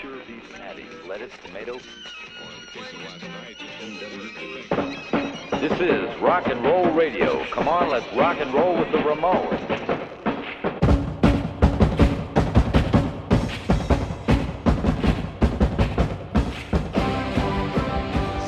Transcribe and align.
pure 0.00 0.18
beef 0.26 0.52
patty, 0.52 0.84
lettuce, 1.08 1.32
tomato. 1.44 1.78
This 5.60 5.80
is 5.80 6.20
rock 6.20 6.46
and 6.48 6.62
roll 6.62 6.90
radio. 6.90 7.44
Come 7.46 7.68
on, 7.68 7.88
let's 7.88 8.06
rock 8.14 8.38
and 8.40 8.52
roll 8.52 8.76
with 8.76 8.92
the 8.92 8.98
Ramones. 8.98 9.60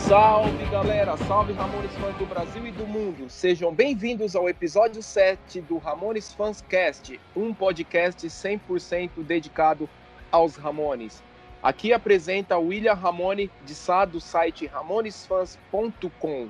Salve 0.06 0.70
galera, 0.70 1.16
salve 1.26 1.52
Ramones 1.52 1.92
fãs 1.96 2.16
do 2.16 2.26
Brasil 2.26 2.66
e 2.66 2.72
do 2.72 2.86
mundo. 2.86 3.28
Sejam 3.28 3.74
bem-vindos 3.74 4.34
ao 4.34 4.48
episódio 4.48 5.02
7 5.02 5.60
do 5.60 5.76
Ramones 5.78 6.32
Fans 6.32 6.62
Cast, 6.62 7.20
um 7.36 7.52
podcast 7.52 8.26
100% 8.26 9.22
dedicado 9.22 9.88
aos 10.30 10.56
Ramones. 10.56 11.22
Aqui 11.62 11.92
apresenta 11.92 12.58
William 12.58 12.94
Ramone 12.94 13.50
de 13.64 13.74
Sá 13.74 14.04
do 14.04 14.20
site 14.20 14.66
ramonesfans.com. 14.66 16.48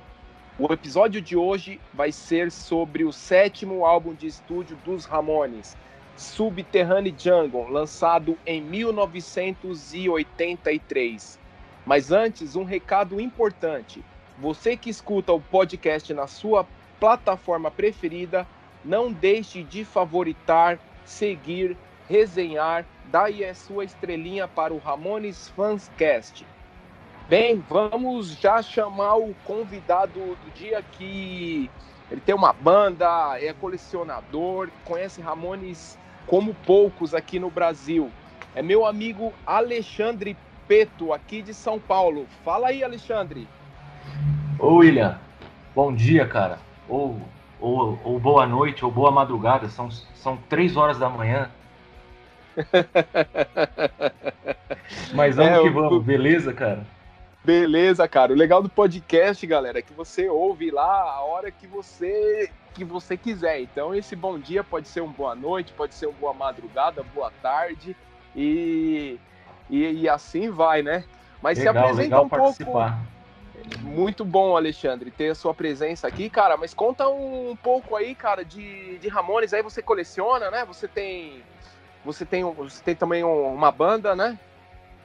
O 0.59 0.73
episódio 0.73 1.23
de 1.23 1.37
hoje 1.37 1.81
vai 1.95 2.11
ser 2.11 2.51
sobre 2.51 3.05
o 3.05 3.13
sétimo 3.13 3.87
álbum 3.87 4.13
de 4.13 4.27
estúdio 4.27 4.77
dos 4.85 5.05
Ramones, 5.05 5.77
Subterranean 6.17 7.15
Jungle, 7.17 7.69
lançado 7.69 8.37
em 8.45 8.61
1983. 8.61 11.39
Mas 11.87 12.11
antes, 12.11 12.57
um 12.57 12.65
recado 12.65 13.21
importante. 13.21 14.05
Você 14.37 14.77
que 14.77 14.91
escuta 14.91 15.33
o 15.33 15.41
podcast 15.41 16.13
na 16.13 16.27
sua 16.27 16.67
plataforma 17.01 17.71
preferida, 17.71 18.47
não 18.85 19.13
deixe 19.13 19.63
de 19.63 19.85
favoritar, 19.85 20.79
seguir, 21.05 21.77
resenhar, 22.09 22.85
dar 23.07 23.25
aí 23.25 23.45
a 23.45 23.55
sua 23.55 23.85
estrelinha 23.85 24.49
para 24.49 24.73
o 24.73 24.79
Ramones 24.79 25.49
Fanscast. 25.51 26.47
Bem, 27.29 27.63
vamos 27.69 28.39
já 28.39 28.63
chamar 28.63 29.17
o 29.17 29.35
convidado 29.45 30.19
do 30.19 30.55
dia 30.55 30.83
que 30.93 31.71
ele 32.11 32.21
tem 32.23 32.35
uma 32.35 32.53
banda, 32.53 33.39
é 33.39 33.53
colecionador, 33.53 34.71
conhece 34.85 35.21
Ramones 35.21 35.99
como 36.27 36.55
poucos 36.55 37.15
aqui 37.15 37.39
no 37.39 37.51
Brasil. 37.51 38.11
É 38.55 38.63
meu 38.63 38.87
amigo 38.87 39.33
Alexandre 39.47 40.37
Peto, 40.67 41.13
aqui 41.13 41.43
de 41.43 41.53
São 41.53 41.79
Paulo. 41.79 42.27
Fala 42.45 42.69
aí, 42.69 42.83
Alexandre. 42.83 43.47
Ô, 44.59 44.77
William. 44.77 45.19
Bom 45.75 45.95
dia, 45.95 46.27
cara. 46.27 46.59
Ou, 46.89 47.21
ou, 47.61 47.99
ou 48.03 48.19
boa 48.19 48.47
noite, 48.47 48.85
ou 48.85 48.91
boa 48.91 49.11
madrugada. 49.11 49.69
São, 49.69 49.91
são 49.91 50.37
três 50.49 50.77
horas 50.77 50.99
da 50.99 51.09
manhã. 51.09 51.51
Mas 55.15 55.37
vamos 55.37 55.59
é, 55.59 55.63
que 55.63 55.71
vamos, 55.71 56.05
beleza, 56.05 56.53
cara? 56.53 56.85
Beleza, 57.45 58.07
cara. 58.09 58.33
O 58.33 58.37
legal 58.37 58.63
do 58.63 58.69
podcast, 58.69 59.47
galera, 59.47 59.79
é 59.79 59.83
que 59.83 59.93
você 59.93 60.29
ouve 60.29 60.71
lá 60.71 61.03
a 61.03 61.23
hora 61.23 61.51
que 61.51 61.67
você 61.67 62.51
que 62.75 62.85
você 62.85 63.17
quiser. 63.17 63.61
Então, 63.61 63.95
esse 63.95 64.15
bom 64.15 64.39
dia 64.39 64.63
pode 64.63 64.87
ser 64.87 65.01
um 65.01 65.11
boa 65.11 65.35
noite, 65.35 65.73
pode 65.73 65.95
ser 65.95 66.07
uma 66.07 66.19
boa 66.19 66.33
madrugada, 66.33 67.03
boa 67.15 67.33
tarde 67.43 67.97
e, 68.37 69.19
e, 69.69 70.03
e 70.03 70.09
assim 70.09 70.51
vai, 70.51 70.83
né? 70.83 71.05
Mas 71.43 71.59
legal, 71.59 71.75
se 71.75 71.81
apresenta 71.81 72.21
um 72.21 72.29
participar. 72.29 72.99
pouco. 72.99 73.19
Muito 73.81 74.25
bom, 74.25 74.57
Alexandre, 74.57 75.11
ter 75.11 75.31
a 75.31 75.35
sua 75.35 75.53
presença 75.53 76.07
aqui, 76.07 76.31
cara. 76.31 76.57
Mas 76.57 76.73
conta 76.73 77.09
um 77.09 77.57
pouco 77.61 77.97
aí, 77.97 78.15
cara, 78.15 78.45
de, 78.45 78.99
de 78.99 79.09
Ramones. 79.09 79.53
Aí 79.53 79.63
você 79.63 79.83
coleciona, 79.83 80.51
né? 80.51 80.65
Você 80.65 80.87
tem 80.87 81.43
você 82.05 82.25
tem, 82.25 82.45
você 82.45 82.83
tem 82.83 82.95
também 82.95 83.25
uma 83.25 83.71
banda, 83.71 84.15
né? 84.15 84.39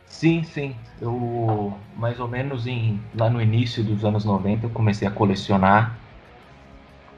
Sim, 0.05 0.43
sim. 0.43 0.75
Eu, 1.01 1.77
mais 1.95 2.19
ou 2.19 2.27
menos 2.27 2.67
em, 2.67 3.01
lá 3.15 3.29
no 3.29 3.41
início 3.41 3.83
dos 3.83 4.05
anos 4.05 4.23
90, 4.23 4.67
eu 4.67 4.69
comecei 4.69 5.07
a 5.07 5.11
colecionar. 5.11 5.97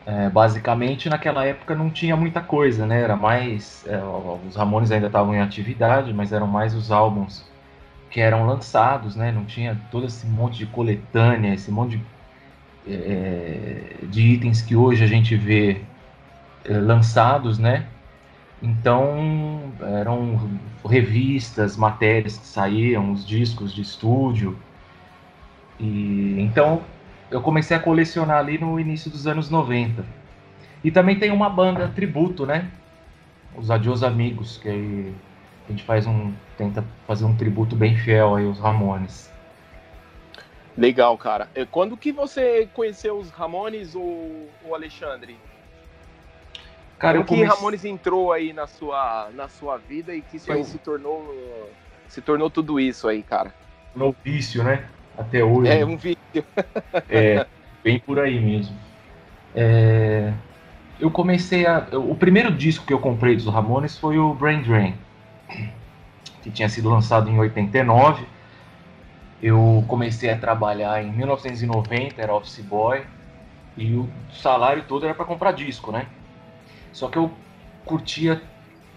É, 0.06 0.30
basicamente, 0.30 1.10
naquela 1.10 1.44
época 1.46 1.76
não 1.76 1.90
tinha 1.90 2.16
muita 2.16 2.42
coisa, 2.42 2.86
né? 2.86 3.02
Era 3.02 3.16
mais. 3.16 3.86
É, 3.88 4.00
os 4.48 4.56
Ramones 4.56 4.92
ainda 4.92 5.08
estavam 5.08 5.36
em 5.36 5.42
atividade, 5.42 6.14
mas 6.14 6.32
eram 6.32 6.48
mais 6.48 6.74
os 6.76 6.92
álbuns 6.92 7.44
que 8.10 8.22
eram 8.22 8.46
lançados, 8.46 9.16
né? 9.16 9.32
Não 9.32 9.46
tinha 9.46 9.78
todo 9.92 10.06
esse 10.06 10.26
monte 10.26 10.58
de 10.58 10.66
coletânea, 10.68 11.54
esse 11.54 11.70
monte 11.70 11.98
de, 11.98 12.94
é, 12.94 13.96
de 14.04 14.22
itens 14.22 14.62
que 14.62 14.76
hoje 14.76 15.04
a 15.04 15.08
gente 15.08 15.36
vê 15.36 15.82
é, 16.64 16.74
lançados, 16.78 17.60
né? 17.60 17.86
Então, 18.62 19.74
eram 19.82 20.60
revistas, 20.86 21.76
matérias 21.76 22.38
que 22.38 22.48
saíam, 22.48 23.12
os 23.12 23.26
discos 23.26 23.74
de 23.74 23.82
estúdio. 23.82 24.58
E 25.80 26.36
então, 26.40 26.82
eu 27.30 27.42
comecei 27.42 27.76
a 27.76 27.80
colecionar 27.80 28.38
ali 28.38 28.58
no 28.58 28.80
início 28.80 29.12
dos 29.12 29.28
anos 29.28 29.50
90. 29.50 30.06
E 30.84 30.92
também 30.92 31.20
tem 31.20 31.32
uma 31.32 31.50
banda 31.50 31.88
tributo, 31.90 32.46
né? 32.46 32.72
Os 33.56 33.70
Adios 33.70 34.04
Amigos, 34.04 34.58
que 34.58 34.70
aí 34.70 35.16
a 35.68 35.72
gente 35.72 35.84
faz 35.84 36.06
um 36.06 36.32
tenta 36.58 36.84
fazer 37.06 37.26
um 37.26 37.36
tributo 37.36 37.76
bem 37.76 37.98
fiel 37.98 38.36
aí 38.36 38.46
aos 38.46 38.60
Ramones. 38.60 39.32
Legal, 40.78 41.18
cara. 41.18 41.50
Quando 41.72 41.98
que 41.98 42.12
você 42.12 42.70
conheceu 42.74 43.18
os 43.18 43.30
Ramones 43.30 43.96
ou 43.96 44.50
o 44.64 44.76
Alexandre? 44.76 45.38
Cara, 46.98 47.20
o 47.20 47.24
que 47.24 47.36
comece... 47.36 47.56
Ramones 47.56 47.86
entrou 47.86 48.32
aí 48.32 48.54
na 48.54 48.68
sua, 48.68 49.30
na 49.34 49.48
sua 49.50 49.78
vida 49.78 50.16
e 50.16 50.22
que 50.22 50.38
isso 50.38 50.52
eu... 50.52 50.58
aí 50.58 50.64
se 50.64 50.78
tornou 50.78 51.70
se 52.08 52.22
tornou 52.22 52.50
tudo 52.50 52.80
isso 52.80 53.08
aí, 53.08 53.24
cara? 53.24 53.54
No 53.96 54.16
vício, 54.24 54.64
né? 54.64 54.86
Até 55.18 55.44
hoje. 55.44 55.72
É, 55.72 55.86
um 55.86 55.98
vício. 55.98 56.18
é, 57.10 57.46
bem 57.84 58.00
por 58.00 58.20
aí 58.20 58.40
mesmo. 58.40 58.76
É... 59.54 60.34
Eu 61.00 61.12
comecei 61.12 61.66
a. 61.66 61.88
O 61.92 62.16
primeiro 62.16 62.52
disco 62.52 62.86
que 62.86 62.94
eu 62.94 63.00
comprei 63.00 63.36
dos 63.36 63.48
Ramones 63.48 63.98
foi 63.98 64.18
o 64.18 64.34
Brain 64.34 64.62
Drain, 64.62 64.96
que 66.42 66.50
tinha 66.50 66.70
sido 66.70 66.90
lançado 66.90 67.30
em 67.30 67.38
89. 67.38 68.26
Eu 69.44 69.84
comecei 69.88 70.30
a 70.30 70.38
trabalhar 70.38 71.04
em 71.04 71.12
1990, 71.12 72.22
era 72.22 72.34
office 72.34 72.62
boy, 72.62 73.04
e 73.76 73.94
o 73.94 74.10
salário 74.34 74.84
todo 74.88 75.06
era 75.06 75.14
para 75.14 75.26
comprar 75.26 75.52
disco, 75.52 75.92
né? 75.92 76.08
Só 76.96 77.10
que 77.10 77.18
eu 77.18 77.30
curtia 77.84 78.42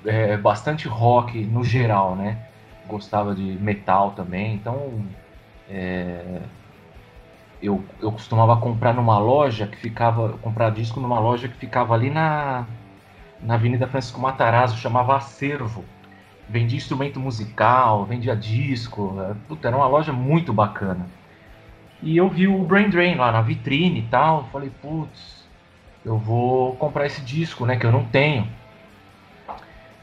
é, 0.07 0.37
bastante 0.37 0.87
rock 0.87 1.37
no 1.45 1.65
geral, 1.65 2.15
né? 2.15 2.39
Gostava 2.87 3.35
de 3.35 3.43
metal 3.43 4.13
também, 4.13 4.55
então 4.55 5.05
é, 5.69 6.41
eu, 7.61 7.85
eu 8.01 8.13
costumava 8.13 8.57
comprar 8.57 8.95
numa 8.95 9.19
loja 9.19 9.67
que 9.67 9.77
ficava, 9.77 10.39
comprar 10.39 10.71
disco 10.71 11.01
numa 11.01 11.19
loja 11.19 11.49
que 11.49 11.57
ficava 11.57 11.93
ali 11.93 12.09
na, 12.09 12.67
na 13.43 13.55
Avenida 13.55 13.89
Francisco 13.89 14.21
Matarazzo, 14.21 14.77
chamava 14.77 15.17
Acervo. 15.17 15.85
Vendia 16.49 16.79
instrumento 16.79 17.19
musical, 17.19 18.07
vendia 18.07 18.37
disco, 18.37 19.17
é, 19.21 19.35
puta, 19.49 19.67
era 19.67 19.77
uma 19.77 19.89
loja 19.89 20.13
muito 20.13 20.53
bacana. 20.53 21.05
E 22.01 22.17
eu 22.17 22.29
vi 22.29 22.47
o 22.47 22.63
Brain 22.63 22.91
Drain 22.91 23.17
lá 23.17 23.33
na 23.33 23.43
vitrine 23.43 23.99
e 23.99 24.09
tal, 24.09 24.45
falei, 24.53 24.71
putz, 24.81 25.38
eu 26.05 26.17
vou 26.17 26.77
comprar 26.77 27.07
esse 27.07 27.21
disco, 27.21 27.67
né, 27.67 27.77
que 27.77 27.85
eu 27.85 27.93
não 27.93 28.05
tenho. 28.05 28.47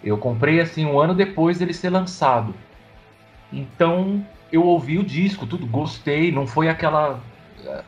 Eu 0.03 0.17
comprei 0.17 0.59
assim 0.59 0.85
um 0.85 1.00
ano 1.00 1.16
depois 1.16 1.59
dele 1.59 1.73
ser 1.73 1.89
lançado. 1.89 2.53
Então 3.51 4.23
eu 4.51 4.63
ouvi 4.63 4.97
o 4.97 5.03
disco, 5.03 5.47
tudo 5.47 5.66
gostei, 5.66 6.31
não 6.31 6.45
foi 6.45 6.69
aquela 6.69 7.19
uh, 7.63 7.83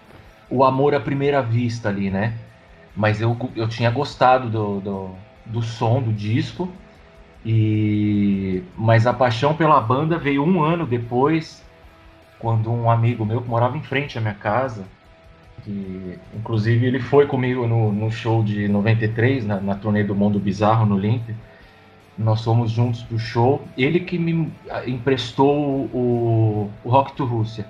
o 0.49 0.63
amor 0.63 0.95
à 0.95 0.99
primeira 0.99 1.41
vista 1.41 1.89
ali, 1.89 2.09
né? 2.09 2.33
Mas 2.95 3.21
eu, 3.21 3.37
eu 3.55 3.67
tinha 3.67 3.91
gostado 3.91 4.49
do, 4.49 4.79
do, 4.79 5.15
do 5.45 5.61
som 5.61 6.01
do 6.01 6.11
disco 6.11 6.71
e 7.45 8.63
mas 8.75 9.05
a 9.05 9.13
paixão 9.13 9.53
pela 9.53 9.79
banda 9.79 10.17
veio 10.17 10.43
um 10.43 10.63
ano 10.63 10.85
depois, 10.87 11.63
quando 12.39 12.71
um 12.71 12.89
amigo 12.89 13.25
meu 13.25 13.41
que 13.41 13.47
morava 13.47 13.77
em 13.77 13.83
frente 13.83 14.17
à 14.17 14.21
minha 14.21 14.33
casa 14.33 14.85
que 15.63 16.19
inclusive 16.35 16.85
ele 16.85 16.99
foi 16.99 17.27
comigo 17.27 17.67
no, 17.67 17.91
no 17.91 18.11
show 18.11 18.43
de 18.43 18.67
93, 18.67 19.45
na, 19.45 19.59
na 19.59 19.75
turnê 19.75 20.03
do 20.03 20.15
Mundo 20.15 20.39
Bizarro 20.39 20.85
no 20.85 20.97
Limp. 20.97 21.29
Nós 22.17 22.43
fomos 22.43 22.71
juntos 22.71 23.03
pro 23.03 23.19
show. 23.19 23.67
Ele 23.77 23.99
que 23.99 24.17
me 24.17 24.51
emprestou 24.87 25.85
o, 25.93 26.71
o 26.83 26.89
Rock 26.89 27.13
to 27.13 27.25
Rússia. 27.25 27.67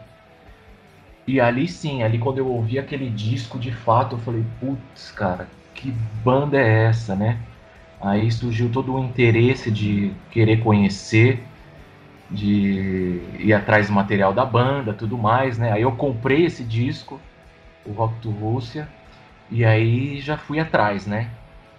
E 1.28 1.42
ali 1.42 1.68
sim, 1.68 2.04
ali 2.04 2.18
quando 2.18 2.38
eu 2.38 2.48
ouvi 2.48 2.80
aquele 2.80 3.10
disco 3.10 3.60
de 3.60 3.72
fato, 3.72 4.16
eu 4.16 4.20
falei, 4.20 4.46
putz, 4.62 5.12
cara, 5.12 5.50
que 5.74 5.92
banda 6.24 6.58
é 6.58 6.86
essa, 6.86 7.16
né? 7.16 7.38
Aí 8.00 8.32
surgiu 8.32 8.70
todo 8.70 8.94
o 8.94 9.04
interesse 9.04 9.70
de 9.70 10.14
querer 10.32 10.64
conhecer, 10.64 11.44
de 12.30 13.22
ir 13.40 13.54
atrás 13.54 13.88
do 13.88 13.94
material 13.94 14.34
da 14.34 14.46
banda, 14.46 14.94
tudo 14.94 15.18
mais, 15.18 15.58
né? 15.58 15.72
Aí 15.72 15.82
eu 15.82 15.92
comprei 15.92 16.46
esse 16.46 16.64
disco 16.64 17.20
o 17.88 17.94
Rock 17.94 18.16
to 18.22 18.30
Rússia, 18.30 18.88
e 19.50 19.64
aí 19.64 20.20
já 20.20 20.38
fui 20.38 20.60
atrás, 20.60 21.08
né? 21.08 21.30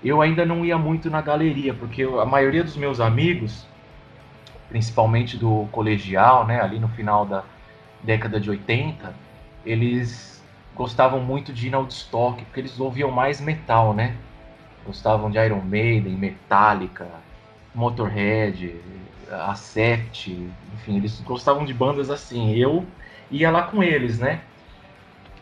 Eu 0.02 0.22
ainda 0.22 0.46
não 0.46 0.64
ia 0.64 0.78
muito 0.78 1.10
na 1.10 1.20
galeria, 1.20 1.74
porque 1.74 2.02
a 2.02 2.24
maioria 2.24 2.64
dos 2.64 2.76
meus 2.76 3.00
amigos 3.00 3.66
principalmente 4.68 5.36
do 5.36 5.66
colegial, 5.72 6.46
né, 6.46 6.60
ali 6.60 6.78
no 6.78 6.88
final 6.88 7.24
da 7.24 7.42
década 8.02 8.38
de 8.38 8.50
80, 8.50 9.14
eles 9.64 10.42
gostavam 10.74 11.20
muito 11.20 11.52
de 11.52 11.68
ir 11.68 11.74
Woodstock, 11.74 12.44
porque 12.44 12.60
eles 12.60 12.78
ouviam 12.78 13.10
mais 13.10 13.40
metal, 13.40 13.92
né? 13.92 14.14
Gostavam 14.86 15.30
de 15.30 15.38
Iron 15.38 15.60
Maiden, 15.60 16.14
Metallica, 16.14 17.08
Motorhead, 17.74 18.76
Acept, 19.30 20.30
enfim, 20.74 20.96
eles 20.96 21.20
gostavam 21.20 21.64
de 21.64 21.74
bandas 21.74 22.10
assim. 22.10 22.54
Eu 22.54 22.86
ia 23.30 23.50
lá 23.50 23.62
com 23.62 23.82
eles, 23.82 24.18
né? 24.18 24.40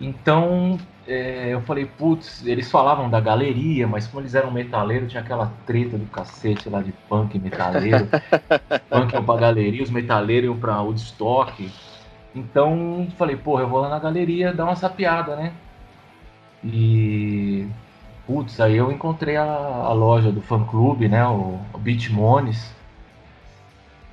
Então 0.01 0.79
é, 1.07 1.55
eu 1.55 1.61
falei, 1.63 1.87
putz, 1.87 2.45
eles 2.45 2.71
falavam 2.71 3.09
da 3.09 3.21
galeria, 3.21 3.87
mas 3.87 4.07
como 4.07 4.23
eles 4.23 4.35
eram 4.35 4.51
metaleiros, 4.51 5.11
tinha 5.11 5.23
aquela 5.23 5.53
treta 5.65 5.97
do 5.97 6.07
cacete 6.07 6.69
lá 6.69 6.83
de 6.83 6.93
punk 7.09 7.39
metaleiro. 7.39 8.09
punk 8.91 9.13
iam 9.13 9.25
pra 9.25 9.37
galeria, 9.37 9.83
os 9.83 9.91
metaleiros 9.91 10.51
iam 10.51 10.59
pra 10.59 10.81
Woodstock. 10.81 11.71
Então 12.35 13.09
falei, 13.17 13.37
porra, 13.37 13.63
eu 13.63 13.69
vou 13.69 13.81
lá 13.81 13.89
na 13.89 13.99
galeria 13.99 14.53
dar 14.53 14.65
uma 14.65 14.77
sapiada, 14.77 15.37
né? 15.37 15.53
E. 16.65 17.69
Putz, 18.27 18.61
aí 18.61 18.77
eu 18.77 18.91
encontrei 18.91 19.37
a, 19.37 19.45
a 19.45 19.93
loja 19.93 20.33
do 20.33 20.43
fã 20.43 20.65
clube, 20.65 21.09
né? 21.09 21.25
O, 21.27 21.61
o 21.73 21.79
Beach 21.79 22.13
Mones. 22.13 22.75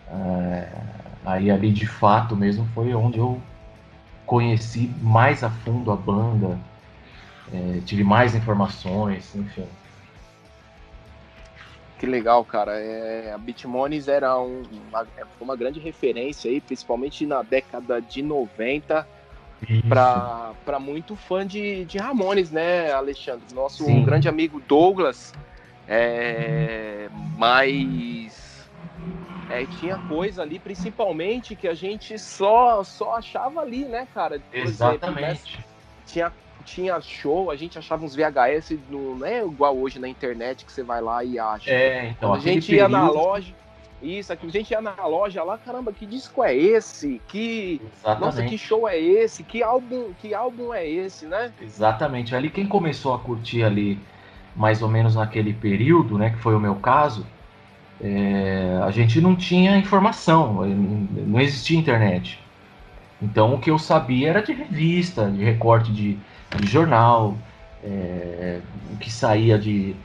É, 0.08 0.68
aí 1.26 1.50
ali 1.50 1.72
de 1.72 1.88
fato 1.88 2.36
mesmo 2.36 2.68
foi 2.76 2.94
onde 2.94 3.18
eu 3.18 3.42
conheci 4.26 4.92
mais 5.02 5.44
a 5.44 5.50
fundo 5.50 5.92
a 5.92 5.96
banda, 5.96 6.60
é, 7.54 7.80
tive 7.86 8.04
mais 8.04 8.36
informações, 8.36 9.36
enfim. 9.36 9.68
Que 12.00 12.06
legal, 12.06 12.44
cara. 12.44 12.74
É, 12.80 13.32
a 13.34 13.38
Bitmones 13.38 14.08
era 14.08 14.38
um, 14.38 14.64
uma, 14.90 15.08
uma 15.40 15.56
grande 15.56 15.80
referência 15.80 16.52
aí, 16.52 16.60
principalmente 16.60 17.26
na 17.26 17.42
década 17.42 18.02
de 18.02 18.22
90 18.22 19.08
para 19.88 20.80
muito 20.80 21.16
fã 21.16 21.48
de, 21.48 21.86
de 21.86 21.98
Ramones, 21.98 22.52
né, 22.52 22.92
Alexandre? 22.92 23.46
Nosso 23.54 23.86
grande 24.04 24.28
amigo 24.28 24.62
Douglas, 24.68 25.34
é, 25.88 27.08
mas 27.38 28.43
é, 29.54 29.66
tinha 29.80 29.98
coisa 29.98 30.42
ali, 30.42 30.58
principalmente, 30.58 31.56
que 31.56 31.68
a 31.68 31.74
gente 31.74 32.18
só, 32.18 32.84
só 32.84 33.18
achava 33.18 33.62
ali, 33.62 33.86
né, 33.86 34.08
cara? 34.14 34.40
Por 34.40 34.58
Exatamente. 34.58 35.22
Exemplo, 35.22 35.58
né? 35.58 35.64
Tinha 36.06 36.34
tinha 36.66 37.00
show, 37.02 37.52
a 37.52 37.56
gente 37.56 37.78
achava 37.78 38.06
uns 38.06 38.16
VHS, 38.16 38.78
no, 38.90 39.18
não 39.18 39.28
é 39.28 39.44
igual 39.44 39.78
hoje 39.78 40.00
na 40.00 40.08
internet 40.08 40.64
que 40.64 40.72
você 40.72 40.82
vai 40.82 41.02
lá 41.02 41.24
e 41.24 41.38
acha. 41.38 41.70
É, 41.70 42.10
então. 42.10 42.30
Quando 42.30 42.40
a 42.40 42.44
gente 42.44 42.68
período... 42.68 42.92
ia 42.92 42.98
na 42.98 43.10
loja. 43.10 43.54
Isso, 44.02 44.34
aqui, 44.34 44.48
a 44.48 44.50
gente 44.50 44.72
ia 44.72 44.82
na 44.82 45.06
loja 45.06 45.44
lá, 45.44 45.58
caramba, 45.58 45.94
que 45.94 46.06
disco 46.06 46.44
é 46.44 46.54
esse? 46.54 47.22
Que. 47.28 47.82
Exatamente. 47.98 48.26
Nossa, 48.26 48.44
que 48.44 48.58
show 48.58 48.88
é 48.88 49.00
esse? 49.00 49.44
Que 49.44 49.64
álbum, 49.64 50.12
que 50.20 50.34
álbum 50.34 50.74
é 50.74 50.88
esse, 50.88 51.26
né? 51.26 51.54
Exatamente. 51.62 52.36
Ali 52.36 52.50
quem 52.50 52.66
começou 52.66 53.14
a 53.14 53.20
curtir 53.20 53.64
ali, 53.64 53.98
mais 54.56 54.82
ou 54.82 54.90
menos 54.90 55.16
naquele 55.16 55.54
período, 55.54 56.18
né? 56.18 56.32
Que 56.32 56.38
foi 56.38 56.54
o 56.54 56.60
meu 56.60 56.76
caso, 56.76 57.26
é, 58.02 58.80
a 58.84 58.92
gente 58.92 59.22
não 59.22 59.36
tinha 59.36 59.78
informação, 59.78 60.66
não 60.66 61.40
existia 61.40 61.78
internet. 61.78 62.40
Então 63.22 63.54
o 63.54 63.60
que 63.60 63.72
eu 63.72 63.80
sabia 63.80 64.30
era 64.30 64.42
de 64.42 64.52
revista, 64.52 65.30
de 65.30 65.44
recorte 65.44 65.92
de, 65.92 66.18
de 66.58 66.68
jornal, 66.68 67.38
é, 67.84 68.60
o 68.92 68.98
que 68.98 69.12
saía 69.12 69.58
de, 69.58 69.96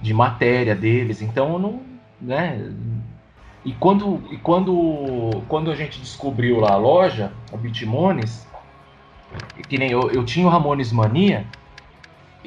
de 0.00 0.14
matéria 0.14 0.74
deles. 0.74 1.20
Então 1.20 1.58
não, 1.58 1.82
né? 2.20 2.72
E 3.64 3.72
quando, 3.72 4.22
e 4.30 4.38
quando, 4.38 5.42
quando 5.48 5.70
a 5.70 5.74
gente 5.74 6.00
descobriu 6.00 6.60
lá 6.60 6.72
a 6.72 6.76
loja, 6.76 7.32
a 7.52 7.56
Bitmones, 7.56 8.46
que 9.68 9.76
nem 9.76 9.90
eu, 9.90 10.10
eu 10.10 10.24
tinha 10.24 10.46
o 10.46 10.50
Ramones 10.50 10.92
Mania, 10.92 11.44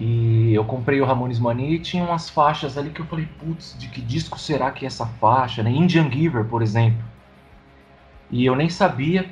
e 0.04 0.52
eu 0.56 0.66
comprei 0.66 1.00
o 1.00 1.06
Ramones 1.06 1.38
Mania 1.38 1.76
e 1.76 1.78
tinha 1.80 2.04
umas 2.04 2.28
faixas 2.28 2.76
ali 2.76 2.90
que 2.90 3.02
eu 3.02 3.06
falei, 3.06 3.28
putz, 3.40 3.76
de 3.78 3.88
que 3.88 4.02
disco 4.02 4.40
será 4.40 4.72
que 4.72 4.84
é 4.84 4.88
essa 4.88 5.06
faixa? 5.06 5.62
Né? 5.62 5.70
Indian 5.70 6.10
Giver, 6.10 6.44
por 6.46 6.64
exemplo. 6.64 7.04
E 8.32 8.44
eu 8.44 8.56
nem 8.56 8.68
sabia 8.68 9.30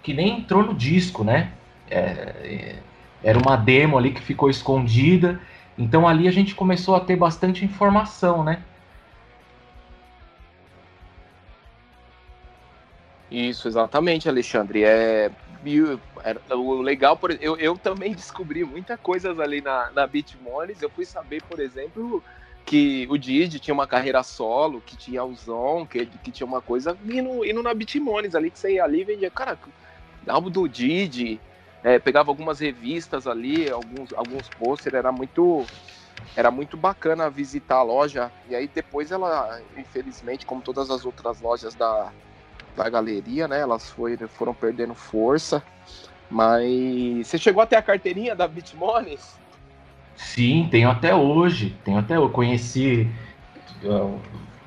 que 0.00 0.14
nem 0.14 0.38
entrou 0.38 0.62
no 0.62 0.74
disco, 0.74 1.24
né? 1.24 1.50
É, 1.90 2.00
é 2.00 2.76
era 3.24 3.36
uma 3.36 3.56
demo 3.56 3.98
ali 3.98 4.12
que 4.12 4.20
ficou 4.20 4.48
escondida. 4.48 5.40
Então 5.76 6.06
ali 6.06 6.28
a 6.28 6.32
gente 6.32 6.54
começou 6.54 6.94
a 6.94 7.00
ter 7.00 7.16
bastante 7.16 7.64
informação, 7.64 8.44
né? 8.44 8.62
Isso, 13.28 13.66
exatamente, 13.66 14.28
Alexandre. 14.28 14.84
É, 14.84 15.32
é 16.24 16.54
o 16.54 16.80
legal, 16.80 17.16
por 17.16 17.30
eu, 17.40 17.56
eu 17.56 17.76
também 17.76 18.12
descobri 18.14 18.64
muitas 18.64 18.98
coisas 19.00 19.38
ali 19.40 19.60
na, 19.60 19.90
na 19.90 20.06
Bitmones. 20.06 20.80
Eu 20.80 20.90
fui 20.90 21.04
saber, 21.04 21.42
por 21.42 21.60
exemplo, 21.60 22.22
que 22.64 23.06
o 23.10 23.18
Didi 23.18 23.58
tinha 23.58 23.74
uma 23.74 23.86
carreira 23.86 24.22
solo, 24.22 24.80
que 24.80 24.96
tinha 24.96 25.24
o 25.24 25.34
Zon, 25.34 25.86
que, 25.86 26.06
que 26.06 26.30
tinha 26.30 26.46
uma 26.46 26.60
coisa 26.60 26.96
indo, 27.04 27.44
indo 27.44 27.62
na 27.62 27.74
Bitmones 27.74 28.34
ali, 28.34 28.50
que 28.50 28.58
você 28.58 28.74
ia 28.74 28.84
ali 28.84 29.00
e 29.00 29.04
vendia. 29.04 29.30
Cara, 29.30 29.58
álbum 30.26 30.50
do 30.50 30.68
Didi, 30.68 31.40
é, 31.82 31.98
pegava 31.98 32.30
algumas 32.30 32.60
revistas 32.60 33.26
ali, 33.26 33.68
alguns, 33.68 34.12
alguns 34.12 34.48
pôster, 34.50 34.94
era 34.94 35.10
muito 35.10 35.66
era 36.34 36.50
muito 36.50 36.76
bacana 36.76 37.28
visitar 37.28 37.76
a 37.76 37.82
loja. 37.82 38.32
E 38.48 38.54
aí 38.54 38.68
depois 38.68 39.10
ela, 39.10 39.60
infelizmente, 39.76 40.46
como 40.46 40.62
todas 40.62 40.90
as 40.90 41.04
outras 41.04 41.40
lojas 41.40 41.74
da, 41.74 42.10
da 42.76 42.88
galeria, 42.88 43.46
né, 43.46 43.60
elas 43.60 43.90
foi, 43.90 44.16
foram 44.16 44.54
perdendo 44.54 44.94
força. 44.94 45.62
Mas 46.30 47.26
você 47.26 47.38
chegou 47.38 47.62
até 47.62 47.76
a 47.76 47.82
carteirinha 47.82 48.34
da 48.34 48.48
Bitmones? 48.48 49.36
Sim, 50.16 50.68
tenho 50.70 50.88
até 50.90 51.14
hoje. 51.14 51.76
Tenho 51.84 51.98
até 51.98 52.16
eu 52.16 52.28
conheci 52.30 53.10
uh, 53.84 54.18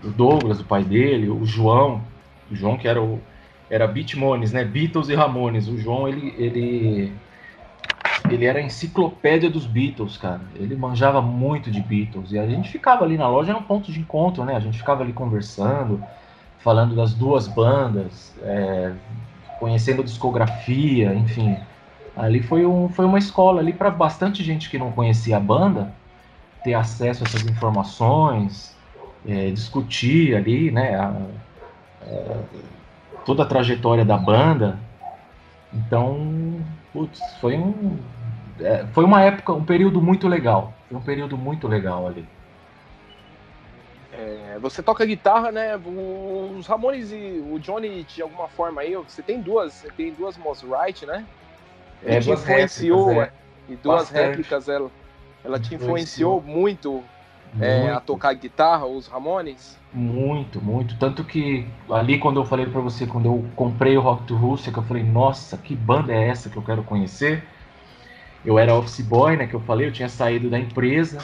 o 0.03 0.09
Douglas, 0.09 0.59
o 0.59 0.65
pai 0.65 0.83
dele, 0.83 1.29
o 1.29 1.45
João, 1.45 2.03
o 2.51 2.55
João 2.55 2.77
que 2.77 2.87
era 2.87 3.01
o 3.01 3.19
era 3.69 3.87
Bitmones, 3.87 4.51
né? 4.51 4.63
Beatles 4.63 5.09
e 5.09 5.15
Ramones. 5.15 5.67
O 5.67 5.77
João, 5.77 6.07
ele, 6.07 6.33
ele, 6.37 7.13
ele 8.29 8.45
era 8.45 8.59
a 8.59 8.61
enciclopédia 8.61 9.49
dos 9.49 9.65
Beatles, 9.65 10.17
cara. 10.17 10.41
Ele 10.55 10.75
manjava 10.75 11.21
muito 11.21 11.71
de 11.71 11.81
Beatles. 11.81 12.31
E 12.31 12.39
a 12.39 12.47
gente 12.47 12.69
ficava 12.69 13.03
ali 13.03 13.17
na 13.17 13.27
loja, 13.27 13.51
era 13.51 13.59
um 13.59 13.63
ponto 13.63 13.91
de 13.91 13.99
encontro, 13.99 14.45
né? 14.45 14.55
A 14.55 14.59
gente 14.59 14.77
ficava 14.77 15.03
ali 15.03 15.13
conversando, 15.13 16.03
falando 16.59 16.95
das 16.95 17.13
duas 17.13 17.47
bandas, 17.47 18.33
é, 18.43 18.93
conhecendo 19.65 20.03
discografia, 20.03 21.11
enfim. 21.15 21.57
Ali 22.15 22.39
foi, 22.43 22.67
um, 22.67 22.87
foi 22.87 23.03
uma 23.03 23.17
escola 23.17 23.61
ali 23.61 23.73
para 23.73 23.89
bastante 23.89 24.43
gente 24.43 24.69
que 24.69 24.77
não 24.77 24.91
conhecia 24.91 25.37
a 25.37 25.39
banda 25.39 25.91
ter 26.63 26.75
acesso 26.75 27.23
a 27.23 27.27
essas 27.27 27.43
informações, 27.47 28.77
é, 29.27 29.49
discutir 29.49 30.35
ali, 30.35 30.69
né? 30.69 30.93
A, 30.93 31.07
a, 31.07 32.05
é, 32.05 32.37
toda 33.25 33.41
a 33.41 33.45
trajetória 33.47 34.05
da 34.05 34.17
banda. 34.17 34.77
Então, 35.73 36.61
putz, 36.93 37.19
foi 37.41 37.57
um 37.57 37.97
é, 38.59 38.85
foi 38.93 39.03
uma 39.03 39.23
época, 39.23 39.51
um 39.51 39.65
período 39.65 39.99
muito 39.99 40.27
legal. 40.27 40.73
Foi 40.87 40.95
um 40.95 41.01
período 41.01 41.35
muito 41.35 41.67
legal 41.67 42.05
ali. 42.05 42.23
É, 44.17 44.57
você 44.59 44.81
toca 44.81 45.05
guitarra, 45.05 45.51
né? 45.51 45.75
Os 46.57 46.65
Ramones 46.67 47.11
e 47.11 47.43
o 47.51 47.59
Johnny 47.59 48.03
de 48.03 48.21
alguma 48.21 48.47
forma 48.47 48.81
aí, 48.81 48.95
você 48.95 49.21
tem 49.21 49.41
duas, 49.41 49.73
você 49.73 49.89
tem 49.91 50.13
duas 50.13 50.37
Mosrite, 50.37 51.05
né? 51.05 51.25
É, 52.03 52.19
te 52.19 52.31
influenciou 52.31 53.07
réplicas, 53.07 53.33
é. 53.69 53.73
e 53.73 53.75
duas 53.75 54.01
Bastante. 54.03 54.21
réplicas 54.21 54.69
ela, 54.69 54.91
ela 55.43 55.59
te 55.59 55.75
influenciou, 55.75 56.37
influenciou 56.37 56.41
muito 56.41 57.03
é, 57.59 57.89
a 57.89 57.99
tocar 57.99 58.33
guitarra, 58.33 58.85
os 58.85 59.07
Ramones? 59.07 59.77
Muito, 59.91 60.61
muito. 60.61 60.97
Tanto 60.97 61.23
que 61.23 61.67
ali 61.89 62.17
quando 62.17 62.39
eu 62.39 62.45
falei 62.45 62.65
para 62.65 62.79
você, 62.79 63.05
quando 63.05 63.25
eu 63.25 63.45
comprei 63.55 63.97
o 63.97 64.01
Rock 64.01 64.23
to 64.23 64.35
Russia, 64.35 64.71
que 64.71 64.79
eu 64.79 64.83
falei, 64.83 65.03
nossa, 65.03 65.57
que 65.57 65.75
banda 65.75 66.13
é 66.13 66.29
essa 66.29 66.49
que 66.49 66.57
eu 66.57 66.63
quero 66.63 66.83
conhecer? 66.83 67.43
Eu 68.45 68.59
era 68.59 68.75
office 68.75 69.01
boy, 69.01 69.35
né, 69.35 69.47
que 69.47 69.55
eu 69.55 69.61
falei, 69.61 69.87
eu 69.87 69.91
tinha 69.91 70.07
saído 70.07 70.49
da 70.49 70.59
empresa 70.59 71.19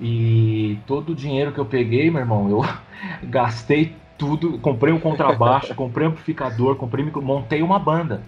e 0.00 0.78
todo 0.86 1.12
o 1.12 1.14
dinheiro 1.14 1.52
que 1.52 1.58
eu 1.58 1.64
peguei, 1.64 2.10
meu 2.10 2.20
irmão, 2.20 2.48
eu 2.48 2.64
gastei 3.28 3.94
tudo, 4.18 4.58
comprei 4.58 4.92
um 4.92 5.00
contrabaixo, 5.00 5.74
comprei 5.74 6.06
um 6.06 6.10
amplificador, 6.10 6.76
comprei 6.76 7.04
montei 7.04 7.62
uma 7.62 7.78
banda. 7.78 8.22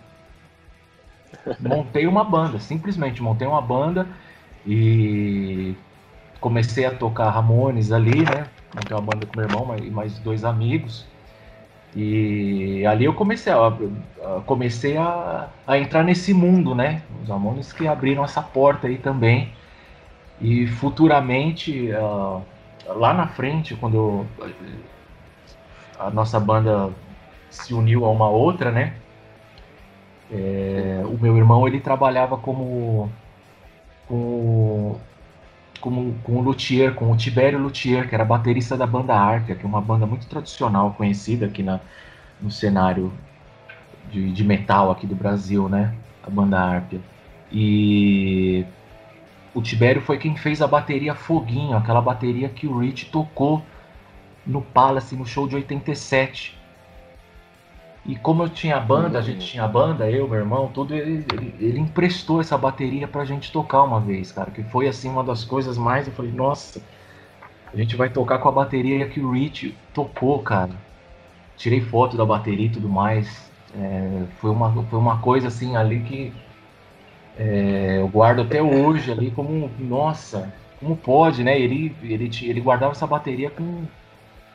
Montei 1.61 2.07
uma 2.07 2.25
banda, 2.25 2.59
simplesmente 2.59 3.23
montei 3.23 3.47
uma 3.47 3.61
banda 3.61 4.07
e 4.67 5.75
comecei 6.41 6.85
a 6.85 6.91
tocar 6.91 7.31
Ramones 7.31 7.93
ali, 7.93 8.25
né? 8.25 8.47
Montei 8.75 8.97
uma 8.97 9.03
banda 9.03 9.27
com 9.27 9.37
meu 9.37 9.49
irmão 9.49 9.77
e 9.83 9.91
mais 9.91 10.19
dois 10.19 10.45
amigos. 10.45 11.07
E 11.95 12.85
ali 12.87 13.05
eu 13.05 13.15
comecei 13.15 13.53
a 13.53 13.73
comecei 14.47 14.97
a, 14.97 15.49
a, 15.67 15.79
entrar 15.79 16.03
nesse 16.03 16.35
mundo, 16.35 16.75
né? 16.75 17.03
Os 17.23 17.29
Ramones 17.29 17.73
que 17.73 17.87
abriram 17.87 18.25
essa 18.25 18.43
porta 18.43 18.89
aí 18.89 18.99
também. 18.99 19.53
E 20.41 20.67
futuramente, 20.67 21.91
uh, 21.93 22.43
lá 22.87 23.15
na 23.15 23.29
frente, 23.29 23.75
quando 23.75 24.27
a 25.99 26.11
nossa 26.11 26.39
banda 26.41 26.91
se 27.51 27.73
uniu 27.73 28.05
a 28.05 28.11
uma 28.11 28.29
outra, 28.29 28.71
né? 28.71 28.95
É, 30.31 31.03
o 31.05 31.19
meu 31.21 31.37
irmão 31.37 31.67
ele 31.69 31.81
trabalhava 31.81 32.37
como 32.37 33.11
com, 34.09 34.99
com, 35.81 36.15
com 36.23 36.33
o 36.37 36.41
luthier, 36.41 36.95
com 36.95 37.11
o 37.13 37.17
Tibério 37.17 37.59
Luthier, 37.59 38.09
que 38.09 38.15
era 38.15 38.25
baterista 38.25 38.77
da 38.77 38.87
banda 38.87 39.15
Arca, 39.15 39.55
que 39.55 39.65
é 39.65 39.69
uma 39.69 39.81
banda 39.81 40.07
muito 40.07 40.27
tradicional, 40.27 40.95
conhecida 40.95 41.47
aqui 41.47 41.63
na, 41.63 41.81
no 42.41 42.51
cenário 42.51 43.13
de, 44.11 44.33
de 44.33 44.45
metal 44.45 44.91
aqui 44.91 45.07
do 45.07 45.15
Brasil, 45.15 45.69
né? 45.69 45.95
A 46.23 46.31
banda 46.31 46.59
Arpia. 46.59 47.01
E 47.53 48.65
o 49.55 49.63
Tibério 49.63 50.03
foi 50.03 50.19
quem 50.19 50.37
fez 50.37 50.61
a 50.61 50.67
bateria 50.67 51.15
Foguinho, 51.15 51.77
aquela 51.77 52.01
bateria 52.01 52.49
que 52.49 52.67
o 52.67 52.79
Rich 52.79 53.07
tocou 53.07 53.63
no 54.45 54.61
Palace 54.61 55.15
no 55.15 55.25
show 55.25 55.47
de 55.47 55.55
87. 55.55 56.59
E 58.05 58.17
como 58.17 58.43
eu 58.43 58.49
tinha 58.51 58.79
banda, 58.79 59.19
a 59.19 59.23
gente 59.23 59.47
tinha 59.47 59.67
banda, 59.67 60.11
eu, 60.11 60.29
meu 60.29 60.39
irmão, 60.39 60.69
tudo, 60.69 60.95
ele, 60.95 61.25
ele, 61.33 61.55
ele, 61.59 61.79
emprestou 61.79 62.41
essa 62.41 62.59
bateria 62.59 63.09
pra 63.09 63.25
gente 63.25 63.51
tocar 63.51 63.83
uma 63.83 63.99
vez, 63.99 64.31
cara. 64.31 64.51
Que 64.51 64.63
foi 64.65 64.87
assim 64.89 65.09
uma 65.09 65.25
das 65.25 65.45
coisas 65.45 65.79
mais. 65.79 66.07
Eu 66.07 66.13
falei, 66.13 66.31
nossa, 66.31 66.83
a 67.73 67.77
gente 67.77 67.97
vai 67.97 68.11
tocar 68.11 68.39
com 68.39 68.49
a 68.49 68.53
bateria 68.53 69.09
que 69.09 69.21
o 69.21 69.31
Rich 69.31 69.75
tocou, 69.95 70.41
cara. 70.41 70.73
Tirei 71.57 71.81
foto 71.81 72.17
da 72.17 72.27
bateria 72.27 72.67
e 72.67 72.71
tudo 72.71 72.89
mais. 72.89 73.51
É, 73.75 74.25
foi, 74.39 74.51
uma, 74.51 74.71
foi 74.85 74.99
uma 74.99 75.19
coisa 75.19 75.49
assim 75.49 75.75
ali 75.75 76.01
que 76.01 76.33
é, 77.39 77.99
eu 77.99 78.09
guardo 78.09 78.43
até 78.43 78.63
hoje 78.63 79.11
ali 79.11 79.31
como, 79.31 79.71
nossa, 79.79 80.53
como 80.79 80.97
pode, 80.97 81.43
né? 81.43 81.59
Ele, 81.59 81.95
ele, 82.03 82.31
ele 82.43 82.61
guardava 82.61 82.93
essa 82.93 83.07
bateria 83.07 83.51
com 83.51 83.85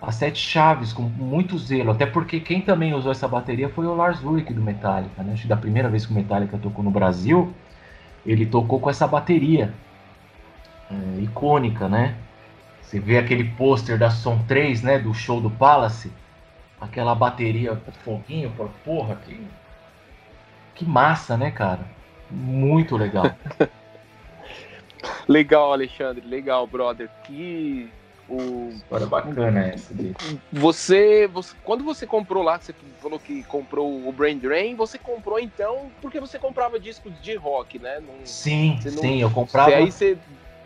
as 0.01 0.15
sete 0.15 0.39
chaves, 0.39 0.93
com 0.93 1.03
muito 1.03 1.57
zelo. 1.57 1.91
Até 1.91 2.05
porque 2.05 2.39
quem 2.39 2.61
também 2.61 2.93
usou 2.93 3.11
essa 3.11 3.27
bateria 3.27 3.67
foi 3.69 3.85
o 3.85 3.95
Lars 3.95 4.23
Ulrich 4.23 4.53
do 4.53 4.61
Metallica, 4.61 5.21
né? 5.23 5.33
Acho 5.33 5.43
que 5.43 5.47
da 5.47 5.57
primeira 5.57 5.89
vez 5.89 6.05
que 6.05 6.11
o 6.11 6.15
Metallica 6.15 6.57
tocou 6.57 6.83
no 6.83 6.91
Brasil, 6.91 7.53
ele 8.25 8.45
tocou 8.45 8.79
com 8.79 8.89
essa 8.89 9.07
bateria 9.07 9.73
é, 10.89 11.21
icônica, 11.21 11.89
né? 11.89 12.15
Você 12.81 12.99
vê 12.99 13.17
aquele 13.17 13.43
pôster 13.43 13.97
da 13.99 14.09
Som 14.09 14.39
3, 14.47 14.81
né? 14.83 14.99
Do 14.99 15.13
show 15.13 15.41
do 15.41 15.49
Palace, 15.49 16.11
aquela 16.79 17.13
bateria 17.13 17.75
foguinho, 18.03 18.51
porra, 18.85 19.15
que, 19.15 19.39
que 20.75 20.85
massa, 20.85 21.35
né, 21.35 21.51
cara? 21.51 21.98
Muito 22.29 22.95
legal. 22.97 23.35
legal, 25.27 25.73
Alexandre, 25.73 26.25
legal, 26.25 26.67
brother. 26.67 27.09
Que 27.23 27.91
o 28.29 28.69
História 28.69 29.07
bacana 29.07 29.59
essa. 29.61 29.93
Você, 30.53 31.27
você, 31.27 31.55
quando 31.63 31.83
você 31.83 32.05
comprou 32.05 32.43
lá, 32.43 32.59
você 32.59 32.73
falou 33.01 33.19
que 33.19 33.43
comprou 33.43 34.07
o 34.07 34.11
Brain 34.11 34.37
Drain, 34.37 34.75
você 34.75 34.97
comprou 34.97 35.39
então 35.39 35.91
porque 36.01 36.19
você 36.19 36.37
comprava 36.37 36.79
discos 36.79 37.11
de 37.21 37.35
rock, 37.35 37.79
né? 37.79 37.99
Não, 37.99 38.13
sim, 38.23 38.79
não, 38.83 38.91
sim, 38.91 39.21
eu 39.21 39.31
comprava. 39.31 39.71
Você, 39.71 39.75
aí 39.75 39.91
você, 39.91 40.17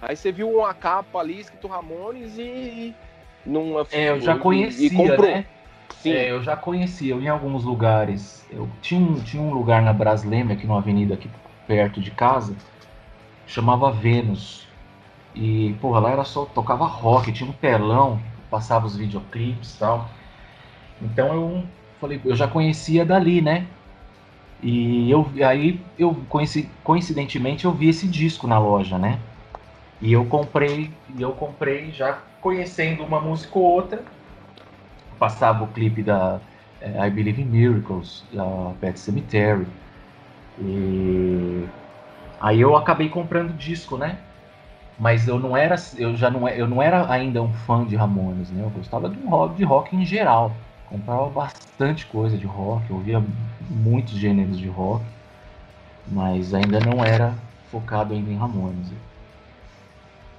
aí 0.01 0.15
você 0.15 0.31
viu 0.31 0.49
uma 0.49 0.73
capa 0.73 1.19
ali 1.19 1.39
escrito 1.39 1.67
Ramones 1.67 2.37
e 2.37 2.93
não. 3.45 3.79
É, 3.91 4.09
eu 4.09 4.19
já 4.19 4.37
conhecia, 4.37 4.87
e 4.87 4.89
comprou. 4.89 5.27
né? 5.27 5.45
Sim. 6.01 6.11
É, 6.11 6.31
eu 6.31 6.43
já 6.43 6.57
conhecia, 6.57 7.13
eu 7.13 7.21
ia 7.21 7.27
em 7.27 7.29
alguns 7.29 7.63
lugares. 7.63 8.45
Eu 8.49 8.69
tinha 8.81 8.99
um, 8.99 9.15
tinha 9.21 9.41
um 9.41 9.53
lugar 9.53 9.81
na 9.81 9.93
Brasleme, 9.93 10.51
aqui 10.51 10.67
numa 10.67 10.79
avenida 10.79 11.13
aqui 11.13 11.29
perto 11.67 12.01
de 12.01 12.11
casa, 12.11 12.55
chamava 13.47 13.91
Vênus. 13.91 14.67
E, 15.35 15.73
porra, 15.81 15.99
lá 15.99 16.11
era 16.11 16.23
só, 16.23 16.45
tocava 16.45 16.85
rock, 16.85 17.31
tinha 17.31 17.49
um 17.49 17.53
telão, 17.53 18.19
passava 18.49 18.85
os 18.85 18.95
videoclipes 18.95 19.75
e 19.75 19.79
tal. 19.79 20.09
Então 21.01 21.33
eu 21.33 21.63
falei, 21.99 22.21
eu 22.23 22.35
já 22.35 22.47
conhecia 22.47 23.05
dali, 23.05 23.41
né? 23.41 23.65
E 24.61 25.11
eu, 25.11 25.29
aí 25.45 25.81
eu 25.97 26.15
coincidentemente 26.83 27.65
eu 27.65 27.71
vi 27.73 27.89
esse 27.89 28.07
disco 28.07 28.47
na 28.47 28.57
loja, 28.57 28.97
né? 28.97 29.19
E 29.99 30.13
eu 30.13 30.25
comprei, 30.25 30.91
e 31.17 31.21
eu 31.21 31.31
comprei 31.31 31.91
já 31.91 32.19
conhecendo 32.39 33.03
uma 33.03 33.19
música 33.19 33.57
ou 33.57 33.65
outra. 33.65 34.03
Passava 35.17 35.63
o 35.63 35.67
clipe 35.67 36.03
da 36.03 36.39
é, 36.79 37.07
I 37.07 37.09
Believe 37.09 37.41
in 37.41 37.45
Miracles, 37.45 38.23
da 38.31 38.73
Pet 38.79 38.99
Cemetery. 38.99 39.65
E 40.59 41.67
aí 42.39 42.61
eu 42.61 42.75
acabei 42.75 43.09
comprando 43.09 43.53
disco, 43.53 43.97
né? 43.97 44.19
Mas 44.97 45.27
eu 45.27 45.39
não 45.39 45.57
era, 45.57 45.75
eu 45.97 46.15
já 46.15 46.29
não, 46.29 46.47
eu 46.47 46.67
não 46.67 46.81
era 46.81 47.11
ainda 47.11 47.41
um 47.41 47.51
fã 47.51 47.85
de 47.85 47.95
Ramones, 47.95 48.51
né? 48.51 48.63
Eu 48.63 48.69
gostava 48.69 49.09
de 49.09 49.19
rock, 49.21 49.55
de 49.55 49.63
rock 49.63 49.95
em 49.95 50.05
geral. 50.05 50.55
Comprava 50.87 51.29
bastante 51.29 52.05
coisa 52.05 52.37
de 52.37 52.45
rock, 52.45 52.91
ouvia 52.93 53.23
muitos 53.69 54.13
gêneros 54.13 54.59
de 54.59 54.67
rock, 54.67 55.03
mas 56.07 56.53
ainda 56.53 56.79
não 56.79 57.03
era 57.03 57.33
focado 57.71 58.13
ainda 58.13 58.29
em 58.29 58.37
Ramones. 58.37 58.91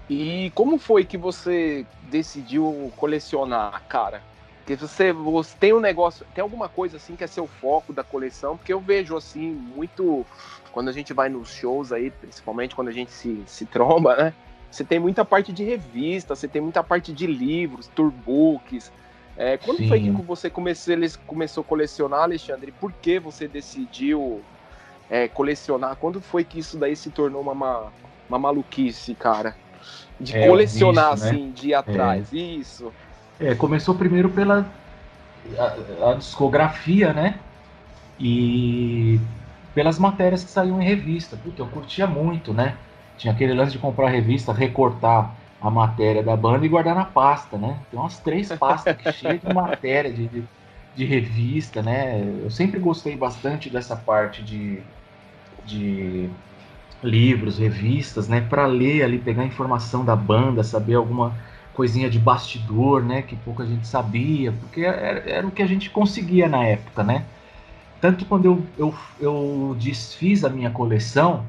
E 0.08 0.52
como 0.54 0.78
foi 0.78 1.04
que 1.04 1.18
você 1.18 1.86
decidiu 2.02 2.92
colecionar, 2.96 3.82
cara? 3.88 4.22
Porque 4.64 4.76
você, 4.76 5.12
você 5.12 5.54
tem 5.60 5.74
um 5.74 5.80
negócio, 5.80 6.24
tem 6.34 6.40
alguma 6.40 6.70
coisa 6.70 6.96
assim 6.96 7.14
que 7.14 7.22
é 7.22 7.26
seu 7.26 7.46
foco 7.46 7.92
da 7.92 8.02
coleção, 8.02 8.56
porque 8.56 8.72
eu 8.72 8.80
vejo 8.80 9.14
assim 9.14 9.50
muito 9.50 10.24
quando 10.72 10.88
a 10.88 10.92
gente 10.92 11.12
vai 11.12 11.28
nos 11.28 11.50
shows 11.50 11.92
aí, 11.92 12.10
principalmente 12.10 12.74
quando 12.74 12.88
a 12.88 12.92
gente 12.92 13.12
se, 13.12 13.42
se 13.46 13.66
tromba, 13.66 14.16
né? 14.16 14.34
Você 14.70 14.82
tem 14.82 14.98
muita 14.98 15.22
parte 15.22 15.52
de 15.52 15.62
revista, 15.62 16.34
você 16.34 16.48
tem 16.48 16.62
muita 16.62 16.82
parte 16.82 17.12
de 17.12 17.26
livros, 17.26 17.88
tourbooks. 17.88 18.90
É, 19.36 19.58
quando 19.58 19.78
Sim. 19.78 19.88
foi 19.88 20.00
que 20.00 20.10
você 20.10 20.48
começou, 20.48 20.94
começou 21.26 21.60
a 21.60 21.64
colecionar, 21.64 22.22
Alexandre? 22.22 22.72
Por 22.72 22.90
que 22.90 23.20
você 23.20 23.46
decidiu 23.46 24.42
é, 25.10 25.28
colecionar? 25.28 25.96
Quando 25.96 26.22
foi 26.22 26.42
que 26.42 26.58
isso 26.58 26.78
daí 26.78 26.96
se 26.96 27.10
tornou 27.10 27.42
uma, 27.42 27.92
uma 28.28 28.38
maluquice, 28.38 29.14
cara? 29.14 29.54
De 30.18 30.34
é, 30.34 30.48
colecionar, 30.48 31.18
né? 31.18 31.28
assim, 31.28 31.50
de 31.52 31.68
ir 31.68 31.74
atrás. 31.74 32.32
É. 32.32 32.36
Isso. 32.36 32.90
É, 33.40 33.54
começou 33.54 33.94
primeiro 33.94 34.28
pela 34.28 34.66
a, 35.58 36.10
a, 36.10 36.14
discografia, 36.14 37.12
né? 37.12 37.38
E 38.18 39.20
pelas 39.74 39.98
matérias 39.98 40.44
que 40.44 40.50
saíam 40.50 40.80
em 40.80 40.84
revista. 40.84 41.36
Puta, 41.36 41.62
eu 41.62 41.66
curtia 41.66 42.06
muito, 42.06 42.54
né? 42.54 42.76
Tinha 43.18 43.32
aquele 43.32 43.54
lance 43.54 43.72
de 43.72 43.78
comprar 43.78 44.08
revista, 44.08 44.52
recortar 44.52 45.34
a 45.60 45.70
matéria 45.70 46.22
da 46.22 46.36
banda 46.36 46.64
e 46.64 46.68
guardar 46.68 46.94
na 46.94 47.04
pasta, 47.04 47.56
né? 47.56 47.78
Tem 47.90 47.98
umas 47.98 48.18
três 48.18 48.52
pastas 48.52 48.96
que 48.96 49.12
cheias 49.12 49.40
de 49.40 49.52
matéria 49.52 50.12
de, 50.12 50.28
de, 50.28 50.44
de, 50.94 51.04
revista, 51.04 51.82
né? 51.82 52.22
Eu 52.42 52.50
sempre 52.50 52.78
gostei 52.78 53.16
bastante 53.16 53.70
dessa 53.70 53.96
parte 53.96 54.42
de, 54.42 54.80
de 55.64 56.28
livros, 57.02 57.58
revistas, 57.58 58.28
né? 58.28 58.40
Para 58.42 58.66
ler 58.66 59.02
ali, 59.02 59.18
pegar 59.18 59.44
informação 59.44 60.04
da 60.04 60.14
banda, 60.14 60.62
saber 60.62 60.94
alguma 60.94 61.34
coisinha 61.74 62.08
de 62.08 62.18
bastidor, 62.18 63.02
né, 63.02 63.22
que 63.22 63.36
pouca 63.36 63.66
gente 63.66 63.86
sabia, 63.86 64.52
porque 64.52 64.82
era, 64.82 65.28
era, 65.28 65.46
o 65.46 65.50
que 65.50 65.62
a 65.62 65.66
gente 65.66 65.90
conseguia 65.90 66.48
na 66.48 66.64
época, 66.64 67.02
né? 67.02 67.24
Tanto 68.00 68.24
quando 68.24 68.44
eu, 68.44 68.66
eu, 68.78 68.94
eu 69.20 69.76
desfiz 69.78 70.44
a 70.44 70.48
minha 70.48 70.70
coleção, 70.70 71.44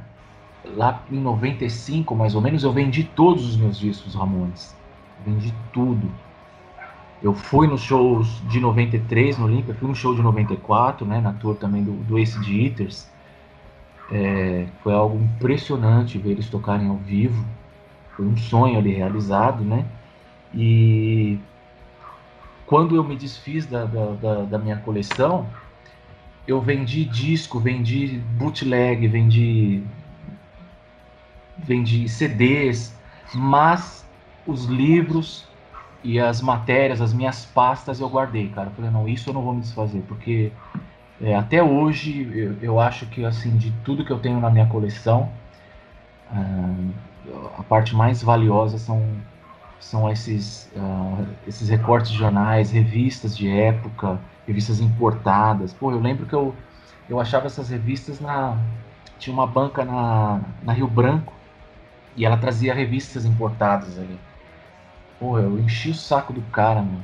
lá 0.65 1.03
em 1.11 1.19
95 1.19 2.15
mais 2.15 2.33
ou 2.33 2.41
menos, 2.41 2.63
eu 2.63 2.71
vendi 2.71 3.03
todos 3.03 3.47
os 3.47 3.55
meus 3.55 3.77
discos 3.77 4.15
Ramones. 4.15 4.75
Vendi 5.25 5.53
tudo. 5.71 6.09
Eu 7.21 7.33
fui 7.33 7.67
nos 7.67 7.81
shows 7.81 8.41
de 8.47 8.59
93 8.59 9.37
no 9.37 9.45
Olympia, 9.45 9.73
fui 9.73 9.87
no 9.87 9.95
show 9.95 10.15
de 10.15 10.21
94, 10.21 11.05
né, 11.05 11.21
na 11.21 11.33
tour 11.33 11.55
também 11.55 11.83
do, 11.83 11.93
do 12.03 12.17
Ace 12.17 12.39
de 12.39 12.65
Eaters. 12.65 13.07
É, 14.11 14.67
foi 14.83 14.93
algo 14.93 15.17
impressionante 15.17 16.17
ver 16.17 16.31
eles 16.31 16.49
tocarem 16.49 16.87
ao 16.87 16.97
vivo. 16.97 17.43
Foi 18.15 18.25
um 18.25 18.37
sonho 18.37 18.77
ali 18.77 18.93
realizado, 18.93 19.63
né? 19.63 19.85
E 20.55 21.37
quando 22.65 22.95
eu 22.95 23.03
me 23.03 23.15
desfiz 23.15 23.65
da, 23.65 23.85
da, 23.85 24.05
da, 24.13 24.43
da 24.43 24.57
minha 24.57 24.77
coleção, 24.77 25.47
eu 26.47 26.61
vendi 26.61 27.03
disco, 27.03 27.59
vendi 27.59 28.19
bootleg, 28.37 29.07
vendi 29.07 29.83
vendi 31.57 32.07
CDs, 32.07 32.93
mas 33.33 34.05
os 34.45 34.65
livros 34.65 35.47
e 36.03 36.19
as 36.19 36.41
matérias, 36.41 37.01
as 37.01 37.13
minhas 37.13 37.45
pastas 37.45 37.99
eu 37.99 38.07
guardei, 38.07 38.49
cara. 38.49 38.69
Eu 38.69 38.73
falei, 38.73 38.91
não, 38.91 39.07
isso 39.07 39.29
eu 39.29 39.33
não 39.33 39.41
vou 39.41 39.53
me 39.53 39.61
desfazer, 39.61 40.03
porque 40.07 40.51
é, 41.21 41.35
até 41.35 41.63
hoje 41.63 42.29
eu, 42.33 42.57
eu, 42.61 42.79
acho 42.79 43.05
que 43.07 43.25
assim 43.25 43.57
de 43.57 43.71
tudo 43.83 44.05
que 44.05 44.11
eu 44.11 44.19
tenho 44.19 44.39
na 44.39 44.49
minha 44.49 44.67
coleção, 44.67 45.31
ah, 46.31 46.75
a 47.57 47.63
parte 47.63 47.95
mais 47.95 48.21
valiosa 48.21 48.77
são 48.77 49.01
são 49.79 50.09
esses, 50.09 50.71
uh, 50.75 51.27
esses 51.47 51.69
recortes 51.69 52.11
de 52.11 52.17
jornais, 52.17 52.71
revistas 52.71 53.35
de 53.35 53.49
época, 53.49 54.19
revistas 54.47 54.79
importadas. 54.79 55.73
Pô, 55.73 55.91
eu 55.91 55.99
lembro 55.99 56.25
que 56.25 56.33
eu, 56.33 56.53
eu 57.09 57.19
achava 57.19 57.45
essas 57.47 57.69
revistas 57.69 58.19
na. 58.19 58.57
Tinha 59.19 59.33
uma 59.33 59.47
banca 59.47 59.85
na, 59.85 60.41
na 60.63 60.73
Rio 60.73 60.87
Branco 60.87 61.33
e 62.15 62.25
ela 62.25 62.37
trazia 62.37 62.73
revistas 62.73 63.25
importadas 63.25 63.97
ali. 63.99 64.19
Pô, 65.19 65.39
eu 65.39 65.59
enchi 65.59 65.89
o 65.89 65.95
saco 65.95 66.33
do 66.33 66.41
cara, 66.43 66.81
mano. 66.81 67.03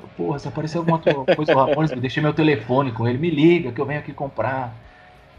Eu 0.00 0.08
porra, 0.16 0.38
se 0.38 0.48
aparecer 0.48 0.78
alguma 0.78 0.98
coisa 1.36 1.52
do 1.52 1.58
Ramones, 1.58 1.92
me 1.92 2.00
deixei 2.00 2.22
meu 2.22 2.32
telefone 2.32 2.92
com 2.92 3.06
ele, 3.06 3.18
me 3.18 3.30
liga 3.30 3.72
que 3.72 3.80
eu 3.80 3.86
venho 3.86 4.00
aqui 4.00 4.12
comprar. 4.12 4.72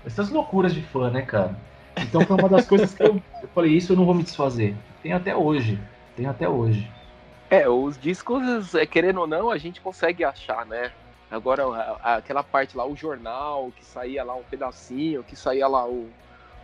Essas 0.06 0.30
loucuras 0.30 0.74
de 0.74 0.82
fã, 0.82 1.10
né, 1.10 1.22
cara? 1.22 1.56
Então 1.98 2.26
foi 2.26 2.36
uma 2.36 2.50
das 2.50 2.68
coisas 2.68 2.94
que 2.94 3.04
eu, 3.04 3.22
eu 3.42 3.50
falei, 3.50 3.76
isso 3.76 3.94
eu 3.94 3.98
não 3.98 4.06
vou 4.06 4.14
me 4.16 4.24
desfazer. 4.24 4.76
Tem 5.02 5.14
até 5.14 5.36
hoje. 5.36 5.80
Tem 6.16 6.26
até 6.26 6.48
hoje. 6.48 6.90
É, 7.50 7.70
os 7.70 8.00
discos, 8.00 8.74
é, 8.74 8.86
querendo 8.86 9.22
ou 9.22 9.28
não, 9.28 9.52
a 9.52 9.58
gente 9.58 9.80
consegue 9.80 10.24
achar, 10.24 10.66
né? 10.66 10.92
Agora, 11.30 11.64
aquela 12.04 12.44
parte 12.44 12.78
lá, 12.78 12.86
o 12.86 12.96
jornal, 12.96 13.72
que 13.76 13.84
saía 13.84 14.24
lá 14.24 14.36
um 14.36 14.44
pedacinho, 14.44 15.24
que 15.24 15.36
saía 15.36 15.68
lá 15.68 15.86
o, 15.88 16.08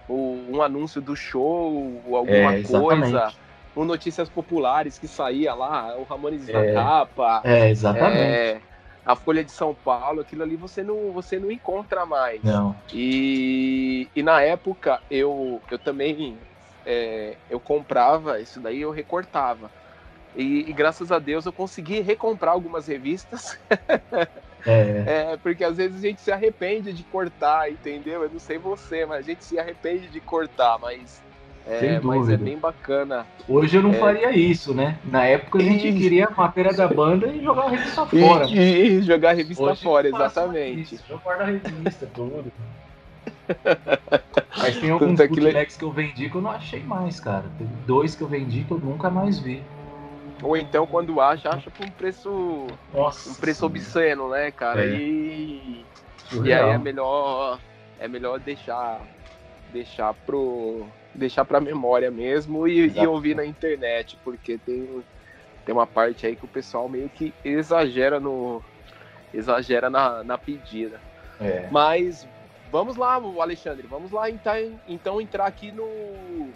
o 0.07 0.45
um 0.49 0.61
anúncio 0.61 1.01
do 1.01 1.15
show, 1.15 2.01
alguma 2.05 2.55
é, 2.55 2.63
coisa, 2.63 3.33
um 3.75 3.83
Notícias 3.83 4.29
Populares 4.29 4.99
que 4.99 5.07
saía 5.07 5.53
lá, 5.53 5.95
o 5.97 6.03
Ramones 6.03 6.47
é, 6.49 6.53
na 6.53 6.73
capa. 6.73 7.41
É, 7.43 7.69
exatamente. 7.69 8.17
É, 8.17 8.61
a 9.05 9.15
Folha 9.15 9.43
de 9.43 9.51
São 9.51 9.73
Paulo, 9.73 10.21
aquilo 10.21 10.43
ali 10.43 10.55
você 10.55 10.83
não, 10.83 11.11
você 11.11 11.39
não 11.39 11.49
encontra 11.51 12.05
mais. 12.05 12.43
Não. 12.43 12.75
E, 12.93 14.07
e 14.15 14.21
na 14.21 14.41
época 14.41 15.01
eu, 15.09 15.59
eu 15.71 15.79
também 15.79 16.37
é, 16.91 17.35
eu 17.51 17.59
comprava, 17.59 18.39
isso 18.39 18.59
daí 18.59 18.81
eu 18.81 18.89
recortava. 18.89 19.69
E, 20.35 20.67
e, 20.67 20.73
graças 20.73 21.11
a 21.11 21.19
Deus 21.19 21.45
eu 21.45 21.53
consegui 21.53 22.01
recomprar 22.01 22.53
algumas 22.53 22.87
revistas. 22.87 23.59
É. 24.65 25.29
é. 25.33 25.37
porque 25.37 25.63
às 25.63 25.77
vezes 25.77 25.97
a 25.97 26.07
gente 26.07 26.19
se 26.19 26.31
arrepende 26.31 26.91
de 26.91 27.03
cortar, 27.03 27.71
entendeu? 27.71 28.23
Eu 28.23 28.29
não 28.29 28.39
sei 28.39 28.57
você, 28.57 29.05
mas 29.05 29.19
a 29.19 29.21
gente 29.21 29.43
se 29.43 29.59
arrepende 29.59 30.07
de 30.07 30.19
cortar, 30.19 30.79
mas 30.79 31.21
é, 31.67 31.99
mas 31.99 32.27
é 32.29 32.37
bem 32.37 32.57
bacana. 32.57 33.27
Hoje 33.47 33.77
eu 33.77 33.83
não 33.83 33.91
é... 33.91 33.99
faria 33.99 34.31
isso, 34.35 34.73
né? 34.73 34.97
Na 35.03 35.25
época 35.25 35.59
a 35.59 35.61
gente 35.61 35.87
e... 35.87 35.93
queria 35.93 36.25
a 36.25 36.31
matéria 36.31 36.73
da 36.73 36.87
banda 36.87 37.27
e 37.27 37.43
jogar 37.43 37.65
a 37.65 37.69
revista 37.69 38.05
fora. 38.07 38.45
E, 38.47 38.87
e 38.87 39.01
jogar 39.03 39.29
a 39.29 39.33
revista 39.33 39.63
Hoje 39.63 39.83
fora, 39.83 40.07
exatamente. 40.07 40.95
Isso, 40.95 41.05
eu 41.07 41.19
guardo 41.19 41.41
a 41.41 41.45
revista, 41.45 42.09
tudo. 42.11 42.51
Mas 44.57 44.77
tem 44.77 44.91
alguns 44.91 45.17
bootlegs 45.17 45.77
que 45.77 45.83
eu 45.83 45.91
vendi 45.91 46.29
que 46.29 46.35
eu 46.35 46.41
não 46.41 46.51
achei 46.51 46.81
mais, 46.81 47.19
cara. 47.19 47.45
Teve 47.57 47.73
dois 47.85 48.15
que 48.15 48.21
eu 48.21 48.27
vendi 48.27 48.63
que 48.63 48.71
eu 48.71 48.79
nunca 48.79 49.09
mais 49.09 49.39
vi. 49.39 49.63
Ou 50.41 50.55
então 50.55 50.87
quando 50.87 51.19
acha, 51.19 51.49
acha 51.49 51.69
por 51.69 51.85
um 51.85 51.91
preço. 51.91 52.67
Nossa. 52.93 53.29
Um 53.29 53.33
preço 53.35 53.65
obsceno, 53.65 54.29
né, 54.29 54.51
cara? 54.51 54.85
É. 54.85 54.95
E. 54.95 55.85
E 56.43 56.53
aí 56.53 56.69
é 56.69 56.77
melhor. 56.77 57.59
É 57.99 58.07
melhor 58.07 58.39
deixar. 58.39 59.01
Deixar 59.73 60.13
pro. 60.13 60.85
Deixar 61.13 61.43
pra 61.43 61.59
memória 61.59 62.09
mesmo 62.11 62.67
e, 62.67 62.87
e 62.87 63.07
ouvir 63.07 63.35
na 63.35 63.43
internet, 63.43 64.17
porque 64.23 64.59
tem, 64.59 65.03
tem 65.65 65.73
uma 65.73 65.87
parte 65.87 66.25
aí 66.25 66.35
que 66.35 66.45
o 66.45 66.47
pessoal 66.47 66.87
meio 66.87 67.09
que 67.09 67.33
exagera 67.43 68.19
no. 68.19 68.63
Exagera 69.33 69.89
na, 69.89 70.23
na 70.23 70.37
pedida. 70.37 70.99
É. 71.39 71.67
Mas 71.71 72.27
vamos 72.71 72.95
lá, 72.95 73.15
Alexandre, 73.15 73.87
vamos 73.87 74.11
lá 74.11 74.29
então, 74.29 74.79
então 74.87 75.21
entrar 75.21 75.45
aqui 75.45 75.71
no, 75.71 76.49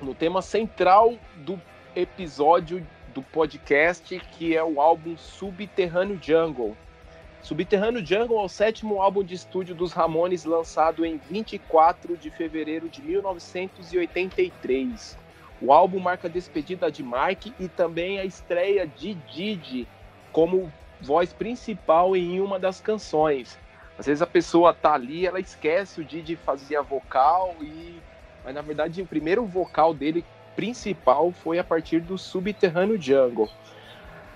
no 0.00 0.14
tema 0.14 0.42
central 0.42 1.14
do 1.36 1.60
episódio 1.94 2.84
do 3.14 3.22
podcast, 3.22 4.18
que 4.32 4.56
é 4.56 4.62
o 4.62 4.80
álbum 4.80 5.16
Subterrâneo 5.16 6.18
Jungle. 6.22 6.76
Subterrâneo 7.42 8.04
Jungle 8.04 8.40
é 8.40 8.44
o 8.44 8.48
sétimo 8.48 9.00
álbum 9.00 9.22
de 9.22 9.34
estúdio 9.34 9.74
dos 9.74 9.92
Ramones, 9.92 10.44
lançado 10.44 11.04
em 11.04 11.18
24 11.30 12.16
de 12.16 12.30
fevereiro 12.30 12.88
de 12.88 13.02
1983. 13.02 15.16
O 15.60 15.72
álbum 15.72 15.98
marca 15.98 16.28
a 16.28 16.30
despedida 16.30 16.90
de 16.90 17.02
Mark 17.02 17.46
e 17.58 17.68
também 17.68 18.20
a 18.20 18.24
estreia 18.24 18.86
de 18.86 19.14
Didi 19.14 19.88
como 20.32 20.72
voz 21.00 21.32
principal 21.32 22.16
em 22.16 22.40
uma 22.40 22.58
das 22.58 22.80
canções. 22.80 23.58
Às 23.98 24.06
vezes 24.06 24.22
a 24.22 24.26
pessoa 24.26 24.72
tá 24.72 24.94
ali, 24.94 25.26
ela 25.26 25.40
esquece 25.40 26.00
o 26.00 26.04
Didi 26.04 26.36
fazia 26.36 26.80
vocal 26.82 27.56
e 27.60 28.00
mas 28.44 28.54
na 28.54 28.62
verdade 28.62 29.02
o 29.02 29.06
primeiro 29.06 29.44
vocal 29.44 29.92
dele 29.92 30.24
principal 30.56 31.32
foi 31.32 31.58
a 31.58 31.64
partir 31.64 32.00
do 32.00 32.16
Subterrâneo 32.16 33.00
Jungle. 33.00 33.48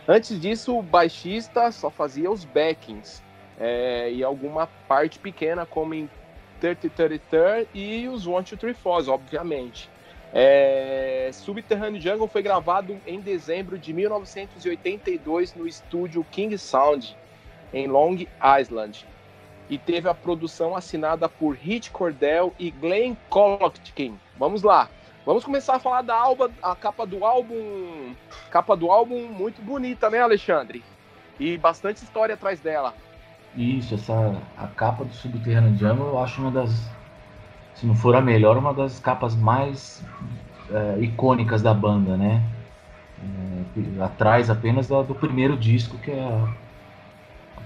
Antes 0.07 0.41
disso, 0.41 0.77
o 0.77 0.83
baixista 0.83 1.71
só 1.71 1.91
fazia 1.91 2.31
os 2.31 2.45
backings 2.45 3.23
é, 3.59 4.13
e 4.13 4.23
alguma 4.23 4.67
parte 4.89 5.19
pequena, 5.19 5.65
como 5.65 5.95
em 5.95 6.11
30 6.61 6.91
30 6.91 7.19
30 7.31 7.67
e 7.73 8.09
os 8.09 8.27
One 8.27 8.45
Two 8.45 8.59
Three 8.59 8.75
Fours, 8.75 9.09
obviamente. 9.09 9.89
É, 10.33 11.31
Subterrâneo 11.33 12.01
Jungle 12.01 12.29
foi 12.29 12.43
gravado 12.43 13.01
em 13.07 13.21
dezembro 13.21 13.79
de 13.79 13.93
1982 13.93 15.55
no 15.55 15.67
estúdio 15.67 16.25
King 16.31 16.57
Sound, 16.59 17.17
em 17.73 17.87
Long 17.87 18.17
Island, 18.61 19.07
e 19.69 19.79
teve 19.79 20.09
a 20.09 20.15
produção 20.15 20.77
assinada 20.77 21.29
por 21.29 21.55
Rich 21.57 21.91
Cordell 21.91 22.53
e 22.59 22.71
Glenn 22.71 23.17
Colotkin. 23.29 24.19
Vamos 24.39 24.63
lá! 24.63 24.89
Vamos 25.25 25.45
começar 25.45 25.77
a 25.77 25.79
falar 25.79 26.03
da 26.03 26.17
alba, 26.17 26.51
a 26.61 26.75
capa 26.75 27.07
do 27.07 27.25
álbum, 27.25 28.13
capa 28.51 28.77
do 28.77 28.91
álbum 28.91 29.29
muito 29.29 29.63
bonita, 29.63 30.11
né, 30.11 30.21
Alexandre? 30.21 30.83
E 31.39 31.57
bastante 31.57 32.03
história 32.03 32.35
atrás 32.35 32.59
dela. 32.61 32.93
Isso, 33.57 33.95
essa 33.95 34.37
a 34.59 34.67
capa 34.67 35.05
do 35.05 35.13
Subterrâneo 35.13 35.77
Jungle 35.77 36.09
eu 36.09 36.19
acho 36.19 36.41
uma 36.41 36.51
das, 36.51 36.91
se 37.75 37.87
não 37.87 37.95
for 37.95 38.17
a 38.17 38.21
melhor, 38.21 38.57
uma 38.57 38.75
das 38.75 38.99
capas 38.99 39.37
mais 39.37 40.05
é, 40.71 41.01
icônicas 41.01 41.63
da 41.63 41.73
banda, 41.73 42.17
né? 42.17 42.43
É, 43.23 44.03
atrás 44.03 44.51
apenas 44.51 44.89
do, 44.89 45.03
do 45.05 45.15
primeiro 45.15 45.57
disco 45.57 45.97
que 45.99 46.11
é 46.11 46.49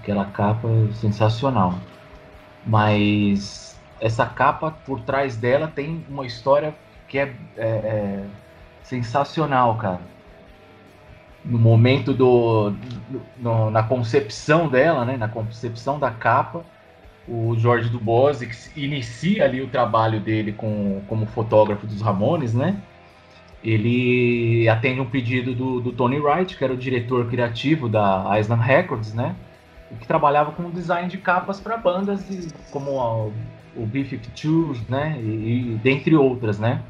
aquela 0.07 0.25
capa 0.25 0.69
sensacional. 0.93 1.75
Mas 2.65 3.77
essa 3.99 4.25
capa 4.25 4.71
por 4.71 5.01
trás 5.01 5.35
dela 5.35 5.67
tem 5.67 6.05
uma 6.09 6.25
história 6.25 6.73
que 7.09 7.19
é, 7.19 7.33
é, 7.57 7.65
é 7.65 8.23
sensacional, 8.83 9.75
cara. 9.77 10.01
No 11.43 11.59
momento 11.59 12.13
do. 12.13 12.73
No, 13.37 13.69
na 13.69 13.83
concepção 13.83 14.67
dela, 14.67 15.05
né? 15.05 15.17
Na 15.17 15.27
concepção 15.27 15.99
da 15.99 16.11
capa, 16.11 16.65
o 17.27 17.55
Jorge 17.57 17.89
que 17.89 18.85
inicia 18.85 19.45
ali 19.45 19.61
o 19.61 19.67
trabalho 19.67 20.19
dele 20.19 20.51
com, 20.53 21.01
como 21.07 21.25
fotógrafo 21.25 21.85
dos 21.85 22.01
Ramones, 22.01 22.53
né? 22.53 22.81
Ele 23.63 24.67
atende 24.69 25.01
um 25.01 25.05
pedido 25.05 25.53
do, 25.55 25.81
do 25.81 25.91
Tony 25.91 26.19
Wright, 26.19 26.55
que 26.55 26.63
era 26.63 26.73
o 26.73 26.77
diretor 26.77 27.27
criativo 27.27 27.89
da 27.89 28.37
Island 28.37 28.63
Records, 28.63 29.13
né? 29.13 29.35
Que 29.99 30.07
trabalhava 30.07 30.51
com 30.51 30.69
design 30.69 31.07
de 31.07 31.17
capas 31.17 31.59
para 31.59 31.77
bandas 31.77 32.21
como 32.71 32.99
a, 32.99 33.25
o 33.75 33.85
B-52, 33.85 34.79
né? 34.89 35.17
E, 35.21 35.73
e 35.73 35.79
dentre 35.81 36.15
outras, 36.15 36.59
né? 36.59 36.81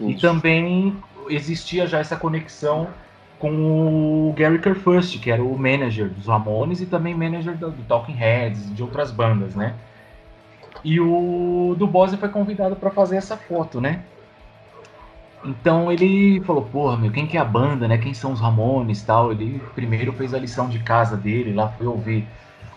Isso. 0.00 0.10
E 0.10 0.14
também 0.20 0.96
existia 1.28 1.86
já 1.86 1.98
essa 1.98 2.16
conexão 2.16 2.88
com 3.38 4.30
o 4.30 4.32
Gary 4.32 4.58
Kerfust, 4.58 5.18
que 5.18 5.30
era 5.30 5.42
o 5.42 5.58
manager 5.58 6.08
dos 6.08 6.26
Ramones 6.26 6.80
e 6.80 6.86
também 6.86 7.14
manager 7.14 7.56
do, 7.56 7.70
do 7.70 7.82
Talking 7.84 8.14
Heads, 8.14 8.74
de 8.74 8.82
outras 8.82 9.10
bandas, 9.10 9.54
né? 9.54 9.74
E 10.82 11.00
o 11.00 11.74
do 11.78 11.86
Bose 11.86 12.16
foi 12.16 12.28
convidado 12.28 12.76
para 12.76 12.90
fazer 12.90 13.16
essa 13.16 13.36
foto, 13.36 13.80
né? 13.80 14.02
Então 15.44 15.92
ele 15.92 16.40
falou, 16.40 16.62
porra, 16.62 16.96
meu, 16.96 17.12
quem 17.12 17.26
que 17.26 17.36
é 17.36 17.40
a 17.40 17.44
banda, 17.44 17.86
né? 17.86 17.98
Quem 17.98 18.14
são 18.14 18.32
os 18.32 18.40
Ramones 18.40 19.02
tal? 19.02 19.30
Ele 19.30 19.60
primeiro 19.74 20.12
fez 20.12 20.32
a 20.32 20.38
lição 20.38 20.68
de 20.68 20.78
casa 20.78 21.16
dele, 21.16 21.52
lá 21.52 21.68
foi 21.68 21.86
ouvir 21.86 22.26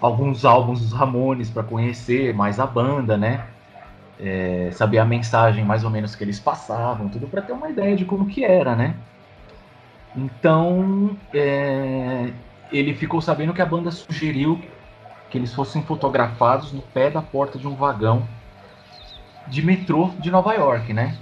alguns 0.02 0.44
álbuns 0.46 0.82
dos 0.82 0.92
Ramones 0.92 1.50
para 1.50 1.64
conhecer 1.64 2.34
mais 2.34 2.60
a 2.60 2.66
banda, 2.68 3.18
né? 3.18 3.46
é, 4.20 4.70
saber 4.74 4.98
a 4.98 5.06
mensagem 5.06 5.64
mais 5.64 5.84
ou 5.84 5.90
menos 5.90 6.16
que 6.16 6.24
eles 6.24 6.40
passavam, 6.40 7.10
tudo 7.10 7.28
para 7.28 7.42
ter 7.42 7.54
uma 7.54 7.70
ideia 7.70 7.96
de 7.96 8.06
como 8.06 8.26
que 8.26 8.44
era, 8.44 8.76
né? 8.76 8.96
Então 10.16 11.16
é, 11.34 12.32
ele 12.72 12.94
ficou 12.94 13.22
sabendo 13.22 13.54
que 13.54 13.62
a 13.62 13.66
banda 13.66 13.92
sugeriu 13.92 14.60
que 15.30 15.38
eles 15.38 15.54
fossem 15.54 15.84
fotografados 15.84 16.72
no 16.72 16.82
pé 16.82 17.12
da 17.12 17.22
porta 17.22 17.60
de 17.60 17.68
um 17.68 17.76
vagão 17.76 18.28
de 19.46 19.62
metrô 19.62 20.12
de 20.20 20.32
Nova 20.32 20.54
York, 20.54 20.94
né? 20.94 21.16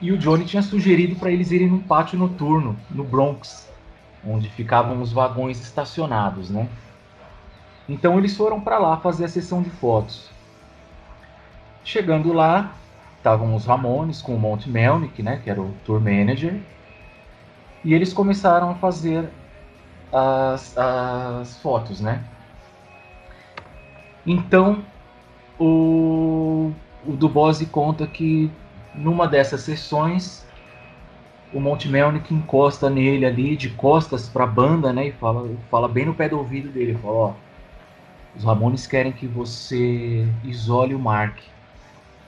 E 0.00 0.12
o 0.12 0.18
Johnny 0.18 0.44
tinha 0.44 0.62
sugerido 0.62 1.16
para 1.16 1.30
eles 1.30 1.50
irem 1.50 1.68
num 1.68 1.80
pátio 1.80 2.18
noturno 2.18 2.76
no 2.90 3.02
Bronx, 3.02 3.68
onde 4.24 4.48
ficavam 4.48 5.00
os 5.02 5.12
vagões 5.12 5.60
estacionados, 5.60 6.50
né? 6.50 6.68
Então 7.88 8.18
eles 8.18 8.36
foram 8.36 8.60
para 8.60 8.78
lá 8.78 8.98
fazer 8.98 9.24
a 9.24 9.28
sessão 9.28 9.62
de 9.62 9.70
fotos. 9.70 10.30
Chegando 11.82 12.32
lá, 12.32 12.72
estavam 13.16 13.54
os 13.54 13.64
Ramones 13.64 14.22
com 14.22 14.34
o 14.34 14.38
Monte 14.38 14.68
Melnick, 14.68 15.22
né, 15.22 15.40
que 15.42 15.50
era 15.50 15.60
o 15.60 15.74
tour 15.84 16.00
manager, 16.00 16.60
e 17.82 17.94
eles 17.94 18.12
começaram 18.12 18.70
a 18.70 18.74
fazer 18.74 19.28
as, 20.12 20.76
as 20.76 21.58
fotos, 21.60 22.00
né? 22.00 22.22
Então, 24.26 24.84
o, 25.58 26.70
o 27.06 27.12
Dubose 27.12 27.66
conta 27.66 28.06
que 28.06 28.50
numa 28.98 29.26
dessas 29.26 29.62
sessões 29.62 30.46
o 31.52 31.60
Monte 31.60 31.88
Melnick 31.88 32.32
encosta 32.32 32.90
nele 32.90 33.24
ali, 33.24 33.56
de 33.56 33.70
costas 33.70 34.28
para 34.28 34.44
a 34.44 34.46
banda, 34.46 34.92
né? 34.92 35.08
E 35.08 35.12
fala, 35.12 35.48
fala 35.70 35.88
bem 35.88 36.04
no 36.04 36.14
pé 36.14 36.28
do 36.28 36.38
ouvido 36.38 36.68
dele, 36.68 36.98
fala, 37.00 37.14
ó, 37.14 37.34
os 38.36 38.44
Ramones 38.44 38.86
querem 38.86 39.12
que 39.12 39.26
você 39.26 40.26
isole 40.44 40.94
o 40.94 40.98
Mark 40.98 41.38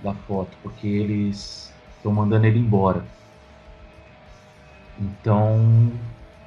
da 0.03 0.15
foto, 0.15 0.57
porque 0.63 0.87
eles 0.87 1.73
estão 1.97 2.13
mandando 2.13 2.47
ele 2.47 2.59
embora. 2.59 3.05
Então, 4.99 5.93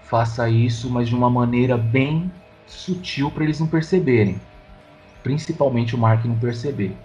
faça 0.04 0.50
isso, 0.50 0.90
mas 0.90 1.08
de 1.08 1.16
uma 1.16 1.30
maneira 1.30 1.78
bem 1.78 2.32
sutil 2.66 3.30
para 3.30 3.44
eles 3.44 3.60
não 3.60 3.68
perceberem. 3.68 4.40
Principalmente 5.22 5.96
o 5.96 5.98
Mark 5.98 6.26
não 6.26 6.36
perceber. 6.36 6.96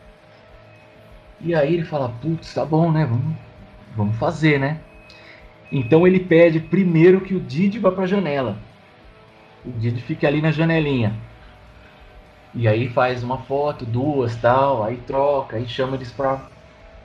E 1.40 1.54
aí 1.54 1.74
ele 1.74 1.84
fala, 1.84 2.08
putz, 2.08 2.52
tá 2.52 2.64
bom, 2.64 2.90
né? 2.90 3.04
Vamos, 3.04 3.36
vamos 3.96 4.16
fazer, 4.16 4.58
né? 4.58 4.80
Então 5.70 6.06
ele 6.06 6.20
pede 6.20 6.60
primeiro 6.60 7.20
que 7.20 7.34
o 7.34 7.40
Didi 7.40 7.78
vá 7.78 7.92
para 7.92 8.04
a 8.04 8.06
janela. 8.06 8.56
O 9.64 9.70
Didi 9.70 10.00
fique 10.00 10.26
ali 10.26 10.40
na 10.40 10.50
janelinha. 10.50 11.14
E 12.54 12.66
aí 12.66 12.88
faz 12.88 13.22
uma 13.22 13.38
foto, 13.38 13.84
duas, 13.84 14.34
tal, 14.36 14.82
aí 14.82 14.96
troca, 14.96 15.56
aí 15.56 15.68
chama 15.68 15.96
eles 15.96 16.10
para 16.10 16.40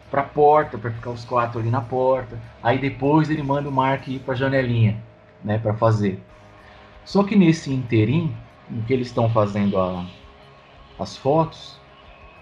para 0.10 0.22
porta, 0.22 0.78
para 0.78 0.92
ficar 0.92 1.10
os 1.10 1.26
quatro 1.26 1.60
ali 1.60 1.72
na 1.72 1.82
porta. 1.82 2.40
Aí 2.62 2.78
depois 2.78 3.32
ele 3.32 3.42
manda 3.42 3.68
o 3.68 3.72
Mark 3.72 4.08
ir 4.08 4.20
para 4.20 4.36
a 4.36 4.38
janelinha, 4.38 4.96
né, 5.44 5.58
para 5.58 5.74
fazer. 5.74 6.24
Só 7.04 7.24
que 7.24 7.36
nesse 7.36 7.74
interim, 7.74 8.32
em 8.70 8.82
que 8.84 8.94
eles 8.94 9.08
estão 9.08 9.28
fazendo 9.32 9.76
a, 9.76 10.06
as 11.00 11.18
fotos, 11.18 11.80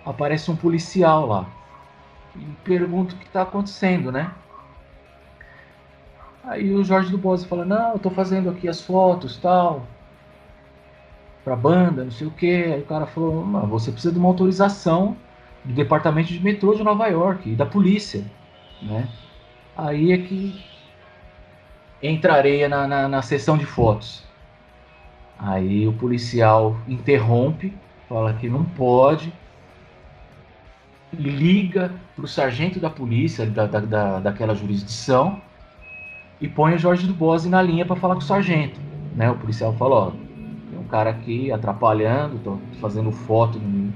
aparece 0.06 0.51
um 0.51 0.56
policial 0.56 1.25
lá. 1.25 1.61
E 2.36 2.46
pergunta 2.63 3.13
o 3.13 3.17
que 3.17 3.26
está 3.26 3.41
acontecendo, 3.41 4.12
né? 4.12 4.32
Aí 6.44 6.74
o 6.74 6.84
Jorge 6.84 7.12
do 7.12 7.17
Bose 7.17 7.48
fala: 7.48 7.65
Não, 7.65 7.94
eu 7.94 8.00
tô 8.00 8.10
fazendo 8.10 8.50
aqui 8.50 8.67
as 8.67 8.82
fotos 8.82 9.38
tal, 9.38 9.86
pra 11.44 11.56
banda, 11.56 12.04
não 12.04 12.12
sei 12.12 12.28
o 12.28 12.32
que. 12.32 12.52
Aí 12.52 12.82
o 12.82 12.86
cara 12.86 13.06
falou: 13.06 13.46
você 13.67 13.91
precisa 13.91 14.13
de 14.13 14.20
uma 14.20 14.30
autorização 14.30 15.15
do 15.63 15.74
departamento 15.74 16.30
de 16.30 16.39
metrô 16.44 16.74
de 16.74 16.84
Nova 16.84 17.08
York 17.08 17.50
e 17.50 17.56
da 17.56 17.65
polícia, 17.65 18.26
né? 18.82 19.08
Aí 19.76 20.12
é 20.12 20.17
que 20.17 20.63
entrarei 22.02 22.67
na, 22.67 22.88
na, 22.88 23.08
na 23.08 23.22
sessão 23.22 23.58
de 23.58 23.65
fotos. 23.65 24.24
Aí 25.38 25.88
o 25.88 25.94
policial 25.94 26.78
interrompe, 26.88 27.74
fala 28.08 28.34
que 28.34 28.50
não 28.50 28.63
pode, 28.63 29.34
liga 31.13 31.91
para 32.15 32.26
o 32.26 32.28
sargento 32.28 32.80
da 32.80 32.89
polícia 32.89 33.45
da, 33.45 33.65
da, 33.65 33.80
da, 33.80 34.19
daquela 34.19 34.56
jurisdição 34.56 35.41
e 36.39 36.47
põe 36.47 36.74
o 36.74 36.78
Jorge 36.78 37.06
do 37.06 37.13
Bose 37.13 37.50
na 37.50 37.62
linha 37.62 37.86
para 37.86 37.95
falar 37.95 38.15
com 38.15 38.21
o 38.21 38.24
sargento. 38.24 38.80
Né? 39.15 39.30
O 39.30 39.36
policial 39.36 39.74
fala, 39.74 39.95
ó, 39.95 40.12
tem 40.12 40.80
um 40.80 40.84
cara 40.86 41.10
aqui 41.10 41.52
atrapalhando, 41.52 42.39
tô 42.39 42.58
fazendo 42.80 43.12
foto 43.12 43.60
no, 43.60 43.93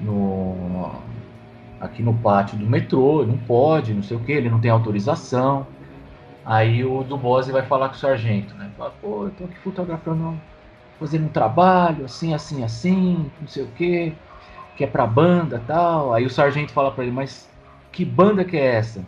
no, 0.00 0.90
aqui 1.80 2.02
no 2.02 2.14
pátio 2.14 2.56
do 2.56 2.66
metrô, 2.66 3.24
não 3.26 3.36
pode, 3.36 3.92
não 3.92 4.02
sei 4.02 4.16
o 4.16 4.20
que, 4.20 4.32
ele 4.32 4.48
não 4.48 4.60
tem 4.60 4.70
autorização. 4.70 5.66
Aí 6.44 6.84
o 6.84 7.02
do 7.02 7.16
Bose 7.16 7.52
vai 7.52 7.62
falar 7.62 7.88
com 7.88 7.94
o 7.94 7.98
sargento, 7.98 8.54
né? 8.54 8.70
Fala, 8.78 8.92
pô, 9.00 9.24
eu 9.24 9.30
tô 9.30 9.44
aqui 9.44 9.58
fotografando, 9.58 10.40
fazendo 10.98 11.26
um 11.26 11.28
trabalho, 11.28 12.06
assim, 12.06 12.32
assim, 12.32 12.64
assim, 12.64 13.30
não 13.40 13.48
sei 13.48 13.64
o 13.64 13.68
que, 13.68 14.14
que 14.80 14.84
é 14.84 14.86
pra 14.86 15.06
banda 15.06 15.62
tal. 15.66 16.14
Aí 16.14 16.24
o 16.24 16.30
sargento 16.30 16.72
fala 16.72 16.90
para 16.90 17.04
ele, 17.04 17.12
mas 17.12 17.46
que 17.92 18.02
banda 18.02 18.42
que 18.46 18.56
é 18.56 18.76
essa? 18.76 19.04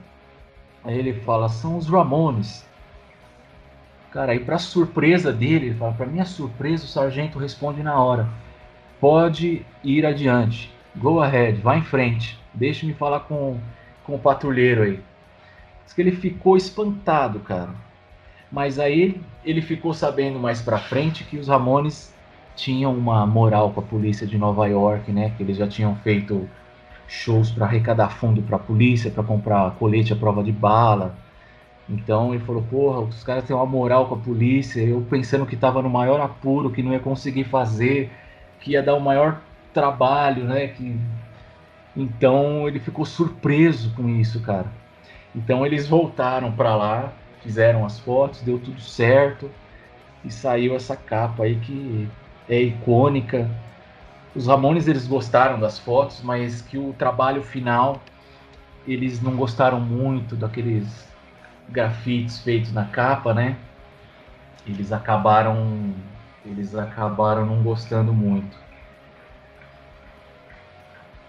Aí 0.84 0.98
ele 0.98 1.14
fala, 1.14 1.48
são 1.48 1.78
os 1.78 1.88
Ramones. 1.88 2.62
Cara, 4.10 4.32
aí 4.32 4.40
pra 4.40 4.58
surpresa 4.58 5.32
dele, 5.32 5.68
ele 5.68 5.74
fala, 5.74 5.94
pra 5.94 6.04
minha 6.04 6.26
surpresa, 6.26 6.84
o 6.84 6.88
sargento 6.88 7.38
responde 7.38 7.82
na 7.82 7.98
hora. 7.98 8.28
Pode 9.00 9.64
ir 9.82 10.04
adiante. 10.04 10.70
Go 10.94 11.22
ahead, 11.22 11.58
vá 11.62 11.78
em 11.78 11.82
frente. 11.82 12.38
Deixe-me 12.52 12.92
falar 12.92 13.20
com, 13.20 13.58
com 14.04 14.16
o 14.16 14.18
patrulheiro 14.18 14.82
aí. 14.82 15.00
Diz 15.84 15.94
que 15.94 16.02
ele 16.02 16.12
ficou 16.12 16.54
espantado, 16.54 17.40
cara. 17.40 17.70
Mas 18.50 18.78
aí 18.78 19.18
ele 19.42 19.62
ficou 19.62 19.94
sabendo 19.94 20.38
mais 20.38 20.60
pra 20.60 20.76
frente 20.76 21.24
que 21.24 21.38
os 21.38 21.48
Ramones 21.48 22.11
tinham 22.54 22.94
uma 22.94 23.26
moral 23.26 23.70
com 23.70 23.80
a 23.80 23.82
polícia 23.82 24.26
de 24.26 24.36
Nova 24.38 24.66
York, 24.66 25.10
né? 25.12 25.32
Que 25.36 25.42
eles 25.42 25.56
já 25.56 25.66
tinham 25.66 25.96
feito 25.96 26.48
shows 27.08 27.50
para 27.50 27.66
arrecadar 27.66 28.10
fundo 28.10 28.42
para 28.42 28.56
a 28.56 28.60
polícia, 28.60 29.10
para 29.10 29.22
comprar 29.22 29.72
colete 29.72 30.12
à 30.12 30.16
prova 30.16 30.42
de 30.42 30.52
bala. 30.52 31.14
Então 31.88 32.34
ele 32.34 32.44
falou: 32.44 32.62
Porra, 32.62 33.00
os 33.00 33.22
caras 33.22 33.44
têm 33.44 33.54
uma 33.54 33.66
moral 33.66 34.06
com 34.06 34.14
a 34.14 34.18
polícia. 34.18 34.80
Eu 34.80 35.02
pensando 35.08 35.46
que 35.46 35.54
estava 35.54 35.82
no 35.82 35.90
maior 35.90 36.20
apuro, 36.20 36.70
que 36.70 36.82
não 36.82 36.92
ia 36.92 37.00
conseguir 37.00 37.44
fazer, 37.44 38.10
que 38.60 38.72
ia 38.72 38.82
dar 38.82 38.94
o 38.94 39.00
maior 39.00 39.40
trabalho, 39.72 40.44
né? 40.44 40.68
Que... 40.68 40.96
Então 41.96 42.66
ele 42.68 42.78
ficou 42.80 43.04
surpreso 43.04 43.92
com 43.94 44.08
isso, 44.08 44.40
cara. 44.40 44.66
Então 45.34 45.64
eles 45.66 45.88
voltaram 45.88 46.52
para 46.52 46.74
lá, 46.76 47.12
fizeram 47.42 47.84
as 47.84 47.98
fotos, 47.98 48.42
deu 48.42 48.58
tudo 48.58 48.80
certo 48.80 49.50
e 50.24 50.30
saiu 50.30 50.74
essa 50.76 50.96
capa 50.96 51.44
aí 51.44 51.56
que 51.56 52.08
é 52.54 52.62
icônica 52.62 53.50
os 54.34 54.46
Ramones 54.46 54.88
eles 54.88 55.06
gostaram 55.06 55.60
das 55.60 55.78
fotos, 55.78 56.22
mas 56.22 56.62
que 56.62 56.78
o 56.78 56.94
trabalho 56.94 57.42
final 57.42 58.00
eles 58.86 59.20
não 59.22 59.36
gostaram 59.36 59.78
muito 59.78 60.34
daqueles 60.34 61.06
grafites 61.68 62.40
feitos 62.40 62.72
na 62.72 62.84
capa, 62.86 63.32
né? 63.34 63.56
Eles 64.66 64.90
acabaram 64.90 65.94
eles 66.44 66.74
acabaram 66.74 67.46
não 67.46 67.62
gostando 67.62 68.12
muito. 68.12 68.56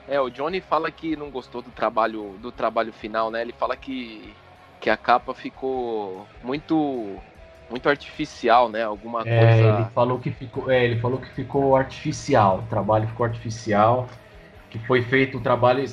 É, 0.08 0.20
o 0.20 0.30
Johnny 0.30 0.60
fala 0.60 0.90
que 0.90 1.16
não 1.16 1.30
gostou 1.30 1.62
do 1.62 1.72
trabalho 1.72 2.38
do 2.42 2.52
trabalho 2.52 2.94
final, 2.94 3.30
né? 3.30 3.42
Ele 3.42 3.54
fala 3.54 3.76
que 3.76 4.34
que 4.80 4.90
a 4.90 4.98
capa 4.98 5.34
ficou 5.34 6.28
muito 6.42 7.18
muito 7.74 7.90
artificial, 7.90 8.70
né? 8.70 8.84
Alguma 8.84 9.22
é, 9.26 9.40
coisa. 9.40 9.80
Ele 9.80 9.86
falou 9.96 10.20
que 10.20 10.30
ficou, 10.30 10.70
é, 10.70 10.86
ele 10.86 11.00
falou 11.00 11.18
que 11.18 11.30
ficou 11.32 11.76
artificial. 11.76 12.60
O 12.60 12.70
trabalho 12.70 13.08
ficou 13.08 13.26
artificial. 13.26 14.08
Que 14.70 14.78
foi 14.80 15.02
feito 15.04 15.38
o 15.38 15.42
trabalho, 15.42 15.84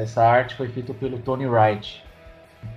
essa 0.00 0.24
arte 0.24 0.56
foi 0.56 0.68
feita 0.68 0.92
pelo 0.92 1.18
Tony 1.18 1.46
Wright. 1.46 2.04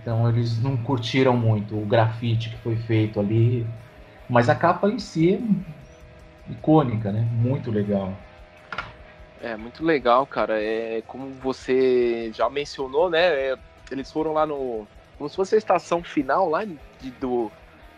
Então 0.01 0.29
eles 0.29 0.61
não 0.61 0.77
curtiram 0.77 1.35
muito 1.35 1.75
o 1.75 1.85
grafite 1.85 2.51
que 2.51 2.57
foi 2.57 2.75
feito 2.75 3.19
ali, 3.19 3.65
mas 4.29 4.49
a 4.49 4.55
capa 4.55 4.87
em 4.87 4.99
si 4.99 5.33
é 5.33 6.51
icônica, 6.51 7.11
né? 7.11 7.27
Muito 7.31 7.71
legal. 7.71 8.13
É 9.41 9.57
muito 9.57 9.83
legal, 9.83 10.27
cara. 10.27 10.61
É 10.61 11.01
como 11.07 11.31
você 11.41 12.31
já 12.33 12.47
mencionou, 12.47 13.09
né? 13.09 13.21
É, 13.21 13.57
eles 13.89 14.11
foram 14.11 14.33
lá 14.33 14.45
no 14.45 14.87
como 15.17 15.29
se 15.29 15.35
fosse 15.35 15.55
a 15.55 15.57
estação 15.57 16.03
final 16.03 16.49
lá 16.49 16.65
de, 16.65 17.11
do 17.19 17.51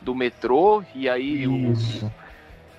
do 0.04 0.14
metrô, 0.14 0.84
e 0.94 1.08
aí 1.08 1.48
o, 1.48 1.74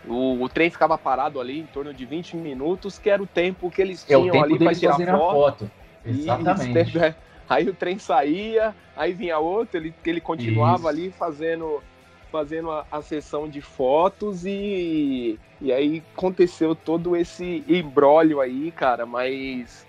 o, 0.07 0.43
o, 0.43 0.49
trem 0.49 0.71
ficava 0.71 0.99
parado 0.99 1.41
ali 1.41 1.61
em 1.61 1.67
torno 1.67 1.93
de 1.93 2.05
20 2.05 2.37
minutos, 2.37 2.99
que 2.99 3.09
era 3.09 3.23
o 3.23 3.27
tempo 3.27 3.71
que 3.71 3.81
eles 3.81 4.05
tinham 4.05 4.27
é 4.27 4.29
o 4.29 4.31
tempo 4.31 4.45
ali 4.45 4.59
para 4.59 4.75
tirar 4.75 4.97
foto. 4.97 5.35
foto. 5.35 5.71
Exatamente. 6.05 6.99
E, 6.99 7.15
aí 7.49 7.69
o 7.69 7.75
trem 7.75 7.99
saía, 7.99 8.75
aí 8.97 9.13
vinha 9.13 9.39
outro, 9.39 9.79
ele, 9.79 9.95
ele 10.05 10.21
continuava 10.21 10.79
Isso. 10.79 10.89
ali 10.89 11.11
fazendo 11.11 11.83
fazendo 12.31 12.73
a, 12.73 12.85
a, 12.91 13.01
sessão 13.01 13.49
de 13.49 13.61
fotos 13.61 14.45
e, 14.45 15.39
e 15.61 15.73
aí 15.73 16.03
aconteceu 16.17 16.75
todo 16.75 17.15
esse 17.15 17.63
embrólio 17.69 18.41
aí, 18.41 18.73
cara, 18.73 19.07
mas 19.07 19.87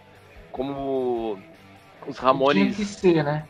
como 0.52 1.40
os 2.08 2.20
Ramones... 2.20 2.76
Tinha 2.76 2.76
que 2.76 2.86
ser, 2.86 3.24
né? 3.24 3.48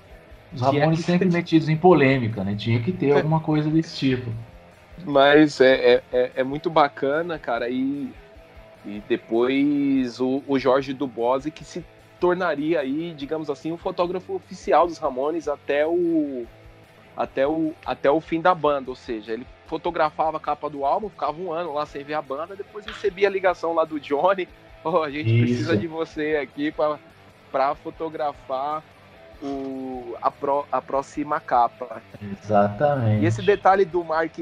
Os 0.54 0.62
Ramones 0.62 1.00
sempre 1.00 1.30
metidos 1.30 1.68
em 1.68 1.76
polêmica, 1.76 2.44
né? 2.44 2.56
Tinha 2.56 2.80
que 2.82 2.92
ter 2.92 3.12
alguma 3.12 3.40
coisa 3.40 3.70
desse 3.70 3.96
tipo. 3.96 4.32
Mas 5.04 5.60
é, 5.60 6.02
é, 6.12 6.32
é 6.36 6.44
muito 6.44 6.70
bacana, 6.70 7.38
cara. 7.38 7.70
E, 7.70 8.10
e 8.86 9.02
depois 9.08 10.20
o, 10.20 10.44
o 10.48 10.58
Jorge 10.58 10.94
Dubose 10.94 11.52
que 11.52 11.66
se 11.66 11.84
tornaria 12.20 12.80
aí, 12.80 13.14
digamos 13.16 13.50
assim, 13.50 13.72
o 13.72 13.78
fotógrafo 13.78 14.36
oficial 14.36 14.88
dos 14.88 14.98
Ramones 14.98 15.48
até 15.48 15.86
o 15.86 16.46
até 17.16 17.48
o, 17.48 17.74
até 17.86 18.12
o 18.12 18.20
fim 18.20 18.42
da 18.42 18.54
banda, 18.54 18.90
ou 18.90 18.96
seja, 18.96 19.32
ele 19.32 19.48
fotografava 19.68 20.36
a 20.36 20.40
capa 20.40 20.70
do 20.70 20.86
álbum, 20.86 21.08
ficava 21.08 21.40
um 21.40 21.52
ano 21.52 21.74
lá 21.74 21.86
sem 21.86 22.04
ver 22.04 22.16
a 22.16 22.22
banda, 22.22 22.56
depois 22.56 22.86
recebia 22.86 23.28
a 23.28 23.32
ligação 23.32 23.74
lá 23.74 23.86
do 23.86 24.00
Johnny, 24.00 24.50
oh, 24.84 25.02
a 25.02 25.10
gente 25.10 25.30
Isso. 25.30 25.46
precisa 25.46 25.78
de 25.78 25.88
você 25.88 26.36
aqui 26.36 26.74
para 27.52 27.76
fotografar 27.76 28.84
o, 29.42 30.16
a, 30.22 30.32
pro, 30.32 30.66
a 30.72 30.82
próxima 30.82 31.40
capa. 31.40 32.02
Exatamente. 32.22 33.24
E 33.24 33.26
esse 33.26 33.42
detalhe 33.42 33.86
do 33.86 34.04
Mark 34.04 34.38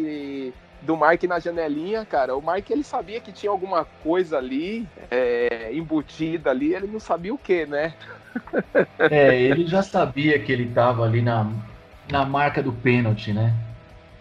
do 0.82 0.98
Mark 0.98 1.24
na 1.24 1.40
janelinha, 1.40 2.06
cara, 2.06 2.36
o 2.36 2.42
Mark 2.42 2.70
ele 2.70 2.84
sabia 2.84 3.22
que 3.22 3.32
tinha 3.32 3.50
alguma 3.50 3.86
coisa 4.04 4.38
ali 4.38 4.86
é, 5.10 5.70
embutida 5.74 6.50
ali, 6.50 6.74
ele 6.74 6.88
não 6.88 7.00
sabia 7.00 7.34
o 7.34 7.38
que, 7.38 7.66
né? 7.66 7.94
é, 9.00 9.42
ele 9.42 9.66
já 9.66 9.82
sabia 9.82 10.38
que 10.40 10.52
ele 10.52 10.66
estava 10.66 11.06
ali 11.06 11.22
na 11.22 11.50
na 12.12 12.26
marca 12.26 12.62
do 12.62 12.74
pênalti, 12.74 13.32
né? 13.32 13.54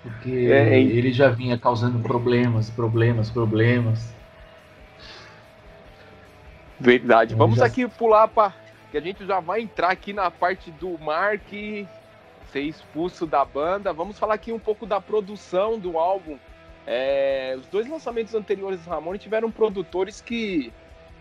Porque 0.02 0.30
é, 0.30 0.80
ele 0.80 1.12
já 1.12 1.28
vinha 1.28 1.56
causando 1.56 1.98
problemas, 2.00 2.70
problemas, 2.70 3.30
problemas. 3.30 4.12
Verdade. 6.78 7.34
Vamos 7.34 7.58
já... 7.58 7.66
aqui 7.66 7.86
pular 7.86 8.26
para 8.28 8.52
que 8.92 8.98
a 8.98 9.00
gente 9.00 9.24
já 9.24 9.40
vai 9.40 9.62
entrar 9.62 9.90
aqui 9.90 10.12
na 10.12 10.30
parte 10.30 10.70
do 10.70 10.98
Mark 10.98 11.48
ser 11.50 12.60
expulso 12.60 13.26
da 13.26 13.42
banda. 13.42 13.90
Vamos 13.90 14.18
falar 14.18 14.34
aqui 14.34 14.52
um 14.52 14.58
pouco 14.58 14.84
da 14.84 15.00
produção 15.00 15.78
do 15.78 15.98
álbum. 15.98 16.36
É, 16.86 17.56
os 17.58 17.66
dois 17.68 17.88
lançamentos 17.88 18.34
anteriores 18.34 18.82
do 18.82 18.90
Ramon 18.90 19.16
tiveram 19.16 19.50
produtores 19.50 20.20
que, 20.20 20.70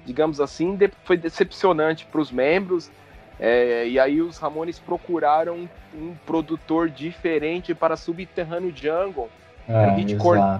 digamos 0.06 0.42
assim, 0.42 0.78
foi 1.06 1.16
decepcionante 1.16 2.06
para 2.06 2.20
os 2.20 2.30
membros. 2.30 2.92
É, 3.40 3.88
e 3.88 3.98
aí 3.98 4.22
os 4.22 4.38
Ramones 4.38 4.78
procuraram 4.78 5.70
um 5.96 6.14
produtor 6.26 6.90
diferente 6.90 7.74
para 7.74 7.96
Subterrâneo 7.96 8.76
Jungle, 8.76 9.30
é, 9.68 9.92
Hit 9.96 10.18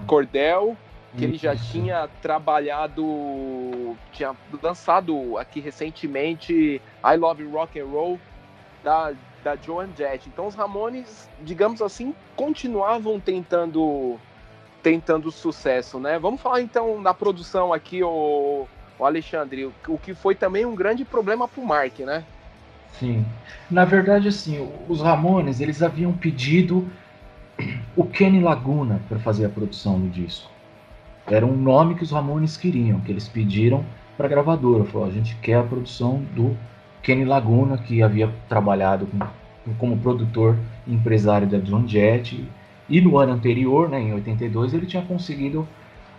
Cordell, 0.08 0.78
que 1.18 1.26
ele 1.26 1.38
já 1.38 1.56
tinha 1.56 2.08
trabalhado, 2.22 3.98
tinha 4.14 4.36
lançado 4.64 5.38
aqui 5.38 5.60
recentemente 5.60 6.82
I 7.04 7.18
Love 7.18 7.44
Rock 7.48 7.80
and 7.80 7.86
Roll 7.86 8.20
da, 8.84 9.14
da 9.44 9.56
Joan 9.56 9.90
Jett. 9.98 10.30
Então 10.30 10.48
os 10.48 10.56
Ramones, 10.56 11.30
digamos 11.42 11.82
assim, 11.82 12.16
continuavam 12.36 13.20
tentando 13.20 14.18
tentando 14.82 15.32
sucesso, 15.32 16.00
né? 16.00 16.18
Vamos 16.18 16.42
falar 16.42 16.62
então 16.62 17.04
da 17.04 17.14
produção 17.14 17.72
aqui, 17.72 18.02
o, 18.02 18.66
o 18.98 19.06
Alexandre, 19.06 19.66
o, 19.66 19.74
o 19.88 19.98
que 19.98 20.16
foi 20.16 20.34
também 20.34 20.66
um 20.66 20.74
grande 20.74 21.06
problema 21.06 21.48
para 21.48 21.62
o 21.62 21.66
Mark, 21.66 22.00
né? 22.00 22.26
Sim. 22.94 23.24
Na 23.70 23.86
verdade, 23.86 24.28
assim, 24.28 24.68
os 24.90 25.02
Ramones, 25.02 25.60
eles 25.60 25.84
haviam 25.84 26.14
pedido 26.14 26.90
o 27.96 28.04
Kenny 28.06 28.42
Laguna 28.42 29.02
para 29.08 29.20
fazer 29.20 29.46
a 29.46 29.50
produção 29.50 30.00
do 30.00 30.10
disco. 30.10 30.50
Era 31.28 31.46
um 31.46 31.56
nome 31.56 31.96
que 31.96 32.04
os 32.04 32.12
Ramones 32.12 32.58
queriam, 32.58 33.00
que 33.02 33.12
eles 33.12 33.28
pediram 33.28 33.86
para 34.18 34.28
a 34.28 34.30
gravadora. 34.30 34.84
Falou, 34.86 35.08
a 35.08 35.12
gente 35.12 35.36
quer 35.36 35.56
a 35.56 35.64
produção 35.64 36.22
do 36.36 36.56
Kenny 37.04 37.26
Laguna, 37.26 37.78
que 37.78 38.02
havia 38.02 38.30
trabalhado 38.48 39.08
com, 39.08 39.74
como 39.78 39.98
produtor 39.98 40.58
e 40.86 40.94
empresário 40.94 41.48
da 41.48 41.60
John 41.60 41.88
Jett. 41.88 42.48
E 42.90 43.02
no 43.02 43.18
ano 43.18 43.34
anterior, 43.34 43.90
né, 43.90 44.00
em 44.02 44.14
82, 44.14 44.74
ele 44.74 44.86
tinha 44.86 45.04
conseguido 45.04 45.68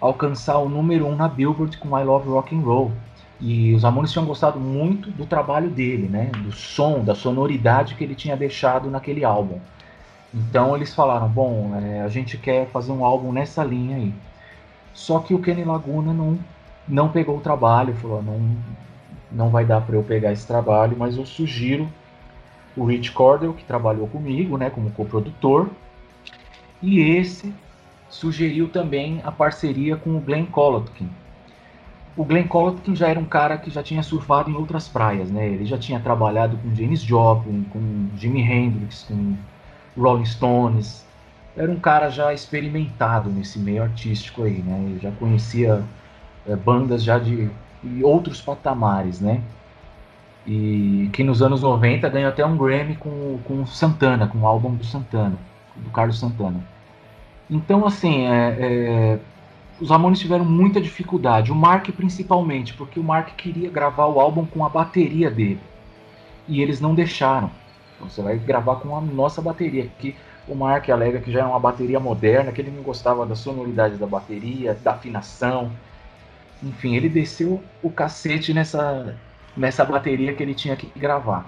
alcançar 0.00 0.58
o 0.58 0.68
número 0.68 1.06
1 1.06 1.10
um 1.10 1.16
na 1.16 1.28
Billboard 1.28 1.76
com 1.78 1.98
I 1.98 2.02
Love 2.02 2.28
Rock 2.28 2.56
and 2.56 2.60
Roll. 2.60 2.92
E 3.40 3.74
os 3.74 3.82
Ramones 3.82 4.12
tinham 4.12 4.24
gostado 4.24 4.58
muito 4.58 5.10
do 5.10 5.26
trabalho 5.26 5.68
dele, 5.68 6.08
né? 6.08 6.30
Do 6.38 6.52
som, 6.52 7.02
da 7.04 7.14
sonoridade 7.14 7.96
que 7.96 8.04
ele 8.04 8.14
tinha 8.14 8.36
deixado 8.36 8.88
naquele 8.88 9.24
álbum. 9.24 9.58
Então 10.32 10.74
eles 10.74 10.94
falaram, 10.94 11.28
bom, 11.28 11.72
é, 11.76 12.00
a 12.00 12.08
gente 12.08 12.38
quer 12.38 12.66
fazer 12.68 12.92
um 12.92 13.04
álbum 13.04 13.32
nessa 13.32 13.62
linha 13.62 13.96
aí. 13.96 14.14
Só 14.94 15.18
que 15.20 15.34
o 15.34 15.40
Kenny 15.40 15.64
Laguna 15.64 16.12
não, 16.12 16.38
não 16.86 17.08
pegou 17.08 17.36
o 17.36 17.40
trabalho, 17.40 17.94
falou, 17.94 18.22
não, 18.22 18.56
não 19.30 19.50
vai 19.50 19.64
dar 19.64 19.80
para 19.80 19.96
eu 19.96 20.02
pegar 20.02 20.32
esse 20.32 20.46
trabalho, 20.46 20.96
mas 20.98 21.16
eu 21.16 21.24
sugiro 21.24 21.88
o 22.76 22.84
Rich 22.84 23.12
Cordell, 23.12 23.54
que 23.54 23.64
trabalhou 23.64 24.06
comigo, 24.06 24.56
né, 24.56 24.70
como 24.70 24.90
coprodutor, 24.90 25.68
e 26.80 27.00
esse 27.00 27.52
sugeriu 28.08 28.68
também 28.68 29.20
a 29.24 29.32
parceria 29.32 29.96
com 29.96 30.16
o 30.16 30.20
Glenn 30.20 30.46
Colotkin, 30.46 31.08
o 32.16 32.24
Glenn 32.24 32.46
Colkin 32.46 32.94
já 32.94 33.08
era 33.08 33.18
um 33.18 33.24
cara 33.24 33.56
que 33.56 33.70
já 33.70 33.82
tinha 33.82 34.02
surfado 34.02 34.50
em 34.50 34.54
outras 34.54 34.86
praias, 34.86 35.30
né? 35.30 35.48
Ele 35.48 35.64
já 35.64 35.78
tinha 35.78 35.98
trabalhado 35.98 36.58
com 36.58 36.74
James 36.74 37.00
Joplin, 37.00 37.64
com 37.64 38.08
Jimi 38.16 38.42
Hendrix, 38.42 39.04
com 39.04 39.34
Rolling 39.96 40.26
Stones. 40.26 41.01
Era 41.56 41.70
um 41.70 41.78
cara 41.78 42.08
já 42.08 42.32
experimentado 42.32 43.30
nesse 43.30 43.58
meio 43.58 43.82
artístico 43.82 44.44
aí, 44.44 44.62
né? 44.62 44.98
Já 45.00 45.10
conhecia 45.12 45.82
é, 46.46 46.56
bandas 46.56 47.02
já 47.02 47.18
de, 47.18 47.50
de 47.82 48.04
outros 48.04 48.40
patamares, 48.40 49.20
né? 49.20 49.42
E 50.46 51.08
que 51.12 51.22
nos 51.22 51.42
anos 51.42 51.62
90 51.62 52.08
ganhou 52.08 52.28
até 52.28 52.44
um 52.44 52.56
Grammy 52.56 52.96
com, 52.96 53.38
com 53.44 53.66
Santana, 53.66 54.26
com 54.26 54.38
o 54.38 54.46
álbum 54.46 54.74
do 54.74 54.84
Santana, 54.84 55.36
do 55.76 55.90
Carlos 55.90 56.18
Santana. 56.18 56.60
Então, 57.48 57.86
assim, 57.86 58.26
é, 58.26 58.56
é 58.58 59.18
os 59.82 59.90
Ramones 59.90 60.20
tiveram 60.20 60.44
muita 60.44 60.80
dificuldade, 60.80 61.50
o 61.50 61.56
Mark 61.56 61.90
principalmente, 61.90 62.72
porque 62.74 63.00
o 63.00 63.02
Mark 63.02 63.30
queria 63.36 63.68
gravar 63.68 64.06
o 64.06 64.20
álbum 64.20 64.46
com 64.46 64.64
a 64.64 64.68
bateria 64.68 65.28
dele. 65.28 65.58
E 66.46 66.62
eles 66.62 66.80
não 66.80 66.94
deixaram. 66.94 67.50
Então 67.96 68.08
você 68.08 68.22
vai 68.22 68.38
gravar 68.38 68.76
com 68.76 68.96
a 68.96 69.00
nossa 69.00 69.42
bateria, 69.42 69.88
que 69.98 70.14
o 70.48 70.54
Mark 70.54 70.88
alega 70.88 71.20
que 71.20 71.30
já 71.30 71.40
é 71.40 71.44
uma 71.44 71.60
bateria 71.60 72.00
moderna, 72.00 72.52
que 72.52 72.60
ele 72.60 72.70
não 72.70 72.82
gostava 72.82 73.24
da 73.24 73.34
sonoridade 73.34 73.96
da 73.96 74.06
bateria, 74.06 74.76
da 74.82 74.92
afinação. 74.92 75.70
Enfim, 76.62 76.96
ele 76.96 77.08
desceu 77.08 77.62
o 77.82 77.90
cacete 77.90 78.52
nessa, 78.52 79.16
nessa 79.56 79.84
bateria 79.84 80.34
que 80.34 80.42
ele 80.42 80.54
tinha 80.54 80.76
que 80.76 80.90
gravar. 80.98 81.46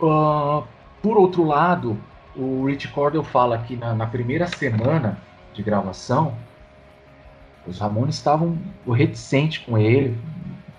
Uh, 0.00 0.64
por 1.02 1.16
outro 1.16 1.44
lado, 1.44 1.98
o 2.34 2.66
Rich 2.66 2.88
Cordell 2.88 3.24
fala 3.24 3.58
que 3.58 3.76
na, 3.76 3.94
na 3.94 4.06
primeira 4.06 4.46
semana 4.46 5.18
de 5.54 5.62
gravação, 5.62 6.34
os 7.66 7.78
Ramones 7.78 8.14
estavam 8.14 8.58
reticentes 8.86 9.58
com 9.58 9.76
ele, 9.76 10.16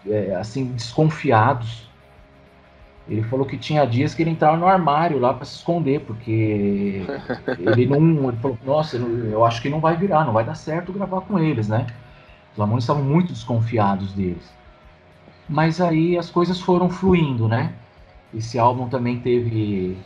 é, 0.05 0.35
assim, 0.35 0.65
desconfiados. 0.65 1.86
Ele 3.09 3.23
falou 3.23 3.45
que 3.45 3.57
tinha 3.57 3.85
dias 3.85 4.13
que 4.13 4.21
ele 4.21 4.31
entrava 4.31 4.57
no 4.57 4.67
armário 4.67 5.17
lá 5.17 5.33
para 5.33 5.45
se 5.45 5.55
esconder, 5.55 6.01
porque 6.01 7.05
ele 7.59 7.85
não. 7.85 8.29
Ele 8.29 8.37
falou, 8.37 8.57
nossa, 8.65 8.97
eu 8.97 9.45
acho 9.45 9.61
que 9.61 9.69
não 9.69 9.79
vai 9.79 9.95
virar, 9.95 10.25
não 10.25 10.33
vai 10.33 10.43
dar 10.43 10.55
certo 10.55 10.91
gravar 10.91 11.21
com 11.21 11.39
eles, 11.39 11.67
né? 11.67 11.87
Os 12.51 12.59
Ramones 12.59 12.83
estavam 12.83 13.03
muito 13.03 13.31
desconfiados 13.31 14.11
deles. 14.13 14.51
Mas 15.47 15.79
aí 15.79 16.17
as 16.17 16.29
coisas 16.29 16.59
foram 16.59 16.89
fluindo, 16.89 17.47
né? 17.47 17.73
Esse 18.33 18.59
álbum 18.59 18.89
também 18.89 19.19
teve 19.19 19.97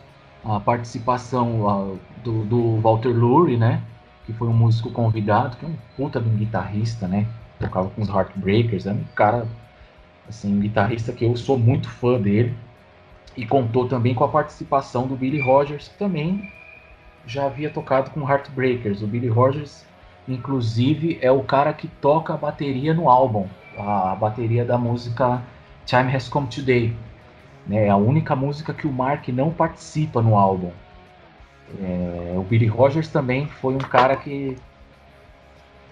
a 0.45 0.59
participação 0.59 1.97
do, 2.23 2.45
do 2.45 2.79
Walter 2.81 3.09
Lurie, 3.09 3.57
né? 3.57 3.81
que 4.25 4.33
foi 4.33 4.47
um 4.47 4.53
músico 4.53 4.89
convidado, 4.91 5.57
que 5.57 5.65
é 5.65 5.69
um 5.69 5.75
puta 5.95 6.19
de 6.19 6.29
um 6.29 6.35
guitarrista, 6.35 7.07
né? 7.07 7.27
Tocava 7.59 7.89
com 7.89 8.01
os 8.01 8.09
Heartbreakers, 8.09 8.87
é 8.87 8.93
um 8.93 9.03
cara, 9.15 9.47
assim, 10.27 10.55
um 10.55 10.59
guitarrista 10.59 11.11
que 11.11 11.25
eu 11.25 11.35
sou 11.35 11.57
muito 11.57 11.89
fã 11.89 12.19
dele. 12.19 12.55
E 13.41 13.45
contou 13.47 13.87
também 13.87 14.13
com 14.13 14.23
a 14.23 14.27
participação 14.27 15.07
do 15.07 15.15
Billy 15.15 15.41
Rogers, 15.41 15.87
que 15.87 15.97
também 15.97 16.47
já 17.25 17.47
havia 17.47 17.71
tocado 17.71 18.11
com 18.11 18.29
Heartbreakers. 18.29 19.01
O 19.01 19.07
Billy 19.07 19.29
Rogers, 19.29 19.83
inclusive, 20.27 21.17
é 21.23 21.31
o 21.31 21.41
cara 21.41 21.73
que 21.73 21.87
toca 21.87 22.35
a 22.35 22.37
bateria 22.37 22.93
no 22.93 23.09
álbum, 23.09 23.47
a 23.75 24.13
bateria 24.13 24.63
da 24.63 24.77
música 24.77 25.41
Time 25.87 26.15
Has 26.15 26.29
Come 26.29 26.45
Today. 26.49 26.95
Né? 27.65 27.87
É 27.87 27.89
a 27.89 27.95
única 27.95 28.35
música 28.35 28.75
que 28.75 28.85
o 28.85 28.93
Mark 28.93 29.27
não 29.29 29.49
participa 29.49 30.21
no 30.21 30.37
álbum. 30.37 30.69
É, 31.81 32.35
o 32.37 32.43
Billy 32.43 32.67
Rogers 32.67 33.07
também 33.07 33.47
foi 33.47 33.73
um 33.73 33.79
cara 33.79 34.17
que 34.17 34.55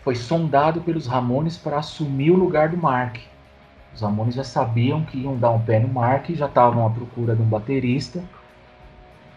foi 0.04 0.14
sondado 0.14 0.82
pelos 0.82 1.08
Ramones 1.08 1.58
para 1.58 1.80
assumir 1.80 2.30
o 2.30 2.36
lugar 2.36 2.70
do 2.70 2.78
Mark. 2.78 3.18
Os 3.94 4.02
Ramones 4.02 4.36
já 4.36 4.44
sabiam 4.44 5.04
que 5.04 5.18
iam 5.18 5.38
dar 5.38 5.52
um 5.52 5.60
pé 5.60 5.80
no 5.80 5.88
Mark, 5.88 6.30
já 6.30 6.46
estavam 6.46 6.86
à 6.86 6.90
procura 6.90 7.36
de 7.36 7.42
um 7.42 7.46
baterista. 7.46 8.24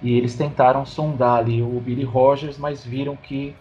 E 0.02 0.16
eles 0.16 0.34
tentaram 0.34 0.84
sondar 0.84 1.38
ali 1.38 1.62
o 1.62 1.80
Billy 1.80 2.04
Rogers, 2.04 2.58
mas 2.58 2.84
viram 2.84 3.16
que 3.16 3.54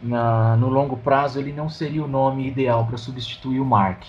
na, 0.00 0.56
no 0.56 0.68
longo 0.68 0.96
prazo 0.96 1.38
ele 1.38 1.52
não 1.52 1.68
seria 1.68 2.04
o 2.04 2.08
nome 2.08 2.46
ideal 2.46 2.86
para 2.86 2.96
substituir 2.96 3.60
o 3.60 3.64
Mark. 3.64 4.02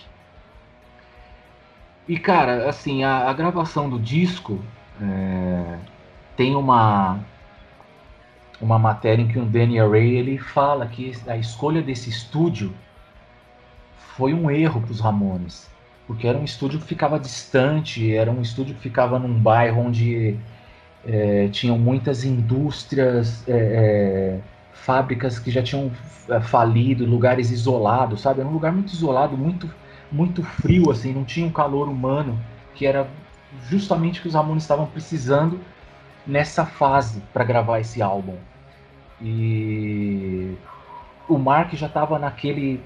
E 2.07 2.17
cara, 2.17 2.67
assim, 2.67 3.03
a, 3.03 3.29
a 3.29 3.33
gravação 3.33 3.89
do 3.89 3.99
disco 3.99 4.59
é, 5.01 5.77
tem 6.35 6.55
uma 6.55 7.19
uma 8.61 8.77
matéria 8.77 9.21
em 9.21 9.27
que 9.27 9.39
o 9.39 9.45
Danny 9.45 9.79
Array 9.79 10.15
ele 10.17 10.37
fala 10.37 10.85
que 10.85 11.13
a 11.27 11.37
escolha 11.37 11.81
desse 11.81 12.09
estúdio 12.09 12.73
foi 13.97 14.33
um 14.33 14.51
erro 14.51 14.81
para 14.81 14.91
os 14.91 14.99
Ramones, 14.99 15.68
porque 16.09 16.27
era 16.27 16.39
um 16.39 16.43
estúdio 16.43 16.79
que 16.79 16.87
ficava 16.87 17.19
distante, 17.19 18.15
era 18.15 18.31
um 18.31 18.41
estúdio 18.41 18.73
que 18.73 18.81
ficava 18.81 19.19
num 19.19 19.39
bairro 19.39 19.83
onde 19.83 20.35
é, 21.05 21.47
tinham 21.49 21.77
muitas 21.77 22.23
indústrias, 22.23 23.47
é, 23.47 23.53
é, 23.53 24.39
fábricas 24.73 25.37
que 25.37 25.51
já 25.51 25.61
tinham 25.61 25.91
é, 26.27 26.39
falido, 26.39 27.05
lugares 27.05 27.51
isolados, 27.51 28.21
sabe? 28.21 28.39
Era 28.39 28.49
um 28.49 28.51
lugar 28.51 28.71
muito 28.71 28.91
isolado, 28.91 29.37
muito 29.37 29.69
muito 30.11 30.41
frio, 30.41 30.89
assim, 30.89 31.13
não 31.13 31.23
tinha 31.23 31.45
um 31.45 31.51
calor 31.51 31.87
humano, 31.87 32.39
que 32.73 32.87
era 32.87 33.07
justamente 33.69 34.17
o 34.17 34.23
que 34.23 34.29
os 34.29 34.33
Ramones 34.33 34.63
estavam 34.63 34.87
precisando 34.87 35.59
nessa 36.25 36.65
fase 36.65 37.21
para 37.31 37.43
gravar 37.43 37.81
esse 37.81 38.01
álbum. 38.01 38.35
E 39.21 40.55
o 41.27 41.37
Mark 41.37 41.75
já 41.75 41.85
estava 41.85 42.17
naquele 42.17 42.81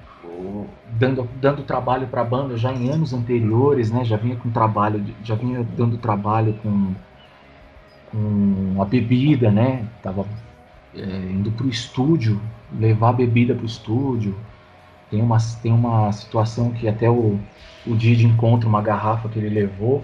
dando, 0.91 1.27
dando 1.41 1.63
trabalho 1.63 2.07
para 2.07 2.21
a 2.21 2.25
banda 2.25 2.57
já 2.57 2.71
em 2.71 2.89
anos 2.89 3.13
anteriores, 3.13 3.91
né? 3.91 4.03
Já 4.03 4.17
vinha 4.17 4.35
com 4.35 4.49
trabalho, 4.49 5.03
já 5.23 5.35
vinha 5.35 5.65
dando 5.75 5.97
trabalho 5.97 6.53
com 6.61 6.93
com 8.13 8.79
a 8.79 8.85
bebida, 8.85 9.51
né? 9.51 9.87
Tava 10.03 10.25
é, 10.95 11.01
indo 11.01 11.51
pro 11.51 11.67
estúdio, 11.67 12.39
levar 12.71 13.09
a 13.09 13.13
bebida 13.13 13.55
pro 13.55 13.65
estúdio. 13.65 14.35
Tem 15.09 15.21
uma, 15.21 15.37
tem 15.61 15.71
uma 15.71 16.11
situação 16.11 16.71
que 16.71 16.87
até 16.87 17.09
o, 17.09 17.39
o 17.85 17.95
Didi 17.95 18.25
encontra 18.25 18.69
uma 18.69 18.81
garrafa 18.81 19.27
que 19.29 19.39
ele 19.39 19.49
levou, 19.49 20.03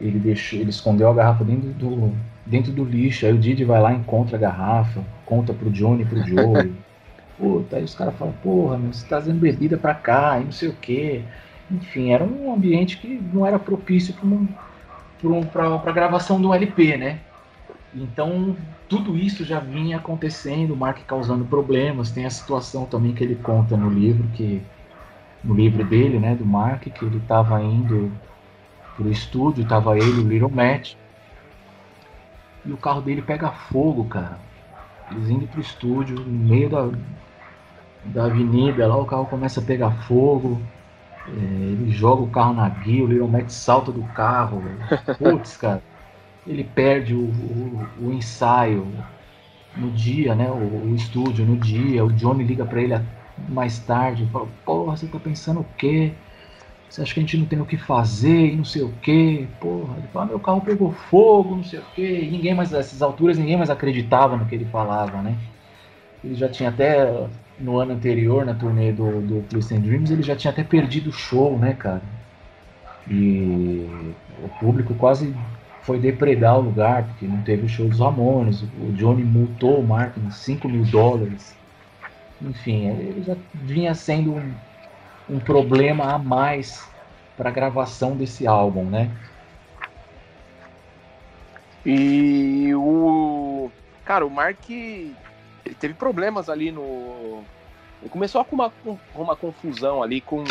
ele 0.00 0.18
deixou, 0.18 0.58
ele 0.58 0.70
escondeu 0.70 1.08
a 1.08 1.14
garrafa 1.14 1.44
dentro 1.44 1.70
do, 1.70 2.12
dentro 2.44 2.72
do 2.72 2.84
lixo, 2.84 3.26
aí 3.26 3.32
o 3.32 3.38
Didi 3.38 3.64
vai 3.64 3.80
lá, 3.80 3.92
encontra 3.92 4.36
a 4.36 4.40
garrafa, 4.40 5.02
conta 5.24 5.52
pro 5.52 5.70
Johnny 5.70 6.04
pro 6.04 6.26
Joey. 6.26 6.72
Puta, 7.38 7.76
aí 7.76 7.84
os 7.84 7.94
caras 7.94 8.16
falam, 8.16 8.34
porra, 8.42 8.76
meu, 8.76 8.92
você 8.92 9.02
tá 9.02 9.16
trazendo 9.16 9.38
bebida 9.38 9.76
pra 9.76 9.94
cá, 9.94 10.40
e 10.40 10.44
não 10.44 10.52
sei 10.52 10.68
o 10.68 10.74
quê. 10.74 11.22
Enfim, 11.70 12.10
era 12.10 12.24
um 12.24 12.52
ambiente 12.52 12.98
que 12.98 13.20
não 13.32 13.46
era 13.46 13.58
propício 13.58 14.12
para 14.14 14.26
um, 14.26 14.48
um, 15.24 15.78
a 15.86 15.92
gravação 15.92 16.40
de 16.40 16.46
um 16.46 16.54
LP, 16.54 16.96
né? 16.96 17.20
Então, 17.94 18.56
tudo 18.88 19.16
isso 19.16 19.44
já 19.44 19.60
vinha 19.60 19.98
acontecendo, 19.98 20.74
o 20.74 20.76
Mark 20.76 20.98
causando 21.06 21.44
problemas. 21.44 22.10
Tem 22.10 22.26
a 22.26 22.30
situação 22.30 22.84
também 22.86 23.14
que 23.14 23.22
ele 23.22 23.36
conta 23.36 23.76
no 23.76 23.88
livro, 23.88 24.26
que 24.34 24.60
no 25.44 25.54
livro 25.54 25.84
dele, 25.84 26.18
né, 26.18 26.34
do 26.34 26.44
Mark, 26.44 26.82
que 26.82 27.04
ele 27.04 27.18
estava 27.18 27.62
indo 27.62 28.10
pro 28.96 29.10
estúdio, 29.10 29.64
tava 29.64 29.96
ele, 29.96 30.20
o 30.20 30.28
Little 30.28 30.50
Matt, 30.50 30.94
e 32.64 32.72
o 32.72 32.76
carro 32.76 33.00
dele 33.00 33.22
pega 33.22 33.50
fogo, 33.50 34.04
cara. 34.04 34.38
Eles 35.10 35.30
indo 35.30 35.46
pro 35.46 35.60
estúdio, 35.60 36.16
no 36.16 36.48
meio 36.48 36.68
da, 36.68 36.90
da 38.04 38.24
avenida, 38.24 38.86
lá 38.86 38.96
o 38.96 39.04
carro 39.04 39.26
começa 39.26 39.60
a 39.60 39.62
pegar 39.62 39.90
fogo. 40.02 40.60
É, 41.26 41.30
ele 41.30 41.90
joga 41.90 42.22
o 42.22 42.28
carro 42.28 42.54
na 42.54 42.68
guia, 42.68 43.04
o 43.04 43.06
Little 43.06 43.28
Matt 43.28 43.50
salta 43.50 43.92
do 43.92 44.02
carro. 44.14 44.62
Putz, 45.18 45.56
cara. 45.56 45.82
Ele 46.46 46.64
perde 46.64 47.14
o, 47.14 47.24
o, 47.24 47.86
o, 48.00 48.12
ensaio 48.12 48.86
no 49.76 49.90
dia, 49.90 50.34
né? 50.34 50.50
O, 50.50 50.90
o, 50.90 50.94
estúdio 50.94 51.44
no 51.44 51.56
dia. 51.56 52.04
O 52.04 52.12
Johnny 52.12 52.44
liga 52.44 52.64
para 52.64 52.80
ele 52.80 52.98
mais 53.48 53.78
tarde 53.78 54.24
e 54.24 54.26
fala: 54.28 54.48
Porra, 54.64 54.96
você 54.96 55.06
tá 55.06 55.18
pensando 55.18 55.60
o 55.60 55.66
quê? 55.76 56.12
Você 56.88 57.02
acha 57.02 57.12
que 57.12 57.20
a 57.20 57.22
gente 57.22 57.36
não 57.36 57.44
tem 57.44 57.60
o 57.60 57.66
que 57.66 57.76
fazer 57.76 58.52
e 58.52 58.56
não 58.56 58.64
sei 58.64 58.82
o 58.82 58.92
quê? 59.02 59.46
Porra, 59.60 59.98
ele 59.98 60.08
fala: 60.08 60.26
Meu 60.26 60.40
carro 60.40 60.62
pegou 60.62 60.90
fogo, 60.92 61.56
não 61.56 61.64
sei 61.64 61.80
o 61.80 61.84
quê. 61.94 62.20
E 62.22 62.30
ninguém 62.30 62.54
mais, 62.54 62.70
nessas 62.70 63.02
alturas, 63.02 63.36
ninguém 63.36 63.58
mais 63.58 63.68
acreditava 63.68 64.38
no 64.38 64.46
que 64.46 64.54
ele 64.54 64.64
falava, 64.64 65.20
né? 65.20 65.36
Ele 66.24 66.34
já 66.34 66.48
tinha 66.48 66.70
até 66.70 67.28
no 67.60 67.78
ano 67.78 67.92
anterior, 67.94 68.44
na 68.44 68.54
turnê 68.54 68.92
do, 68.92 69.20
do 69.20 69.42
Please 69.48 69.76
Dreams, 69.76 70.12
ele 70.12 70.22
já 70.22 70.36
tinha 70.36 70.50
até 70.50 70.62
perdido 70.62 71.10
o 71.10 71.12
show, 71.12 71.58
né, 71.58 71.74
cara? 71.74 72.02
E 73.10 73.88
o 74.42 74.48
público 74.60 74.94
quase 74.94 75.34
foi 75.82 75.98
depredar 75.98 76.58
o 76.58 76.62
lugar, 76.62 77.04
porque 77.04 77.26
não 77.26 77.40
teve 77.42 77.66
o 77.66 77.68
show 77.68 77.88
dos 77.88 78.00
Ramones. 78.00 78.62
O 78.62 78.92
Johnny 78.92 79.24
multou 79.24 79.80
o 79.80 79.86
Martin 79.86 80.30
5 80.30 80.68
mil 80.68 80.84
dólares. 80.84 81.56
Enfim, 82.40 82.88
ele 82.88 83.22
já 83.22 83.36
vinha 83.54 83.94
sendo 83.94 84.34
um, 84.34 84.54
um 85.30 85.38
problema 85.40 86.12
a 86.12 86.18
mais 86.18 86.86
para 87.36 87.48
a 87.48 87.52
gravação 87.52 88.16
desse 88.16 88.46
álbum, 88.46 88.84
né? 88.84 89.10
E 91.86 92.74
o. 92.74 93.70
Cara, 94.04 94.26
o 94.26 94.30
Mark 94.30 94.68
ele 95.68 95.74
teve 95.74 95.94
problemas 95.94 96.48
ali 96.48 96.72
no. 96.72 97.42
Ele 98.00 98.10
começou 98.10 98.44
com 98.44 98.54
uma, 98.54 98.70
com 98.70 98.98
uma 99.14 99.36
confusão 99.36 100.02
ali 100.02 100.20
com, 100.20 100.44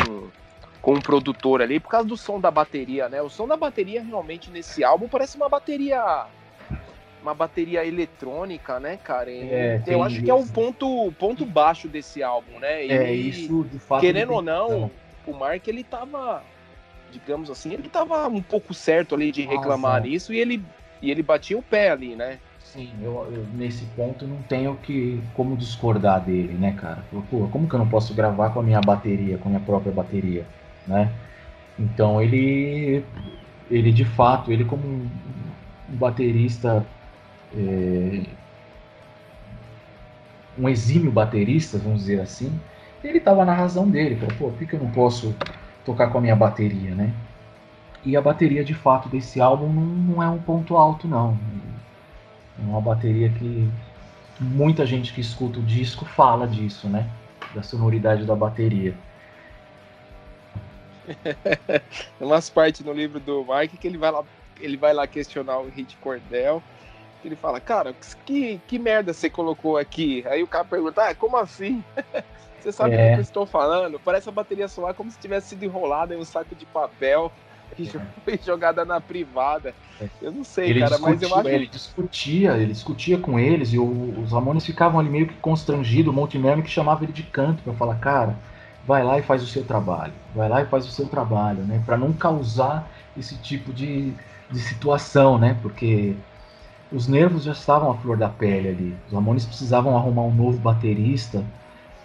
com 0.82 0.94
um 0.94 1.02
produtor 1.02 1.62
ali 1.62 1.80
por 1.80 1.90
causa 1.90 2.08
do 2.08 2.18
som 2.18 2.40
da 2.40 2.52
bateria, 2.52 3.10
né? 3.10 3.22
O 3.22 3.30
som 3.30 3.48
da 3.48 3.58
bateria 3.58 4.02
realmente 4.04 4.52
nesse 4.52 4.84
álbum 4.84 5.08
parece 5.08 5.38
uma 5.38 5.50
bateria. 5.50 6.26
Uma 7.22 7.34
bateria 7.34 7.86
eletrônica, 7.86 8.80
né, 8.80 8.98
cara? 9.04 9.32
É, 9.32 9.82
eu 9.88 10.04
acho 10.04 10.18
isso. 10.18 10.24
que 10.24 10.30
é 10.30 10.34
o 10.34 10.46
ponto, 10.46 11.12
ponto 11.14 11.46
baixo 11.46 11.88
desse 11.88 12.22
álbum, 12.22 12.60
né? 12.60 12.86
E, 12.86 12.92
é, 12.92 13.12
isso 13.12 13.64
de 13.64 13.80
fato. 13.80 14.02
Querendo 14.02 14.34
ou 14.34 14.42
não, 14.42 14.92
o 15.26 15.34
Mark 15.34 15.68
ele 15.68 15.84
tava, 15.84 16.44
digamos 17.12 17.50
assim, 17.50 17.74
ele 17.74 17.90
tava 17.90 18.28
um 18.28 18.42
pouco 18.42 18.74
certo 18.74 19.16
ali 19.16 19.32
de 19.32 19.42
reclamar 19.42 19.98
Nossa. 19.98 20.08
nisso 20.08 20.32
e 20.32 20.40
ele, 20.40 20.64
e 21.02 21.10
ele 21.10 21.24
batia 21.24 21.58
o 21.58 21.64
pé 21.64 21.90
ali, 21.90 22.16
né? 22.16 22.40
Sim, 22.74 22.92
eu, 23.02 23.14
eu, 23.32 23.46
nesse 23.54 23.86
ponto 23.96 24.28
não 24.28 24.42
tenho 24.44 24.76
que 24.76 25.22
como 25.34 25.56
discordar 25.56 26.24
dele, 26.24 26.54
né, 26.54 26.74
cara? 26.74 27.02
Pô, 27.30 27.48
como 27.48 27.68
que 27.68 27.74
eu 27.74 27.80
não 27.80 27.88
posso 27.88 28.14
gravar 28.14 28.50
com 28.50 28.60
a 28.60 28.64
minha 28.64 28.82
bateria, 28.82 29.38
com 29.38 29.48
a 29.48 29.52
minha 29.52 29.64
própria 29.64 29.92
bateria, 29.92 30.46
né? 30.86 31.10
Então 31.80 32.22
ele, 32.22 33.04
ele 33.72 33.92
de 33.94 34.04
fato, 34.04 34.52
ele 34.52 34.66
como 34.66 34.86
um, 34.86 35.10
baterista, 35.90 36.86
é, 37.56 38.24
um 40.60 40.68
exímio 40.68 41.12
baterista, 41.12 41.78
vamos 41.78 42.02
dizer 42.02 42.20
assim, 42.20 42.52
ele 43.02 43.20
estava 43.20 43.46
na 43.46 43.54
razão 43.54 43.90
dele, 43.90 44.18
pô, 44.38 44.52
por 44.52 44.68
que 44.68 44.76
eu 44.76 44.80
não 44.80 44.92
posso 44.92 45.34
tocar 45.86 46.10
com 46.10 46.18
a 46.18 46.22
minha 46.22 46.36
bateria, 46.36 46.94
né? 46.94 47.14
E 48.06 48.18
a 48.18 48.22
bateria 48.22 48.64
de 48.64 48.74
fato 48.74 49.08
desse 49.08 49.40
álbum 49.40 49.72
não, 49.72 49.86
não 49.86 50.24
é 50.24 50.28
um 50.28 50.40
ponto 50.40 50.76
alto, 50.76 51.08
não 51.08 51.38
é 52.60 52.62
uma 52.62 52.82
bateria 52.82 53.30
que 53.30 53.70
muita 54.40 54.86
gente 54.86 55.14
que 55.14 55.22
escuta 55.22 55.60
o 55.60 55.64
disco 55.64 56.06
fala 56.06 56.48
disso, 56.48 56.88
né? 56.88 57.10
Da 57.54 57.64
sonoridade 57.64 58.26
da 58.26 58.36
bateria. 58.36 58.94
Tem 62.18 62.28
umas 62.28 62.50
partes 62.50 62.82
no 62.82 62.94
livro 62.94 63.20
do 63.20 63.46
Mike 63.48 63.78
que 63.78 63.88
ele 63.88 63.98
vai 63.98 64.12
lá, 64.12 64.24
ele 64.60 64.78
vai 64.78 64.94
lá 64.94 65.08
questionar 65.08 65.60
o 65.60 65.70
Hit 65.70 65.96
Cordell. 65.98 66.62
Ele 67.24 67.36
fala, 67.36 67.60
cara, 67.60 67.96
que, 68.26 68.62
que 68.68 68.78
merda 68.78 69.14
você 69.14 69.30
colocou 69.30 69.78
aqui? 69.78 70.24
Aí 70.28 70.44
o 70.44 70.48
cara 70.48 70.64
pergunta, 70.64 71.10
ah, 71.10 71.16
como 71.16 71.38
assim? 71.38 71.84
você 72.62 72.72
sabe 72.72 72.96
é. 72.96 73.12
o 73.12 73.14
que 73.14 73.20
eu 73.20 73.24
estou 73.24 73.46
falando? 73.46 74.00
Parece 74.00 74.30
a 74.30 74.32
bateria 74.32 74.68
solar 74.68 74.94
como 74.94 75.12
se 75.12 75.20
tivesse 75.20 75.50
sido 75.50 75.64
enrolada 75.64 76.14
em 76.14 76.18
um 76.18 76.26
saco 76.26 76.56
de 76.56 76.66
papel 76.66 77.32
que 77.76 77.90
foi 78.24 78.40
jogada 78.44 78.84
na 78.86 79.00
privada. 79.00 79.74
Eu 80.22 80.32
não 80.32 80.44
sei, 80.44 80.70
ele 80.70 80.80
cara, 80.80 80.98
mas 81.00 81.22
eu 81.22 81.36
acho. 81.36 81.48
Ele 81.48 81.68
discutia, 81.68 82.58
ele 82.58 82.74
discutia 82.74 83.18
com 83.18 83.40
eles 83.40 83.74
e 83.74 83.80
o, 83.80 84.20
os 84.22 84.32
Ramones 84.32 84.66
ficavam 84.66 85.00
ali 85.00 85.10
meio 85.10 85.28
que 85.28 85.36
constrangidos. 85.36 86.12
O 86.12 86.16
Monte 86.16 86.40
que 86.64 86.70
chamava 86.70 87.04
ele 87.04 87.14
de 87.14 87.24
canto 87.24 87.64
para 87.64 87.74
falar, 87.74 87.96
cara, 87.96 88.36
vai 88.86 89.04
lá 89.04 89.20
e 89.20 89.24
faz 89.24 89.44
o 89.44 89.48
seu 89.48 89.64
trabalho, 89.64 90.14
vai 90.36 90.48
lá 90.48 90.62
e 90.62 90.66
faz 90.66 90.86
o 90.86 90.92
seu 90.92 91.08
trabalho, 91.08 91.64
né? 91.64 91.82
Para 91.86 91.98
não 91.98 92.14
causar 92.14 92.90
esse 93.18 93.36
tipo 93.38 93.74
de, 93.74 94.14
de 94.50 94.60
situação, 94.60 95.38
né? 95.38 95.58
Porque 95.62 96.16
os 96.92 97.08
nervos 97.08 97.44
já 97.44 97.52
estavam 97.52 97.92
à 97.92 97.96
flor 97.96 98.18
da 98.18 98.30
pele 98.30 98.70
ali. 98.70 98.98
Os 99.08 99.14
Ramones 99.14 99.46
precisavam 99.46 99.98
arrumar 99.98 100.24
um 100.24 100.34
novo 100.34 100.58
baterista. 100.58 101.44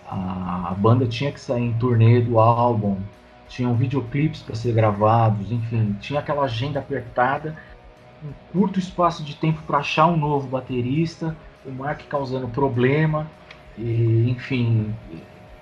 A, 0.09 0.71
a 0.71 0.75
banda 0.75 1.07
tinha 1.07 1.31
que 1.31 1.41
sair 1.41 1.63
em 1.63 1.73
turnê 1.75 2.21
do 2.21 2.39
álbum 2.39 2.99
tinham 3.53 3.75
videoclipes 3.75 4.41
para 4.41 4.55
ser 4.55 4.73
gravados, 4.73 5.53
enfim, 5.53 5.95
tinha 6.01 6.21
aquela 6.21 6.45
agenda 6.45 6.81
apertada, 6.81 7.55
um 8.25 8.33
curto 8.51 8.79
espaço 8.79 9.23
de 9.23 9.37
tempo 9.37 9.61
para 9.67 9.79
achar 9.79 10.07
um 10.07 10.17
novo 10.17 10.49
baterista, 10.49 11.37
o 11.65 11.71
Mark 11.71 12.01
causando 12.09 12.49
problema, 12.49 13.31
e, 13.77 14.31
enfim, 14.31 14.95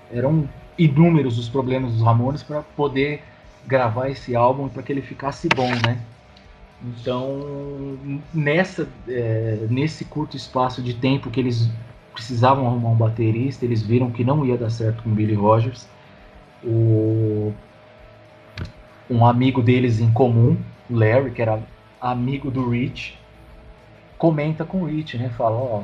eram 0.09 0.47
inúmeros 0.77 1.37
os 1.37 1.49
problemas 1.49 1.91
dos 1.91 2.01
Ramones 2.01 2.41
para 2.41 2.61
poder 2.61 3.23
gravar 3.67 4.09
esse 4.09 4.35
álbum 4.35 4.69
para 4.69 4.81
que 4.81 4.91
ele 4.91 5.01
ficasse 5.01 5.49
bom, 5.49 5.69
né? 5.85 5.99
Então, 6.83 7.99
nessa, 8.33 8.87
é, 9.07 9.67
nesse 9.69 10.05
curto 10.05 10.37
espaço 10.37 10.81
de 10.81 10.93
tempo 10.93 11.29
que 11.29 11.39
eles 11.39 11.69
precisavam 12.13 12.65
arrumar 12.65 12.89
um 12.89 12.95
baterista, 12.95 13.65
eles 13.65 13.81
viram 13.81 14.09
que 14.09 14.23
não 14.23 14.45
ia 14.45 14.57
dar 14.57 14.69
certo 14.69 15.03
com 15.03 15.09
o 15.09 15.13
Billy 15.13 15.35
Rogers. 15.35 15.87
O 16.63 17.53
um 19.11 19.25
amigo 19.25 19.61
deles 19.61 19.99
em 19.99 20.09
comum, 20.11 20.57
Larry, 20.89 21.31
que 21.31 21.41
era 21.41 21.61
amigo 21.99 22.49
do 22.49 22.69
Rich, 22.69 23.19
comenta 24.17 24.63
com 24.63 24.83
o 24.83 24.85
Rich, 24.85 25.17
né? 25.17 25.29
Fala, 25.29 25.57
ó, 25.57 25.83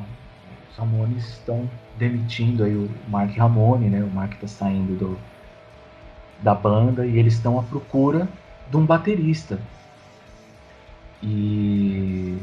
os 0.70 0.76
Ramones 0.76 1.28
estão 1.28 1.68
demitindo 1.96 2.64
aí 2.64 2.74
o 2.74 2.88
Mark 3.08 3.36
Ramone, 3.36 3.90
né? 3.90 4.02
O 4.02 4.08
Mark 4.08 4.34
tá 4.40 4.46
saindo 4.46 4.96
do, 4.98 5.18
da 6.42 6.54
banda 6.54 7.06
e 7.06 7.18
eles 7.18 7.34
estão 7.34 7.60
à 7.60 7.62
procura 7.62 8.26
de 8.70 8.76
um 8.78 8.86
baterista. 8.86 9.60
E 11.22 12.38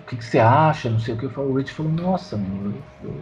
o 0.00 0.04
que, 0.06 0.16
que 0.16 0.24
você 0.24 0.40
acha? 0.40 0.90
Não 0.90 0.98
sei 0.98 1.14
o 1.14 1.18
que. 1.18 1.26
O 1.26 1.54
Rich 1.54 1.72
falou, 1.72 1.92
nossa, 1.92 2.36
meu, 2.36 2.72
eu, 2.72 2.82
eu, 3.04 3.20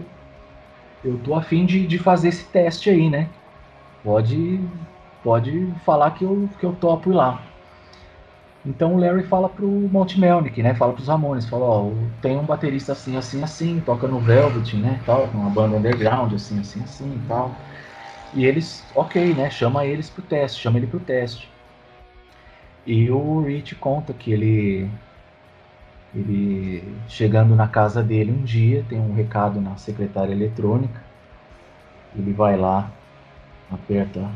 eu 1.05 1.19
tô 1.19 1.35
afim 1.35 1.67
de, 1.67 1.87
de 1.87 1.99
fazer 1.99 2.29
esse 2.29 2.45
teste 2.45 2.89
aí, 2.89 3.11
né? 3.11 3.29
Pode 4.03 4.59
pode 5.23 5.73
falar 5.85 6.11
que 6.13 6.25
eu, 6.25 6.49
que 6.59 6.65
eu 6.67 6.75
topo 6.75 7.11
ir 7.11 7.15
lá. 7.15 7.43
Então 8.65 8.95
o 8.95 8.99
Larry 8.99 9.25
fala 9.25 9.49
pro 9.49 9.69
Monte 9.69 10.21
Melnick, 10.21 10.63
né? 10.63 10.75
Fala 10.75 10.93
pros 10.93 11.09
Ramones, 11.09 11.49
fala, 11.49 11.65
ó, 11.65 11.91
tem 12.21 12.39
um 12.39 12.45
baterista 12.45 12.93
assim, 12.93 13.17
assim, 13.17 13.43
assim, 13.43 13.81
toca 13.81 14.07
no 14.07 14.21
Velvet, 14.21 14.77
né? 14.77 15.01
Tal, 15.05 15.27
uma 15.35 15.51
banda 15.51 15.77
underground, 15.77 16.33
assim, 16.33 16.61
assim, 16.61 16.83
assim 16.83 17.17
e 17.17 17.27
tal. 17.27 17.57
E 18.33 18.45
eles, 18.47 18.87
ok, 18.95 19.35
né? 19.35 19.51
Chama 19.51 19.85
eles 19.85 20.09
pro 20.11 20.23
teste, 20.23 20.61
chama 20.61 20.79
ele 20.79 20.87
pro 20.87 21.01
teste. 21.01 21.51
E 22.87 23.11
o 23.11 23.41
Rich 23.41 23.75
conta 23.77 24.13
que 24.13 24.33
ele 24.33 24.89
Ele 26.15 26.97
chegando 27.09 27.57
na 27.57 27.67
casa 27.67 28.03
dele 28.03 28.31
um 28.33 28.45
dia, 28.45 28.85
tem 28.89 29.01
um 29.01 29.15
recado 29.15 29.61
na 29.61 29.77
secretária 29.77 30.33
eletrônica. 30.33 31.01
Ele 32.15 32.33
vai 32.33 32.57
lá, 32.57 32.91
aperta 33.71 34.31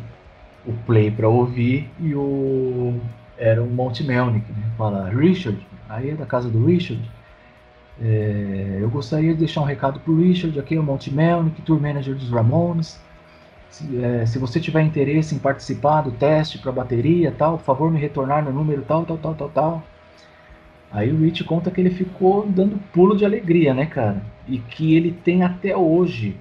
o 0.66 0.72
play 0.84 1.10
para 1.10 1.28
ouvir 1.28 1.88
e 2.00 2.14
o 2.14 2.98
era 3.38 3.62
o 3.62 3.66
Monte 3.66 4.02
Melnick, 4.02 4.50
né? 4.50 4.62
Fala, 4.78 5.08
Richard, 5.10 5.58
aí 5.88 6.10
é 6.10 6.14
da 6.14 6.26
casa 6.26 6.48
do 6.48 6.64
Richard. 6.64 7.02
É, 8.00 8.78
eu 8.80 8.88
gostaria 8.90 9.32
de 9.32 9.38
deixar 9.38 9.60
um 9.60 9.64
recado 9.64 10.00
pro 10.00 10.16
Richard, 10.16 10.58
aqui 10.58 10.74
é 10.74 10.80
o 10.80 10.82
Monte 10.82 11.12
Melnick, 11.12 11.60
tour 11.62 11.80
manager 11.80 12.14
dos 12.14 12.30
Ramones. 12.30 12.98
Se, 13.70 14.02
é, 14.02 14.24
se, 14.24 14.38
você 14.38 14.58
tiver 14.58 14.82
interesse 14.82 15.34
em 15.34 15.38
participar 15.38 16.02
do 16.02 16.10
teste 16.10 16.58
para 16.58 16.72
bateria, 16.72 17.30
tal, 17.30 17.58
por 17.58 17.64
favor 17.64 17.90
me 17.90 17.98
retornar 17.98 18.42
no 18.42 18.52
número 18.52 18.82
tal, 18.82 19.04
tal, 19.04 19.18
tal, 19.18 19.34
tal, 19.34 19.48
tal. 19.50 19.82
Aí 20.90 21.12
o 21.12 21.18
Rich 21.18 21.44
conta 21.44 21.70
que 21.70 21.80
ele 21.80 21.90
ficou 21.90 22.46
dando 22.46 22.78
pulo 22.92 23.16
de 23.16 23.24
alegria, 23.24 23.74
né, 23.74 23.86
cara? 23.86 24.22
E 24.48 24.58
que 24.58 24.94
ele 24.94 25.12
tem 25.12 25.42
até 25.42 25.76
hoje 25.76 26.36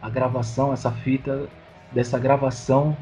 a 0.00 0.08
gravação, 0.08 0.72
essa 0.72 0.90
fita 0.90 1.46
dessa 1.92 2.18
gravação 2.18 2.96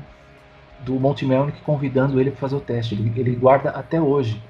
do 0.84 0.94
Monte 0.94 1.24
Melnick 1.24 1.60
convidando 1.62 2.20
ele 2.20 2.30
para 2.30 2.40
fazer 2.40 2.56
o 2.56 2.60
teste. 2.60 2.94
Ele, 2.94 3.12
ele, 3.16 3.34
guarda 3.34 3.70
até 3.70 4.00
hoje 4.00 4.40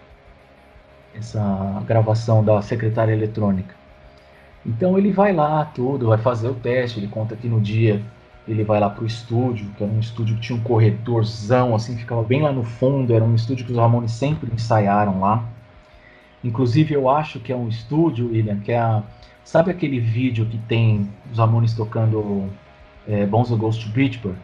essa 1.15 1.83
gravação 1.87 2.45
da 2.45 2.61
secretária 2.61 3.13
eletrônica. 3.13 3.75
Então 4.65 4.99
ele 4.99 5.13
vai 5.13 5.33
lá, 5.33 5.65
tudo, 5.65 6.09
vai 6.09 6.19
fazer 6.19 6.49
o 6.49 6.55
teste. 6.55 6.99
Ele 6.99 7.09
conta 7.09 7.37
que 7.37 7.49
no 7.49 7.61
dia 7.61 8.03
ele 8.47 8.63
vai 8.63 8.79
lá 8.79 8.91
pro 8.91 9.07
estúdio, 9.07 9.67
que 9.77 9.83
era 9.83 9.93
um 9.93 10.01
estúdio 10.01 10.37
que 10.37 10.43
tinha 10.43 10.59
um 10.59 10.63
corredorzão, 10.63 11.75
assim, 11.75 11.97
ficava 11.97 12.23
bem 12.23 12.43
lá 12.43 12.53
no 12.53 12.65
fundo. 12.65 13.15
Era 13.15 13.25
um 13.25 13.35
estúdio 13.35 13.65
que 13.65 13.73
os 13.73 13.79
Ramones 13.79 14.13
sempre 14.13 14.51
ensaiaram 14.53 15.21
lá. 15.21 15.45
Inclusive 16.45 16.95
eu 16.95 17.09
acho 17.09 17.41
que 17.41 17.53
é 17.53 17.57
um 17.57 17.69
estúdio, 17.69 18.29
William, 18.29 18.59
que 18.61 18.73
é 18.73 18.79
a, 18.79 19.03
sabe 19.43 19.71
aquele 19.71 19.99
vídeo 19.99 20.47
que 20.47 20.59
tem 20.59 21.09
os 21.33 21.39
Ramones 21.39 21.75
tocando 21.75 22.49
é, 23.09 23.25
Bonzo 23.27 23.57
Ghost 23.57 23.85
to 23.85 23.93
Bridgeport, 23.93 24.37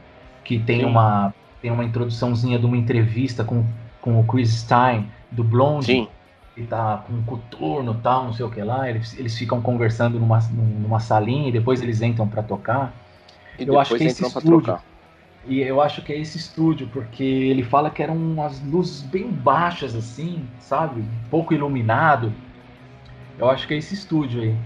que 0.44 0.58
tem 0.58 0.80
Sim. 0.80 0.86
uma 0.86 1.34
tem 1.62 1.70
uma 1.70 1.84
introduçãozinha 1.84 2.58
de 2.58 2.66
uma 2.66 2.76
entrevista 2.76 3.44
com, 3.44 3.64
com 4.00 4.20
o 4.20 4.24
Chris 4.24 4.50
Stein, 4.50 5.08
do 5.30 5.44
Blonde. 5.44 5.86
Sim. 5.86 6.08
Ele 6.54 6.66
tá 6.66 7.02
com 7.06 7.14
um 7.14 7.22
coturno 7.22 7.94
tal, 8.02 8.24
não 8.24 8.32
sei 8.34 8.44
o 8.44 8.50
que 8.50 8.60
lá. 8.60 8.90
Eles, 8.90 9.16
eles 9.18 9.38
ficam 9.38 9.62
conversando 9.62 10.18
numa, 10.18 10.40
numa 10.50 11.00
salinha 11.00 11.48
e 11.48 11.52
depois 11.52 11.80
eles 11.80 12.02
entram 12.02 12.28
para 12.28 12.42
tocar. 12.42 12.92
E 13.58 13.62
eu 13.62 13.78
acho 13.78 13.96
que 13.96 14.02
é 14.02 14.06
esse 14.08 14.26
estúdio. 14.26 14.78
E 15.46 15.60
eu 15.60 15.80
acho 15.80 16.02
que 16.02 16.12
é 16.12 16.18
esse 16.18 16.36
estúdio, 16.36 16.88
porque 16.92 17.24
ele 17.24 17.62
fala 17.62 17.90
que 17.90 18.02
eram 18.02 18.16
umas 18.16 18.62
luzes 18.62 19.02
bem 19.02 19.28
baixas, 19.28 19.94
assim, 19.94 20.44
sabe? 20.60 21.02
Pouco 21.30 21.54
iluminado. 21.54 22.32
Eu 23.38 23.50
acho 23.50 23.66
que 23.66 23.74
é 23.74 23.76
esse 23.78 23.94
estúdio 23.94 24.42
aí. 24.42 24.56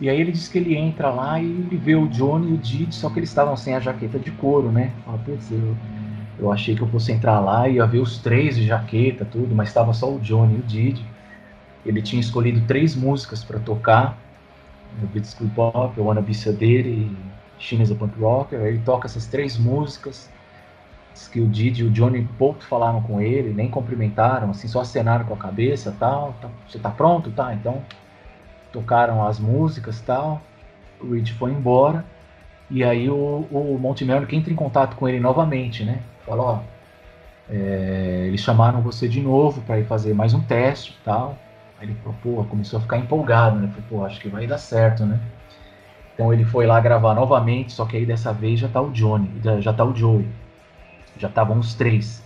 E 0.00 0.08
aí 0.08 0.20
ele 0.20 0.32
diz 0.32 0.48
que 0.48 0.58
ele 0.58 0.76
entra 0.76 1.10
lá 1.10 1.40
e 1.40 1.44
ele 1.44 1.76
vê 1.76 1.94
o 1.94 2.08
Johnny 2.08 2.50
e 2.50 2.54
o 2.54 2.58
Didi, 2.58 2.94
só 2.94 3.08
que 3.08 3.20
eles 3.20 3.28
estavam 3.28 3.56
sem 3.56 3.74
a 3.74 3.80
jaqueta 3.80 4.18
de 4.18 4.30
couro, 4.32 4.70
né? 4.72 4.90
Fala, 5.04 5.18
putz, 5.18 5.50
eu, 5.52 5.76
eu 6.38 6.52
achei 6.52 6.74
que 6.74 6.82
eu 6.82 6.88
fosse 6.88 7.12
entrar 7.12 7.40
lá 7.40 7.68
e 7.68 7.74
ia 7.74 7.86
ver 7.86 7.98
os 7.98 8.18
três 8.18 8.56
de 8.56 8.66
jaqueta, 8.66 9.24
tudo, 9.24 9.54
mas 9.54 9.68
estava 9.68 9.92
só 9.92 10.12
o 10.12 10.18
Johnny 10.18 10.56
e 10.56 10.58
o 10.58 10.62
Didi. 10.62 11.04
Ele 11.84 12.02
tinha 12.02 12.20
escolhido 12.20 12.66
três 12.66 12.94
músicas 12.94 13.44
para 13.44 13.60
tocar: 13.60 14.18
o 15.02 15.06
Beat 15.06 15.26
School 15.26 15.50
Pop, 15.54 16.00
o 16.00 16.04
Wanna 16.04 16.22
Be 16.22 16.34
Sedated 16.34 16.88
e 16.88 17.16
Chinese 17.58 17.94
Punk 17.94 18.18
Rocker. 18.18 18.60
Ele 18.60 18.78
toca 18.78 19.06
essas 19.06 19.26
três 19.26 19.56
músicas. 19.56 20.30
Diz 21.12 21.28
que 21.28 21.40
o 21.40 21.46
Didi 21.46 21.82
e 21.82 21.86
o 21.86 21.90
Johnny 21.90 22.28
pouco 22.38 22.64
falaram 22.64 23.00
com 23.00 23.20
ele, 23.20 23.54
nem 23.54 23.70
cumprimentaram, 23.70 24.50
assim, 24.50 24.66
só 24.66 24.80
acenaram 24.80 25.24
com 25.24 25.34
a 25.34 25.36
cabeça 25.36 25.94
tal. 25.98 26.34
Tá, 26.40 26.48
você 26.68 26.78
tá 26.78 26.90
pronto? 26.90 27.30
Tá, 27.30 27.54
então 27.54 27.82
tocaram 28.72 29.24
as 29.24 29.38
músicas 29.38 30.00
tal. 30.00 30.42
O 31.00 31.14
Rich 31.14 31.34
foi 31.34 31.52
embora. 31.52 32.04
E 32.70 32.82
aí 32.82 33.08
o, 33.08 33.46
o 33.50 33.78
Monte 33.78 34.04
Melnick 34.04 34.34
entra 34.34 34.52
em 34.52 34.56
contato 34.56 34.96
com 34.96 35.08
ele 35.08 35.20
novamente, 35.20 35.84
né? 35.84 36.02
Fala, 36.26 36.42
ó, 36.42 36.60
é, 37.50 38.24
eles 38.26 38.40
chamaram 38.40 38.80
você 38.80 39.08
de 39.08 39.20
novo 39.20 39.60
para 39.62 39.78
ir 39.78 39.84
fazer 39.84 40.14
mais 40.14 40.32
um 40.32 40.40
teste 40.40 40.92
e 40.92 41.04
tal. 41.04 41.38
Aí 41.78 41.86
ele 41.86 41.96
falou, 41.96 42.16
pô, 42.22 42.44
começou 42.44 42.78
a 42.78 42.82
ficar 42.82 42.98
empolgado, 42.98 43.58
né? 43.58 43.68
Falei, 43.68 43.84
pô, 43.88 44.04
acho 44.04 44.20
que 44.20 44.28
vai 44.28 44.46
dar 44.46 44.58
certo, 44.58 45.04
né? 45.04 45.20
Então 46.14 46.32
ele 46.32 46.44
foi 46.44 46.66
lá 46.66 46.80
gravar 46.80 47.14
novamente, 47.14 47.72
só 47.72 47.84
que 47.84 47.96
aí 47.96 48.06
dessa 48.06 48.32
vez 48.32 48.60
já 48.60 48.68
tá 48.68 48.80
o 48.80 48.90
Johnny, 48.90 49.28
já, 49.60 49.72
tá 49.72 49.84
o 49.84 49.94
Joey. 49.94 50.28
Já 51.18 51.28
estavam 51.28 51.58
os 51.58 51.74
três. 51.74 52.22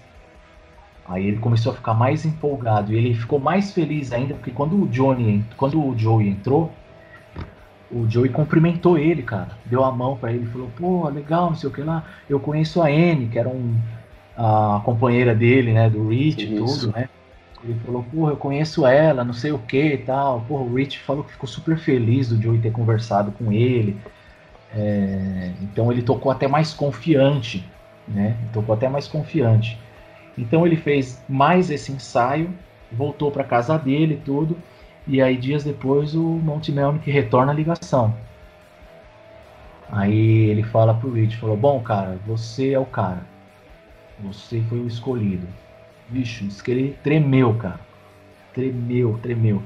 Aí 1.07 1.27
ele 1.27 1.39
começou 1.39 1.73
a 1.73 1.75
ficar 1.75 1.95
mais 1.95 2.27
empolgado 2.27 2.93
e 2.93 2.97
ele 2.97 3.15
ficou 3.15 3.41
mais 3.41 3.73
feliz 3.73 4.13
ainda 4.13 4.35
porque 4.35 4.51
quando 4.51 4.83
o 4.83 4.87
Johnny, 4.89 5.45
quando 5.57 5.83
o 5.83 5.97
Joey 5.97 6.29
entrou, 6.29 6.71
o 7.91 8.09
Joey 8.09 8.29
cumprimentou 8.29 8.99
ele, 8.99 9.23
cara. 9.23 9.51
Deu 9.65 9.85
a 9.85 9.91
mão 9.91 10.17
para 10.17 10.33
ele, 10.33 10.47
falou: 10.47 10.71
"Pô, 10.77 11.09
legal, 11.09 11.51
não 11.51 11.57
sei 11.57 11.69
o 11.69 11.73
que 11.73 11.81
lá. 11.83 12.05
Eu 12.29 12.39
conheço 12.39 12.83
a 12.83 12.87
Anne, 12.87 13.29
que 13.29 13.39
era 13.39 13.49
um 13.49 13.77
a 14.39 14.81
companheira 14.85 15.35
dele, 15.35 15.73
né, 15.73 15.91
do 15.91 16.09
Rich 16.09 16.45
e 16.45 16.57
tudo, 16.57 16.93
né? 16.93 17.09
Ele 17.65 17.75
falou, 17.85 18.05
porra, 18.05 18.33
eu 18.33 18.37
conheço 18.37 18.87
ela, 18.87 19.25
não 19.25 19.33
sei 19.33 19.51
o 19.51 19.59
que 19.59 19.95
e 19.95 19.99
tal. 19.99 20.45
Porra, 20.47 20.63
o 20.63 20.75
Rich 20.75 21.01
falou 21.01 21.25
que 21.25 21.33
ficou 21.33 21.49
super 21.49 21.77
feliz 21.77 22.29
do 22.29 22.41
Joey 22.41 22.61
ter 22.61 22.71
conversado 22.71 23.33
com 23.33 23.51
ele. 23.51 23.97
É, 24.73 25.51
então 25.61 25.91
ele 25.91 26.03
tocou 26.03 26.31
até 26.31 26.47
mais 26.47 26.73
confiante, 26.73 27.69
né? 28.07 28.37
Tocou 28.53 28.77
até 28.77 28.89
mais 28.89 29.09
confiante. 29.09 29.77
Então 30.37 30.65
ele 30.65 30.77
fez 30.77 31.21
mais 31.29 31.69
esse 31.69 31.91
ensaio, 31.91 32.55
voltou 32.93 33.33
para 33.33 33.43
casa 33.43 33.77
dele 33.77 34.15
e 34.15 34.25
tudo, 34.25 34.57
e 35.09 35.23
aí 35.23 35.37
dias 35.37 35.65
depois 35.65 36.15
o 36.15 36.23
Monte 36.23 36.71
Melnick 36.71 37.11
retorna 37.11 37.53
a 37.53 37.55
ligação. 37.55 38.15
Aí 39.91 40.51
ele 40.51 40.63
fala 40.63 40.95
pro 40.95 41.11
Rich, 41.11 41.37
falou, 41.39 41.57
bom 41.57 41.81
cara, 41.81 42.19
você 42.27 42.73
é 42.73 42.79
o 42.79 42.85
cara. 42.85 43.23
Você 44.23 44.61
foi 44.69 44.79
o 44.81 44.87
escolhido. 44.87 45.47
Bicho, 46.09 46.45
diz 46.45 46.61
que 46.61 46.71
ele 46.71 46.99
tremeu, 47.03 47.55
cara. 47.55 47.81
Tremeu, 48.53 49.19
tremeu. 49.23 49.63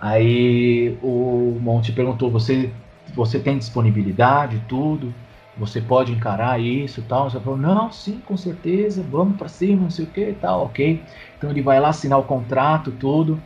Aí 0.00 0.96
o 1.02 1.58
Monte 1.60 1.92
perguntou, 1.92 2.30
você, 2.30 2.72
você 3.14 3.38
tem 3.38 3.58
disponibilidade, 3.58 4.62
tudo? 4.68 5.12
você 5.56 5.80
pode 5.80 6.12
encarar 6.12 6.60
isso 6.60 7.00
e 7.00 7.02
tal. 7.02 7.30
Você 7.30 7.38
falou, 7.40 7.58
não, 7.58 7.92
sim, 7.92 8.20
com 8.24 8.36
certeza, 8.36 9.02
vamos 9.02 9.36
para 9.36 9.48
cima, 9.48 9.82
não 9.82 9.90
sei 9.90 10.04
o 10.04 10.08
que 10.08 10.30
e 10.30 10.34
tal, 10.34 10.64
ok. 10.64 11.02
Então 11.36 11.50
ele 11.50 11.62
vai 11.62 11.80
lá 11.80 11.88
assinar 11.88 12.18
o 12.18 12.24
contrato, 12.24 12.90
tudo, 12.92 13.40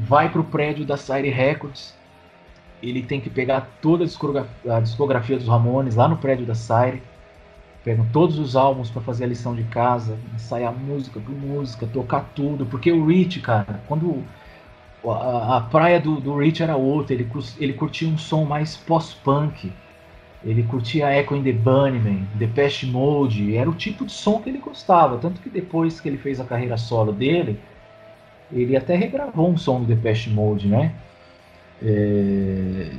vai 0.00 0.28
para 0.30 0.40
o 0.40 0.44
prédio 0.44 0.84
da 0.84 0.96
Sire 0.96 1.30
Records, 1.30 1.94
ele 2.82 3.02
tem 3.02 3.20
que 3.20 3.28
pegar 3.28 3.68
toda 3.82 4.04
a 4.04 4.06
discografia, 4.06 4.76
a 4.76 4.80
discografia 4.80 5.36
dos 5.36 5.46
Ramones 5.46 5.94
lá 5.94 6.08
no 6.08 6.16
prédio 6.16 6.46
da 6.46 6.54
Sire, 6.54 7.02
pegam 7.84 8.06
todos 8.12 8.38
os 8.38 8.56
álbuns 8.56 8.90
para 8.90 9.02
fazer 9.02 9.24
a 9.24 9.28
lição 9.28 9.54
de 9.54 9.64
casa, 9.64 10.18
ensaiar 10.34 10.72
música 10.72 11.20
por 11.20 11.34
música, 11.34 11.86
tocar 11.86 12.30
tudo, 12.34 12.66
porque 12.66 12.90
o 12.90 13.06
Rich, 13.06 13.40
cara, 13.40 13.82
quando 13.86 14.22
a, 15.04 15.58
a 15.58 15.60
praia 15.62 16.00
do, 16.00 16.20
do 16.20 16.36
Rich 16.36 16.62
era 16.62 16.76
outra, 16.76 17.14
ele, 17.14 17.28
ele 17.58 17.72
curtia 17.72 18.08
um 18.08 18.18
som 18.18 18.44
mais 18.44 18.76
pós-punk, 18.76 19.72
ele 20.42 20.62
curtia 20.62 21.14
Echo 21.14 21.36
in 21.36 21.42
the 21.42 21.52
Bunnymen, 21.52 22.26
Depeche 22.34 22.86
Mode, 22.86 23.56
era 23.56 23.68
o 23.68 23.74
tipo 23.74 24.06
de 24.06 24.12
som 24.12 24.40
que 24.40 24.48
ele 24.48 24.58
gostava. 24.58 25.18
Tanto 25.18 25.38
que 25.40 25.50
depois 25.50 26.00
que 26.00 26.08
ele 26.08 26.16
fez 26.16 26.40
a 26.40 26.44
carreira 26.44 26.78
solo 26.78 27.12
dele, 27.12 27.60
ele 28.52 28.76
até 28.76 28.96
regravou 28.96 29.50
um 29.50 29.56
som 29.56 29.80
do 29.80 29.86
Depeche 29.86 30.30
Mode, 30.30 30.68
né? 30.68 30.92
É... 31.82 32.90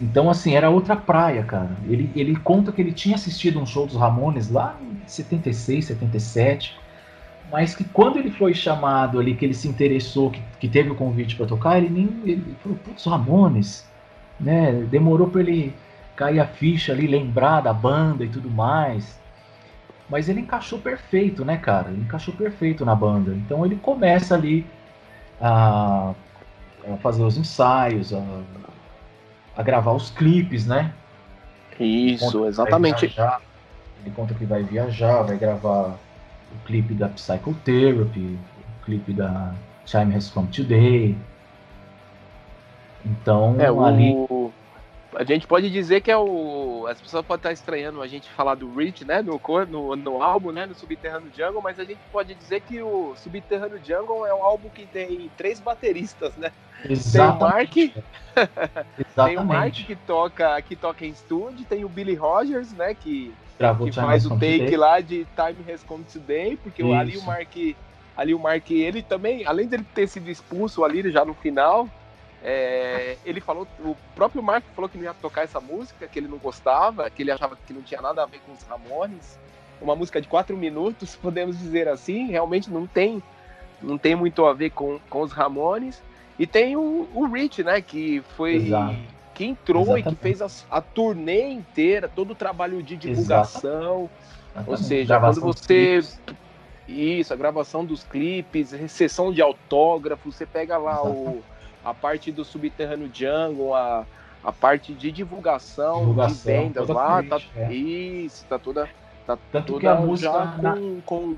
Então, 0.00 0.28
assim, 0.28 0.54
era 0.56 0.68
outra 0.68 0.96
praia, 0.96 1.44
cara. 1.44 1.70
Ele, 1.88 2.10
ele 2.16 2.34
conta 2.36 2.72
que 2.72 2.82
ele 2.82 2.92
tinha 2.92 3.14
assistido 3.14 3.60
um 3.60 3.66
show 3.66 3.86
dos 3.86 3.96
Ramones 3.96 4.50
lá 4.50 4.76
em 4.82 5.00
76, 5.06 5.84
77, 5.84 6.76
mas 7.52 7.74
que 7.74 7.84
quando 7.84 8.18
ele 8.18 8.30
foi 8.30 8.52
chamado 8.52 9.20
ali, 9.20 9.36
que 9.36 9.44
ele 9.44 9.54
se 9.54 9.68
interessou, 9.68 10.30
que, 10.30 10.42
que 10.58 10.68
teve 10.68 10.90
o 10.90 10.96
convite 10.96 11.36
para 11.36 11.46
tocar, 11.46 11.78
ele 11.78 11.88
nem. 11.88 12.08
Ele 12.24 12.56
falou, 12.62 12.78
putz, 12.78 13.04
Ramones, 13.04 13.86
né? 14.40 14.72
Demorou 14.90 15.28
para 15.28 15.42
ele 15.42 15.72
cair 16.16 16.40
a 16.40 16.46
ficha 16.46 16.92
ali, 16.92 17.06
lembrar 17.06 17.60
da 17.60 17.72
banda 17.72 18.24
e 18.24 18.28
tudo 18.28 18.50
mais. 18.50 19.20
Mas 20.12 20.28
ele 20.28 20.40
encaixou 20.40 20.78
perfeito, 20.78 21.42
né, 21.42 21.56
cara? 21.56 21.88
Ele 21.88 22.02
encaixou 22.02 22.34
perfeito 22.34 22.84
na 22.84 22.94
banda. 22.94 23.32
Então 23.32 23.64
ele 23.64 23.76
começa 23.76 24.34
ali 24.34 24.66
a, 25.40 26.12
a 26.86 26.96
fazer 26.98 27.22
os 27.22 27.38
ensaios, 27.38 28.12
a, 28.12 28.22
a, 29.56 29.62
gravar 29.62 29.92
os 29.92 30.10
clipes, 30.10 30.66
né? 30.66 30.92
Isso, 31.80 32.44
exatamente. 32.44 33.06
Ele 33.06 34.14
conta 34.14 34.34
que 34.34 34.44
vai 34.44 34.62
viajar, 34.62 35.22
vai 35.22 35.38
gravar 35.38 35.96
o 36.52 36.66
clipe 36.66 36.92
da 36.92 37.08
Psychotherapy, 37.08 38.38
o 38.82 38.84
clipe 38.84 39.14
da 39.14 39.54
Time 39.86 40.14
Has 40.14 40.28
Come 40.28 40.48
Today. 40.48 41.16
Então, 43.02 43.56
é, 43.58 43.64
ali... 43.64 44.12
o 44.28 44.52
a 45.14 45.24
gente 45.24 45.46
pode 45.46 45.70
dizer 45.70 46.00
que 46.00 46.10
é 46.10 46.16
o. 46.16 46.86
As 46.88 47.00
pessoas 47.00 47.24
podem 47.24 47.38
estar 47.38 47.52
estranhando 47.52 48.00
a 48.00 48.06
gente 48.06 48.30
falar 48.30 48.54
do 48.54 48.72
Rich, 48.74 49.04
né? 49.04 49.22
No, 49.22 49.40
no, 49.68 49.96
no 49.96 50.22
álbum, 50.22 50.52
né? 50.52 50.64
No 50.64 50.74
Subterrâneo 50.74 51.30
Jungle, 51.36 51.60
mas 51.62 51.78
a 51.78 51.84
gente 51.84 52.00
pode 52.10 52.34
dizer 52.34 52.60
que 52.62 52.80
o 52.80 53.14
Subterrâneo 53.16 53.80
Jungle 53.84 54.26
é 54.26 54.34
um 54.34 54.42
álbum 54.42 54.68
que 54.70 54.86
tem 54.86 55.30
três 55.36 55.60
bateristas, 55.60 56.34
né? 56.36 56.50
Exatamente. 56.88 57.90
Tem 57.90 57.96
o 57.96 58.14
Mark, 58.54 59.14
tem 59.26 59.38
o 59.38 59.44
Mark 59.44 59.74
que 59.74 59.96
toca, 59.96 60.62
que 60.62 60.74
toca 60.74 61.04
em 61.04 61.10
estúdio, 61.10 61.64
tem 61.66 61.84
o 61.84 61.88
Billy 61.88 62.14
Rogers, 62.14 62.72
né? 62.72 62.94
Que, 62.94 63.32
que 63.84 63.92
faz 63.92 64.24
o 64.24 64.30
take 64.30 64.58
Today. 64.60 64.76
lá 64.76 65.00
de 65.00 65.26
Time 65.36 65.72
Has 65.72 65.82
Come 65.82 66.04
Today, 66.04 66.56
porque 66.56 66.82
Isso. 66.82 66.94
ali 66.94 67.16
o 67.16 67.22
Mark. 67.22 67.56
Ali 68.14 68.34
o 68.34 68.38
Mark, 68.38 68.70
ele 68.70 69.02
também, 69.02 69.46
além 69.46 69.66
dele 69.66 69.86
ter 69.94 70.06
sido 70.06 70.28
expulso 70.30 70.84
ali 70.84 71.10
já 71.10 71.24
no 71.24 71.32
final, 71.32 71.88
é, 72.44 73.16
ele 73.24 73.40
falou, 73.40 73.68
o 73.80 73.96
próprio 74.14 74.42
Mark 74.42 74.64
falou 74.74 74.88
que 74.88 74.98
não 74.98 75.04
ia 75.04 75.14
tocar 75.14 75.42
essa 75.42 75.60
música, 75.60 76.08
que 76.08 76.18
ele 76.18 76.26
não 76.26 76.38
gostava, 76.38 77.08
que 77.08 77.22
ele 77.22 77.30
achava 77.30 77.56
que 77.56 77.72
não 77.72 77.82
tinha 77.82 78.00
nada 78.00 78.22
a 78.22 78.26
ver 78.26 78.40
com 78.44 78.52
os 78.52 78.62
Ramones. 78.64 79.38
Uma 79.80 79.94
música 79.94 80.20
de 80.20 80.26
quatro 80.26 80.56
minutos, 80.56 81.14
podemos 81.22 81.58
dizer 81.58 81.88
assim, 81.88 82.28
realmente 82.28 82.68
não 82.70 82.86
tem, 82.86 83.22
não 83.80 83.96
tem 83.96 84.16
muito 84.16 84.44
a 84.44 84.52
ver 84.52 84.70
com, 84.70 84.98
com 85.08 85.22
os 85.22 85.32
Ramones. 85.32 86.02
E 86.38 86.46
tem 86.46 86.76
o, 86.76 87.08
o 87.14 87.26
Rich, 87.26 87.62
né, 87.62 87.80
que 87.80 88.22
foi 88.36 88.56
Exato. 88.56 88.96
que 89.34 89.44
entrou 89.44 89.82
Exatamente. 89.82 90.08
e 90.08 90.16
que 90.16 90.22
fez 90.22 90.42
a, 90.42 90.48
a, 90.70 90.80
turnê 90.80 91.48
inteira, 91.48 92.08
todo 92.08 92.32
o 92.32 92.34
trabalho 92.34 92.82
de 92.82 92.96
divulgação. 92.96 94.10
Exatamente. 94.54 94.70
Ou 94.70 94.76
seja, 94.76 95.14
gravação 95.14 95.42
quando 95.42 95.56
você 95.56 96.02
isso, 96.88 97.32
a 97.32 97.36
gravação 97.36 97.84
dos 97.84 98.02
clipes, 98.02 98.74
sessão 98.88 99.32
de 99.32 99.40
autógrafos, 99.40 100.34
você 100.34 100.44
pega 100.44 100.76
lá 100.76 101.02
o 101.02 101.42
a 101.84 101.92
parte 101.92 102.30
do 102.30 102.44
Subterrâneo 102.44 103.10
Jungle, 103.12 103.74
a, 103.74 104.04
a 104.42 104.52
parte 104.52 104.92
de 104.92 105.10
divulgação, 105.10 106.00
divulgação 106.00 106.52
de 106.52 106.62
vendas 106.62 106.88
lá, 106.88 107.22
tá, 107.22 107.40
é. 107.56 107.72
isso, 107.72 108.44
tá 108.46 108.58
toda. 108.58 108.88
Tá 109.26 109.38
Tanto 109.52 109.74
toda 109.74 109.80
que 109.80 109.86
a 109.86 109.94
música 109.94 110.32
com, 110.56 110.62
na, 110.62 110.76
com, 111.06 111.36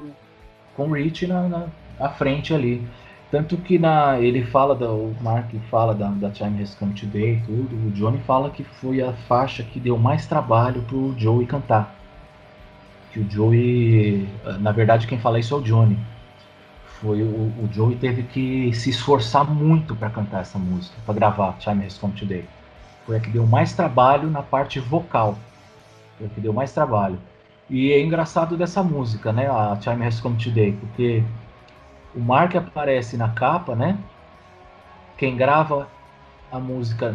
com 0.74 0.92
Rich 0.92 1.26
na, 1.26 1.48
na, 1.48 1.66
na, 1.98 2.08
frente 2.10 2.54
ali. 2.54 2.86
Tanto 3.30 3.56
que 3.56 3.78
na, 3.78 4.18
ele 4.20 4.44
fala, 4.44 4.74
da, 4.74 4.90
o 4.90 5.14
Mark 5.20 5.50
fala 5.70 5.94
da, 5.94 6.08
da 6.08 6.30
Time 6.30 6.62
Has 6.62 6.74
Come 6.74 6.94
Today 6.94 7.42
tudo, 7.44 7.88
o 7.88 7.90
Johnny 7.90 8.18
fala 8.18 8.48
que 8.48 8.62
foi 8.62 9.02
a 9.02 9.12
faixa 9.12 9.62
que 9.62 9.80
deu 9.80 9.98
mais 9.98 10.26
trabalho 10.26 10.82
pro 10.82 11.14
Joey 11.18 11.44
cantar. 11.46 11.94
Que 13.12 13.20
o 13.20 13.30
Joey, 13.30 14.28
na 14.60 14.72
verdade 14.72 15.06
quem 15.06 15.18
fala 15.18 15.38
isso 15.38 15.54
é 15.54 15.58
o 15.58 15.62
Johnny 15.62 15.98
foi 17.04 17.22
o, 17.22 17.26
o 17.26 17.68
Joey 17.70 17.96
teve 17.96 18.22
que 18.22 18.72
se 18.72 18.88
esforçar 18.88 19.44
muito 19.44 19.94
para 19.94 20.08
cantar 20.08 20.40
essa 20.40 20.58
música, 20.58 20.96
para 21.04 21.14
gravar 21.14 21.52
Time 21.58 21.84
Has 21.84 21.98
Come 21.98 22.14
Today. 22.14 22.46
Foi 23.04 23.18
a 23.18 23.20
que 23.20 23.28
deu 23.28 23.46
mais 23.46 23.74
trabalho 23.74 24.30
na 24.30 24.42
parte 24.42 24.80
vocal. 24.80 25.38
Foi 26.16 26.26
a 26.26 26.30
que 26.30 26.40
deu 26.40 26.54
mais 26.54 26.72
trabalho. 26.72 27.18
E 27.68 27.92
é 27.92 28.00
engraçado 28.00 28.56
dessa 28.56 28.82
música, 28.82 29.34
né? 29.34 29.50
A 29.50 29.76
Time 29.78 30.06
Has 30.06 30.18
Come 30.18 30.42
Today, 30.42 30.72
porque 30.72 31.22
o 32.14 32.20
Mark 32.20 32.56
aparece 32.56 33.18
na 33.18 33.28
capa, 33.28 33.74
né? 33.74 33.98
Quem 35.18 35.36
grava 35.36 35.88
a 36.50 36.58
música 36.58 37.14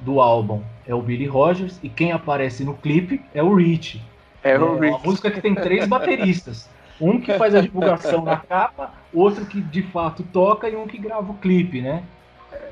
do 0.00 0.20
álbum 0.20 0.62
é 0.84 0.92
o 0.96 1.00
Billy 1.00 1.26
Rogers 1.26 1.78
e 1.80 1.88
quem 1.88 2.10
aparece 2.10 2.64
no 2.64 2.74
clipe 2.74 3.22
é 3.32 3.40
o 3.42 3.54
Rich. 3.54 4.02
É, 4.42 4.58
o 4.58 4.80
Rich. 4.80 4.84
É 4.84 4.88
uma 4.88 4.98
música 4.98 5.30
que 5.30 5.40
tem 5.40 5.54
três 5.54 5.86
bateristas. 5.86 6.68
Um 7.00 7.20
que 7.20 7.32
faz 7.34 7.54
a 7.54 7.60
divulgação 7.60 8.22
na 8.22 8.36
capa, 8.36 8.92
outro 9.12 9.44
que 9.46 9.60
de 9.60 9.82
fato 9.82 10.22
toca 10.32 10.68
e 10.68 10.76
um 10.76 10.86
que 10.86 10.98
grava 10.98 11.32
o 11.32 11.34
clipe, 11.34 11.80
né? 11.80 12.02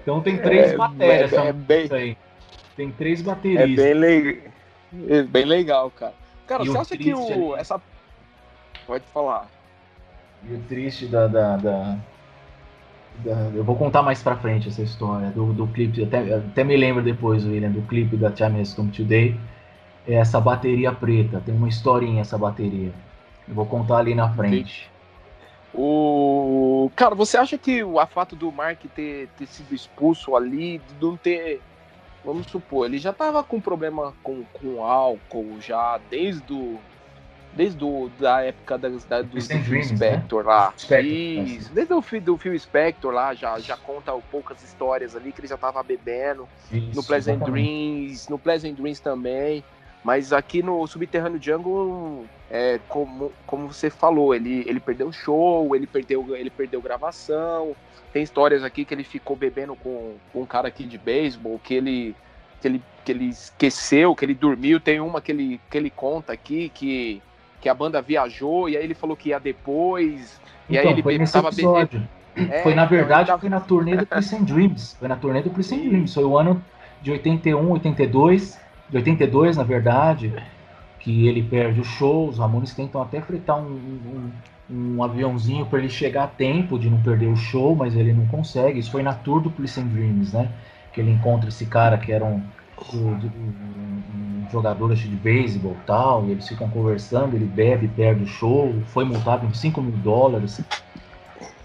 Então 0.02 0.20
tem 0.20 0.38
três 0.38 0.72
é, 0.72 0.76
matérias. 0.76 1.32
É, 1.32 1.48
é 1.48 1.52
bem, 1.52 2.16
tem 2.76 2.90
três 2.90 3.22
baterias. 3.22 3.62
É 3.62 3.66
bem, 3.66 3.94
le... 3.94 4.42
é 5.08 5.22
bem 5.22 5.44
legal, 5.44 5.90
cara. 5.90 6.14
Cara, 6.46 6.64
e 6.64 6.68
você 6.68 6.78
acha 6.78 6.96
que 6.96 7.14
o. 7.14 7.56
Essa. 7.56 7.80
Pode 8.86 9.04
falar. 9.12 9.48
E 10.48 10.54
o 10.54 10.58
triste 10.60 11.06
da, 11.06 11.26
da, 11.26 11.56
da, 11.56 11.96
da, 13.18 13.50
Eu 13.54 13.62
vou 13.62 13.76
contar 13.76 14.02
mais 14.02 14.22
pra 14.22 14.36
frente 14.36 14.68
essa 14.68 14.82
história 14.82 15.30
do, 15.30 15.52
do 15.52 15.66
clipe. 15.66 16.02
Até, 16.02 16.34
até 16.34 16.64
me 16.64 16.76
lembro 16.76 17.02
depois, 17.02 17.44
William, 17.44 17.70
do 17.70 17.82
clipe 17.82 18.16
da 18.16 18.30
Time 18.30 18.60
Has 18.60 18.72
Come 18.72 18.90
Today. 18.90 19.38
É 20.08 20.14
essa 20.14 20.40
bateria 20.40 20.90
preta. 20.92 21.40
Tem 21.44 21.54
uma 21.54 21.68
historinha 21.68 22.22
essa 22.22 22.38
bateria. 22.38 22.90
Eu 23.50 23.54
vou 23.56 23.66
contar 23.66 23.98
ali 23.98 24.14
na 24.14 24.32
frente. 24.32 24.88
O 25.74 26.90
cara, 26.94 27.14
você 27.14 27.36
acha 27.36 27.58
que 27.58 27.82
o 27.82 28.04
fato 28.06 28.36
do 28.36 28.50
Mark 28.50 28.80
ter, 28.94 29.28
ter 29.36 29.46
sido 29.46 29.74
expulso 29.74 30.36
ali, 30.36 30.78
de 30.78 31.04
não 31.04 31.16
ter, 31.16 31.60
vamos 32.24 32.46
supor, 32.46 32.86
ele 32.86 32.98
já 32.98 33.12
tava 33.12 33.42
com 33.42 33.60
problema 33.60 34.14
com, 34.22 34.44
com 34.52 34.84
álcool 34.84 35.60
já 35.60 35.98
desde 36.08 36.52
o 36.52 36.78
desde 37.52 37.78
do, 37.78 38.08
da 38.20 38.42
época 38.42 38.78
da, 38.78 38.88
da 39.08 39.22
do, 39.22 39.28
do 39.30 39.40
Phil 39.40 39.82
Spector 39.82 40.44
né? 40.44 40.50
lá. 40.50 40.74
Spector, 40.76 41.12
Isso, 41.12 41.72
desde 41.72 41.92
o 41.92 42.20
do 42.20 42.38
Phil 42.38 42.58
Spector 42.58 43.12
lá, 43.12 43.34
já, 43.34 43.58
já 43.58 43.76
conta 43.76 44.12
poucas 44.30 44.62
histórias 44.62 45.16
ali 45.16 45.32
que 45.32 45.40
ele 45.40 45.48
já 45.48 45.56
tava 45.56 45.82
bebendo. 45.82 46.48
Isso, 46.70 46.94
no 46.94 47.02
Pleasant 47.02 47.36
exatamente. 47.36 47.64
Dreams, 47.64 48.28
no 48.28 48.38
Pleasant 48.38 48.74
Dreams 48.76 49.00
também. 49.00 49.64
Mas 50.02 50.32
aqui 50.32 50.62
no 50.62 50.86
Subterrâneo 50.86 51.40
Jungle, 51.42 52.24
é, 52.50 52.80
como, 52.88 53.30
como 53.46 53.70
você 53.70 53.90
falou, 53.90 54.34
ele, 54.34 54.64
ele 54.66 54.80
perdeu 54.80 55.12
show, 55.12 55.76
ele 55.76 55.86
perdeu, 55.86 56.34
ele 56.34 56.50
perdeu 56.50 56.80
gravação. 56.80 57.76
Tem 58.12 58.22
histórias 58.22 58.64
aqui 58.64 58.84
que 58.84 58.94
ele 58.94 59.04
ficou 59.04 59.36
bebendo 59.36 59.76
com, 59.76 60.14
com 60.32 60.42
um 60.42 60.46
cara 60.46 60.68
aqui 60.68 60.84
de 60.84 60.96
beisebol, 60.96 61.60
que 61.62 61.74
ele, 61.74 62.16
que, 62.60 62.68
ele, 62.68 62.82
que 63.04 63.12
ele 63.12 63.26
esqueceu, 63.26 64.14
que 64.16 64.24
ele 64.24 64.34
dormiu. 64.34 64.80
Tem 64.80 65.00
uma 65.00 65.20
que 65.20 65.32
ele, 65.32 65.60
que 65.70 65.76
ele 65.76 65.90
conta 65.90 66.32
aqui 66.32 66.70
que, 66.74 67.22
que 67.60 67.68
a 67.68 67.74
banda 67.74 68.00
viajou 68.00 68.68
e 68.68 68.76
aí 68.76 68.82
ele 68.82 68.94
falou 68.94 69.16
que 69.16 69.28
ia 69.28 69.38
depois. 69.38 70.40
E 70.68 70.76
então, 70.76 70.88
aí 70.88 70.94
ele 70.94 71.02
foi 71.02 71.18
tava 71.26 71.50
bebendo. 71.50 72.08
É, 72.36 72.62
foi 72.62 72.74
na 72.74 72.84
então, 72.84 72.96
verdade, 72.96 73.26
tava... 73.26 73.38
foi 73.38 73.50
na 73.50 73.60
turnê 73.60 73.96
do 73.98 74.06
Prison 74.06 74.42
Dreams. 74.44 74.96
Foi 74.98 75.08
na 75.08 75.16
turnê 75.16 75.42
do 75.42 75.50
Prison 75.50 75.76
Dreams. 75.76 76.14
Foi 76.14 76.24
o 76.24 76.38
ano 76.38 76.64
de 77.02 77.10
81, 77.12 77.70
82 77.70 78.58
de 78.90 78.96
82, 78.96 79.56
na 79.56 79.62
verdade, 79.62 80.32
que 80.98 81.26
ele 81.26 81.42
perde 81.42 81.80
o 81.80 81.84
show, 81.84 82.28
os 82.28 82.38
Ramones 82.38 82.74
tentam 82.74 83.00
até 83.00 83.20
fretar 83.20 83.58
um, 83.58 83.70
um, 83.70 84.30
um 84.70 85.02
aviãozinho 85.02 85.64
para 85.66 85.78
ele 85.78 85.88
chegar 85.88 86.24
a 86.24 86.28
tempo 86.28 86.78
de 86.78 86.90
não 86.90 87.00
perder 87.00 87.26
o 87.26 87.36
show, 87.36 87.74
mas 87.74 87.94
ele 87.96 88.12
não 88.12 88.26
consegue. 88.26 88.78
Isso 88.78 88.90
foi 88.90 89.02
na 89.02 89.14
tour 89.14 89.40
do 89.40 89.50
Police 89.50 89.80
and 89.80 89.86
Dreams, 89.86 90.34
né? 90.34 90.50
Que 90.92 91.00
ele 91.00 91.10
encontra 91.10 91.48
esse 91.48 91.66
cara 91.66 91.96
que 91.96 92.12
era 92.12 92.24
um, 92.24 92.42
um, 92.94 94.46
jogador 94.50 94.94
de 94.94 95.08
beisebol 95.08 95.76
e 95.80 95.86
tal, 95.86 96.26
e 96.26 96.32
eles 96.32 96.48
ficam 96.48 96.68
conversando, 96.68 97.36
ele 97.36 97.44
bebe, 97.44 97.86
perde 97.88 98.24
o 98.24 98.26
show, 98.26 98.74
foi 98.86 99.04
multado 99.04 99.46
em 99.46 99.54
5 99.54 99.80
mil 99.80 99.96
dólares. 99.98 100.60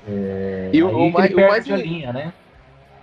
É, 0.08 0.70
e 0.72 0.84
o, 0.84 0.90
o 0.90 1.12
mais, 1.12 1.34
o 1.34 1.38
mais 1.38 1.72
a 1.72 1.76
linha, 1.76 2.14
né? 2.14 2.32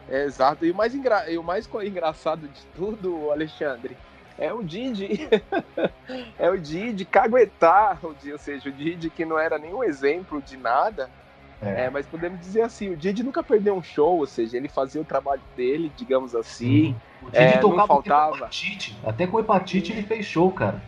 É, 0.08 0.24
exato. 0.24 0.64
E 0.64 0.70
o 0.70 0.74
mais, 0.74 0.94
engra... 0.94 1.30
e 1.30 1.36
o 1.36 1.42
mais 1.42 1.68
engraçado 1.84 2.46
de 2.46 2.60
tudo, 2.76 3.30
Alexandre, 3.30 3.96
é 4.38 4.52
o 4.52 4.62
Didi. 4.62 5.28
é 6.38 6.50
o 6.50 6.58
Didi 6.58 7.04
caguetar, 7.04 7.98
ou 8.02 8.14
seja, 8.38 8.68
o 8.68 8.72
Didi 8.72 9.10
que 9.10 9.24
não 9.24 9.38
era 9.38 9.58
nenhum 9.58 9.82
exemplo 9.82 10.40
de 10.40 10.56
nada. 10.56 11.10
É. 11.60 11.84
é. 11.84 11.90
mas 11.90 12.04
podemos 12.06 12.40
dizer 12.40 12.62
assim, 12.62 12.90
o 12.90 12.96
Didi 12.96 13.22
nunca 13.22 13.42
perdeu 13.42 13.74
um 13.76 13.82
show, 13.82 14.18
ou 14.18 14.26
seja, 14.26 14.56
ele 14.56 14.68
fazia 14.68 15.00
o 15.00 15.04
trabalho 15.04 15.42
dele, 15.56 15.92
digamos 15.96 16.34
assim. 16.34 16.88
Uhum. 17.22 17.28
O 17.28 17.30
Didi 17.30 17.44
é, 17.44 17.58
tocava 17.58 17.76
não 17.76 17.86
faltava. 17.86 18.30
Com 18.30 18.36
hepatite. 18.38 18.96
Até 19.04 19.26
com 19.26 19.38
hepatite 19.38 19.92
ele 19.92 20.02
fez 20.02 20.26
show, 20.26 20.50
cara. 20.50 20.82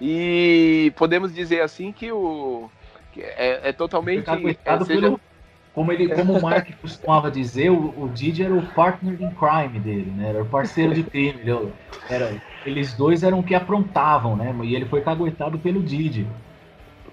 E 0.00 0.92
podemos 0.96 1.34
dizer 1.34 1.60
assim 1.60 1.92
que 1.92 2.10
o 2.10 2.70
que 3.12 3.20
é, 3.20 3.68
é 3.68 3.72
totalmente. 3.72 4.28
É, 4.30 4.78
seja, 4.84 5.00
pelo, 5.00 5.20
como, 5.74 5.92
ele, 5.92 6.08
como 6.08 6.36
o 6.36 6.42
Mark 6.42 6.68
costumava 6.80 7.30
dizer, 7.30 7.70
o, 7.70 7.94
o 7.96 8.08
Didi 8.08 8.42
era 8.42 8.54
o 8.54 8.66
partner 8.68 9.20
in 9.20 9.30
crime 9.30 9.78
dele, 9.78 10.10
né? 10.10 10.30
Era 10.30 10.42
o 10.42 10.46
parceiro 10.46 10.94
de 10.94 11.02
crime. 11.02 11.40
Ele, 11.40 11.72
era, 12.08 12.42
eles 12.64 12.92
dois 12.94 13.22
eram 13.22 13.42
que 13.42 13.54
aprontavam, 13.54 14.36
né? 14.36 14.54
E 14.62 14.74
ele 14.74 14.84
foi 14.84 15.00
caguetado 15.00 15.58
pelo 15.58 15.82
Didi. 15.82 16.26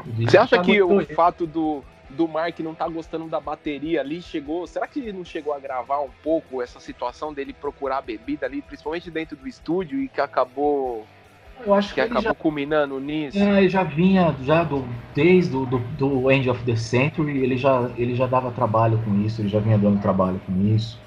Didi 0.06 0.32
Você 0.32 0.38
acha 0.38 0.62
que 0.62 0.82
o 0.82 1.02
ele. 1.02 1.14
fato 1.14 1.48
do, 1.48 1.84
do 2.10 2.28
Mark 2.28 2.60
não 2.60 2.76
tá 2.76 2.88
gostando 2.88 3.28
da 3.28 3.40
bateria 3.40 4.02
ali 4.02 4.22
chegou. 4.22 4.68
Será 4.68 4.88
que 4.88 5.00
ele 5.00 5.14
não 5.14 5.24
chegou 5.24 5.54
a 5.54 5.60
gravar 5.60 6.02
um 6.02 6.10
pouco 6.24 6.62
essa 6.62 6.80
situação 6.80 7.34
dele 7.34 7.54
procurar 7.54 8.02
bebida 8.02 8.46
ali, 8.46 8.62
principalmente 8.62 9.10
dentro 9.10 9.36
do 9.36 9.48
estúdio, 9.48 10.02
e 10.02 10.08
que 10.08 10.22
acabou 10.22 11.06
eu 11.66 11.74
acho 11.74 11.90
que, 11.90 11.96
que 11.96 12.02
acabou 12.02 12.22
já, 12.22 12.34
culminando 12.36 13.00
nisso. 13.00 13.40
É, 13.40 13.60
ele 13.60 13.70
já 13.70 13.84
vinha 13.84 14.36
já 14.44 14.64
do, 14.64 14.88
desde 15.16 15.52
do, 15.52 15.66
do, 15.66 15.80
do, 15.80 16.32
End 16.32 16.48
of 16.50 16.64
the 16.64 16.76
Century, 16.76 17.40
ele 17.40 17.58
já, 17.58 17.90
ele 17.98 18.14
já 18.14 18.28
dava 18.28 18.52
trabalho 18.52 19.00
com 19.04 19.20
isso, 19.22 19.42
ele 19.42 19.50
já 19.50 19.60
vinha 19.60 19.78
dando 19.78 20.00
trabalho 20.00 20.40
com 20.46 20.54
isso. 20.68 21.00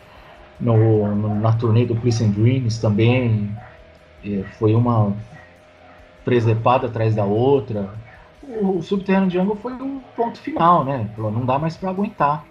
No, 0.58 1.14
no 1.14 1.34
na 1.36 1.52
turnê 1.52 1.86
do 1.86 1.94
Prison 1.94 2.30
Dreams 2.30 2.80
também 2.80 3.50
foi 4.58 4.74
uma 4.74 5.14
presepada 6.24 6.86
atrás 6.86 7.14
da 7.14 7.24
outra. 7.24 7.90
O, 8.42 8.78
o 8.78 8.82
Subterrâneo 8.82 9.30
Jungle 9.30 9.56
foi 9.56 9.72
um 9.72 10.00
ponto 10.16 10.38
final, 10.38 10.84
né? 10.84 11.08
Não 11.16 11.44
dá 11.44 11.58
mais 11.58 11.76
para 11.76 11.90
aguentar. 11.90 12.44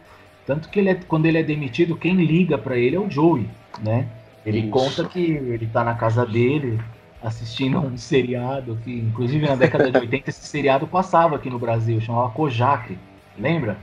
Tanto 0.45 0.69
que 0.69 0.79
ele 0.79 0.89
é, 0.89 0.95
quando 0.95 1.25
ele 1.25 1.37
é 1.37 1.43
demitido, 1.43 1.95
quem 1.95 2.15
liga 2.15 2.57
para 2.57 2.77
ele 2.77 2.95
é 2.95 2.99
o 2.99 3.09
Joey, 3.09 3.47
né? 3.83 4.07
Ele 4.45 4.61
Isso. 4.61 4.69
conta 4.69 5.05
que 5.05 5.19
ele 5.19 5.67
tá 5.67 5.83
na 5.83 5.93
casa 5.93 6.25
dele 6.25 6.79
assistindo 7.21 7.77
um 7.79 7.97
seriado 7.97 8.79
que, 8.83 8.91
inclusive 8.91 9.45
na 9.45 9.55
década 9.55 9.91
de 9.91 9.97
80, 9.97 10.29
esse 10.29 10.47
seriado 10.47 10.87
passava 10.87 11.35
aqui 11.35 11.49
no 11.49 11.59
Brasil, 11.59 11.99
chamava 11.99 12.31
Kojak. 12.31 12.97
Lembra? 13.37 13.77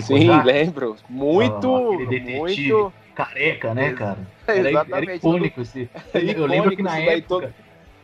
Sim, 0.00 0.26
Kojak? 0.26 0.46
lembro. 0.46 0.96
Muito, 1.08 1.74
ah, 1.76 2.38
muito 2.38 2.92
careca, 3.16 3.74
né, 3.74 3.92
cara? 3.92 4.18
Era, 4.46 4.70
Exatamente. 4.70 5.08
Era 5.08 5.16
icônico 5.16 5.60
esse. 5.62 5.90
Eu 6.14 6.46
lembro 6.46 6.76
que 6.76 6.82
na 6.82 6.98
época. 6.98 7.52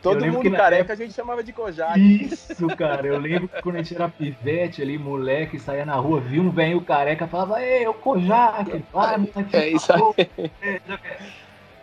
Todo 0.01 0.25
mundo 0.25 0.51
careca 0.51 0.81
época... 0.81 0.93
a 0.93 0.95
gente 0.97 1.13
chamava 1.13 1.41
de 1.41 1.53
Kojak. 1.53 1.97
Isso, 1.97 2.67
cara. 2.75 3.07
Eu 3.07 3.17
lembro 3.17 3.47
que 3.47 3.61
quando 3.61 3.77
a 3.77 3.81
gente 3.81 3.95
era 3.95 4.09
pivete 4.11 4.81
ali, 4.81 4.97
moleque, 4.97 5.57
saía 5.57 5.85
na 5.85 5.95
rua, 5.95 6.19
via 6.19 6.41
um 6.41 6.49
velho 6.49 6.81
careca, 6.81 7.25
falava, 7.25 7.63
ei, 7.63 7.87
o 7.87 7.93
Kojak. 7.93 8.83
Ah, 8.93 9.15
é 9.53 9.69
isso 9.69 9.93
aí. 9.93 10.29
É, 10.61 10.81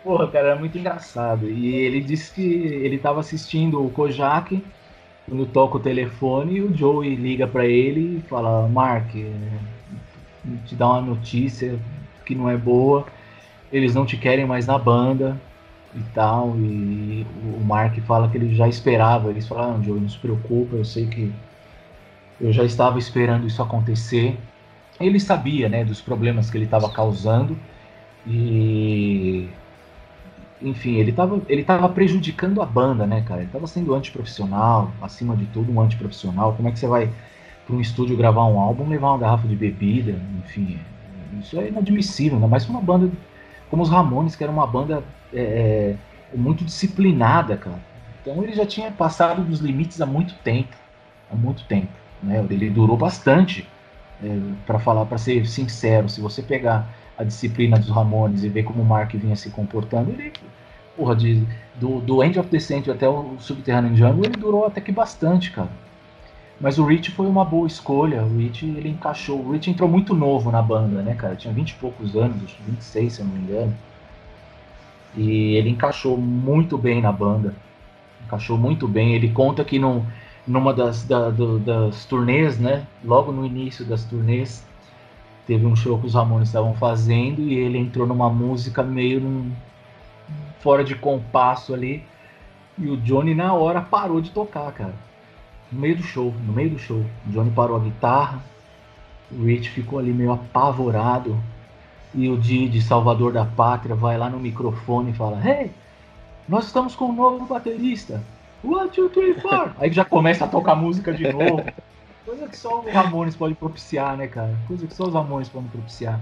Porra, 0.03 0.27
cara, 0.27 0.49
era 0.49 0.55
muito 0.55 0.77
engraçado. 0.77 1.49
E 1.49 1.75
ele 1.75 1.99
disse 1.99 2.31
que 2.31 2.43
ele 2.43 2.99
tava 2.99 3.19
assistindo 3.19 3.83
o 3.83 3.89
Kojak 3.89 4.63
quando 5.27 5.45
toca 5.47 5.77
o 5.77 5.79
telefone 5.79 6.57
e 6.57 6.61
o 6.61 6.75
Joey 6.75 7.15
liga 7.15 7.47
para 7.47 7.65
ele 7.65 8.17
e 8.17 8.21
fala: 8.27 8.67
Mark, 8.67 9.15
é, 9.15 9.31
te 10.65 10.75
dá 10.75 10.89
uma 10.89 11.01
notícia 11.01 11.79
que 12.25 12.35
não 12.35 12.49
é 12.49 12.57
boa, 12.57 13.05
eles 13.71 13.95
não 13.95 14.05
te 14.05 14.17
querem 14.17 14.45
mais 14.45 14.67
na 14.67 14.77
banda 14.77 15.39
e 15.95 16.01
tal. 16.13 16.55
E 16.57 17.25
o 17.43 17.63
Mark 17.63 17.97
fala 18.01 18.29
que 18.29 18.37
ele 18.37 18.53
já 18.55 18.67
esperava. 18.67 19.29
Eles 19.29 19.47
falaram: 19.47 19.75
ah, 19.75 19.81
Joey, 19.81 20.01
não 20.01 20.09
se 20.09 20.17
preocupa, 20.17 20.75
eu 20.75 20.85
sei 20.85 21.07
que 21.07 21.31
eu 22.39 22.51
já 22.51 22.63
estava 22.63 22.99
esperando 22.99 23.47
isso 23.47 23.61
acontecer. 23.61 24.37
Ele 24.99 25.19
sabia, 25.19 25.67
né, 25.67 25.83
dos 25.83 26.01
problemas 26.01 26.49
que 26.49 26.57
ele 26.57 26.65
estava 26.65 26.89
causando 26.89 27.57
e 28.25 29.49
enfim, 30.61 30.97
ele 30.97 31.09
estava 31.09 31.41
ele 31.49 31.63
tava 31.63 31.89
prejudicando 31.89 32.61
a 32.61 32.65
banda, 32.65 33.07
né, 33.07 33.21
cara? 33.21 33.41
Ele 33.41 33.47
estava 33.47 33.65
sendo 33.67 33.95
antiprofissional, 33.95 34.91
acima 35.01 35.35
de 35.35 35.45
tudo 35.47 35.71
um 35.71 35.81
antiprofissional. 35.81 36.53
Como 36.53 36.67
é 36.67 36.71
que 36.71 36.79
você 36.79 36.87
vai 36.87 37.11
para 37.65 37.75
um 37.75 37.81
estúdio 37.81 38.17
gravar 38.17 38.45
um 38.45 38.59
álbum, 38.59 38.87
levar 38.87 39.09
uma 39.09 39.17
garrafa 39.17 39.47
de 39.47 39.55
bebida, 39.55 40.19
enfim, 40.43 40.79
isso 41.39 41.59
é 41.59 41.69
inadmissível, 41.69 42.35
ainda 42.35 42.47
mais 42.47 42.65
para 42.65 42.73
uma 42.73 42.81
banda 42.81 43.09
como 43.71 43.81
os 43.81 43.89
Ramones, 43.89 44.35
que 44.35 44.43
era 44.43 44.51
uma 44.51 44.67
banda 44.67 45.01
é, 45.33 45.95
é, 46.33 46.37
muito 46.37 46.65
disciplinada, 46.65 47.55
cara. 47.55 47.79
Então 48.21 48.43
ele 48.43 48.53
já 48.53 48.65
tinha 48.65 48.91
passado 48.91 49.41
dos 49.43 49.61
limites 49.61 49.99
há 50.01 50.05
muito 50.05 50.35
tempo, 50.43 50.75
há 51.31 51.35
muito 51.35 51.63
tempo, 51.63 51.87
né? 52.21 52.45
Ele 52.49 52.69
durou 52.69 52.97
bastante, 52.97 53.67
é, 54.21 54.39
para 54.67 54.77
falar, 54.77 55.05
para 55.05 55.17
ser 55.17 55.47
sincero, 55.47 56.09
se 56.09 56.19
você 56.19 56.43
pegar 56.43 56.93
a 57.17 57.23
disciplina 57.23 57.79
dos 57.79 57.89
Ramones 57.89 58.43
e 58.43 58.49
ver 58.49 58.63
como 58.63 58.81
o 58.83 58.85
Mark 58.85 59.13
vinha 59.13 59.37
se 59.37 59.49
comportando, 59.49 60.11
ele, 60.11 60.33
porra, 60.97 61.15
de, 61.15 61.47
do, 61.75 62.01
do 62.01 62.21
End 62.21 62.37
of 62.37 62.49
the 62.49 62.59
Century 62.59 62.91
até 62.91 63.07
o 63.07 63.37
Subterranean 63.39 63.95
Jungle, 63.95 64.25
ele 64.25 64.37
durou 64.37 64.65
até 64.65 64.81
que 64.81 64.91
bastante, 64.91 65.49
cara. 65.51 65.69
Mas 66.61 66.77
o 66.77 66.85
Rich 66.85 67.09
foi 67.11 67.25
uma 67.25 67.43
boa 67.43 67.65
escolha, 67.65 68.23
o 68.23 68.37
Rich 68.37 68.67
ele 68.67 68.89
encaixou, 68.89 69.39
o 69.39 69.51
Rich 69.51 69.71
entrou 69.71 69.89
muito 69.89 70.13
novo 70.13 70.51
na 70.51 70.61
banda, 70.61 71.01
né, 71.01 71.15
cara, 71.15 71.35
tinha 71.35 71.51
20 71.51 71.71
e 71.71 71.75
poucos 71.75 72.15
anos, 72.15 72.55
26 72.67 73.13
se 73.13 73.19
eu 73.19 73.25
não 73.25 73.33
me 73.33 73.39
engano. 73.41 73.75
E 75.17 75.55
ele 75.55 75.69
encaixou 75.69 76.15
muito 76.17 76.77
bem 76.77 77.01
na 77.01 77.11
banda, 77.11 77.55
encaixou 78.25 78.59
muito 78.59 78.87
bem, 78.87 79.15
ele 79.15 79.31
conta 79.31 79.65
que 79.65 79.79
num, 79.79 80.05
numa 80.45 80.71
das, 80.71 81.03
da, 81.03 81.31
do, 81.31 81.57
das 81.57 82.05
turnês, 82.05 82.59
né, 82.59 82.85
logo 83.03 83.31
no 83.31 83.43
início 83.43 83.83
das 83.83 84.05
turnês, 84.05 84.63
teve 85.47 85.65
um 85.65 85.75
show 85.75 85.97
que 85.97 86.05
os 86.05 86.13
Ramones 86.13 86.49
estavam 86.49 86.75
fazendo 86.75 87.41
e 87.41 87.55
ele 87.55 87.79
entrou 87.79 88.05
numa 88.05 88.29
música 88.29 88.83
meio 88.83 89.19
num, 89.19 89.51
fora 90.59 90.83
de 90.83 90.93
compasso 90.93 91.73
ali. 91.73 92.03
E 92.77 92.87
o 92.87 92.97
Johnny 92.97 93.33
na 93.33 93.53
hora 93.53 93.81
parou 93.81 94.21
de 94.21 94.29
tocar, 94.29 94.71
cara. 94.71 95.10
No 95.71 95.79
meio 95.79 95.95
do 95.95 96.03
show, 96.03 96.33
no 96.45 96.53
meio 96.53 96.71
do 96.71 96.79
show. 96.79 97.05
O 97.27 97.31
Johnny 97.31 97.51
parou 97.51 97.77
a 97.77 97.79
guitarra. 97.79 98.39
O 99.31 99.45
Rich 99.45 99.69
ficou 99.69 99.99
ali 99.99 100.11
meio 100.11 100.31
apavorado. 100.31 101.37
E 102.13 102.27
o 102.27 102.37
Didi, 102.37 102.81
Salvador 102.81 103.31
da 103.31 103.45
Pátria, 103.45 103.95
vai 103.95 104.17
lá 104.17 104.29
no 104.29 104.39
microfone 104.39 105.11
e 105.11 105.13
fala: 105.13 105.39
Hey, 105.47 105.71
nós 106.47 106.65
estamos 106.65 106.95
com 106.95 107.05
um 107.05 107.15
novo 107.15 107.45
baterista. 107.45 108.21
One, 108.63 108.89
two, 108.89 109.09
three, 109.09 109.33
four. 109.39 109.71
Aí 109.79 109.91
já 109.91 110.03
começa 110.03 110.45
a 110.45 110.47
tocar 110.47 110.75
música 110.75 111.13
de 111.13 111.31
novo. 111.31 111.63
Coisa 112.25 112.47
que 112.47 112.57
só 112.57 112.81
o 112.81 112.91
Ramones 112.91 113.35
pode 113.35 113.55
propiciar, 113.55 114.15
né, 114.15 114.27
cara? 114.27 114.53
Coisa 114.67 114.85
que 114.85 114.93
só 114.93 115.05
os 115.05 115.13
Ramones 115.13 115.49
podem 115.49 115.69
propiciar. 115.69 116.19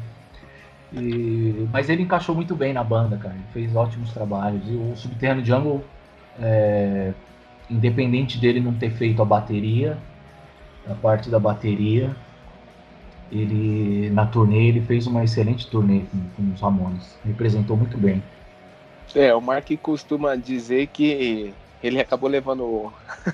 E... 0.94 1.68
Mas 1.72 1.90
ele 1.90 2.04
encaixou 2.04 2.34
muito 2.34 2.56
bem 2.56 2.74
na 2.74 2.84
banda, 2.84 3.18
cara. 3.18 3.36
Ele 3.36 3.44
fez 3.52 3.76
ótimos 3.76 4.14
trabalhos. 4.14 4.62
E 4.68 4.72
o 4.72 4.96
Subterrâneo 4.96 5.44
Jungle, 5.44 5.84
é... 6.40 7.14
independente 7.70 8.38
dele 8.38 8.60
não 8.60 8.74
ter 8.74 8.92
feito 8.92 9.22
a 9.22 9.26
bateria, 9.26 9.98
a 10.90 10.94
parte 10.96 11.30
da 11.30 11.40
bateria, 11.40 12.16
ele 13.32 14.10
na 14.10 14.26
turnê 14.26 14.68
ele 14.68 14.82
fez 14.82 15.06
uma 15.06 15.24
excelente 15.24 15.68
turnê 15.68 16.02
com, 16.12 16.20
com 16.36 16.54
os 16.54 16.62
Ramones. 16.62 17.18
Representou 17.24 17.78
muito 17.78 17.98
bem. 17.98 18.22
É, 19.16 19.34
o 19.34 19.42
Mark 19.42 19.68
costuma 19.82 20.36
dizer 20.36 20.88
que 20.88 21.54
ele 21.82 22.00
acabou 22.00 22.30
levando 22.30 22.92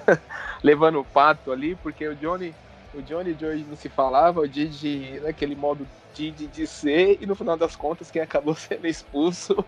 levando 0.63 0.99
o 0.99 1.05
pato 1.05 1.51
ali, 1.51 1.75
porque 1.75 2.07
o 2.07 2.15
Johnny, 2.15 2.53
o 2.93 3.01
Johnny 3.01 3.33
de 3.33 3.45
hoje 3.45 3.65
não 3.67 3.75
se 3.75 3.89
falava, 3.89 4.41
o 4.41 4.47
Didi 4.47 5.19
naquele 5.21 5.55
modo 5.55 5.87
Didi 6.13 6.47
de 6.47 6.65
ser, 6.65 7.17
e 7.21 7.25
no 7.25 7.35
final 7.35 7.57
das 7.57 7.75
contas 7.75 8.09
quem 8.09 8.21
acabou 8.21 8.55
sendo 8.55 8.87
expulso 8.87 9.65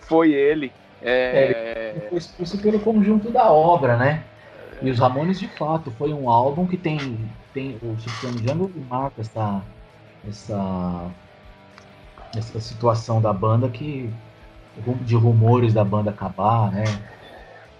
foi 0.00 0.32
ele. 0.32 0.72
É... 1.02 1.10
é 1.10 1.92
ele 1.96 2.08
foi 2.08 2.18
expulso 2.18 2.58
pelo 2.58 2.80
conjunto 2.80 3.30
da 3.30 3.50
obra, 3.50 3.96
né? 3.96 4.24
E 4.82 4.90
os 4.90 4.98
Ramones 4.98 5.38
de 5.38 5.48
fato 5.48 5.90
foi 5.92 6.12
um 6.12 6.28
álbum 6.28 6.66
que 6.66 6.76
tem 6.76 7.18
tem 7.54 7.78
o 7.82 7.96
Subterrâneo 7.98 8.46
Jungle 8.46 8.70
marca 8.88 9.22
essa 9.22 9.62
essa 10.28 11.10
essa 12.36 12.60
situação 12.60 13.20
da 13.20 13.32
banda 13.32 13.68
que 13.68 14.12
de 15.02 15.16
rumores 15.16 15.72
da 15.72 15.84
banda 15.84 16.10
acabar, 16.10 16.70
né? 16.70 16.84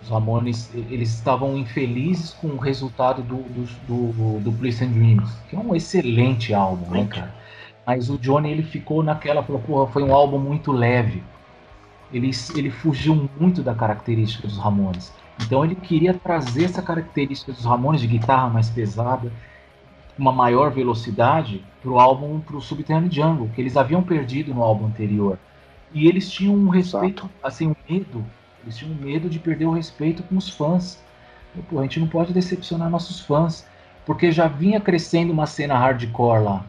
Os 0.02 0.08
Ramones, 0.08 0.72
eles 0.74 1.12
estavam 1.12 1.56
infelizes 1.56 2.32
com 2.32 2.48
o 2.48 2.56
resultado 2.56 3.22
do, 3.22 3.36
do, 3.36 3.66
do, 3.86 4.40
do 4.40 4.52
Bliss 4.52 4.80
and 4.80 4.92
Dreams, 4.92 5.30
que 5.48 5.56
é 5.56 5.58
um 5.58 5.74
excelente 5.74 6.54
álbum, 6.54 6.90
né, 6.90 7.06
cara? 7.06 7.34
Mas 7.86 8.08
o 8.08 8.18
Johnny, 8.18 8.50
ele 8.50 8.62
ficou 8.62 9.02
naquela, 9.02 9.42
falou, 9.42 9.60
porra, 9.62 9.92
foi 9.92 10.02
um 10.02 10.14
álbum 10.14 10.38
muito 10.38 10.72
leve. 10.72 11.22
Ele, 12.12 12.30
ele 12.54 12.70
fugiu 12.70 13.28
muito 13.38 13.62
da 13.62 13.74
característica 13.74 14.46
dos 14.46 14.58
Ramones. 14.58 15.12
Então 15.42 15.64
ele 15.64 15.74
queria 15.74 16.14
trazer 16.14 16.64
essa 16.64 16.80
característica 16.80 17.52
dos 17.52 17.64
Ramones 17.64 18.00
de 18.00 18.06
guitarra 18.06 18.48
mais 18.48 18.70
pesada, 18.70 19.30
uma 20.18 20.32
maior 20.32 20.70
velocidade 20.70 21.62
para 21.82 21.90
o 21.90 21.98
álbum, 21.98 22.40
para 22.40 22.56
o 22.56 22.60
Subterranean 22.60 23.10
Jungle, 23.10 23.50
que 23.54 23.60
eles 23.60 23.76
haviam 23.76 24.02
perdido 24.02 24.54
no 24.54 24.62
álbum 24.62 24.86
anterior. 24.86 25.38
E 25.92 26.06
eles 26.06 26.30
tinham 26.30 26.54
um 26.54 26.68
respeito, 26.68 27.28
assim, 27.42 27.68
um 27.68 27.76
medo 27.88 28.24
eles 28.66 28.76
tinham 28.76 28.92
medo 28.96 29.30
de 29.30 29.38
perder 29.38 29.66
o 29.66 29.70
respeito 29.70 30.24
com 30.24 30.36
os 30.36 30.50
fãs. 30.50 31.00
Pô, 31.70 31.78
a 31.78 31.82
gente 31.82 32.00
não 32.00 32.08
pode 32.08 32.32
decepcionar 32.32 32.90
nossos 32.90 33.20
fãs, 33.20 33.64
porque 34.04 34.32
já 34.32 34.48
vinha 34.48 34.80
crescendo 34.80 35.32
uma 35.32 35.46
cena 35.46 35.78
hardcore 35.78 36.42
lá. 36.42 36.66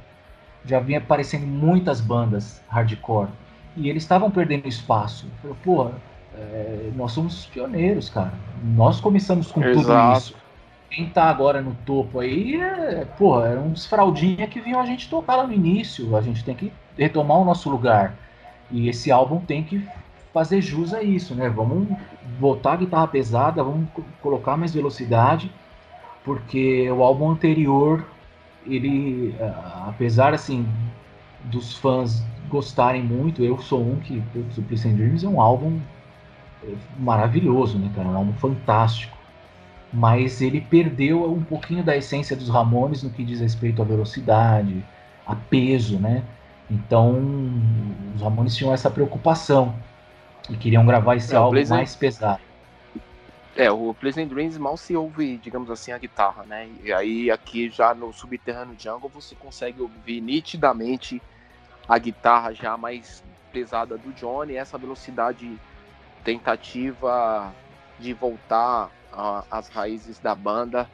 Já 0.63 0.79
vinha 0.79 0.99
aparecendo 0.99 1.47
muitas 1.47 1.99
bandas 1.99 2.61
hardcore. 2.69 3.29
E 3.77 3.89
eles 3.89 4.03
estavam 4.03 4.31
perdendo 4.31 4.67
espaço. 4.67 5.27
Falei, 5.41 5.55
pô, 5.63 5.91
é, 6.33 6.89
nós 6.95 7.11
somos 7.11 7.39
os 7.39 7.45
pioneiros, 7.45 8.09
cara. 8.09 8.33
Nós 8.63 8.99
começamos 8.99 9.51
com 9.51 9.63
Exato. 9.63 9.87
tudo 9.87 10.17
isso. 10.17 10.35
Quem 10.89 11.09
tá 11.09 11.25
agora 11.25 11.61
no 11.61 11.75
topo 11.85 12.19
aí, 12.19 12.59
é, 12.59 13.05
porra, 13.17 13.49
eram 13.49 13.67
uns 13.67 13.85
fraldinha 13.85 14.47
que 14.47 14.59
vinham 14.59 14.79
a 14.79 14.85
gente 14.85 15.09
tocar 15.09 15.35
lá 15.35 15.45
no 15.45 15.53
início. 15.53 16.15
A 16.15 16.21
gente 16.21 16.43
tem 16.43 16.55
que 16.55 16.73
retomar 16.97 17.37
o 17.37 17.45
nosso 17.45 17.69
lugar. 17.69 18.15
E 18.71 18.89
esse 18.89 19.11
álbum 19.11 19.39
tem 19.39 19.63
que 19.63 19.87
fazer 20.33 20.61
jus 20.61 20.93
a 20.93 21.03
isso, 21.03 21.35
né? 21.35 21.49
Vamos 21.49 21.87
botar 22.39 22.73
a 22.73 22.77
guitarra 22.77 23.07
pesada, 23.07 23.63
vamos 23.63 23.87
colocar 24.21 24.57
mais 24.57 24.73
velocidade, 24.73 25.51
porque 26.23 26.89
o 26.91 27.03
álbum 27.03 27.31
anterior, 27.31 28.05
ele, 28.65 29.35
apesar 29.87 30.33
assim 30.33 30.67
dos 31.45 31.75
fãs 31.77 32.23
gostarem 32.49 33.03
muito, 33.03 33.43
eu 33.43 33.59
sou 33.59 33.81
um 33.81 33.97
que 33.97 34.21
o 34.35 34.51
Supplice 34.51 34.87
and 34.87 34.95
Dreams 34.95 35.23
é 35.23 35.29
um 35.29 35.41
álbum 35.41 35.79
é, 36.63 36.73
maravilhoso, 36.97 37.77
né, 37.77 37.91
cara? 37.95 38.07
Um 38.07 38.17
álbum 38.17 38.33
fantástico. 38.33 39.17
Mas 39.91 40.41
ele 40.41 40.59
perdeu 40.59 41.31
um 41.31 41.43
pouquinho 41.43 41.83
da 41.83 41.95
essência 41.95 42.35
dos 42.35 42.49
Ramones 42.49 43.03
no 43.03 43.09
que 43.09 43.23
diz 43.23 43.39
respeito 43.39 43.81
à 43.81 43.85
velocidade, 43.85 44.83
a 45.25 45.35
peso, 45.35 45.97
né? 45.97 46.23
Então, 46.69 47.15
os 48.15 48.21
Ramones 48.21 48.55
tinham 48.55 48.73
essa 48.73 48.91
preocupação 48.91 49.73
e 50.49 50.57
queriam 50.57 50.85
gravar 50.85 51.15
esse 51.15 51.33
é, 51.33 51.37
álbum 51.37 51.65
mais 51.69 51.95
pesado. 51.95 52.41
É, 53.55 53.71
o 53.71 53.91
Pleasant 53.93 54.29
Dreams 54.29 54.57
mal 54.59 54.77
se 54.77 54.95
ouve, 54.95 55.37
digamos 55.37 55.71
assim, 55.71 55.91
a 55.91 55.97
guitarra, 55.97 56.43
né? 56.43 56.69
E 56.83 56.93
aí 56.93 57.31
aqui 57.31 57.69
já 57.69 57.93
no 57.95 58.13
Subterrâneo 58.13 58.75
Jungle 58.77 59.09
você 59.09 59.33
consegue 59.33 59.81
ouvir 59.81 60.21
nitidamente 60.21 61.19
a 61.87 61.97
guitarra 61.97 62.53
já 62.53 62.77
mais 62.77 63.23
pesada 63.51 63.97
do 63.97 64.11
Johnny, 64.13 64.55
essa 64.55 64.77
velocidade 64.77 65.57
tentativa 66.23 67.53
de 67.97 68.13
voltar 68.13 68.91
às 69.49 69.69
raízes 69.69 70.19
da 70.19 70.35
banda, 70.35 70.89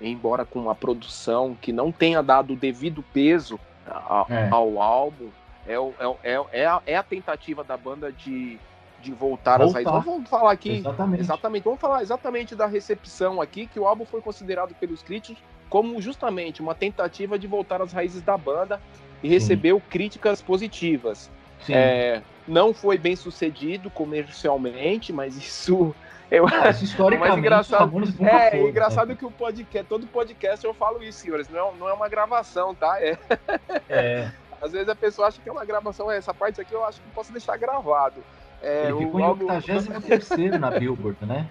embora 0.00 0.44
com 0.44 0.60
uma 0.60 0.74
produção 0.74 1.56
que 1.60 1.72
não 1.72 1.90
tenha 1.90 2.22
dado 2.22 2.52
o 2.52 2.56
devido 2.56 3.02
peso 3.12 3.58
a, 3.86 4.24
é. 4.28 4.48
ao 4.48 4.80
álbum, 4.80 5.28
é, 5.66 5.74
é, 5.74 6.32
é, 6.32 6.44
é, 6.52 6.66
a, 6.66 6.82
é 6.86 6.96
a 6.96 7.02
tentativa 7.02 7.64
da 7.64 7.76
banda 7.76 8.12
de 8.12 8.58
de 9.00 9.12
voltar, 9.12 9.58
voltar. 9.58 9.78
às 9.78 9.84
raízes. 9.84 10.04
Vamos 10.04 10.28
falar 10.28 10.50
aqui. 10.50 10.70
Exatamente. 10.70 11.20
exatamente. 11.20 11.62
Vamos 11.62 11.80
falar 11.80 12.02
exatamente 12.02 12.56
da 12.56 12.66
recepção 12.66 13.40
aqui, 13.40 13.66
que 13.66 13.78
o 13.78 13.86
álbum 13.86 14.04
foi 14.04 14.20
considerado 14.20 14.74
pelos 14.74 15.02
críticos 15.02 15.40
como 15.68 16.00
justamente 16.00 16.62
uma 16.62 16.74
tentativa 16.74 17.38
de 17.38 17.46
voltar 17.46 17.80
às 17.82 17.92
raízes 17.92 18.22
da 18.22 18.36
banda 18.36 18.80
e 19.22 19.28
Sim. 19.28 19.34
recebeu 19.34 19.82
críticas 19.88 20.40
positivas. 20.40 21.30
É, 21.68 22.22
não 22.46 22.72
foi 22.72 22.96
bem 22.96 23.14
sucedido 23.14 23.90
comercialmente, 23.90 25.12
mas 25.12 25.36
isso 25.36 25.94
eu 26.30 26.46
acho 26.46 26.84
historicamente 26.84 27.28
mais 27.28 27.38
engraçado. 27.38 27.92
É, 28.20 28.50
foi, 28.50 28.70
engraçado 28.70 29.08
né? 29.08 29.14
que 29.14 29.24
o 29.24 29.30
podcast, 29.30 29.88
todo 29.88 30.06
podcast 30.06 30.64
eu 30.64 30.74
falo 30.74 31.02
isso, 31.02 31.20
senhores, 31.20 31.48
não 31.48 31.58
é, 31.58 31.72
não 31.78 31.88
é 31.88 31.92
uma 31.92 32.08
gravação, 32.08 32.74
tá? 32.74 33.00
É. 33.00 33.18
é. 33.88 34.30
Às 34.60 34.72
vezes 34.72 34.88
a 34.88 34.94
pessoa 34.94 35.28
acha 35.28 35.40
que 35.40 35.48
é 35.48 35.52
uma 35.52 35.64
gravação, 35.64 36.10
essa 36.10 36.34
parte 36.34 36.60
aqui 36.60 36.72
eu 36.72 36.84
acho 36.84 37.00
que 37.00 37.08
posso 37.10 37.30
deixar 37.30 37.56
gravado. 37.56 38.22
É, 38.60 38.88
Ele 38.88 39.04
ficou 39.04 39.20
em 39.20 39.24
83 39.24 40.58
na 40.58 40.70
Billboard, 40.70 41.24
né? 41.24 41.46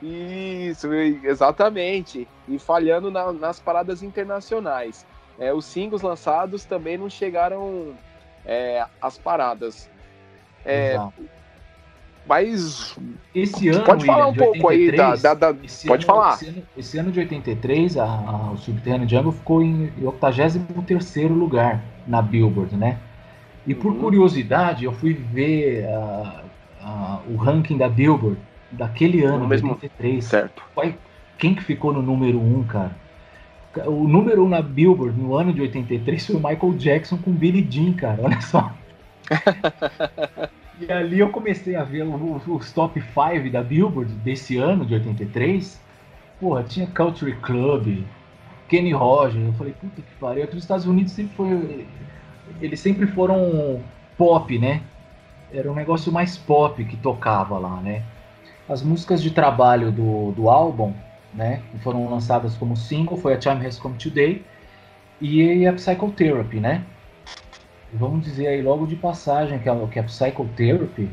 Isso, 0.00 0.92
exatamente. 0.92 2.28
E 2.46 2.58
falhando 2.58 3.10
na, 3.10 3.32
nas 3.32 3.58
paradas 3.58 4.02
internacionais. 4.02 5.04
É, 5.38 5.52
os 5.52 5.64
singles 5.64 6.02
lançados 6.02 6.64
também 6.64 6.96
não 6.96 7.10
chegaram 7.10 7.94
é, 8.44 8.84
às 9.00 9.18
paradas. 9.18 9.90
É, 10.64 10.96
mas. 12.26 12.96
Esse 13.34 13.68
ano. 13.68 13.84
Pode 13.84 14.06
falar 14.06 14.28
um 14.28 14.34
pouco 14.34 14.66
83, 14.66 15.00
aí 15.00 15.22
da. 15.22 15.34
da, 15.34 15.52
da 15.52 15.58
pode 15.86 16.04
ano, 16.04 16.06
falar. 16.06 16.34
Esse 16.34 16.48
ano, 16.48 16.62
esse 16.76 16.98
ano, 16.98 17.12
de 17.12 17.20
83, 17.20 17.98
a, 17.98 18.04
a, 18.04 18.50
o 18.52 18.56
Subterrâneo 18.56 19.08
Jungle 19.08 19.32
ficou 19.32 19.62
em 19.62 19.92
83 20.02 21.30
lugar 21.30 21.82
na 22.06 22.22
Billboard, 22.22 22.76
né? 22.76 22.98
E 23.66 23.74
por 23.74 23.92
uhum. 23.92 24.00
curiosidade, 24.00 24.84
eu 24.84 24.92
fui 24.92 25.14
ver 25.14 25.86
uh, 25.86 26.44
uh, 26.82 27.32
o 27.32 27.36
ranking 27.36 27.76
da 27.76 27.88
Billboard 27.88 28.38
daquele 28.70 29.24
ano, 29.24 29.40
no 29.40 29.48
mesmo 29.48 29.70
83. 29.72 30.24
Certo. 30.24 30.62
Quem 31.38 31.54
que 31.54 31.62
ficou 31.62 31.92
no 31.92 32.00
número 32.00 32.38
1, 32.38 32.58
um, 32.58 32.64
cara? 32.64 32.96
O 33.86 34.06
número 34.06 34.42
1 34.42 34.46
um 34.46 34.48
na 34.48 34.62
Billboard 34.62 35.18
no 35.18 35.34
ano 35.34 35.52
de 35.52 35.60
83 35.60 36.26
foi 36.26 36.36
o 36.36 36.38
Michael 36.38 36.74
Jackson 36.74 37.18
com 37.18 37.32
Billie 37.32 37.66
Jean, 37.68 37.92
cara. 37.92 38.22
Olha 38.22 38.40
só. 38.40 38.72
e 40.80 40.92
ali 40.92 41.18
eu 41.18 41.30
comecei 41.30 41.74
a 41.74 41.82
ver 41.82 42.04
os 42.04 42.72
top 42.72 43.00
5 43.00 43.50
da 43.50 43.62
Billboard 43.62 44.12
desse 44.14 44.56
ano, 44.56 44.84
de 44.84 44.94
83. 44.94 45.80
Porra, 46.40 46.62
tinha 46.62 46.86
Country 46.86 47.34
Club, 47.36 48.04
Kenny 48.68 48.92
Rogers. 48.92 49.44
Eu 49.44 49.52
falei, 49.54 49.72
puta 49.72 50.02
que 50.02 50.14
pariu. 50.20 50.44
Aqui 50.44 50.54
nos 50.54 50.64
Estados 50.64 50.86
Unidos 50.86 51.12
sempre 51.12 51.34
foi. 51.34 51.86
Eles 52.60 52.78
sempre 52.78 53.06
foram 53.06 53.80
pop, 54.16 54.58
né? 54.58 54.82
Era 55.52 55.70
um 55.70 55.74
negócio 55.74 56.12
mais 56.12 56.36
pop 56.36 56.84
que 56.84 56.96
tocava 56.96 57.58
lá, 57.58 57.80
né? 57.80 58.02
As 58.68 58.82
músicas 58.82 59.22
de 59.22 59.30
trabalho 59.30 59.90
do, 59.90 60.32
do 60.32 60.48
álbum, 60.48 60.92
né, 61.34 61.62
que 61.70 61.78
foram 61.78 62.08
lançadas 62.08 62.56
como 62.56 62.76
single, 62.76 63.16
foi 63.16 63.34
a 63.34 63.38
Time 63.38 63.66
Has 63.66 63.78
Come 63.78 63.96
Today 63.96 64.44
e 65.20 65.66
a 65.66 65.72
Psychotherapy, 65.72 66.60
né? 66.60 66.84
Vamos 67.92 68.24
dizer 68.24 68.48
aí 68.48 68.62
logo 68.62 68.86
de 68.86 68.96
passagem 68.96 69.58
que 69.58 69.68
a, 69.68 69.86
que 69.86 69.98
a 69.98 70.04
Psychotherapy, 70.04 71.08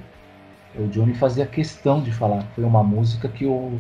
o 0.76 0.88
Johnny 0.88 1.13
fazia 1.13 1.45
questão 1.45 2.01
de 2.01 2.11
falar 2.11 2.43
foi 2.55 2.63
uma 2.63 2.84
música 2.84 3.28
que, 3.28 3.45
o, 3.45 3.80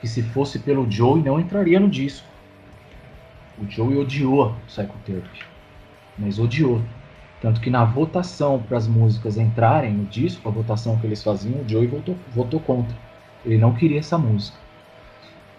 que 0.00 0.08
se 0.08 0.22
fosse 0.22 0.58
pelo 0.58 0.90
Joey 0.90 1.22
não 1.22 1.40
entraria 1.40 1.80
no 1.80 1.88
disco. 1.88 2.26
O 3.58 3.70
Joey 3.70 3.96
odiou 3.96 4.44
a 4.44 4.52
Psychotherapy, 4.66 5.40
mas 6.18 6.38
odiou. 6.38 6.82
Tanto 7.40 7.60
que 7.60 7.70
na 7.70 7.84
votação 7.84 8.62
para 8.62 8.78
as 8.78 8.86
músicas 8.86 9.36
entrarem 9.36 9.92
no 9.92 10.04
disco, 10.04 10.48
a 10.48 10.52
votação 10.52 10.96
que 10.98 11.06
eles 11.06 11.22
faziam, 11.22 11.60
o 11.60 11.68
Joey 11.68 11.86
votou, 11.86 12.16
votou 12.32 12.60
contra. 12.60 12.96
Ele 13.44 13.58
não 13.58 13.74
queria 13.74 13.98
essa 13.98 14.16
música. 14.16 14.56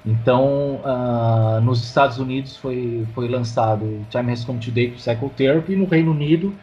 Então, 0.06 0.82
uh, 0.84 1.62
nos 1.62 1.84
Estados 1.84 2.20
Unidos 2.20 2.58
foi, 2.58 3.08
foi 3.14 3.28
lançado 3.30 4.06
Time 4.10 4.32
Has 4.32 4.44
Come 4.44 4.60
Today 4.60 4.90
com 4.90 4.98
Psychotherapy, 4.98 5.76
no 5.76 5.86
Reino 5.86 6.12
Unido 6.12 6.54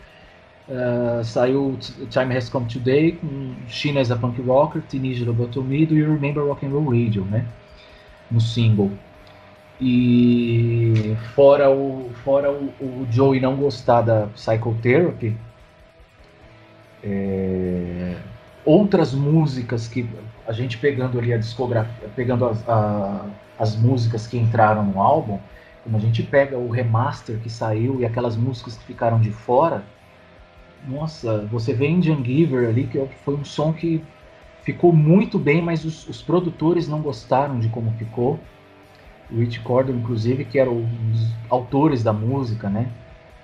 uh, 0.70 1.24
saiu 1.24 1.76
Time 2.08 2.36
Has 2.36 2.48
Come 2.48 2.66
Today 2.66 3.12
com 3.12 3.54
China 3.68 4.00
as 4.00 4.10
a 4.10 4.16
Punk 4.16 4.40
Rocker, 4.40 4.82
Teenage 4.82 5.24
Lobotomy 5.24 5.82
e 5.82 6.02
Remember 6.02 6.44
Rock 6.44 6.64
and 6.64 6.70
Roll 6.70 6.88
Radio, 6.88 7.24
né? 7.24 7.44
No 8.30 8.40
single. 8.40 8.90
E 9.80 11.16
fora 11.34 11.70
o, 11.70 12.10
fora 12.22 12.50
o, 12.50 12.66
o 12.80 13.06
Joey 13.10 13.40
não 13.40 13.56
gostar 13.56 14.02
da 14.02 14.26
Psychotherapy, 14.34 15.34
é, 17.02 17.49
outras 18.70 19.12
músicas 19.12 19.88
que 19.88 20.08
a 20.46 20.52
gente 20.52 20.78
pegando 20.78 21.18
ali 21.18 21.32
a 21.32 21.38
discografia, 21.38 22.08
pegando 22.14 22.46
as, 22.46 22.68
a, 22.68 23.26
as 23.58 23.76
músicas 23.76 24.26
que 24.28 24.38
entraram 24.38 24.84
no 24.84 25.00
álbum, 25.00 25.40
quando 25.82 25.96
a 25.96 25.98
gente 25.98 26.22
pega 26.22 26.56
o 26.56 26.70
remaster 26.70 27.38
que 27.38 27.50
saiu 27.50 28.00
e 28.00 28.06
aquelas 28.06 28.36
músicas 28.36 28.76
que 28.76 28.84
ficaram 28.84 29.20
de 29.20 29.30
fora, 29.30 29.82
nossa, 30.86 31.44
você 31.46 31.74
vê 31.74 31.88
Indian 31.88 32.24
Giver 32.24 32.68
ali, 32.68 32.86
que 32.86 33.04
foi 33.24 33.34
um 33.34 33.44
som 33.44 33.72
que 33.72 34.02
ficou 34.62 34.92
muito 34.92 35.38
bem, 35.38 35.60
mas 35.60 35.84
os, 35.84 36.08
os 36.08 36.22
produtores 36.22 36.86
não 36.86 37.00
gostaram 37.00 37.58
de 37.58 37.68
como 37.68 37.90
ficou. 37.92 38.38
Rich 39.30 39.60
Cordon, 39.60 39.94
inclusive, 39.94 40.44
que 40.44 40.58
era 40.58 40.70
um 40.70 40.84
dos 40.84 41.28
autores 41.48 42.02
da 42.02 42.12
música, 42.12 42.68
né? 42.68 42.88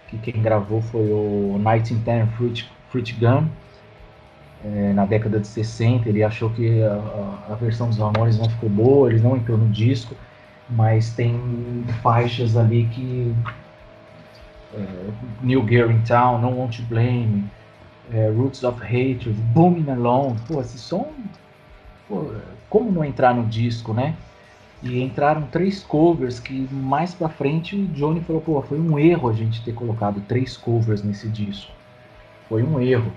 Que 0.08 0.18
quem 0.18 0.40
gravou 0.40 0.80
foi 0.80 1.10
o 1.12 1.58
Night 1.58 1.92
in 1.92 2.02
Fruit, 2.36 2.68
Fruit 2.90 3.12
Gun, 3.14 3.48
é, 4.64 4.92
na 4.92 5.04
década 5.04 5.38
de 5.38 5.46
60. 5.46 6.08
Ele 6.08 6.22
achou 6.22 6.50
que 6.50 6.82
a, 6.82 7.52
a, 7.52 7.54
versão 7.54 7.88
dos 7.88 7.98
Ramones 7.98 8.38
não 8.38 8.48
ficou 8.48 8.68
boa, 8.68 9.10
ele 9.10 9.20
não 9.20 9.36
entrou 9.36 9.58
no 9.58 9.68
disco, 9.68 10.14
mas 10.68 11.10
tem 11.10 11.84
faixas 12.02 12.56
ali 12.56 12.86
que. 12.86 13.34
É, 14.74 14.86
New 15.42 15.66
Gear 15.66 15.90
in 15.90 16.00
Town, 16.02 16.40
No 16.40 16.58
Want 16.58 16.76
to 16.76 16.82
Blame, 16.82 17.44
é, 18.12 18.28
Roots 18.30 18.62
of 18.64 18.82
Hatred, 18.82 19.32
Booming 19.54 19.90
Alone. 19.90 20.36
Pô, 20.46 20.60
esse 20.60 20.78
som. 20.78 21.12
Pô, 22.08 22.30
como 22.68 22.90
não 22.90 23.04
entrar 23.04 23.34
no 23.34 23.46
disco, 23.46 23.94
né? 23.94 24.14
E 24.82 25.02
entraram 25.02 25.42
três 25.42 25.82
covers 25.82 26.38
que 26.38 26.68
mais 26.70 27.14
pra 27.14 27.28
frente 27.28 27.74
o 27.74 27.86
Johnny 27.88 28.20
falou, 28.20 28.42
pô, 28.42 28.60
foi 28.62 28.78
um 28.78 28.98
erro 28.98 29.28
a 29.28 29.32
gente 29.32 29.64
ter 29.64 29.72
colocado 29.72 30.20
três 30.28 30.56
covers 30.56 31.02
nesse 31.02 31.28
disco. 31.28 31.72
Foi 32.48 32.62
um 32.62 32.80
erro. 32.80 33.12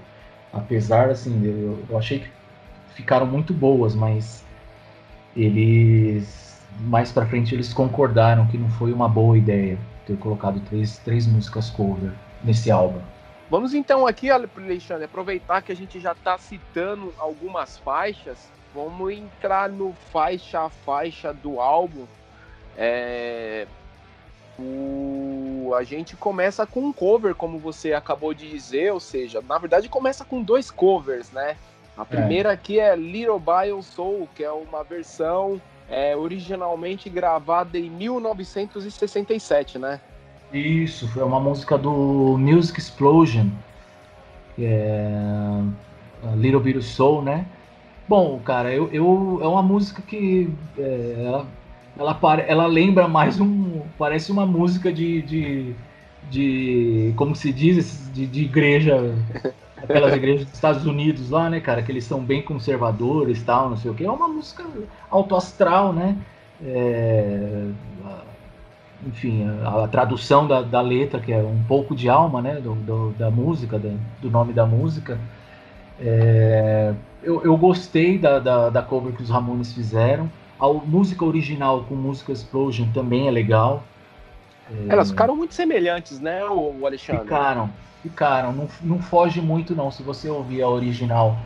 Apesar, 0.53 1.09
assim, 1.09 1.45
eu, 1.45 1.83
eu 1.89 1.97
achei 1.97 2.19
que 2.19 2.29
ficaram 2.95 3.25
muito 3.25 3.53
boas, 3.53 3.95
mas 3.95 4.43
eles 5.35 6.47
mais 6.81 7.11
pra 7.11 7.25
frente 7.25 7.53
eles 7.53 7.73
concordaram 7.73 8.47
que 8.47 8.57
não 8.57 8.69
foi 8.69 8.93
uma 8.93 9.09
boa 9.09 9.37
ideia 9.37 9.77
ter 10.05 10.17
colocado 10.17 10.59
três, 10.61 10.97
três 10.99 11.27
músicas 11.27 11.69
cover 11.69 12.11
nesse 12.43 12.71
álbum. 12.71 13.01
Vamos 13.49 13.73
então 13.73 14.05
aqui, 14.05 14.29
Alexandre, 14.29 15.05
aproveitar 15.05 15.61
que 15.61 15.71
a 15.71 15.75
gente 15.75 15.99
já 15.99 16.11
está 16.11 16.37
citando 16.37 17.13
algumas 17.17 17.77
faixas 17.79 18.49
Vamos 18.73 19.11
entrar 19.11 19.69
no 19.69 19.93
faixa 20.11 20.61
a 20.61 20.69
faixa 20.69 21.33
do 21.33 21.59
álbum. 21.59 22.05
É, 22.77 23.67
o, 24.59 25.73
a 25.73 25.83
gente 25.83 26.15
começa 26.15 26.65
com 26.65 26.81
um 26.81 26.93
cover, 26.93 27.33
como 27.33 27.57
você 27.57 27.93
acabou 27.93 28.33
de 28.33 28.49
dizer, 28.49 28.91
ou 28.91 28.99
seja, 28.99 29.41
na 29.47 29.57
verdade 29.57 29.87
começa 29.87 30.25
com 30.25 30.41
dois 30.41 30.69
covers, 30.69 31.31
né? 31.31 31.55
A 31.97 32.05
primeira 32.05 32.49
é. 32.49 32.53
aqui 32.53 32.79
é 32.79 32.95
Little 32.95 33.39
Bio 33.39 33.81
Soul, 33.81 34.27
que 34.35 34.43
é 34.43 34.51
uma 34.51 34.83
versão 34.83 35.61
é, 35.89 36.15
originalmente 36.15 37.09
gravada 37.09 37.77
em 37.77 37.89
1967, 37.89 39.79
né? 39.79 39.99
Isso, 40.53 41.07
foi 41.09 41.23
uma 41.23 41.39
música 41.39 41.77
do 41.77 42.37
Music 42.37 42.79
Explosion, 42.79 43.49
que 44.55 44.65
é 44.65 45.61
Little 46.35 46.59
Bit 46.59 46.79
of 46.79 46.87
Soul, 46.87 47.21
né? 47.21 47.45
Bom, 48.07 48.39
cara, 48.39 48.73
eu, 48.73 48.89
eu 48.91 49.39
é 49.43 49.47
uma 49.47 49.61
música 49.61 50.01
que 50.01 50.51
é, 50.77 51.23
ela, 51.25 51.45
ela, 51.99 52.17
ela 52.47 52.65
lembra 52.65 53.07
mais 53.07 53.39
um. 53.39 53.81
Parece 53.97 54.31
uma 54.31 54.45
música 54.45 54.91
de. 54.91 55.21
de, 55.21 55.75
de 56.29 57.13
como 57.17 57.35
se 57.35 57.51
diz, 57.51 58.09
de, 58.13 58.25
de 58.25 58.43
igreja. 58.43 59.13
Aquelas 59.81 60.13
igrejas 60.13 60.45
dos 60.45 60.53
Estados 60.53 60.85
Unidos 60.85 61.29
lá, 61.29 61.49
né, 61.49 61.61
cara? 61.61 61.81
Que 61.81 61.91
eles 61.91 62.03
são 62.03 62.21
bem 62.21 62.41
conservadores 62.41 63.41
tal, 63.43 63.69
não 63.69 63.77
sei 63.77 63.89
o 63.89 63.93
que. 63.93 64.03
É 64.03 64.11
uma 64.11 64.27
música 64.27 64.65
autoastral, 65.09 65.93
né? 65.93 66.17
É, 66.61 67.69
enfim, 69.07 69.47
a, 69.63 69.85
a 69.85 69.87
tradução 69.87 70.45
da, 70.45 70.61
da, 70.61 70.81
letra, 70.81 71.21
que 71.21 71.31
é 71.31 71.37
um 71.37 71.63
pouco 71.63 71.95
de 71.95 72.09
alma, 72.09 72.41
né? 72.41 72.55
Do, 72.55 72.75
do 72.75 73.11
da 73.17 73.31
música, 73.31 73.79
do 73.79 74.29
nome 74.29 74.51
da 74.51 74.65
música 74.65 75.17
É, 75.99 76.93
eu, 77.23 77.43
eu, 77.43 77.57
gostei 77.57 78.17
da, 78.17 78.39
da, 78.39 78.69
da, 78.69 78.81
cover 78.81 79.13
que 79.13 79.21
os 79.21 79.29
Ramones 79.29 79.73
fizeram. 79.73 80.29
A 80.59 80.67
música 80.67 81.23
original 81.23 81.83
com 81.83 81.95
música 81.95 82.31
Explosion 82.31 82.91
também 82.91 83.27
é 83.27 83.31
legal. 83.31 83.83
É, 84.69 84.91
Elas 84.93 85.09
ficaram 85.09 85.35
muito 85.35 85.53
semelhantes, 85.53 86.19
né, 86.19 86.43
o 86.45 86.85
Alexandre? 86.85 87.23
Ficaram, 87.23 87.69
ficaram. 88.03 88.51
Não, 88.51 88.67
não 88.81 88.99
foge 88.99 89.41
muito, 89.41 89.75
não. 89.75 89.89
Se 89.89 90.03
você 90.03 90.29
ouvir 90.29 90.61
a 90.61 90.67
original 90.67 91.37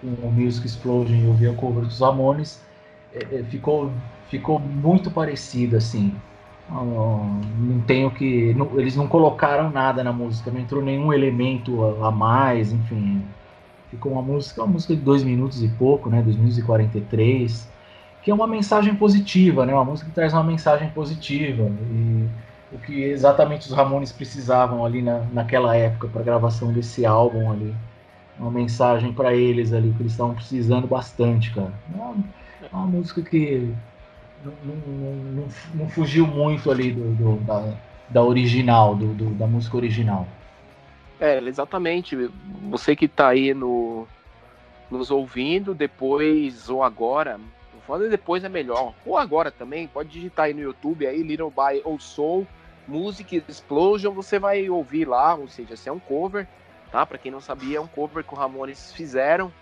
com 0.00 0.06
o 0.06 0.32
Music 0.32 0.66
Explosion 0.66 1.16
e 1.16 1.26
ouvir 1.26 1.48
a 1.48 1.54
cover 1.54 1.84
dos 1.84 2.00
Ramones, 2.00 2.60
é, 3.12 3.40
é, 3.40 3.42
ficou, 3.44 3.90
ficou 4.28 4.58
muito 4.58 5.10
parecido, 5.10 5.76
assim. 5.76 6.14
Não, 6.68 7.40
não 7.58 7.80
tenho 7.80 8.10
que. 8.12 8.54
Não, 8.54 8.78
eles 8.78 8.94
não 8.94 9.08
colocaram 9.08 9.70
nada 9.70 10.04
na 10.04 10.12
música, 10.12 10.50
não 10.50 10.60
entrou 10.60 10.80
nenhum 10.80 11.12
elemento 11.12 11.84
a, 11.84 12.08
a, 12.08 12.10
mais, 12.10 12.72
enfim. 12.72 13.24
Ficou 13.90 14.12
uma 14.12 14.22
música, 14.22 14.62
uma 14.62 14.72
música 14.72 14.94
de 14.94 15.02
dois 15.02 15.24
minutos 15.24 15.62
e 15.64 15.68
pouco, 15.68 16.08
né? 16.08 16.22
2 16.22 16.36
minutos 16.36 16.58
e 16.58 16.62
43, 16.62 17.68
que 18.22 18.30
é 18.30 18.34
uma 18.34 18.46
mensagem 18.46 18.94
positiva, 18.94 19.64
né? 19.64 19.72
Uma 19.72 19.84
música 19.84 20.08
que 20.08 20.14
traz 20.14 20.32
uma 20.32 20.44
mensagem 20.44 20.90
positiva. 20.90 21.70
E 21.90 22.28
o 22.72 22.78
que 22.78 23.02
exatamente 23.02 23.66
os 23.66 23.72
Ramones 23.72 24.12
precisavam 24.12 24.84
ali 24.84 25.02
na, 25.02 25.20
naquela 25.32 25.76
época 25.76 26.08
para 26.08 26.22
gravação 26.22 26.72
desse 26.72 27.04
álbum 27.06 27.50
ali. 27.50 27.74
Uma 28.38 28.50
mensagem 28.50 29.12
para 29.12 29.34
eles 29.34 29.72
ali, 29.72 29.92
que 29.92 30.02
eles 30.02 30.12
estavam 30.12 30.34
precisando 30.34 30.86
bastante, 30.86 31.52
cara. 31.52 31.72
É 31.92 31.96
uma, 31.96 32.14
é 32.62 32.68
uma 32.76 32.86
música 32.86 33.22
que 33.22 33.74
não, 34.44 34.52
não, 34.64 35.12
não, 35.12 35.48
não, 35.74 35.88
fugiu 35.88 36.26
muito 36.26 36.70
ali 36.70 36.92
do, 36.92 37.14
do 37.14 37.44
da, 37.44 37.74
da 38.08 38.22
original, 38.22 38.94
do, 38.94 39.12
do, 39.12 39.30
da 39.30 39.46
música 39.46 39.76
original. 39.76 40.26
É, 41.18 41.38
exatamente. 41.38 42.16
Você 42.70 42.96
que 42.96 43.04
está 43.04 43.28
aí 43.28 43.52
no, 43.52 44.06
nos 44.90 45.10
ouvindo, 45.10 45.74
depois 45.74 46.70
ou 46.70 46.82
agora, 46.82 47.38
falando 47.90 48.08
depois 48.08 48.44
é 48.44 48.48
melhor, 48.48 48.94
ou 49.04 49.18
agora 49.18 49.50
também, 49.50 49.88
pode 49.88 50.10
digitar 50.10 50.46
aí 50.46 50.54
no 50.54 50.60
YouTube 50.60 51.04
aí, 51.04 51.24
Little 51.24 51.50
By 51.50 51.82
ou 51.82 51.98
Soul, 51.98 52.46
Music 52.86 53.42
Explosion, 53.48 54.12
você 54.12 54.38
vai 54.38 54.70
ouvir 54.70 55.08
lá, 55.08 55.34
ou 55.34 55.48
seja, 55.48 55.74
se 55.74 55.88
é 55.88 55.92
um 55.92 55.98
cover, 55.98 56.46
tá? 56.92 57.04
Para 57.04 57.18
quem 57.18 57.32
não 57.32 57.40
sabia, 57.40 57.78
é 57.78 57.80
um 57.80 57.88
cover 57.88 58.22
que 58.22 58.32
o 58.32 58.36
Ramones 58.36 58.92
fizeram. 58.92 59.52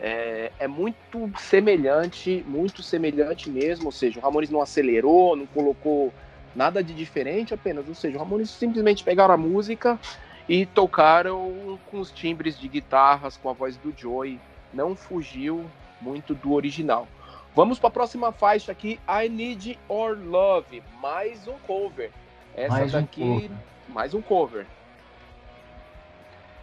É, 0.00 0.50
é, 0.58 0.66
muito 0.66 1.30
semelhante, 1.38 2.44
muito 2.48 2.82
semelhante 2.82 3.48
mesmo, 3.48 3.86
ou 3.86 3.92
seja, 3.92 4.18
o 4.18 4.22
Ramones 4.22 4.50
não 4.50 4.60
acelerou, 4.60 5.36
não 5.36 5.46
colocou 5.46 6.12
nada 6.56 6.82
de 6.82 6.92
diferente 6.92 7.54
apenas, 7.54 7.88
ou 7.88 7.94
seja, 7.94 8.16
o 8.16 8.18
Ramones 8.18 8.50
simplesmente 8.50 9.04
pegaram 9.04 9.34
a 9.34 9.36
música 9.36 9.98
e 10.48 10.66
tocaram 10.66 11.78
com 11.88 12.00
os 12.00 12.10
timbres 12.10 12.58
de 12.58 12.66
guitarras, 12.66 13.36
com 13.36 13.48
a 13.48 13.52
voz 13.52 13.76
do 13.76 13.94
Joey, 13.96 14.40
não 14.74 14.96
fugiu 14.96 15.64
muito 16.00 16.34
do 16.34 16.54
original. 16.54 17.06
Vamos 17.58 17.80
para 17.80 17.88
a 17.88 17.90
próxima 17.90 18.30
faixa 18.30 18.70
aqui, 18.70 19.00
I 19.08 19.28
Need 19.28 19.80
Your 19.90 20.16
Love, 20.16 20.80
mais 21.02 21.48
um 21.48 21.54
cover. 21.66 22.12
Essa 22.54 22.72
mais 22.72 22.92
daqui, 22.92 23.20
um 23.20 23.92
mais 23.92 24.14
um 24.14 24.22
cover. 24.22 24.64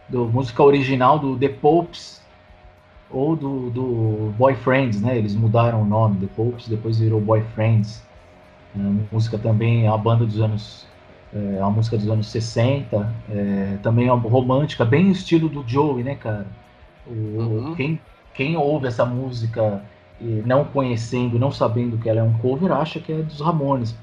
Do 0.08 0.24
música 0.24 0.62
original 0.62 1.18
do 1.18 1.36
The 1.36 1.50
Popes 1.50 2.24
ou 3.10 3.36
do, 3.36 3.68
do 3.68 4.32
Boyfriends, 4.38 5.02
né? 5.02 5.18
Eles 5.18 5.34
mudaram 5.34 5.82
o 5.82 5.84
nome, 5.84 6.18
The 6.18 6.34
Popes, 6.34 6.66
depois 6.66 6.98
virou 6.98 7.20
Boyfriends. 7.20 8.02
É, 8.74 8.80
música 9.12 9.36
também, 9.36 9.86
uma 9.86 9.98
banda 9.98 10.24
dos 10.24 10.40
anos. 10.40 10.86
É 11.30 11.60
uma 11.60 11.72
música 11.72 11.98
dos 11.98 12.08
anos 12.08 12.26
60, 12.28 13.14
é, 13.28 13.76
também 13.82 14.08
é 14.08 14.12
uma 14.14 14.30
romântica, 14.30 14.82
bem 14.82 15.10
estilo 15.10 15.50
do 15.50 15.62
Joey, 15.68 16.02
né, 16.02 16.14
cara? 16.14 16.46
O, 17.06 17.10
uhum. 17.10 17.74
quem, 17.74 18.00
quem 18.32 18.56
ouve 18.56 18.86
essa 18.86 19.04
música 19.04 19.84
e 20.20 20.42
não 20.46 20.64
conhecendo, 20.64 21.38
não 21.38 21.50
sabendo 21.50 21.98
que 21.98 22.08
ela 22.08 22.20
é 22.20 22.22
um 22.22 22.32
cover, 22.38 22.72
acha 22.72 23.00
que 23.00 23.12
é 23.12 23.16
dos 23.16 23.40
Ramones. 23.40 23.94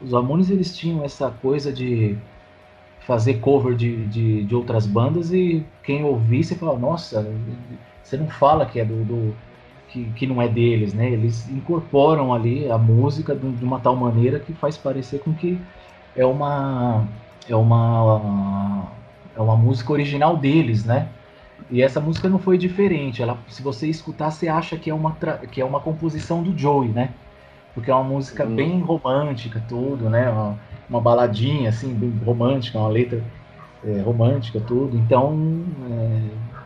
Os 0.00 0.12
Ramones 0.12 0.50
eles 0.50 0.76
tinham 0.76 1.04
essa 1.04 1.30
coisa 1.30 1.72
de 1.72 2.16
fazer 3.00 3.34
cover 3.34 3.76
de, 3.76 4.06
de, 4.06 4.44
de 4.44 4.54
outras 4.54 4.86
bandas 4.86 5.32
e 5.32 5.64
quem 5.84 6.04
ouvisse 6.04 6.56
fala, 6.56 6.76
nossa, 6.76 7.24
você 8.02 8.16
não 8.16 8.28
fala 8.28 8.66
que 8.66 8.80
é 8.80 8.84
do, 8.84 9.04
do 9.04 9.34
que, 9.88 10.04
que 10.16 10.26
não 10.26 10.42
é 10.42 10.48
deles, 10.48 10.92
né? 10.92 11.10
Eles 11.10 11.48
incorporam 11.48 12.34
ali 12.34 12.68
a 12.70 12.76
música 12.76 13.34
de, 13.34 13.48
de 13.52 13.64
uma 13.64 13.78
tal 13.78 13.94
maneira 13.94 14.40
que 14.40 14.52
faz 14.52 14.76
parecer 14.76 15.20
com 15.20 15.32
que 15.32 15.58
é 16.16 16.26
uma 16.26 17.06
é 17.48 17.54
uma 17.54 18.88
é 19.36 19.40
uma 19.40 19.56
música 19.56 19.92
original 19.92 20.36
deles, 20.36 20.84
né? 20.84 21.08
E 21.70 21.82
essa 21.82 22.00
música 22.00 22.28
não 22.28 22.38
foi 22.38 22.56
diferente. 22.56 23.22
Ela, 23.22 23.38
se 23.48 23.62
você 23.62 23.88
escutar, 23.88 24.30
você 24.30 24.48
acha 24.48 24.76
que 24.76 24.88
é 24.90 24.94
uma 24.94 25.16
que 25.50 25.60
é 25.60 25.64
uma 25.64 25.80
composição 25.80 26.42
do 26.42 26.56
Joey, 26.56 26.90
né? 26.90 27.10
porque 27.76 27.90
é 27.90 27.94
uma 27.94 28.04
música 28.04 28.46
uhum. 28.46 28.56
bem 28.56 28.80
romântica, 28.80 29.62
tudo, 29.68 30.08
né? 30.08 30.30
Uma, 30.30 30.58
uma, 30.88 30.98
baladinha, 30.98 31.68
assim, 31.68 31.92
bem 31.92 32.10
romântica, 32.24 32.78
uma 32.78 32.88
letra 32.88 33.22
é, 33.84 34.00
romântica, 34.00 34.58
tudo. 34.58 34.96
Então, 34.96 35.62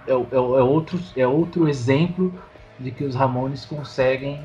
é, 0.07 0.13
é, 0.13 0.15
é, 0.15 0.37
é, 0.37 0.39
outro, 0.39 1.01
é 1.17 1.27
outro 1.27 1.69
exemplo 1.69 2.33
de 2.79 2.93
que 2.93 3.03
os 3.03 3.17
Ramones 3.17 3.65
conseguem 3.65 4.41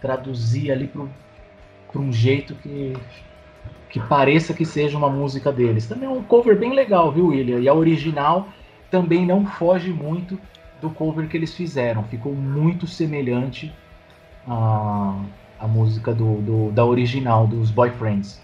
traduzir 0.00 0.72
ali 0.72 0.88
para 0.88 2.00
um 2.00 2.12
jeito 2.12 2.56
que, 2.56 2.96
que 3.88 4.00
pareça 4.00 4.52
que 4.52 4.64
seja 4.64 4.98
uma 4.98 5.08
música 5.08 5.52
deles. 5.52 5.86
Também 5.86 6.08
é 6.08 6.12
um 6.12 6.24
cover 6.24 6.58
bem 6.58 6.74
legal, 6.74 7.12
viu, 7.12 7.28
William? 7.28 7.60
E 7.60 7.68
a 7.68 7.74
original 7.74 8.48
também 8.90 9.26
não 9.26 9.46
foge 9.46 9.90
muito 9.90 10.38
do 10.80 10.90
cover 10.90 11.28
que 11.28 11.36
eles 11.36 11.54
fizeram. 11.54 12.02
Ficou 12.04 12.34
muito 12.34 12.86
semelhante 12.86 13.72
a 14.46 15.20
a 15.60 15.68
música 15.68 16.14
do, 16.14 16.40
do, 16.40 16.72
da 16.72 16.84
original, 16.84 17.46
dos 17.46 17.70
Boyfriends. 17.70 18.40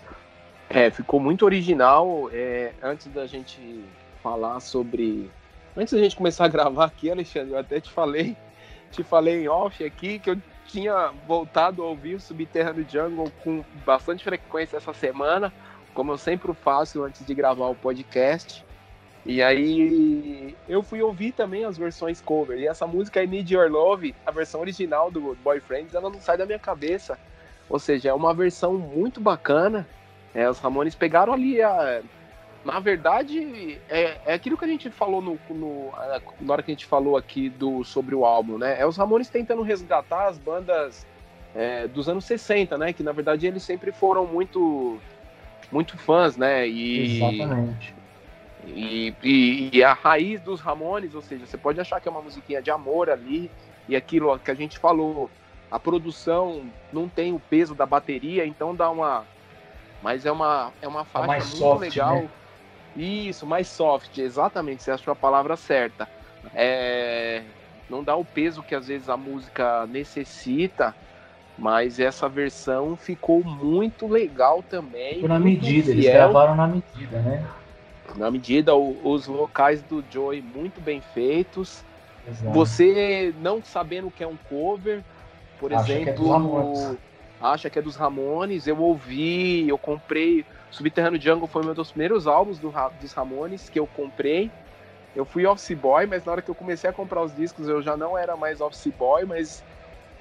É, 0.69 0.91
ficou 0.91 1.19
muito 1.19 1.47
original. 1.47 2.29
É, 2.31 2.73
antes 2.83 3.07
da 3.07 3.27
gente 3.27 3.83
falar 4.23 4.61
sobre. 4.61 5.31
Antes 5.75 5.95
da 5.95 6.01
gente 6.01 6.15
começar 6.15 6.45
a 6.45 6.49
gravar 6.49 6.85
aqui, 6.85 7.11
Alexandre, 7.11 7.53
eu 7.53 7.59
até 7.59 7.81
te 7.81 7.91
falei, 7.91 8.37
te 8.91 9.03
falei 9.03 9.45
em 9.45 9.49
off 9.49 9.83
aqui 9.83 10.19
que 10.19 10.31
eu 10.31 10.39
tinha 10.67 11.11
voltado 11.27 11.83
a 11.83 11.87
ouvir 11.87 12.17
o 12.17 12.21
Subterrâneo 12.21 12.87
Jungle 12.89 13.31
com 13.43 13.65
bastante 13.85 14.25
frequência 14.25 14.77
essa 14.77 14.93
semana, 14.93 15.53
como 15.95 16.13
eu 16.13 16.19
sempre 16.19 16.53
faço 16.55 17.03
antes 17.03 17.25
de 17.25 17.35
gravar 17.35 17.69
o 17.69 17.75
podcast. 17.75 18.65
E 19.27 19.43
aí 19.43 20.55
eu 20.69 20.83
fui 20.83 21.03
ouvir 21.03 21.33
também 21.33 21.65
as 21.65 21.77
versões 21.77 22.21
cover. 22.21 22.59
E 22.59 22.69
essa 22.69 22.87
música 22.87 23.23
I 23.23 23.27
Need 23.27 23.53
Your 23.53 23.69
Love, 23.69 24.15
a 24.25 24.31
versão 24.31 24.61
original 24.61 25.11
do 25.11 25.37
Boyfriends, 25.43 25.95
ela 25.95 26.09
não 26.09 26.21
sai 26.21 26.39
da 26.39 26.47
minha 26.47 26.59
cabeça. 26.61 27.19
Ou 27.69 27.79
seja, 27.79 28.11
é 28.11 28.15
uma 28.15 28.33
versão 28.33 28.75
muito 28.75 29.21
bacana. 29.21 29.87
É, 30.33 30.49
os 30.49 30.59
Ramones 30.61 30.95
pegaram 30.95 31.33
ali 31.33 31.61
a. 31.61 32.03
Na 32.65 32.81
verdade, 32.81 33.81
é, 33.89 34.17
é 34.27 34.35
aquilo 34.35 34.57
que 34.57 34.65
a 34.65 34.69
gente 34.69 34.91
falou 34.91 35.23
no, 35.23 35.39
no, 35.51 35.93
na 36.41 36.53
hora 36.53 36.63
que 36.63 36.71
a 36.71 36.75
gente 36.75 36.87
falou 36.87 37.17
aqui 37.17 37.49
do, 37.49 37.85
sobre 37.85 38.15
o 38.15 38.25
álbum, 38.25 38.59
né? 38.59 38.81
É 38.81 38.87
os 38.87 38.97
Ramones 38.97 39.29
tentando 39.29 39.63
resgatar 39.63 40.27
as 40.27 40.39
bandas 40.39 41.07
é, 41.55 41.87
dos 41.87 42.09
anos 42.09 42.25
60, 42.25 42.77
né? 42.77 42.93
Que 42.93 43.03
na 43.03 43.13
verdade 43.13 43.47
eles 43.47 43.63
sempre 43.63 43.93
foram 43.93 44.27
muito 44.27 44.99
muito 45.71 45.97
fãs, 45.97 46.37
né? 46.37 46.67
E, 46.69 47.17
Exatamente. 47.17 47.96
E, 48.67 49.15
e, 49.23 49.71
e, 49.73 49.85
a 49.85 49.93
raiz 49.93 50.41
dos 50.41 50.61
Ramones, 50.61 51.15
ou 51.15 51.23
seja, 51.23 51.47
você 51.47 51.57
pode 51.57 51.81
achar 51.81 52.01
que 52.01 52.09
é 52.09 52.11
uma 52.11 52.21
musiquinha 52.21 52.61
de 52.61 52.71
amor 52.71 53.09
ali, 53.09 53.51
e 53.89 53.95
aquilo 53.95 54.37
que 54.39 54.51
a 54.51 54.55
gente 54.55 54.79
falou, 54.79 55.31
a 55.71 55.79
produção 55.79 56.63
não 56.93 57.09
tem 57.09 57.33
o 57.33 57.39
peso 57.39 57.75
da 57.75 57.87
bateria, 57.87 58.45
então 58.45 58.75
dá 58.75 58.91
uma. 58.91 59.25
Mas 60.03 60.27
é 60.27 60.33
uma, 60.33 60.73
é 60.83 60.89
uma 60.89 61.05
faixa 61.05 61.33
é 61.33 61.39
muito 61.39 61.57
soft, 61.57 61.81
legal. 61.81 62.15
Né? 62.17 62.29
Isso, 62.97 63.47
mais 63.47 63.69
soft, 63.69 64.19
exatamente, 64.19 64.83
você 64.83 64.91
achou 64.91 65.13
a 65.13 65.17
palavra 65.17 65.57
certa. 65.57 66.09
É, 66.55 67.43
não 67.89 68.03
dá 68.03 68.17
o 68.17 68.25
peso 68.25 68.63
que 68.63 68.75
às 68.75 68.89
vezes 68.89 69.09
a 69.09 69.17
música 69.17 69.87
necessita, 69.87 70.95
mas 71.59 72.01
essa 72.01 72.29
versão 72.29 72.97
ficou 72.97 73.43
muito 73.45 74.07
legal 74.07 74.63
também. 74.63 75.15
Ficou 75.15 75.29
na 75.29 75.39
medida, 75.39 75.87
fiel. 75.87 75.95
eles 75.95 76.07
gravaram 76.07 76.55
na 76.55 76.67
medida, 76.67 77.21
né? 77.21 77.45
Na 78.17 78.31
medida, 78.31 78.75
o, 78.75 78.97
os 79.05 79.27
locais 79.27 79.83
do 79.83 80.05
Joey 80.11 80.43
muito 80.43 80.81
bem 80.81 81.01
feitos. 81.01 81.85
Exato. 82.27 82.53
Você 82.53 83.35
não 83.41 83.63
sabendo 83.63 84.11
que 84.11 84.23
é 84.23 84.27
um 84.27 84.37
cover, 84.49 85.03
por 85.59 85.73
acha 85.73 85.93
exemplo, 85.93 86.05
que 86.05 86.11
é 86.11 86.13
acha 87.41 87.71
que 87.71 87.79
é 87.79 87.83
dos 87.83 87.97
Ramones. 87.97 88.67
Eu 88.67 88.79
ouvi, 88.79 89.69
eu 89.69 89.79
comprei. 89.79 90.45
Subterrâneo 90.71 91.21
Jungle 91.21 91.47
foi 91.47 91.65
um 91.65 91.73
dos 91.73 91.91
primeiros 91.91 92.27
álbuns 92.27 92.59
do, 92.59 92.73
dos 93.01 93.13
Ramones 93.13 93.69
que 93.69 93.79
eu 93.79 93.87
comprei. 93.87 94.51
Eu 95.15 95.25
fui 95.25 95.47
office 95.47 95.77
boy, 95.77 96.07
mas 96.07 96.25
na 96.25 96.33
hora 96.33 96.43
que 96.43 96.51
eu 96.51 96.55
comecei 96.55 96.91
a 96.91 96.93
comprar 96.93 97.23
os 97.23 97.35
discos 97.35 97.69
eu 97.69 97.81
já 97.81 97.97
não 97.97 98.19
era 98.19 98.37
mais 98.37 98.61
office 98.61 98.93
boy, 98.99 99.25
mas 99.25 99.63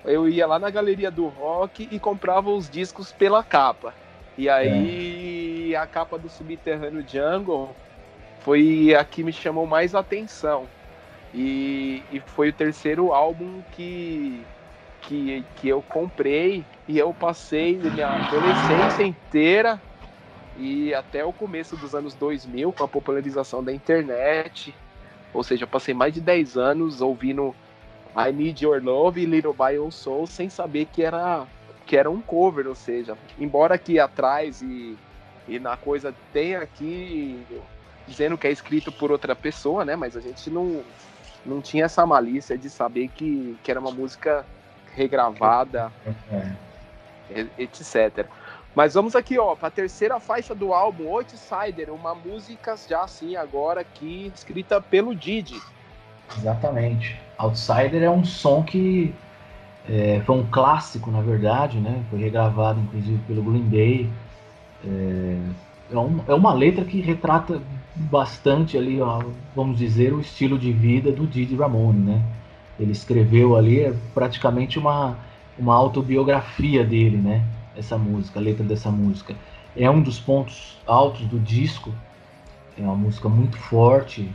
eu 0.05 0.29
ia 0.29 0.47
lá 0.47 0.57
na 0.57 0.69
galeria 0.69 1.11
do 1.11 1.27
rock 1.27 1.87
e 1.91 1.99
comprava 1.99 2.49
os 2.49 2.69
discos 2.69 3.11
pela 3.11 3.43
capa. 3.43 3.93
E 4.37 4.49
aí 4.49 5.73
é. 5.73 5.77
a 5.77 5.85
capa 5.87 6.17
do 6.17 6.29
Subterrâneo 6.29 7.05
Jungle 7.07 7.75
foi 8.41 8.93
a 8.93 9.03
que 9.03 9.23
me 9.23 9.31
chamou 9.31 9.65
mais 9.65 9.95
atenção. 9.95 10.67
E, 11.33 12.03
e 12.11 12.19
foi 12.19 12.49
o 12.49 12.53
terceiro 12.53 13.11
álbum 13.13 13.61
que, 13.71 14.41
que, 15.01 15.43
que 15.57 15.67
eu 15.67 15.81
comprei 15.81 16.63
e 16.87 16.97
eu 16.97 17.13
passei 17.13 17.75
minha 17.77 18.07
adolescência 18.07 19.03
inteira 19.03 19.81
e 20.57 20.93
até 20.93 21.25
o 21.25 21.33
começo 21.33 21.75
dos 21.75 21.93
anos 21.93 22.13
2000 22.13 22.71
com 22.71 22.83
a 22.83 22.87
popularização 22.87 23.63
da 23.63 23.73
internet. 23.73 24.73
Ou 25.33 25.43
seja, 25.43 25.63
eu 25.63 25.67
passei 25.67 25.93
mais 25.93 26.13
de 26.13 26.21
10 26.21 26.57
anos 26.57 27.01
ouvindo 27.01 27.53
I 28.15 28.31
Need 28.31 28.63
Your 28.63 28.81
Love 28.81 29.21
e 29.21 29.25
Little 29.25 29.53
by 29.53 29.73
Your 29.73 29.91
Soul 29.91 30.25
sem 30.25 30.49
saber 30.49 30.85
que 30.85 31.03
era 31.03 31.45
que 31.85 31.95
era 31.95 32.09
um 32.09 32.21
cover, 32.21 32.67
ou 32.67 32.75
seja, 32.75 33.17
embora 33.39 33.75
aqui 33.75 33.99
atrás 33.99 34.61
e, 34.61 34.97
e 35.47 35.59
na 35.59 35.77
coisa 35.77 36.13
tenha 36.33 36.59
aqui 36.59 37.45
dizendo 38.07 38.37
que 38.37 38.47
é 38.47 38.51
escrito 38.51 38.91
por 38.91 39.11
outra 39.11 39.35
pessoa, 39.35 39.85
né? 39.85 39.95
Mas 39.95 40.15
a 40.15 40.19
gente 40.19 40.49
não, 40.49 40.83
não 41.45 41.61
tinha 41.61 41.85
essa 41.85 42.05
malícia 42.05 42.57
de 42.57 42.69
saber 42.69 43.09
que, 43.09 43.57
que 43.63 43.71
era 43.71 43.79
uma 43.79 43.91
música 43.91 44.45
regravada, 44.95 45.91
é. 47.29 47.45
etc. 47.57 48.25
Mas 48.73 48.93
vamos 48.93 49.15
aqui, 49.15 49.39
ó, 49.39 49.55
para 49.55 49.69
a 49.69 49.71
terceira 49.71 50.19
faixa 50.19 50.53
do 50.53 50.73
álbum, 50.73 51.09
Outsider, 51.09 51.93
uma 51.93 52.13
música 52.13 52.75
já 52.75 53.03
assim 53.03 53.35
agora 53.35 53.81
aqui 53.81 54.31
escrita 54.35 54.81
pelo 54.81 55.15
Didi. 55.15 55.61
Exatamente. 56.37 57.19
Outsider 57.37 58.03
é 58.03 58.09
um 58.09 58.25
som 58.25 58.63
que 58.63 59.13
é, 59.89 60.21
foi 60.25 60.35
um 60.35 60.45
clássico, 60.45 61.11
na 61.11 61.21
verdade, 61.21 61.77
né? 61.79 62.03
Foi 62.09 62.19
regravado, 62.19 62.79
inclusive, 62.79 63.19
pelo 63.27 63.43
Green 63.43 63.67
Day. 63.69 64.09
É, 64.83 65.37
é, 65.91 65.97
um, 65.97 66.19
é 66.27 66.33
uma 66.33 66.53
letra 66.53 66.83
que 66.83 66.99
retrata 67.01 67.61
bastante 67.95 68.77
ali, 68.77 68.99
ó, 68.99 69.23
vamos 69.55 69.77
dizer, 69.77 70.13
o 70.13 70.19
estilo 70.19 70.57
de 70.57 70.71
vida 70.71 71.11
do 71.11 71.25
Didi 71.25 71.55
Ramone, 71.55 71.99
né? 71.99 72.21
Ele 72.79 72.91
escreveu 72.91 73.55
ali 73.55 73.79
é 73.79 73.93
praticamente 74.13 74.77
uma, 74.77 75.17
uma 75.57 75.75
autobiografia 75.75 76.83
dele, 76.83 77.17
né? 77.17 77.43
Essa 77.77 77.97
música, 77.97 78.39
a 78.39 78.43
letra 78.43 78.63
dessa 78.63 78.89
música. 78.89 79.35
É 79.77 79.89
um 79.89 80.01
dos 80.01 80.19
pontos 80.19 80.77
altos 80.85 81.25
do 81.27 81.39
disco. 81.39 81.93
É 82.77 82.81
uma 82.81 82.95
música 82.95 83.29
muito 83.29 83.57
forte, 83.57 84.29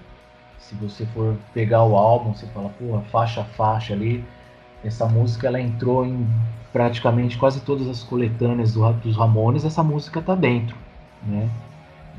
se 0.70 0.74
você 0.76 1.04
for 1.06 1.36
pegar 1.52 1.82
o 1.84 1.96
álbum, 1.96 2.32
você 2.32 2.46
fala, 2.46 2.68
porra, 2.70 3.02
faixa 3.10 3.40
a 3.40 3.44
faixa 3.44 3.92
ali. 3.92 4.24
Essa 4.84 5.06
música 5.06 5.46
ela 5.46 5.60
entrou 5.60 6.04
em 6.04 6.26
praticamente 6.72 7.36
quase 7.36 7.60
todas 7.60 7.88
as 7.88 8.02
coletâneas 8.02 8.72
do, 8.74 8.92
dos 8.94 9.16
Ramones, 9.16 9.64
essa 9.64 9.82
música 9.82 10.22
tá 10.22 10.34
dentro, 10.34 10.76
né? 11.22 11.48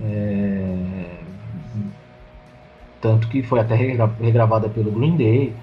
É... 0.01 1.19
Tanto 2.99 3.27
que 3.27 3.41
foi 3.41 3.59
até 3.59 3.75
regravada 3.75 4.69
pelo 4.69 4.91
Green 4.91 5.15
Day. 5.15 5.55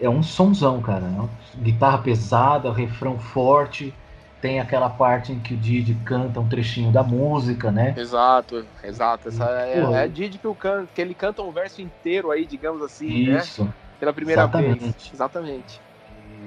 É 0.00 0.08
um 0.08 0.22
sonzão, 0.22 0.80
cara. 0.80 1.04
É 1.06 1.58
guitarra 1.60 1.98
pesada, 1.98 2.72
refrão 2.72 3.18
forte 3.18 3.92
tem 4.40 4.60
aquela 4.60 4.88
parte 4.88 5.32
em 5.32 5.40
que 5.40 5.54
o 5.54 5.56
Didi 5.56 5.94
canta 6.04 6.38
um 6.38 6.48
trechinho 6.48 6.92
da 6.92 7.02
música, 7.02 7.70
né? 7.70 7.94
Exato, 7.96 8.64
exato. 8.82 9.28
Essa 9.28 9.44
é, 9.62 9.80
é 9.80 10.02
a 10.02 10.06
Didi 10.06 10.38
que, 10.38 10.48
que 10.94 11.00
ele 11.00 11.14
canta 11.14 11.42
um 11.42 11.50
verso 11.50 11.82
inteiro 11.82 12.30
aí, 12.30 12.46
digamos 12.46 12.82
assim, 12.82 13.28
né? 13.28 13.38
Isso. 13.38 13.64
Né? 13.64 13.72
Pela 13.98 14.12
primeira 14.12 14.42
Exatamente. 14.42 14.80
vez. 14.80 15.10
Exatamente. 15.12 15.80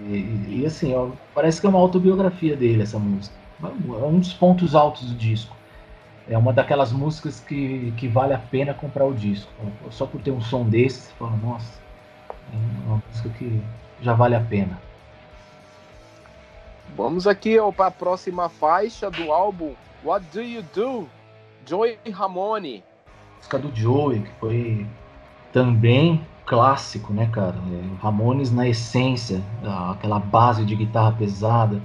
E, 0.08 0.62
e, 0.62 0.66
assim, 0.66 0.94
ó, 0.94 1.10
parece 1.34 1.60
que 1.60 1.68
é 1.68 1.70
uma 1.70 1.80
autobiografia 1.80 2.56
dele 2.56 2.84
essa 2.84 2.98
música. 2.98 3.36
É 3.64 4.06
um 4.06 4.20
dos 4.20 4.34
pontos 4.34 4.74
altos 4.76 5.10
do 5.10 5.16
disco. 5.16 5.56
É 6.28 6.38
uma 6.38 6.54
daquelas 6.54 6.92
músicas 6.92 7.40
que, 7.40 7.94
que 7.98 8.08
vale 8.08 8.34
a 8.34 8.38
pena 8.38 8.74
comprar 8.74 9.06
o 9.06 9.14
disco. 9.14 9.52
Só 9.90 10.06
por 10.06 10.22
ter 10.22 10.32
um 10.32 10.42
som 10.42 10.64
desse, 10.64 11.02
você 11.02 11.14
fala, 11.20 11.38
nossa, 11.38 11.80
é 12.54 12.88
uma 12.88 13.04
música 13.08 13.30
que 13.38 13.62
já 14.02 14.14
vale 14.14 14.36
a 14.36 14.42
pena. 14.42 14.82
Vamos 16.96 17.28
aqui 17.28 17.58
para 17.76 17.88
a 17.88 17.92
próxima 17.92 18.50
faixa 18.50 19.10
do 19.10 19.32
álbum 19.32 19.74
What 20.04 20.26
Do 20.34 20.42
You 20.42 20.64
Do? 20.74 21.08
Joey 21.66 21.98
Ramone. 22.12 22.84
Música 23.38 23.60
do 23.60 23.76
Joey, 23.76 24.22
que 24.22 24.32
foi 24.40 24.88
também 25.54 26.26
clássico, 26.46 27.14
né, 27.14 27.30
cara? 27.32 27.56
É, 27.56 28.02
Ramones 28.02 28.52
na 28.52 28.68
essência, 28.68 29.42
aquela 29.90 30.20
base 30.20 30.66
de 30.66 30.76
guitarra 30.76 31.12
pesada, 31.14 31.82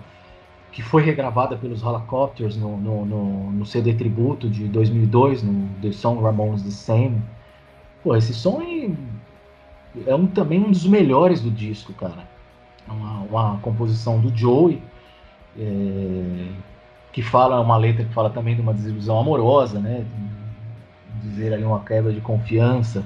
que 0.73 0.83
foi 0.83 1.03
regravada 1.03 1.57
pelos 1.57 1.83
Helicopters 1.83 2.57
no, 2.57 2.77
no, 2.77 3.07
no, 3.07 3.53
no 3.53 3.67
CD 3.67 3.95
tributo 3.95 4.49
de 4.49 4.69
2002, 4.69 5.43
no 5.43 5.69
The 5.81 5.93
Song 5.93 6.23
Ramones 6.23 6.63
the 6.63 6.71
Same. 6.71 7.23
Pô, 8.03 8.15
esse 8.15 8.35
som 8.35 8.61
é, 8.61 8.91
é 10.11 10.15
um, 10.15 10.27
também 10.27 10.63
um 10.63 10.71
dos 10.71 10.87
melhores 10.87 11.41
do 11.41 11.51
disco, 11.51 11.93
cara. 11.95 12.27
Uma, 12.89 13.21
uma 13.21 13.59
composição 13.59 14.21
do 14.21 14.37
Joey 14.37 14.83
é, 15.59 16.49
que 17.13 17.23
fala 17.23 17.61
uma 17.61 17.77
letra 17.77 18.05
que 18.05 18.13
fala 18.13 18.31
também 18.31 18.55
de 18.55 18.61
uma 18.61 18.75
desilusão 18.75 19.19
amorosa, 19.19 19.81
né? 19.81 20.05
Dizer 21.23 21.55
ali 21.55 21.65
uma 21.65 21.81
quebra 21.81 22.13
de 22.13 22.21
confiança 22.21 23.03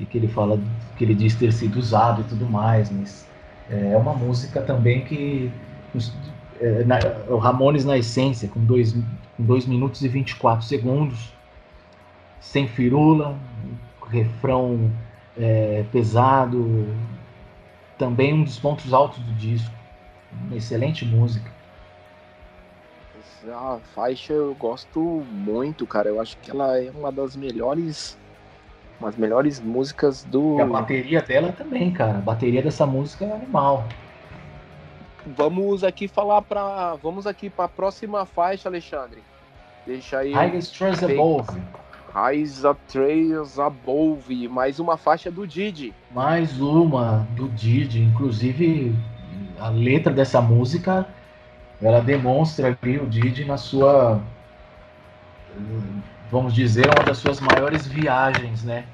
e 0.00 0.06
que 0.06 0.18
ele 0.18 0.28
fala 0.28 0.58
que 0.96 1.04
ele 1.04 1.14
diz 1.14 1.34
ter 1.34 1.52
sido 1.52 1.78
usado 1.78 2.22
e 2.22 2.24
tudo 2.24 2.46
mais, 2.46 2.90
mas 2.90 3.26
é 3.68 3.96
uma 3.96 4.14
música 4.14 4.60
também 4.60 5.04
que 5.04 5.52
é, 6.60 6.84
na, 6.84 6.98
o 7.28 7.36
Ramones 7.36 7.84
na 7.84 7.96
essência 7.96 8.48
com 8.48 8.60
dois 8.60 8.92
com 9.40 9.44
2 9.44 9.66
minutos 9.66 10.02
e 10.02 10.08
24 10.08 10.66
segundos, 10.66 11.32
sem 12.40 12.68
firula, 12.68 13.38
refrão 14.06 14.90
é, 15.38 15.84
pesado, 15.90 16.86
também 17.96 18.34
um 18.34 18.44
dos 18.44 18.58
pontos 18.58 18.92
altos 18.92 19.18
do 19.20 19.32
disco. 19.34 19.74
Uma 20.46 20.56
excelente 20.56 21.04
música. 21.04 21.50
A 23.48 23.78
faixa 23.94 24.32
eu 24.32 24.54
gosto 24.54 25.00
muito, 25.00 25.86
cara. 25.86 26.08
Eu 26.08 26.20
acho 26.20 26.36
que 26.38 26.50
ela 26.50 26.78
é 26.78 26.90
uma 26.90 27.10
das 27.10 27.34
melhores. 27.34 28.18
Umas 29.00 29.16
melhores 29.16 29.58
músicas 29.58 30.24
do. 30.24 30.58
E 30.58 30.60
a 30.60 30.66
bateria 30.66 31.22
dela 31.22 31.52
também, 31.52 31.90
cara. 31.90 32.18
A 32.18 32.20
bateria 32.20 32.62
dessa 32.62 32.84
música 32.84 33.24
é 33.24 33.32
animal. 33.32 33.86
Vamos 35.26 35.82
aqui 35.82 36.06
falar 36.06 36.42
para, 36.42 36.96
vamos 36.96 37.26
aqui 37.26 37.48
para 37.48 37.64
a 37.64 37.68
próxima 37.68 38.26
faixa, 38.26 38.68
Alexandre. 38.68 39.22
Deixa 39.86 40.18
aí. 40.18 40.32
Highest 40.32 40.76
Trails 40.76 41.02
Above. 41.02 41.60
Highest 42.14 42.64
Trails 42.88 43.58
Above, 43.58 44.48
mais 44.48 44.78
uma 44.78 44.96
faixa 44.96 45.30
do 45.30 45.46
Didi. 45.46 45.94
Mais 46.10 46.60
uma 46.60 47.26
do 47.36 47.48
Didi, 47.48 48.02
inclusive 48.02 48.94
a 49.58 49.68
letra 49.68 50.12
dessa 50.12 50.40
música 50.40 51.06
ela 51.80 52.00
demonstra 52.00 52.76
ali 52.82 52.98
o 52.98 53.06
Didi 53.06 53.44
na 53.44 53.56
sua 53.56 54.20
vamos 56.30 56.54
dizer 56.54 56.86
uma 56.86 57.04
das 57.04 57.18
suas 57.18 57.40
maiores 57.40 57.86
viagens 57.86 58.64
né 58.64 58.84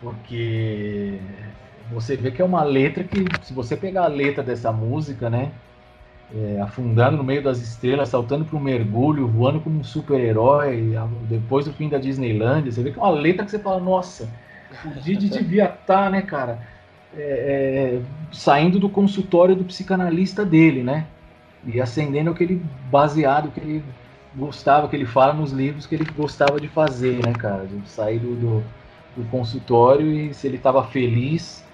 porque 0.00 1.18
você 1.90 2.16
vê 2.16 2.30
que 2.30 2.40
é 2.40 2.44
uma 2.44 2.62
letra 2.62 3.02
que 3.02 3.24
se 3.42 3.52
você 3.52 3.76
pegar 3.76 4.04
a 4.04 4.08
letra 4.08 4.42
dessa 4.42 4.70
música 4.72 5.28
né 5.28 5.52
é, 6.34 6.60
afundando 6.60 7.16
no 7.16 7.24
meio 7.24 7.42
das 7.42 7.58
estrelas, 7.58 8.10
saltando 8.10 8.44
para 8.44 8.56
um 8.56 8.60
mergulho, 8.60 9.26
voando 9.26 9.60
como 9.60 9.80
um 9.80 9.84
super-herói, 9.84 10.94
depois 11.22 11.64
do 11.64 11.72
fim 11.72 11.88
da 11.88 11.98
Disneylandia, 11.98 12.70
você 12.70 12.82
vê 12.82 12.92
que 12.92 12.98
é 12.98 13.02
uma 13.02 13.10
letra 13.10 13.44
que 13.44 13.50
você 13.50 13.58
fala, 13.58 13.80
nossa, 13.80 14.28
o 14.84 15.00
Didi 15.00 15.28
devia 15.30 15.64
estar, 15.64 16.04
tá, 16.04 16.10
né, 16.10 16.22
cara? 16.22 16.58
É, 17.16 18.00
é, 18.00 18.00
saindo 18.30 18.78
do 18.78 18.88
consultório 18.90 19.56
do 19.56 19.64
psicanalista 19.64 20.44
dele, 20.44 20.82
né? 20.82 21.06
E 21.64 21.80
acendendo 21.80 22.30
aquele 22.30 22.62
baseado 22.90 23.50
que 23.50 23.60
ele 23.60 23.84
gostava, 24.34 24.88
que 24.88 24.96
ele 24.96 25.06
fala 25.06 25.32
nos 25.32 25.52
livros 25.52 25.86
que 25.86 25.94
ele 25.94 26.04
gostava 26.16 26.60
de 26.60 26.68
fazer, 26.68 27.24
né, 27.24 27.32
cara? 27.32 27.66
De 27.66 27.88
sair 27.88 28.18
do, 28.18 28.34
do, 28.34 28.64
do 29.16 29.24
consultório 29.30 30.12
e 30.12 30.34
se 30.34 30.46
ele 30.46 30.56
estava 30.56 30.84
feliz, 30.84 31.64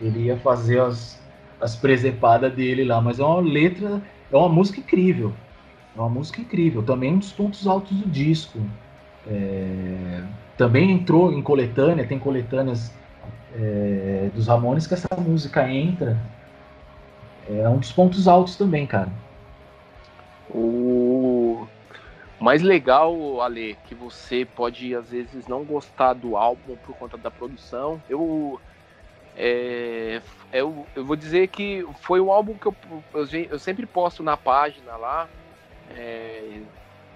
ele 0.00 0.24
ia 0.24 0.36
fazer 0.38 0.80
as, 0.80 1.20
as 1.60 1.76
presepadas 1.76 2.52
dele 2.52 2.84
lá. 2.84 3.00
Mas 3.00 3.18
é 3.18 3.24
uma 3.24 3.40
letra, 3.40 4.02
é 4.32 4.36
uma 4.36 4.48
música 4.48 4.80
incrível. 4.80 5.32
É 5.96 6.00
uma 6.00 6.08
música 6.08 6.40
incrível. 6.40 6.82
Também 6.82 7.14
um 7.14 7.18
dos 7.18 7.32
pontos 7.32 7.66
altos 7.66 7.96
do 7.96 8.08
disco. 8.08 8.58
É, 9.26 10.22
também 10.56 10.90
entrou 10.90 11.32
em 11.32 11.42
coletânea, 11.42 12.06
tem 12.06 12.18
coletâneas 12.18 12.92
é, 13.56 14.30
dos 14.34 14.46
Ramones 14.46 14.86
que 14.86 14.94
essa 14.94 15.08
música 15.18 15.68
entra. 15.68 16.18
É 17.48 17.68
um 17.68 17.78
dos 17.78 17.92
pontos 17.92 18.26
altos 18.26 18.56
também, 18.56 18.86
cara. 18.86 19.10
O 20.50 21.66
mais 22.44 22.60
legal, 22.60 23.40
Ale, 23.40 23.74
que 23.86 23.94
você 23.94 24.44
pode 24.44 24.94
às 24.94 25.10
vezes 25.10 25.48
não 25.48 25.64
gostar 25.64 26.12
do 26.12 26.36
álbum 26.36 26.76
por 26.76 26.94
conta 26.94 27.16
da 27.16 27.30
produção. 27.30 28.00
Eu 28.08 28.60
é, 29.34 30.20
eu, 30.52 30.86
eu 30.94 31.04
vou 31.06 31.16
dizer 31.16 31.48
que 31.48 31.84
foi 32.02 32.20
um 32.20 32.30
álbum 32.30 32.54
que 32.54 32.66
eu, 32.66 32.76
eu, 33.14 33.26
eu 33.50 33.58
sempre 33.58 33.86
posto 33.86 34.22
na 34.22 34.36
página 34.36 34.94
lá. 34.96 35.26
É, 35.96 36.60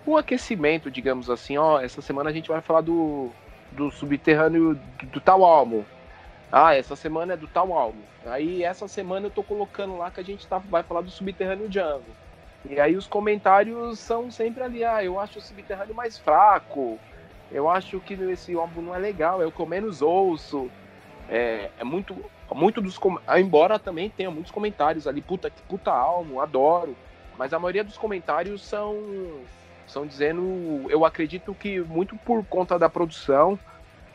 um 0.06 0.16
aquecimento, 0.16 0.90
digamos 0.90 1.28
assim. 1.28 1.58
Ó, 1.58 1.78
essa 1.78 2.00
semana 2.00 2.30
a 2.30 2.32
gente 2.32 2.48
vai 2.48 2.62
falar 2.62 2.80
do 2.80 3.30
do 3.70 3.90
subterrâneo 3.90 4.80
do 5.12 5.20
tal 5.20 5.44
álbum. 5.44 5.84
Ah, 6.50 6.74
essa 6.74 6.96
semana 6.96 7.34
é 7.34 7.36
do 7.36 7.46
tal 7.46 7.74
álbum. 7.74 8.00
Aí 8.24 8.64
essa 8.64 8.88
semana 8.88 9.26
eu 9.26 9.30
tô 9.30 9.42
colocando 9.42 9.98
lá 9.98 10.10
que 10.10 10.20
a 10.20 10.24
gente 10.24 10.46
tá, 10.46 10.56
vai 10.56 10.82
falar 10.82 11.02
do 11.02 11.10
Subterrâneo 11.10 11.68
Django. 11.68 12.16
E 12.64 12.80
aí 12.80 12.96
os 12.96 13.06
comentários 13.06 13.98
são 13.98 14.30
sempre 14.30 14.62
ali, 14.62 14.84
ah, 14.84 15.02
eu 15.02 15.18
acho 15.18 15.38
o 15.38 15.42
Subterrâneo 15.42 15.94
mais 15.94 16.18
fraco, 16.18 16.98
eu 17.50 17.68
acho 17.68 18.00
que 18.00 18.14
esse 18.14 18.54
álbum 18.54 18.82
não 18.82 18.94
é 18.94 18.98
legal, 18.98 19.40
é 19.40 19.46
o 19.46 19.52
que 19.52 19.60
eu 19.60 19.66
menos 19.66 20.02
ouço. 20.02 20.70
É, 21.28 21.70
é 21.78 21.84
muito, 21.84 22.16
muito 22.52 22.80
dos 22.80 22.98
embora 23.38 23.78
também 23.78 24.10
tenha 24.10 24.30
muitos 24.30 24.50
comentários 24.50 25.06
ali, 25.06 25.20
puta 25.20 25.50
que 25.50 25.62
puta 25.62 25.90
álbum, 25.90 26.40
adoro. 26.40 26.96
Mas 27.38 27.52
a 27.52 27.58
maioria 27.58 27.84
dos 27.84 27.96
comentários 27.96 28.66
são 28.66 28.96
são 29.86 30.06
dizendo, 30.06 30.84
eu 30.90 31.04
acredito 31.04 31.54
que 31.54 31.80
muito 31.80 32.14
por 32.16 32.44
conta 32.44 32.78
da 32.78 32.90
produção, 32.90 33.58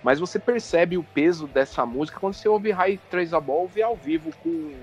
mas 0.04 0.20
você 0.20 0.38
percebe 0.38 0.98
o 0.98 1.04
peso 1.04 1.48
dessa 1.48 1.84
música 1.86 2.20
quando 2.20 2.36
você 2.36 2.48
ouve 2.48 2.72
High 2.72 3.00
Traceable 3.10 3.82
ao 3.82 3.96
vivo 3.96 4.30
com, 4.44 4.74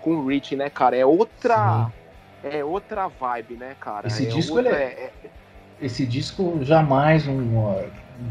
com 0.00 0.16
o 0.16 0.26
Rich, 0.26 0.56
né, 0.56 0.70
cara? 0.70 0.96
É 0.96 1.04
outra. 1.04 1.84
Sim. 1.84 1.97
É 2.42 2.64
outra 2.64 3.08
vibe, 3.08 3.54
né, 3.54 3.74
cara? 3.80 4.06
Esse 4.06 4.26
é 4.26 4.28
disco 4.28 4.56
outra, 4.56 4.76
é, 4.76 5.10
é... 5.24 5.30
Esse 5.80 6.06
disco 6.06 6.58
jamais 6.62 7.26
um. 7.26 7.74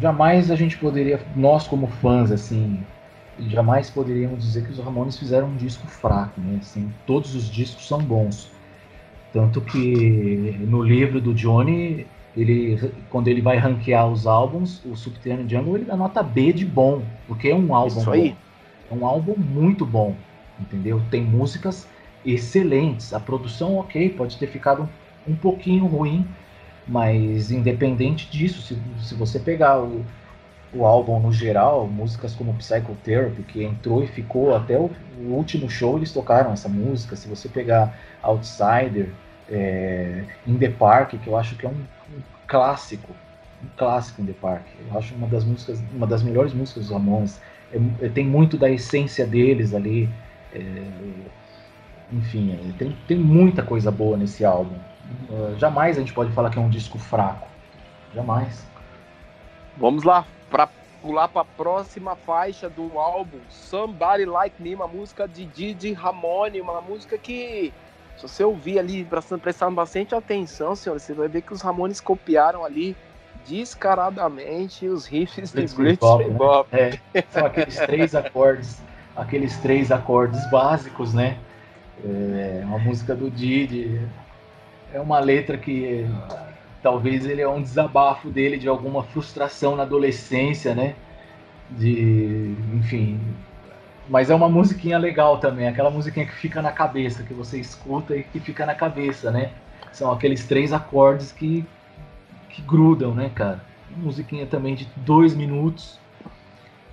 Jamais 0.02 0.52
a 0.52 0.56
gente 0.56 0.78
poderia, 0.78 1.20
nós 1.36 1.68
como 1.68 1.88
fãs, 1.88 2.32
assim, 2.32 2.84
jamais 3.40 3.90
poderíamos 3.90 4.44
dizer 4.44 4.66
que 4.66 4.72
os 4.72 4.80
Ramones 4.80 5.18
fizeram 5.18 5.48
um 5.48 5.56
disco 5.56 5.88
fraco, 5.88 6.42
né? 6.42 6.60
Assim, 6.62 6.92
todos 7.06 7.36
os 7.36 7.50
discos 7.50 7.88
são 7.88 8.00
bons. 8.00 8.52
Tanto 9.32 9.62
que 9.62 10.58
no 10.68 10.82
livro 10.82 11.22
do 11.22 11.34
Johnny, 11.34 12.06
ele, 12.36 12.92
quando 13.10 13.28
ele 13.28 13.42
vai 13.42 13.58
ranquear 13.58 14.08
os 14.08 14.26
álbuns, 14.26 14.84
o 14.86 14.96
Subterranean 14.96 15.48
Jungle 15.48 15.78
ele 15.78 15.86
dá 15.86 15.96
nota 15.96 16.22
B 16.24 16.52
de 16.52 16.66
bom, 16.66 17.02
porque 17.28 17.50
é 17.50 17.56
um 17.56 17.74
álbum 17.74 18.00
Isso 18.00 18.12
aí. 18.12 18.30
bom. 18.30 18.36
É 18.90 18.94
um 18.94 19.06
álbum 19.06 19.36
muito 19.38 19.86
bom, 19.86 20.16
entendeu? 20.60 21.02
Tem 21.12 21.22
músicas 21.22 21.88
excelentes. 22.34 23.14
A 23.14 23.20
produção, 23.20 23.78
ok, 23.78 24.10
pode 24.10 24.38
ter 24.38 24.48
ficado 24.48 24.84
um, 25.28 25.32
um 25.32 25.36
pouquinho 25.36 25.86
ruim, 25.86 26.28
mas 26.88 27.52
independente 27.52 28.30
disso, 28.30 28.62
se, 28.62 28.78
se 29.04 29.16
você 29.16 29.40
pegar 29.40 29.80
o, 29.80 30.06
o 30.74 30.86
álbum 30.86 31.20
no 31.20 31.32
geral, 31.32 31.88
músicas 31.88 32.34
como 32.34 32.54
Psychotherapy, 32.56 33.44
que 33.44 33.64
entrou 33.64 34.04
e 34.04 34.08
ficou 34.08 34.56
até 34.56 34.78
o, 34.78 34.92
o 35.20 35.34
último 35.34 35.70
show, 35.70 35.98
eles 35.98 36.12
tocaram 36.12 36.52
essa 36.52 36.70
música. 36.70 37.16
Se 37.16 37.28
você 37.28 37.48
pegar 37.50 37.98
Outsider, 38.22 39.10
é, 39.50 40.24
In 40.46 40.58
the 40.58 40.70
Park, 40.70 41.16
que 41.22 41.28
eu 41.28 41.38
acho 41.38 41.56
que 41.56 41.66
é 41.66 41.70
um 41.70 41.84
clássico, 42.48 43.14
um 43.64 43.68
clássico 43.78 44.22
em 44.22 44.26
The 44.26 44.34
Park. 44.34 44.66
Eu 44.90 44.98
acho 44.98 45.16
uma 45.16 45.28
das 45.28 45.44
músicas, 45.44 45.82
uma 45.94 46.08
das 46.08 46.24
melhores 46.24 46.54
músicas 46.54 46.84
dos 46.84 46.92
Ramones. 46.92 47.40
É, 47.72 48.06
é 48.06 48.10
tem 48.10 48.26
muito 48.26 48.58
da 48.58 48.70
essência 48.70 49.26
deles 49.26 49.74
ali. 49.74 50.10
É, 50.54 50.84
enfim, 52.12 52.54
é, 52.54 52.78
tem, 52.78 52.98
tem 53.08 53.18
muita 53.18 53.64
coisa 53.64 53.92
boa 53.92 54.18
nesse 54.18 54.46
álbum. 54.46 54.76
Uh, 55.30 55.58
jamais 55.58 55.98
a 55.98 56.02
gente 56.02 56.14
pode 56.14 56.32
falar 56.32 56.50
que 56.50 56.58
é 56.58 56.62
um 56.62 56.70
disco 56.70 56.98
fraco. 56.98 57.48
Jamais. 58.14 58.66
Vamos 59.78 60.04
lá, 60.04 60.26
para 60.50 60.70
pular 61.02 61.28
para 61.28 61.42
a 61.42 61.46
próxima 61.46 62.16
faixa 62.16 62.70
do 62.70 62.98
álbum, 62.98 63.38
Somebody 63.50 64.26
Like 64.26 64.62
Me, 64.62 64.74
uma 64.74 64.88
música 64.88 65.28
de 65.28 65.46
Didi 65.46 65.94
Ramone, 65.94 66.60
uma 66.60 66.82
música 66.82 67.18
que 67.18 67.72
se 68.18 68.24
você 68.24 68.44
ouvir 68.44 68.80
ali, 68.80 69.08
prestar 69.42 69.70
bastante 69.70 70.16
atenção, 70.16 70.76
senhor, 70.76 71.00
você 71.00 71.14
vai 71.14 71.28
ver 71.28 71.42
que 71.44 71.54
os 71.54 71.62
Ramones 71.62 72.02
copiaram 72.02 72.66
ali 72.66 72.98
descaradamente 73.48 74.88
os 74.88 75.06
riffs 75.06 75.52
de 75.52 75.68
Blitz 75.76 76.00
Bob. 76.00 76.68
Né? 76.72 77.00
É, 77.14 77.24
são 77.30 77.46
aqueles 77.46 77.76
três 77.78 78.16
acordes, 78.16 78.82
aqueles 79.16 79.58
três 79.58 79.92
acordes 79.92 80.50
básicos, 80.50 81.14
né? 81.14 81.38
É 82.04 82.62
uma 82.66 82.80
música 82.80 83.16
do 83.16 83.30
Didi. 83.30 84.00
É 84.94 85.00
uma 85.00 85.20
letra 85.20 85.58
que 85.58 86.06
talvez 86.82 87.26
ele 87.26 87.42
é 87.42 87.48
um 87.48 87.62
desabafo 87.62 88.30
dele 88.30 88.58
de 88.58 88.68
alguma 88.68 89.04
frustração 89.04 89.76
na 89.76 89.84
adolescência, 89.84 90.74
né? 90.74 90.96
De, 91.70 92.56
enfim, 92.74 93.20
mas 94.10 94.30
é 94.30 94.36
uma 94.36 94.48
musiquinha 94.48 94.98
legal 94.98 95.38
também, 95.38 95.68
aquela 95.68 95.90
musiquinha 95.90 96.26
que 96.26 96.36
fica 96.36 96.62
na 96.62 96.72
cabeça, 96.72 97.24
que 97.24 97.34
você 97.34 97.60
escuta 97.60 98.16
e 98.16 98.24
que 98.24 98.40
fica 98.40 98.66
na 98.66 98.74
cabeça, 98.74 99.32
né? 99.32 99.52
São 99.92 100.12
aqueles 100.12 100.46
três 100.46 100.72
acordes 100.72 101.32
que, 101.32 101.66
que 102.50 102.62
grudam, 102.62 103.14
né, 103.14 103.30
cara? 103.34 103.62
Musiquinha 103.98 104.46
também 104.46 104.76
de 104.76 104.88
dois 104.98 105.36
minutos, 105.36 106.00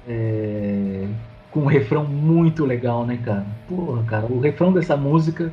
é, 0.09 1.07
com 1.55 1.61
um 1.61 1.67
refrão 1.67 2.05
muito 2.05 2.65
legal, 2.65 3.07
né, 3.07 3.17
cara? 3.25 3.47
Porra, 3.69 4.03
cara, 4.03 4.27
o 4.27 4.41
refrão 4.41 4.73
dessa 4.73 4.97
música 4.97 5.53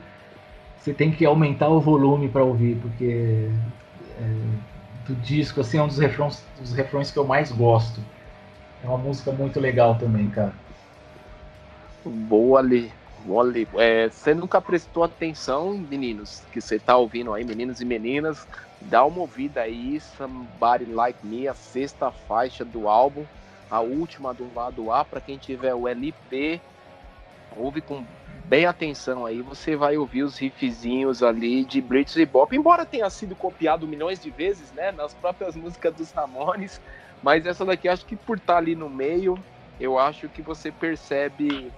você 0.80 0.96
tem 0.96 1.12
que 1.12 1.24
aumentar 1.24 1.70
o 1.70 1.80
volume 1.80 2.28
para 2.28 2.44
ouvir, 2.44 2.76
porque 2.82 3.48
é, 4.20 4.36
do 5.06 5.14
disco, 5.22 5.62
assim, 5.62 5.78
é 5.78 5.84
um 5.84 5.88
dos 5.88 6.00
refrões, 6.00 6.44
dos 6.60 6.74
refrões 6.74 7.12
que 7.12 7.20
eu 7.20 7.24
mais 7.24 7.52
gosto. 7.52 8.02
É 8.84 8.88
uma 8.88 8.98
música 8.98 9.32
muito 9.32 9.60
legal 9.60 9.96
também, 10.00 10.28
cara. 10.28 10.56
Boa 12.04 12.60
ali. 12.60 12.92
Ali. 13.40 13.68
É, 13.76 14.10
você 14.10 14.34
nunca 14.34 14.60
prestou 14.60 15.04
atenção, 15.04 15.78
meninos, 15.78 16.42
que 16.52 16.60
você 16.60 16.80
tá 16.80 16.98
ouvindo 16.98 17.32
aí, 17.32 17.46
meninos 17.46 17.80
e 17.80 17.86
meninas, 17.86 18.48
dá 18.82 19.06
uma 19.06 19.20
ouvida 19.20 19.62
aí, 19.62 20.02
Somebody 20.02 20.86
Like 20.86 21.24
Me, 21.24 21.48
a 21.48 21.54
sexta 21.54 22.12
faixa 22.12 22.66
do 22.66 22.90
álbum, 22.90 23.24
a 23.72 23.80
última 23.80 24.34
do 24.34 24.54
lado 24.54 24.92
A, 24.92 25.06
para 25.06 25.22
quem 25.22 25.38
tiver 25.38 25.74
o 25.74 25.88
LP, 25.88 26.60
ouve 27.56 27.80
com 27.80 28.04
bem 28.46 28.66
atenção 28.66 29.26
aí, 29.26 29.42
você 29.42 29.78
vai 29.78 29.96
ouvir 29.96 30.24
os 30.24 30.38
riffzinhos 30.38 31.24
ali 31.24 31.64
de 31.64 31.80
Brits 31.80 32.18
e 32.18 32.26
Bop, 32.26 32.54
embora 32.54 32.86
tenha 32.86 33.10
sido 33.10 33.34
copiado 33.34 33.88
milhões 33.88 34.22
de 34.22 34.30
vezes, 34.30 34.74
né, 34.74 34.92
nas 34.92 35.14
próprias 35.14 35.56
músicas 35.56 35.96
dos 35.96 36.12
Ramones, 36.12 36.82
mas 37.24 37.46
essa 37.46 37.64
daqui 37.64 37.88
acho 37.88 38.06
que 38.06 38.18
por 38.18 38.38
estar 38.38 38.54
tá 38.54 38.60
ali 38.60 38.76
no 38.76 38.90
meio, 38.90 39.42
eu 39.80 39.98
acho 39.98 40.28
que 40.28 40.42
você 40.42 40.70
percebe 40.70 41.72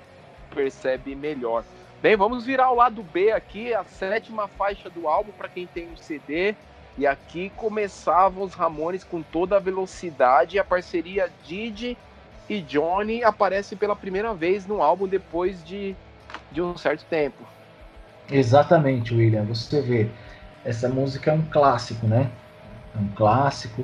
percebe 0.54 1.16
melhor. 1.16 1.64
Bem, 2.02 2.16
vamos 2.16 2.46
virar 2.46 2.72
o 2.72 2.76
lado 2.76 3.02
B 3.02 3.32
aqui, 3.32 3.74
a 3.74 3.84
sétima 3.84 4.48
faixa 4.48 4.90
do 4.90 5.08
álbum 5.08 5.32
para 5.32 5.48
quem 5.48 5.66
tem 5.68 5.90
um 5.90 5.96
CD. 5.96 6.56
E 6.98 7.08
aqui 7.08 7.52
começavam 7.56 8.44
os 8.44 8.54
Ramones 8.54 9.04
com 9.04 9.22
toda 9.22 9.58
a 9.58 9.60
velocidade. 9.60 10.60
A 10.60 10.64
parceria 10.64 11.30
Didi 11.44 11.98
e 12.50 12.62
Johnny 12.62 13.24
aparece 13.24 13.76
pela 13.76 13.96
primeira 13.96 14.34
vez 14.34 14.68
no 14.68 14.82
álbum 14.82 15.08
depois 15.08 15.64
de, 15.64 15.96
de 16.52 16.62
um 16.62 16.78
certo 16.78 17.06
tempo. 17.06 17.44
Exatamente, 18.32 19.14
William. 19.14 19.44
Você 19.46 19.82
vê, 19.82 20.10
essa 20.64 20.88
música 20.88 21.32
é 21.32 21.34
um 21.34 21.42
clássico, 21.42 22.08
né? 22.08 22.30
É 22.96 23.00
um 23.00 23.08
clássico. 23.10 23.84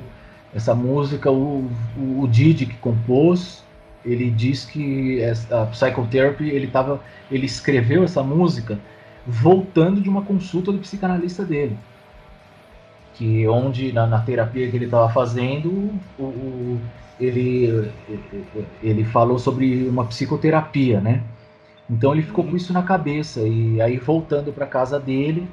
Essa 0.54 0.74
música, 0.74 1.30
o, 1.30 1.68
o, 1.96 2.22
o 2.22 2.28
Didi 2.28 2.66
que 2.66 2.76
compôs, 2.76 3.64
ele 4.04 4.30
diz 4.30 4.64
que 4.64 5.20
a 5.50 5.66
Psychotherapy, 5.66 6.48
ele 6.48 6.68
tava, 6.68 7.02
ele 7.30 7.46
escreveu 7.46 8.04
essa 8.04 8.22
música 8.22 8.78
voltando 9.26 10.00
de 10.00 10.08
uma 10.08 10.22
consulta 10.22 10.72
do 10.72 10.78
psicanalista 10.78 11.44
dele. 11.44 11.76
Que 13.14 13.46
onde 13.48 13.92
na, 13.92 14.06
na 14.06 14.20
terapia 14.20 14.70
que 14.70 14.76
ele 14.76 14.86
estava 14.86 15.08
fazendo, 15.10 15.92
o, 16.18 16.22
o, 16.22 16.80
ele, 17.18 17.90
ele 18.82 19.04
falou 19.04 19.38
sobre 19.38 19.86
uma 19.88 20.06
psicoterapia, 20.06 21.00
né? 21.00 21.22
Então 21.88 22.12
ele 22.12 22.22
ficou 22.22 22.44
com 22.44 22.56
isso 22.56 22.72
na 22.72 22.82
cabeça 22.82 23.40
e 23.40 23.80
aí 23.80 23.98
voltando 23.98 24.52
para 24.52 24.66
casa 24.66 24.98
dele, 24.98 25.48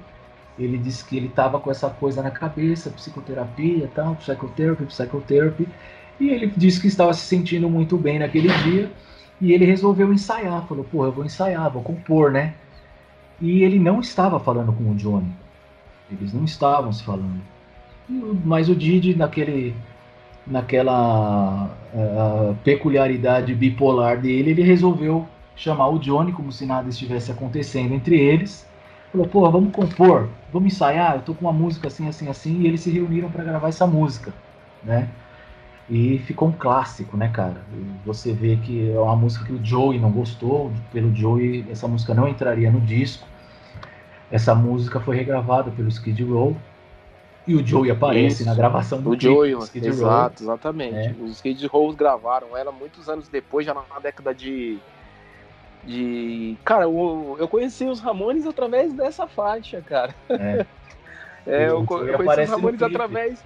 ele 0.57 0.77
disse 0.77 1.03
que 1.03 1.17
ele 1.17 1.27
estava 1.27 1.59
com 1.59 1.69
essa 1.69 1.89
coisa 1.89 2.21
na 2.21 2.31
cabeça, 2.31 2.89
psicoterapia, 2.91 3.89
tal, 3.93 4.15
psychotherapy, 4.15 4.85
psychotherapy, 4.85 5.67
e 6.19 6.29
ele 6.29 6.47
disse 6.55 6.79
que 6.79 6.87
estava 6.87 7.13
se 7.13 7.21
sentindo 7.21 7.69
muito 7.69 7.97
bem 7.97 8.19
naquele 8.19 8.49
dia 8.63 8.91
e 9.39 9.51
ele 9.51 9.65
resolveu 9.65 10.13
ensaiar. 10.13 10.65
Falou, 10.67 10.83
pô, 10.83 11.05
eu 11.05 11.11
vou 11.11 11.25
ensaiar, 11.25 11.71
vou 11.71 11.83
compor, 11.83 12.31
né? 12.31 12.55
E 13.39 13.63
ele 13.63 13.77
não 13.77 13.99
estava 13.99 14.39
falando 14.39 14.73
com 14.73 14.91
o 14.91 14.95
Johnny. 14.95 15.31
Eles 16.11 16.33
não 16.33 16.43
estavam 16.43 16.91
se 16.91 17.03
falando. 17.03 17.41
Mas 18.45 18.69
o 18.69 18.75
Didi, 18.75 19.15
naquele, 19.15 19.75
naquela 20.45 21.75
uh, 21.93 22.55
peculiaridade 22.63 23.53
bipolar 23.53 24.21
dele, 24.21 24.51
ele 24.51 24.63
resolveu 24.63 25.27
chamar 25.55 25.89
o 25.89 25.99
Johnny 25.99 26.31
como 26.31 26.51
se 26.51 26.65
nada 26.65 26.87
estivesse 26.87 27.31
acontecendo 27.31 27.93
entre 27.93 28.17
eles. 28.17 28.65
Falou, 29.11 29.27
pô, 29.27 29.49
vamos 29.49 29.73
compor, 29.73 30.29
vamos 30.53 30.73
ensaiar, 30.73 31.15
eu 31.15 31.21
tô 31.21 31.33
com 31.33 31.45
uma 31.45 31.53
música 31.53 31.87
assim, 31.87 32.07
assim, 32.07 32.29
assim, 32.29 32.61
e 32.61 32.67
eles 32.67 32.81
se 32.81 32.91
reuniram 32.91 33.29
para 33.29 33.43
gravar 33.43 33.69
essa 33.69 33.87
música, 33.87 34.33
né? 34.83 35.09
E 35.89 36.19
ficou 36.19 36.49
um 36.49 36.51
clássico, 36.51 37.15
né, 37.15 37.29
cara? 37.29 37.61
Você 38.05 38.33
vê 38.33 38.57
que 38.57 38.91
é 38.91 38.99
uma 38.99 39.15
música 39.15 39.45
que 39.45 39.53
o 39.53 39.63
Joey 39.63 39.97
não 39.99 40.11
gostou, 40.11 40.71
pelo 40.91 41.15
Joey 41.15 41.65
essa 41.69 41.87
música 41.87 42.13
não 42.13 42.27
entraria 42.27 42.69
no 42.69 42.81
disco. 42.81 43.25
Essa 44.31 44.53
música 44.53 44.99
foi 44.99 45.15
regravada 45.15 45.71
pelo 45.71 45.87
Skid 45.87 46.23
Row 46.23 46.55
E 47.47 47.55
o 47.55 47.65
Joey 47.65 47.89
aparece 47.91 48.41
Isso. 48.41 48.45
na 48.45 48.53
gravação 48.53 49.01
do 49.01 49.11
O 49.11 49.19
Joey, 49.19 49.55
do 49.55 49.63
Skid 49.63 49.87
Row. 49.89 49.97
exato, 49.97 50.43
exatamente. 50.43 50.95
É. 50.95 51.15
Os 51.23 51.37
Skid 51.37 51.65
Row 51.67 51.93
gravaram 51.93 52.55
ela 52.57 52.71
muitos 52.71 53.07
anos 53.07 53.27
depois, 53.29 53.65
já 53.65 53.73
na 53.73 53.99
década 54.01 54.33
de. 54.33 54.77
de... 55.85 56.57
Cara, 56.65 56.83
eu, 56.83 57.37
eu 57.39 57.47
conheci 57.47 57.85
os 57.85 57.99
Ramones 57.99 58.45
através 58.45 58.93
dessa 58.93 59.27
faixa, 59.27 59.81
cara. 59.81 60.13
É. 60.29 60.65
É, 61.47 61.69
eu, 61.69 61.79
eu 61.79 61.85
conheci 61.85 62.41
os 62.41 62.49
Ramones 62.49 62.81
através. 62.81 63.43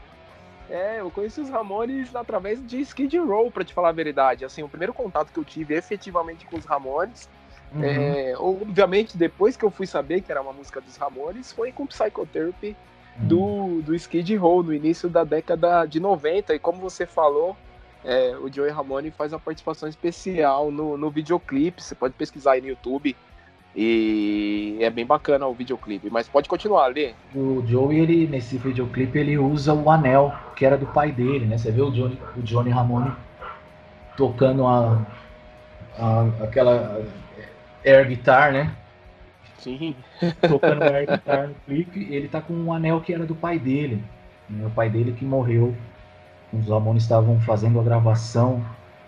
É, 0.67 1.01
eu 1.01 1.11
conheci 1.11 1.41
os 1.41 1.49
Ramones 1.49 2.15
através 2.15 2.65
de 2.65 2.79
Skid 2.81 3.15
Row, 3.19 3.51
pra 3.51 3.63
te 3.63 3.73
falar 3.73 3.89
a 3.89 3.91
verdade. 3.91 4.43
Assim, 4.43 4.63
o 4.63 4.69
primeiro 4.69 4.93
contato 4.93 5.31
que 5.31 5.37
eu 5.37 5.45
tive 5.45 5.75
efetivamente 5.75 6.47
com 6.47 6.57
os 6.57 6.65
Ramones, 6.65 7.29
Uhum. 7.73 7.83
é, 7.83 8.33
obviamente, 8.37 9.17
depois 9.17 9.55
que 9.55 9.63
eu 9.63 9.71
fui 9.71 9.87
saber 9.87 10.21
que 10.21 10.31
era 10.31 10.41
uma 10.41 10.51
música 10.53 10.81
dos 10.81 10.97
Ramones, 10.97 11.51
foi 11.53 11.71
com 11.71 11.85
Psychotherapy 11.87 12.75
Uhum. 13.19 13.27
do, 13.27 13.81
do 13.81 13.95
Skid 13.95 14.35
Row 14.37 14.63
no 14.63 14.73
início 14.73 15.09
da 15.09 15.23
década 15.25 15.85
de 15.85 15.99
90. 15.99 16.55
E 16.55 16.59
como 16.59 16.79
você 16.79 17.05
falou, 17.05 17.57
é, 18.05 18.35
o 18.37 18.51
Joey 18.51 18.71
Ramone 18.71 19.11
faz 19.11 19.33
uma 19.33 19.39
participação 19.39 19.87
especial 19.89 20.71
no, 20.71 20.97
no 20.97 21.11
videoclipe. 21.11 21.81
Você 21.83 21.93
pode 21.93 22.13
pesquisar 22.13 22.53
aí 22.53 22.61
no 22.61 22.67
YouTube. 22.67 23.15
E 23.75 24.77
é 24.81 24.89
bem 24.89 25.05
bacana 25.05 25.45
o 25.47 25.53
videoclipe. 25.53 26.09
Mas 26.09 26.27
pode 26.27 26.47
continuar, 26.49 26.87
Lê. 26.87 27.13
O 27.35 27.61
Joey, 27.65 27.99
ele, 27.99 28.27
nesse 28.27 28.57
videoclipe, 28.57 29.17
ele 29.19 29.37
usa 29.37 29.73
o 29.73 29.89
anel 29.89 30.33
que 30.55 30.65
era 30.65 30.77
do 30.77 30.85
pai 30.87 31.11
dele, 31.11 31.45
né? 31.45 31.57
Você 31.57 31.71
vê 31.71 31.81
o 31.81 31.91
Johnny, 31.91 32.17
o 32.37 32.41
Johnny 32.41 32.69
Ramone 32.69 33.11
tocando 34.17 34.65
a, 34.67 35.01
a- 35.97 36.43
aquela 36.43 37.05
air 37.85 38.07
guitar, 38.07 38.51
né? 38.51 38.71
Sim. 39.57 39.95
Tocando 40.47 40.83
air 40.83 41.07
guitar 41.07 41.47
no 41.47 41.55
clipe, 41.65 42.07
ele 42.11 42.27
tá 42.27 42.41
com 42.41 42.53
um 42.53 42.73
anel 42.73 43.01
que 43.01 43.13
era 43.13 43.25
do 43.25 43.35
pai 43.35 43.59
dele. 43.59 44.03
né? 44.49 44.65
O 44.65 44.69
pai 44.71 44.89
dele 44.89 45.13
que 45.13 45.25
morreu. 45.25 45.75
Os 46.51 46.67
Ramones 46.67 47.03
estavam 47.03 47.39
fazendo 47.41 47.79
a 47.79 47.83
gravação 47.83 48.63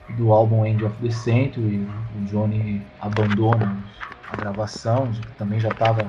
do 0.10 0.32
álbum 0.32 0.66
End 0.66 0.84
of 0.86 0.95
the 1.02 1.12
Century. 1.12 1.88
O 2.16 2.26
Johnny 2.26 2.82
abandona 3.02 3.78
a 4.32 4.36
gravação, 4.36 5.12
também 5.38 5.60
já 5.60 5.70
estava 5.70 6.06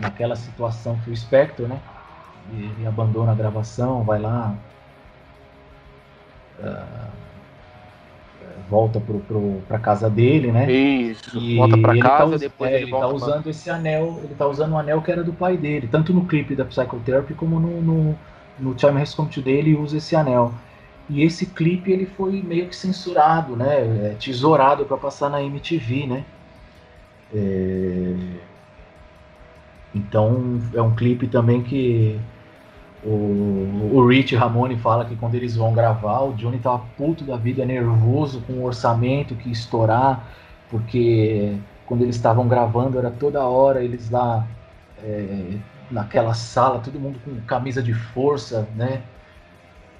naquela 0.00 0.34
situação 0.36 0.98
que 1.04 1.10
o 1.10 1.16
Spector, 1.16 1.68
né? 1.68 1.78
E 2.52 2.62
Ele 2.64 2.86
abandona 2.86 3.32
a 3.32 3.34
gravação, 3.34 4.02
vai 4.02 4.18
lá, 4.18 4.54
ah, 6.62 7.08
volta 8.68 9.00
pra 9.68 9.78
casa 9.78 10.08
dele, 10.10 10.50
né? 10.52 10.70
Isso. 10.70 11.38
E 11.38 11.56
volta 11.56 11.76
pra 11.76 11.92
ele 11.92 12.02
tá 12.02 12.08
casa, 12.08 12.34
us- 12.36 12.40
depois 12.40 12.70
é, 12.70 12.76
ele, 12.76 12.84
ele 12.84 12.92
tá 12.92 12.98
pra- 12.98 13.08
usando 13.08 13.46
esse 13.48 13.70
anel, 13.70 14.20
ele 14.24 14.34
tá 14.34 14.46
usando 14.46 14.72
o 14.72 14.78
anel 14.78 15.02
que 15.02 15.10
era 15.12 15.22
do 15.24 15.32
pai 15.32 15.56
dele, 15.56 15.88
tanto 15.88 16.12
no 16.12 16.26
clipe 16.26 16.54
da 16.54 16.64
Psychotherapy 16.64 17.34
como 17.34 17.58
no, 17.60 17.80
no, 17.82 18.18
no 18.58 18.74
Time 18.74 19.00
Has 19.00 19.14
Come 19.14 19.30
Today 19.30 19.56
ele 19.58 19.74
usa 19.74 19.96
esse 19.98 20.14
anel. 20.16 20.52
E 21.08 21.22
esse 21.22 21.46
clipe 21.46 21.90
ele 21.92 22.06
foi 22.06 22.42
meio 22.42 22.68
que 22.68 22.76
censurado, 22.76 23.56
né? 23.56 24.12
é, 24.12 24.16
Tesourado 24.18 24.84
para 24.86 24.96
passar 24.96 25.28
na 25.28 25.42
MTV, 25.42 26.06
né? 26.06 26.24
É, 27.34 28.14
Então 29.94 30.58
é 30.74 30.80
um 30.80 30.94
clipe 30.94 31.26
também 31.28 31.62
que 31.62 32.18
o, 33.04 33.90
o 33.94 34.06
Rich 34.06 34.36
Ramone 34.36 34.76
fala 34.76 35.04
que 35.04 35.16
quando 35.16 35.34
eles 35.34 35.56
vão 35.56 35.72
gravar, 35.72 36.20
o 36.22 36.34
Johnny 36.34 36.58
tava 36.58 36.82
puto 36.96 37.24
da 37.24 37.36
vida, 37.36 37.64
nervoso 37.64 38.42
com 38.42 38.54
o 38.54 38.64
orçamento 38.64 39.34
que 39.34 39.50
estourar, 39.50 40.24
porque 40.70 41.56
quando 41.86 42.02
eles 42.02 42.16
estavam 42.16 42.46
gravando 42.46 42.98
era 42.98 43.10
toda 43.10 43.42
hora 43.44 43.82
eles 43.82 44.08
lá 44.08 44.46
é, 45.02 45.56
naquela 45.90 46.32
sala, 46.32 46.78
todo 46.78 46.98
mundo 46.98 47.18
com 47.24 47.40
camisa 47.42 47.82
de 47.82 47.92
força, 47.92 48.68
né? 48.76 49.02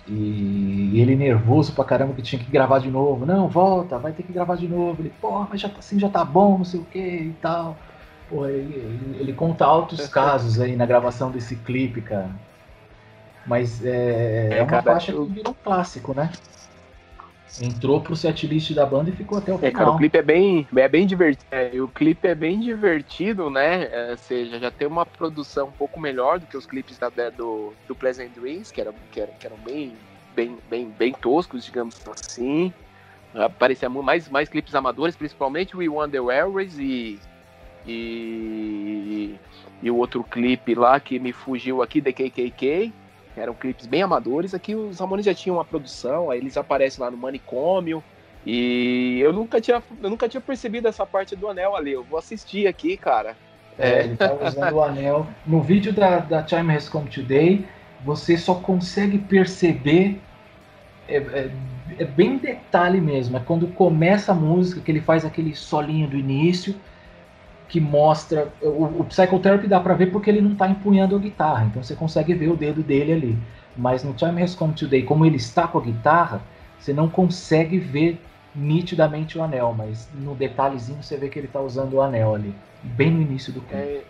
E 0.06 1.00
ele 1.00 1.14
nervoso 1.14 1.72
pra 1.74 1.84
caramba 1.84 2.14
que 2.14 2.22
tinha 2.22 2.42
que 2.42 2.50
gravar 2.50 2.80
de 2.80 2.90
novo. 2.90 3.24
Não, 3.24 3.48
volta, 3.48 3.98
vai 3.98 4.12
ter 4.12 4.24
que 4.24 4.32
gravar 4.32 4.56
de 4.56 4.66
novo. 4.66 5.00
Ele, 5.00 5.12
porra, 5.20 5.46
mas 5.50 5.60
já 5.60 5.68
tá, 5.68 5.78
assim 5.78 5.98
já 5.98 6.08
tá 6.08 6.24
bom, 6.24 6.58
não 6.58 6.64
sei 6.64 6.80
o 6.80 6.84
que 6.84 6.98
e 6.98 7.36
tal. 7.40 7.76
Ele, 8.30 8.74
ele, 8.74 9.16
ele 9.20 9.32
conta 9.32 9.64
altos 9.64 10.08
casos 10.08 10.58
aí 10.60 10.74
na 10.74 10.86
gravação 10.86 11.30
desse 11.30 11.54
clipe, 11.56 12.00
cara. 12.00 12.30
Mas 13.46 13.84
é, 13.84 14.48
é, 14.52 14.58
É, 14.58 14.62
uma 14.62 14.68
cara, 14.70 14.82
faixa 14.82 15.12
eu- 15.12 15.26
que 15.26 15.32
virou 15.34 15.52
um 15.52 15.64
clássico, 15.64 16.14
né? 16.14 16.30
Entrou 17.60 18.00
pro 18.00 18.16
setlist 18.16 18.72
da 18.72 18.86
banda 18.86 19.10
e 19.10 19.12
ficou 19.12 19.36
até 19.36 19.52
o 19.52 19.56
É, 19.56 19.58
final. 19.58 19.72
cara, 19.72 19.90
o 19.90 19.98
clipe 19.98 20.16
é 20.16 20.22
bem, 20.22 20.66
é 20.74 20.88
bem 20.88 21.06
divertido. 21.06 21.84
o 21.84 21.88
clipe 21.88 22.26
é 22.26 22.34
bem 22.34 22.58
divertido, 22.60 23.50
né? 23.50 23.84
É, 23.92 24.10
ou 24.12 24.16
seja, 24.16 24.58
já 24.58 24.70
tem 24.70 24.88
uma 24.88 25.04
produção 25.04 25.68
um 25.68 25.72
pouco 25.72 26.00
melhor 26.00 26.38
do 26.38 26.46
que 26.46 26.56
os 26.56 26.64
clipes 26.64 26.98
da, 26.98 27.10
do, 27.36 27.74
do 27.86 27.94
Pleasant 27.94 28.30
Dreams, 28.30 28.72
que 28.72 28.80
eram, 28.80 28.94
que 29.10 29.20
eram, 29.20 29.32
que 29.38 29.46
eram 29.46 29.56
bem, 29.58 29.94
bem, 30.34 30.56
bem, 30.70 30.88
bem 30.88 31.12
toscos, 31.12 31.64
digamos 31.64 31.94
assim. 32.06 32.72
Aparecia 33.34 33.88
mais, 33.90 34.28
mais 34.30 34.48
clipes 34.48 34.74
amadores, 34.74 35.14
principalmente 35.16 35.76
We 35.76 35.88
Won 35.88 36.08
the 36.08 36.18
Airways 36.18 36.78
e, 36.78 37.18
e, 37.86 39.34
e 39.82 39.90
o 39.90 39.96
outro 39.96 40.24
clipe 40.24 40.74
lá 40.74 40.98
que 41.00 41.18
me 41.18 41.32
fugiu 41.32 41.82
aqui, 41.82 42.00
The 42.00 42.12
KKK. 42.12 42.92
Eram 43.36 43.54
clipes 43.54 43.86
bem 43.86 44.02
amadores. 44.02 44.54
Aqui 44.54 44.74
os 44.74 45.00
Ramones 45.00 45.24
já 45.24 45.34
tinham 45.34 45.56
uma 45.56 45.64
produção, 45.64 46.30
aí 46.30 46.38
eles 46.38 46.56
aparecem 46.56 47.02
lá 47.02 47.10
no 47.10 47.16
manicômio. 47.16 48.02
E 48.44 49.20
eu 49.20 49.32
nunca 49.32 49.60
tinha, 49.60 49.82
eu 50.02 50.10
nunca 50.10 50.28
tinha 50.28 50.40
percebido 50.40 50.88
essa 50.88 51.06
parte 51.06 51.36
do 51.36 51.48
anel 51.48 51.76
ali. 51.76 51.92
Eu 51.92 52.02
vou 52.04 52.18
assistir 52.18 52.66
aqui, 52.66 52.96
cara. 52.96 53.36
É, 53.78 54.00
ele 54.00 54.16
tá 54.16 54.32
usando 54.34 54.74
o 54.74 54.82
anel. 54.82 55.26
No 55.46 55.62
vídeo 55.62 55.92
da, 55.92 56.18
da 56.18 56.42
Time 56.42 56.74
Has 56.74 56.88
Come 56.88 57.08
Today, 57.08 57.64
você 58.04 58.36
só 58.36 58.54
consegue 58.56 59.18
perceber. 59.18 60.20
É, 61.08 61.16
é- 61.16 61.50
é 61.98 62.04
bem 62.04 62.38
detalhe 62.38 63.00
mesmo. 63.00 63.36
É 63.36 63.40
quando 63.40 63.66
começa 63.68 64.32
a 64.32 64.34
música, 64.34 64.80
que 64.80 64.90
ele 64.90 65.00
faz 65.00 65.24
aquele 65.24 65.54
solinho 65.54 66.08
do 66.08 66.16
início, 66.16 66.74
que 67.72 67.80
mostra. 67.80 68.52
O, 68.60 69.00
o 69.00 69.04
Psychotherapy 69.04 69.66
dá 69.66 69.80
pra 69.80 69.94
ver 69.94 70.12
porque 70.12 70.28
ele 70.28 70.42
não 70.42 70.54
tá 70.54 70.68
empunhando 70.68 71.16
a 71.16 71.18
guitarra, 71.18 71.64
então 71.64 71.82
você 71.82 71.94
consegue 71.94 72.34
ver 72.34 72.50
o 72.50 72.56
dedo 72.56 72.82
dele 72.82 73.12
ali. 73.14 73.38
Mas 73.74 74.04
no 74.04 74.12
Time 74.12 74.42
Has 74.42 74.54
Come 74.54 74.74
Today, 74.74 75.02
como 75.04 75.24
ele 75.24 75.36
está 75.36 75.66
com 75.66 75.78
a 75.78 75.80
guitarra, 75.80 76.42
você 76.78 76.92
não 76.92 77.08
consegue 77.08 77.78
ver 77.78 78.20
nitidamente 78.54 79.38
o 79.38 79.42
anel, 79.42 79.74
mas 79.76 80.06
no 80.12 80.34
detalhezinho 80.34 81.02
você 81.02 81.16
vê 81.16 81.30
que 81.30 81.38
ele 81.38 81.48
tá 81.48 81.60
usando 81.60 81.94
o 81.94 82.02
anel 82.02 82.34
ali, 82.34 82.54
bem 82.82 83.10
no 83.10 83.22
início 83.22 83.50
do 83.50 83.62
clipe. 83.62 83.74
É, 83.74 84.02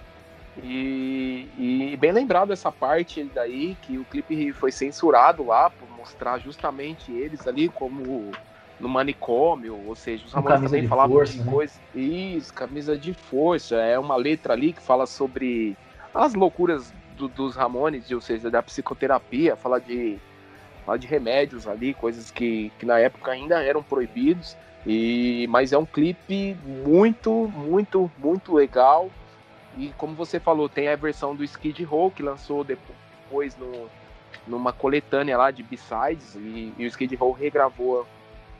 e, 0.60 1.48
e 1.56 1.96
bem 1.96 2.10
lembrado 2.10 2.52
essa 2.52 2.72
parte 2.72 3.30
daí, 3.32 3.76
que 3.82 3.96
o 3.96 4.04
clipe 4.04 4.52
foi 4.54 4.72
censurado 4.72 5.46
lá, 5.46 5.70
por 5.70 5.88
mostrar 5.96 6.40
justamente 6.40 7.12
eles 7.12 7.46
ali 7.46 7.68
como 7.68 8.32
no 8.82 8.88
manicômio, 8.88 9.78
ou 9.86 9.94
seja, 9.94 10.26
os 10.26 10.32
Ramones 10.32 10.60
também 10.60 10.88
falavam 10.88 11.16
força, 11.16 11.32
de 11.32 11.44
né? 11.44 11.52
coisa. 11.52 11.80
Isso, 11.94 12.52
camisa 12.52 12.98
de 12.98 13.14
força. 13.14 13.76
É 13.76 13.96
uma 13.98 14.16
letra 14.16 14.52
ali 14.54 14.72
que 14.72 14.82
fala 14.82 15.06
sobre 15.06 15.76
as 16.12 16.34
loucuras 16.34 16.92
do- 17.16 17.28
dos 17.28 17.54
Ramones, 17.54 18.10
ou 18.10 18.20
seja, 18.20 18.50
da 18.50 18.60
psicoterapia, 18.60 19.56
fala 19.56 19.80
de, 19.80 20.18
fala 20.84 20.98
de 20.98 21.06
remédios 21.06 21.68
ali, 21.68 21.94
coisas 21.94 22.30
que, 22.32 22.72
que 22.78 22.84
na 22.84 22.98
época 22.98 23.30
ainda 23.30 23.62
eram 23.62 23.84
proibidos. 23.84 24.56
E, 24.84 25.46
mas 25.48 25.72
é 25.72 25.78
um 25.78 25.86
clipe 25.86 26.56
muito, 26.84 27.48
muito, 27.54 28.10
muito 28.18 28.52
legal. 28.52 29.12
E 29.78 29.90
como 29.96 30.16
você 30.16 30.40
falou, 30.40 30.68
tem 30.68 30.88
a 30.88 30.96
versão 30.96 31.36
do 31.36 31.44
Skid 31.44 31.84
Row 31.84 32.10
que 32.10 32.20
lançou 32.22 32.64
depois 32.64 33.56
no, 33.56 33.88
numa 34.44 34.72
coletânea 34.72 35.38
lá 35.38 35.52
de 35.52 35.62
B-sides 35.62 36.34
e, 36.34 36.74
e 36.76 36.84
o 36.84 36.88
Skid 36.88 37.14
Row 37.14 37.30
regravou, 37.30 38.06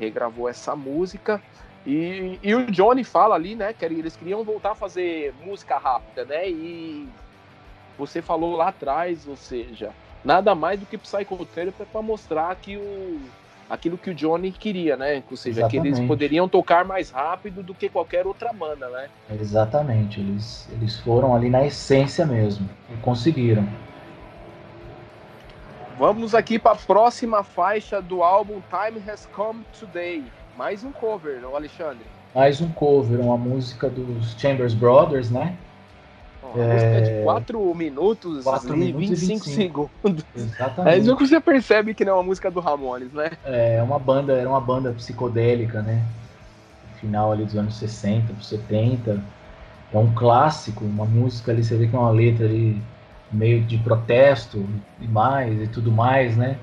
regravou 0.03 0.49
essa 0.49 0.75
música. 0.75 1.41
E, 1.87 2.39
e 2.43 2.55
o 2.55 2.71
Johnny 2.71 3.05
fala 3.05 3.35
ali, 3.35 3.55
né, 3.55 3.73
que 3.73 3.85
eles 3.85 4.17
queriam 4.17 4.45
voltar 4.45 4.73
a 4.73 4.75
fazer 4.75 5.35
música 5.45 5.79
rápida, 5.79 6.25
né? 6.25 6.49
E 6.49 7.09
você 7.99 8.23
falou 8.23 8.57
lá 8.57 8.69
atrás, 8.69 9.27
ou 9.27 9.37
seja, 9.37 9.91
nada 10.25 10.55
mais 10.55 10.79
do 10.79 10.87
que 10.87 10.97
Psychotherapy 10.99 11.85
para 11.85 12.03
mostrar 12.03 12.55
que 12.57 12.77
o 12.77 13.21
aquilo 13.71 13.97
que 13.97 14.11
o 14.11 14.15
Johnny 14.15 14.53
queria, 14.53 14.99
né? 14.99 15.23
Ou 15.31 15.37
seja, 15.37 15.67
que 15.67 15.77
eles 15.79 15.93
Exatamente. 15.93 16.09
poderiam 16.09 16.47
tocar 16.47 16.85
mais 16.85 17.11
rápido 17.11 17.63
do 17.63 17.75
que 17.75 17.89
qualquer 17.89 18.27
outra 18.27 18.53
banda, 18.53 18.87
né? 18.91 19.09
Exatamente, 19.41 20.21
eles, 20.21 20.69
eles 20.71 21.01
foram 21.01 21.35
ali 21.35 21.49
na 21.49 21.65
essência 21.65 22.27
mesmo 22.27 22.69
e 22.91 22.97
conseguiram. 22.99 23.67
Vamos 25.99 26.35
aqui 26.35 26.59
para 26.59 26.73
a 26.73 26.77
próxima 26.77 27.45
faixa 27.45 28.01
do 28.01 28.23
álbum 28.23 28.61
Time 28.71 29.03
Has 29.09 29.27
Come 29.27 29.65
Today. 29.79 30.25
Mais 30.57 30.85
um 30.85 30.93
cover, 30.93 31.41
não, 31.41 31.55
Alexandre? 31.55 32.05
Mais 32.35 32.61
um 32.61 32.69
cover, 32.71 33.21
uma 33.21 33.37
música 33.37 33.89
dos 33.89 34.33
Chambers 34.39 34.75
Brothers, 34.75 35.31
né? 35.31 35.57
É 36.57 37.01
de 37.01 37.11
É. 37.11 37.23
4 37.25 37.75
minutos 37.75 38.45
e 38.45 38.73
minutos 38.73 39.05
e 39.05 39.15
25 39.15 39.45
25. 39.45 39.91
segundos. 40.01 40.25
Exatamente. 40.35 41.11
você 41.11 41.41
percebe 41.41 41.95
que 41.95 42.05
não 42.05 42.13
é 42.13 42.17
uma 42.17 42.23
música 42.23 42.51
do 42.51 42.61
Ramones, 42.61 43.13
né? 43.13 43.31
É 43.45 43.83
uma 43.83 43.99
banda, 43.99 44.35
era 44.35 44.49
uma 44.49 44.61
banda 44.61 44.93
psicodélica, 44.93 45.83
né? 45.83 46.03
Final 47.01 47.33
ali 47.33 47.45
dos 47.45 47.57
anos 47.57 47.77
60 47.77 48.33
para 48.33 48.43
70. 48.43 49.23
É 49.93 49.99
um 49.99 50.13
clássico, 50.15 50.85
uma 50.85 51.05
música 51.05 51.53
ali, 51.53 51.63
você 51.63 51.77
vê 51.77 51.87
que 51.87 51.95
é 51.95 51.99
uma 51.99 52.11
letra 52.11 52.47
ali 52.47 52.81
meio 53.33 53.63
de 53.63 53.79
protesto 53.79 54.65
e 55.01 55.07
mais 55.07 55.61
e 55.63 55.67
tudo 55.67 55.91
mais, 55.91 56.37
né? 56.37 56.59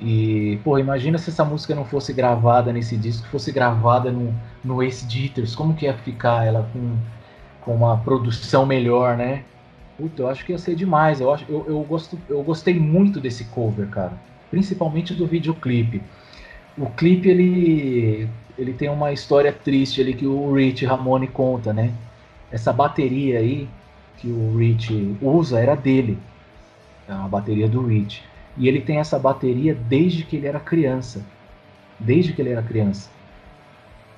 E, 0.00 0.58
pô, 0.64 0.78
imagina 0.78 1.16
se 1.16 1.30
essa 1.30 1.44
música 1.44 1.74
não 1.74 1.84
fosse 1.84 2.12
gravada 2.12 2.72
nesse 2.72 2.96
disco, 2.96 3.26
fosse 3.28 3.52
gravada 3.52 4.10
no, 4.10 4.34
no 4.64 4.82
Ace 4.82 5.08
Jitters, 5.08 5.54
como 5.54 5.74
que 5.74 5.84
ia 5.84 5.94
ficar 5.94 6.44
ela 6.44 6.68
com, 6.72 6.96
com 7.60 7.76
uma 7.76 7.96
produção 7.98 8.66
melhor, 8.66 9.16
né? 9.16 9.44
Puta, 9.96 10.22
eu 10.22 10.28
acho 10.28 10.44
que 10.44 10.50
ia 10.50 10.58
ser 10.58 10.74
demais. 10.74 11.20
Eu, 11.20 11.32
acho, 11.32 11.44
eu, 11.48 11.64
eu, 11.68 11.80
gosto, 11.82 12.18
eu 12.28 12.42
gostei 12.42 12.74
muito 12.80 13.20
desse 13.20 13.44
cover, 13.44 13.86
cara. 13.88 14.12
Principalmente 14.50 15.14
do 15.14 15.26
videoclipe. 15.26 16.02
O 16.76 16.86
clipe, 16.86 17.28
ele, 17.28 18.28
ele 18.58 18.72
tem 18.72 18.88
uma 18.88 19.12
história 19.12 19.52
triste 19.52 20.00
ali 20.00 20.14
que 20.14 20.26
o 20.26 20.52
Rich 20.52 20.84
Ramone 20.84 21.28
conta, 21.28 21.72
né? 21.72 21.92
Essa 22.50 22.72
bateria 22.72 23.38
aí 23.38 23.68
que 24.22 24.28
o 24.28 24.56
Rich 24.56 25.16
usa 25.20 25.58
era 25.58 25.74
dele. 25.74 26.16
É 27.08 27.12
uma 27.12 27.28
bateria 27.28 27.68
do 27.68 27.84
Rich. 27.84 28.22
E 28.56 28.68
ele 28.68 28.80
tem 28.80 28.98
essa 28.98 29.18
bateria 29.18 29.74
desde 29.74 30.22
que 30.22 30.36
ele 30.36 30.46
era 30.46 30.60
criança. 30.60 31.24
Desde 31.98 32.32
que 32.32 32.40
ele 32.40 32.50
era 32.50 32.62
criança. 32.62 33.10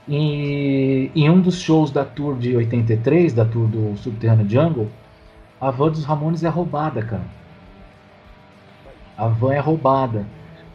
E 0.07 1.11
em 1.15 1.31
um 1.31 1.41
dos 1.41 1.59
shows 1.59 1.91
da 1.91 2.05
tour 2.05 2.37
de 2.37 2.55
83, 2.55 3.33
da 3.33 3.47
tour 3.47 3.67
do 3.67 3.97
Subterrâneo 3.97 4.49
Jungle, 4.49 4.91
a 5.59 5.71
van 5.71 5.91
dos 5.91 6.05
Ramones 6.05 6.45
é 6.45 6.49
roubada, 6.49 7.03
cara. 7.03 7.25
A 9.17 9.27
van 9.29 9.55
é 9.55 9.61
roubada. 9.61 10.27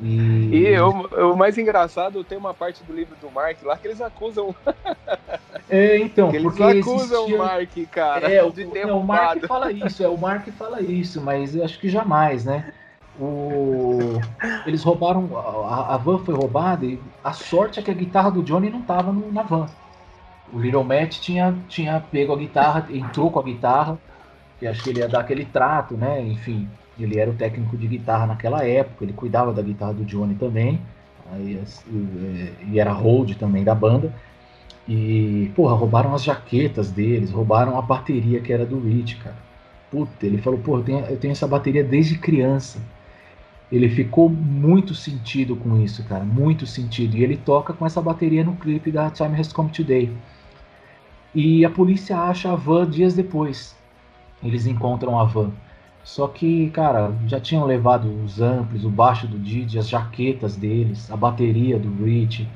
E, 0.02 0.56
e 0.56 0.80
o, 0.80 1.32
o, 1.32 1.38
mais 1.38 1.58
engraçado, 1.58 2.24
tem 2.24 2.38
uma 2.38 2.54
parte 2.54 2.84
do 2.84 2.94
livro 2.94 3.16
do 3.22 3.30
Mark 3.30 3.62
lá 3.64 3.78
que 3.78 3.88
eles 3.88 4.02
acusam. 4.02 4.56
É, 5.72 6.00
então, 6.00 6.34
eles 6.34 6.60
acusam 6.60 7.26
existia... 7.26 7.36
o 7.36 7.38
Mark, 7.38 7.70
cara, 7.92 8.28
é, 8.28 8.50
de 8.50 8.66
ter 8.66 8.88
não, 8.88 9.02
O 9.02 9.06
Mark 9.06 9.46
fala 9.46 9.72
isso, 9.72 10.04
é, 10.04 10.08
o 10.08 10.18
Mark 10.18 10.48
fala 10.58 10.82
isso, 10.82 11.22
mas 11.22 11.56
eu 11.56 11.64
acho 11.64 11.80
que 11.80 11.88
jamais, 11.88 12.44
né? 12.44 12.74
O... 13.20 14.20
Eles 14.66 14.82
roubaram, 14.82 15.30
a, 15.38 15.94
a, 15.94 15.98
van 15.98 16.18
foi 16.18 16.34
roubada 16.34 16.88
e 16.88 17.00
a 17.24 17.34
sorte 17.34 17.80
é 17.80 17.84
que 17.84 17.92
a 17.92 17.94
guitarra 17.94 18.32
do 18.32 18.42
Johnny 18.42 18.72
não 18.72 18.82
tava 18.82 19.12
no, 19.12 19.32
na 19.32 19.44
van. 19.44 19.68
O 20.52 20.60
Little 20.60 20.84
Matt 20.84 21.20
tinha, 21.20 21.56
tinha 21.68 22.04
pego 22.12 22.34
a 22.34 22.38
guitarra, 22.38 22.88
entrou 22.90 23.30
com 23.30 23.40
a 23.40 23.44
guitarra, 23.44 24.00
e 24.60 24.68
acho 24.68 24.84
que 24.84 24.90
ele 24.90 25.00
ia 25.02 25.08
dar 25.08 25.20
aquele 25.20 25.46
trato, 25.46 25.96
né? 25.96 26.20
Enfim, 26.22 26.68
ele 27.04 27.20
era 27.20 27.30
o 27.30 27.34
técnico 27.34 27.78
de 27.78 27.88
guitarra 27.88 28.28
naquela 28.28 28.66
época, 28.66 29.04
ele 29.04 29.14
cuidava 29.14 29.54
da 29.54 29.62
guitarra 29.62 29.94
do 29.94 30.06
Johnny 30.06 30.36
também, 30.36 30.80
aí, 31.32 31.62
e 32.68 32.80
era 32.80 32.92
hold 32.92 33.36
também 33.36 33.64
da 33.64 33.76
banda. 33.76 34.14
E, 34.88 35.52
porra, 35.56 35.76
roubaram 35.76 36.16
as 36.16 36.24
jaquetas 36.24 36.92
deles, 36.92 37.30
roubaram 37.30 37.78
a 37.78 37.82
bateria 37.82 38.40
que 38.40 38.52
era 38.52 38.66
do 38.66 38.80
Rich, 38.80 39.18
cara. 39.18 39.36
Puta, 39.92 40.26
ele 40.26 40.40
falou, 40.40 40.60
porra, 40.60 40.80
eu 40.80 40.84
tenho, 40.84 41.00
eu 41.06 41.18
tenho 41.18 41.32
essa 41.32 41.48
bateria 41.48 41.84
desde 41.84 42.18
criança. 42.18 42.80
Ele 43.72 43.88
ficou 43.88 44.28
muito 44.28 44.96
sentido 44.96 45.56
com 45.56 45.80
isso, 45.80 46.04
cara, 46.06 46.24
muito 46.24 46.66
sentido. 46.66 47.16
E 47.16 47.24
ele 47.24 47.38
toca 47.38 47.72
com 47.72 47.86
essa 47.86 48.02
bateria 48.02 48.44
no 48.44 48.56
clipe 48.56 48.92
da 48.92 49.12
Time 49.12 49.40
Has 49.40 49.54
Come 49.54 49.70
Today. 49.70 50.12
E 51.36 51.64
a 51.64 51.70
polícia 51.70 52.18
acha 52.18 52.52
a 52.52 52.56
van 52.56 52.90
dias 52.90 53.14
depois. 53.14 53.78
Eles 54.42 54.66
encontram 54.66 55.20
a 55.20 55.24
van. 55.24 55.52
Só 56.10 56.28
que, 56.28 56.72
cara, 56.72 57.14
já 57.28 57.40
tinham 57.40 57.66
levado 57.66 58.12
os 58.24 58.42
amplos, 58.42 58.84
o 58.84 58.90
baixo 58.90 59.28
do 59.28 59.38
Didi, 59.38 59.78
as 59.78 59.88
jaquetas 59.88 60.56
deles, 60.56 61.10
a 61.12 61.16
bateria 61.16 61.78
do 61.78 62.04
Rich. 62.04 62.50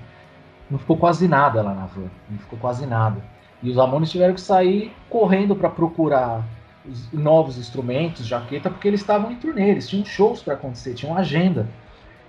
Não 0.71 0.80
ficou 0.80 0.97
quase 0.97 1.27
nada 1.27 1.61
lá 1.61 1.71
na 1.75 1.85
van. 1.85 2.09
Não 2.27 2.39
ficou 2.39 2.57
quase 2.57 2.88
nada. 2.88 3.23
E 3.61 3.69
os 3.69 3.77
Ramones 3.77 4.09
tiveram 4.09 4.34
que 4.34 4.41
sair 4.41 4.91
correndo 5.07 5.55
para 5.55 5.69
procurar 5.69 6.43
os 6.84 7.13
novos 7.13 7.59
instrumentos, 7.59 8.25
jaqueta, 8.25 8.71
porque 8.71 8.88
eles 8.88 9.01
estavam 9.01 9.31
em 9.31 9.35
turnê, 9.35 9.69
eles 9.69 9.88
tinham 9.88 10.03
shows 10.03 10.41
para 10.41 10.55
acontecer, 10.55 10.95
tinham 10.95 11.15
agenda. 11.15 11.67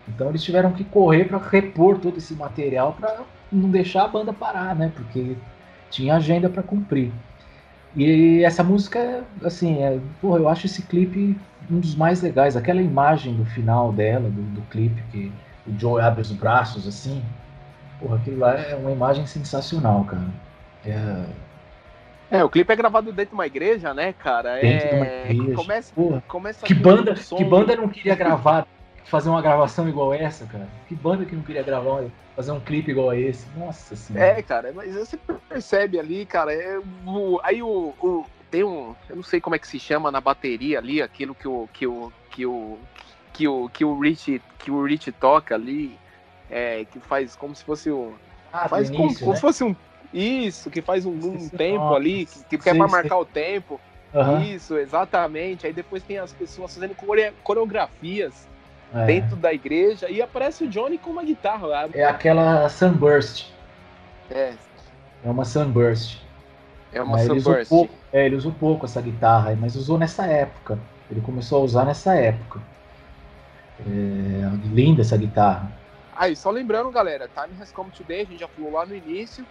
Então 0.07 0.29
eles 0.29 0.45
tiveram 0.45 0.73
que 0.73 0.85
correr 0.85 1.25
para 1.25 1.39
repor 1.39 1.99
todo 2.01 2.19
esse 2.19 2.35
material 2.35 2.93
para 3.01 3.23
não 3.51 3.71
deixar 3.71 4.05
a 4.05 4.09
banda 4.09 4.31
parar, 4.31 4.77
né? 4.77 4.93
Porque 4.95 5.39
tinha 5.91 6.17
agenda 6.17 6.51
para 6.51 6.63
cumprir. 6.63 7.11
E 7.97 8.43
essa 8.43 8.65
música, 8.65 9.23
assim, 9.43 9.83
é, 9.83 9.99
porra, 10.21 10.39
eu 10.39 10.49
acho 10.49 10.67
esse 10.67 10.83
clipe 10.83 11.39
um 11.71 11.81
dos 11.81 11.95
mais 11.95 12.21
legais. 12.21 12.57
Aquela 12.57 12.83
imagem 12.83 13.35
do 13.35 13.45
final 13.45 13.93
dela, 13.93 14.29
do, 14.29 14.43
do 14.43 14.63
clipe, 14.63 15.03
que 15.11 15.33
o 15.67 15.79
Joe 15.79 16.01
abre 16.01 16.21
os 16.21 16.33
braços 16.33 16.87
assim, 16.87 17.23
porra, 18.01 18.17
aquilo 18.17 18.39
lá 18.39 18.55
é 18.59 18.75
uma 18.75 18.93
imagem 18.93 19.27
sensacional, 19.27 20.05
cara. 20.05 20.29
É, 20.85 21.25
é, 22.31 22.43
o 22.43 22.49
clipe 22.49 22.73
é 22.73 22.77
gravado 22.77 23.13
dentro 23.13 23.31
de 23.31 23.35
uma 23.35 23.47
igreja, 23.47 23.95
né, 23.95 24.13
cara? 24.13 24.57
Dentro 24.61 24.89
é... 24.89 24.91
de 24.91 24.97
uma 24.97 25.07
igreja. 25.07 25.55
Começa, 25.55 25.95
Porra, 25.95 26.23
começa 26.27 26.67
que 26.67 26.75
banda, 26.75 27.15
que 27.15 27.45
banda 27.45 27.77
não 27.77 27.89
queria 27.89 28.15
gravar, 28.15 28.67
fazer 29.05 29.29
uma 29.29 29.41
gravação 29.41 29.89
igual 29.89 30.13
essa, 30.13 30.45
cara? 30.47 30.67
Que 30.89 30.95
banda 30.95 31.25
que 31.25 31.37
não 31.37 31.43
queria 31.43 31.63
gravar, 31.63 32.03
fazer 32.35 32.53
um 32.53 32.61
clipe 32.61 32.91
igual 32.91 33.11
a 33.11 33.19
esse? 33.19 33.47
Nossa 33.57 33.95
senhora. 33.95 34.39
É, 34.39 34.43
cara, 34.43 34.73
mas 34.75 34.95
você 34.95 35.19
percebe 35.49 35.99
ali, 35.99 36.27
cara, 36.27 36.53
é, 36.53 36.79
o, 37.07 37.41
aí 37.43 37.63
o, 37.63 37.95
o, 38.01 38.27
tem 38.51 38.65
um, 38.65 38.95
eu 39.09 39.17
não 39.17 39.23
sei 39.23 39.41
como 39.41 39.57
é 39.57 39.59
que 39.59 39.69
se 39.69 39.79
chama 39.79 40.11
na 40.11 40.21
bateria 40.21 40.79
ali, 40.79 41.01
aquilo 41.01 41.35
que 41.35 41.47
o 41.47 41.69
que 41.73 41.87
o 41.87 42.13
que 42.31 42.47
o 42.47 42.79
que 43.33 43.49
o 43.49 43.69
que 43.69 43.85
o 43.85 43.99
Rich 43.99 44.43
que 44.59 44.71
o 44.71 44.85
Rich 44.85 45.13
toca 45.13 45.55
ali, 45.55 45.99
é, 46.51 46.85
que 46.85 47.01
faz 47.01 47.37
como 47.37 47.55
se 47.55 47.65
fosse 47.65 47.91
um 47.91 48.13
ah, 48.53 48.69
faz 48.69 48.89
início, 48.89 48.97
como, 48.97 49.13
né? 49.13 49.21
como 49.21 49.35
se 49.35 49.41
fosse 49.41 49.65
um 49.65 49.75
isso, 50.13 50.71
que 50.71 50.81
faz 50.81 51.05
um, 51.05 51.11
um 51.11 51.49
tempo 51.49 51.93
ali, 51.93 52.27
que, 52.49 52.57
que 52.57 52.69
é 52.69 52.75
pra 52.75 52.87
marcar 52.87 53.19
o 53.19 53.25
tempo. 53.25 53.81
Uhum. 54.15 54.43
Isso, 54.43 54.77
exatamente. 54.77 55.67
Aí 55.67 55.73
depois 55.73 56.05
tem 56.05 56.19
as 56.19 56.33
pessoas 56.33 56.73
fazendo 56.73 56.95
coreografias 57.43 58.47
É. 58.95 59.07
dentro 59.07 59.35
da 59.37 59.53
igreja 59.53 60.09
e 60.09 60.23
aparece 60.23 60.65
o 60.65 60.69
Johnny 60.69 60.97
com 60.99 61.11
uma 61.11 61.25
guitarra 61.25 61.67
lá. 61.67 61.89
É 61.93 62.05
aquela 62.05 62.69
Sunburst. 62.69 63.47
É, 64.31 64.55
É 65.25 65.31
uma 65.31 65.45
Sunburst. 65.45 66.19
é 66.93 67.03
uma 67.03 67.13
Mas 67.13 67.25
ele 67.27 67.39
usou 67.39 67.53
Sunburst. 67.53 67.69
pouco, 67.69 67.95
é, 68.13 68.27
ele 68.27 68.37
usou 68.37 68.53
pouco 68.53 68.87
essa 68.87 69.01
guitarra, 69.03 69.57
mas 69.59 69.75
usou 69.75 69.99
nessa 69.99 70.27
época. 70.27 70.79
Ele 71.11 71.21
começou 71.21 71.61
a 71.61 71.65
usar 71.65 71.85
nessa 71.85 72.15
época. 72.15 72.61
É, 73.81 74.67
linda 74.73 75.03
essa 75.03 75.17
guitarra. 75.17 75.73
Aí, 76.17 76.37
só 76.37 76.51
lembrando, 76.51 76.91
galera, 76.93 77.29
Time 77.29 77.61
Has 77.61 77.73
Come 77.73 77.91
Today, 77.91 78.21
a 78.23 78.25
gente 78.25 78.39
já 78.39 78.49
falou 78.49 78.73
lá 78.73 78.87
no 78.87 78.95
início. 78.95 79.45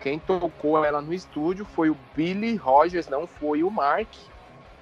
Quem 0.00 0.18
tocou 0.18 0.84
ela 0.84 1.00
no 1.00 1.14
estúdio 1.14 1.64
foi 1.64 1.90
o 1.90 1.96
Billy 2.14 2.56
Rogers, 2.56 3.08
não 3.08 3.26
foi 3.26 3.62
o 3.62 3.70
Mark. 3.70 4.08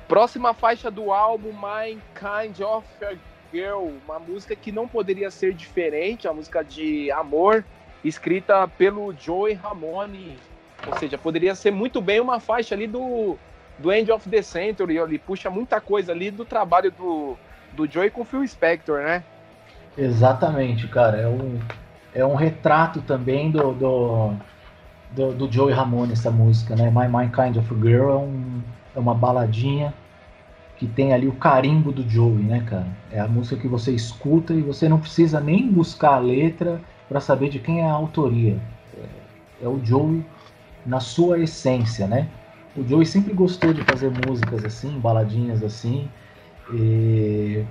Próxima 0.07 0.53
faixa 0.53 0.91
do 0.91 1.11
álbum, 1.13 1.51
My 1.53 1.99
Kind 2.15 2.61
of 2.61 2.87
a 3.03 3.15
Girl, 3.51 3.89
uma 4.07 4.19
música 4.19 4.55
que 4.55 4.71
não 4.71 4.87
poderia 4.87 5.31
ser 5.31 5.55
diferente, 5.55 6.29
a 6.29 6.33
música 6.33 6.63
de 6.63 7.11
amor, 7.11 7.65
escrita 8.05 8.69
pelo 8.69 9.15
Joey 9.15 9.55
Ramone. 9.55 10.39
Ou 10.87 10.95
seja, 10.99 11.17
poderia 11.17 11.55
ser 11.55 11.71
muito 11.71 12.03
bem 12.03 12.21
uma 12.21 12.39
faixa 12.39 12.75
ali 12.75 12.87
do, 12.87 13.39
do 13.79 13.93
End 13.93 14.11
of 14.11 14.29
the 14.29 14.43
Century, 14.43 14.99
ele 14.99 15.19
puxa 15.19 15.51
muita 15.51 15.81
coisa 15.81 16.13
ali 16.13 16.31
do 16.31 16.45
trabalho 16.45 16.91
do, 16.93 17.37
do 17.73 17.91
Joey 17.91 18.11
com 18.11 18.23
o 18.23 18.25
Phil 18.25 18.47
Spector, 18.47 19.03
né? 19.03 19.25
Exatamente, 19.97 20.89
cara. 20.89 21.19
É 21.19 21.29
um, 21.29 21.59
é 22.15 22.25
um 22.25 22.35
retrato 22.35 23.01
também 23.03 23.51
do, 23.51 23.73
do, 23.73 24.33
do, 25.11 25.33
do 25.33 25.53
Joey 25.53 25.75
Ramone, 25.75 26.13
essa 26.13 26.31
música, 26.31 26.77
né? 26.77 26.91
My 26.91 27.09
My 27.09 27.29
Kind 27.29 27.57
of 27.57 27.75
Girl 27.81 28.11
é, 28.11 28.17
um, 28.17 28.63
é 28.97 28.99
uma 28.99 29.15
baladinha 29.15 29.93
que 30.77 30.87
tem 30.87 31.13
ali 31.13 31.29
o 31.29 31.33
carimbo 31.33 31.93
do 31.93 32.09
Joey, 32.09 32.43
né, 32.43 32.65
cara? 32.69 32.87
É 33.11 33.21
a 33.21 33.29
música 33.29 33.61
que 33.61 33.69
você 33.69 33.93
escuta 33.93 34.53
e 34.53 34.61
você 34.61 34.89
não 34.89 34.99
precisa 34.99 35.41
nem 35.41 35.71
buscar 35.71 36.15
a 36.15 36.19
letra 36.19 36.81
para 37.09 37.21
saber 37.21 37.49
de 37.49 37.59
quem 37.59 37.81
é 37.81 37.85
a 37.85 37.93
autoria. 37.93 38.59
É, 38.97 39.65
é 39.65 39.69
o 39.69 39.81
Joey 39.85 40.25
na 40.85 41.01
sua 41.01 41.39
essência, 41.39 42.07
né? 42.07 42.29
O 42.75 42.87
Joey 42.87 43.07
sempre 43.07 43.33
gostou 43.35 43.73
de 43.73 43.83
fazer 43.83 44.11
músicas 44.11 44.65
assim, 44.65 45.01
baladinhas 45.01 45.63
assim, 45.63 46.13
e, 46.67 47.69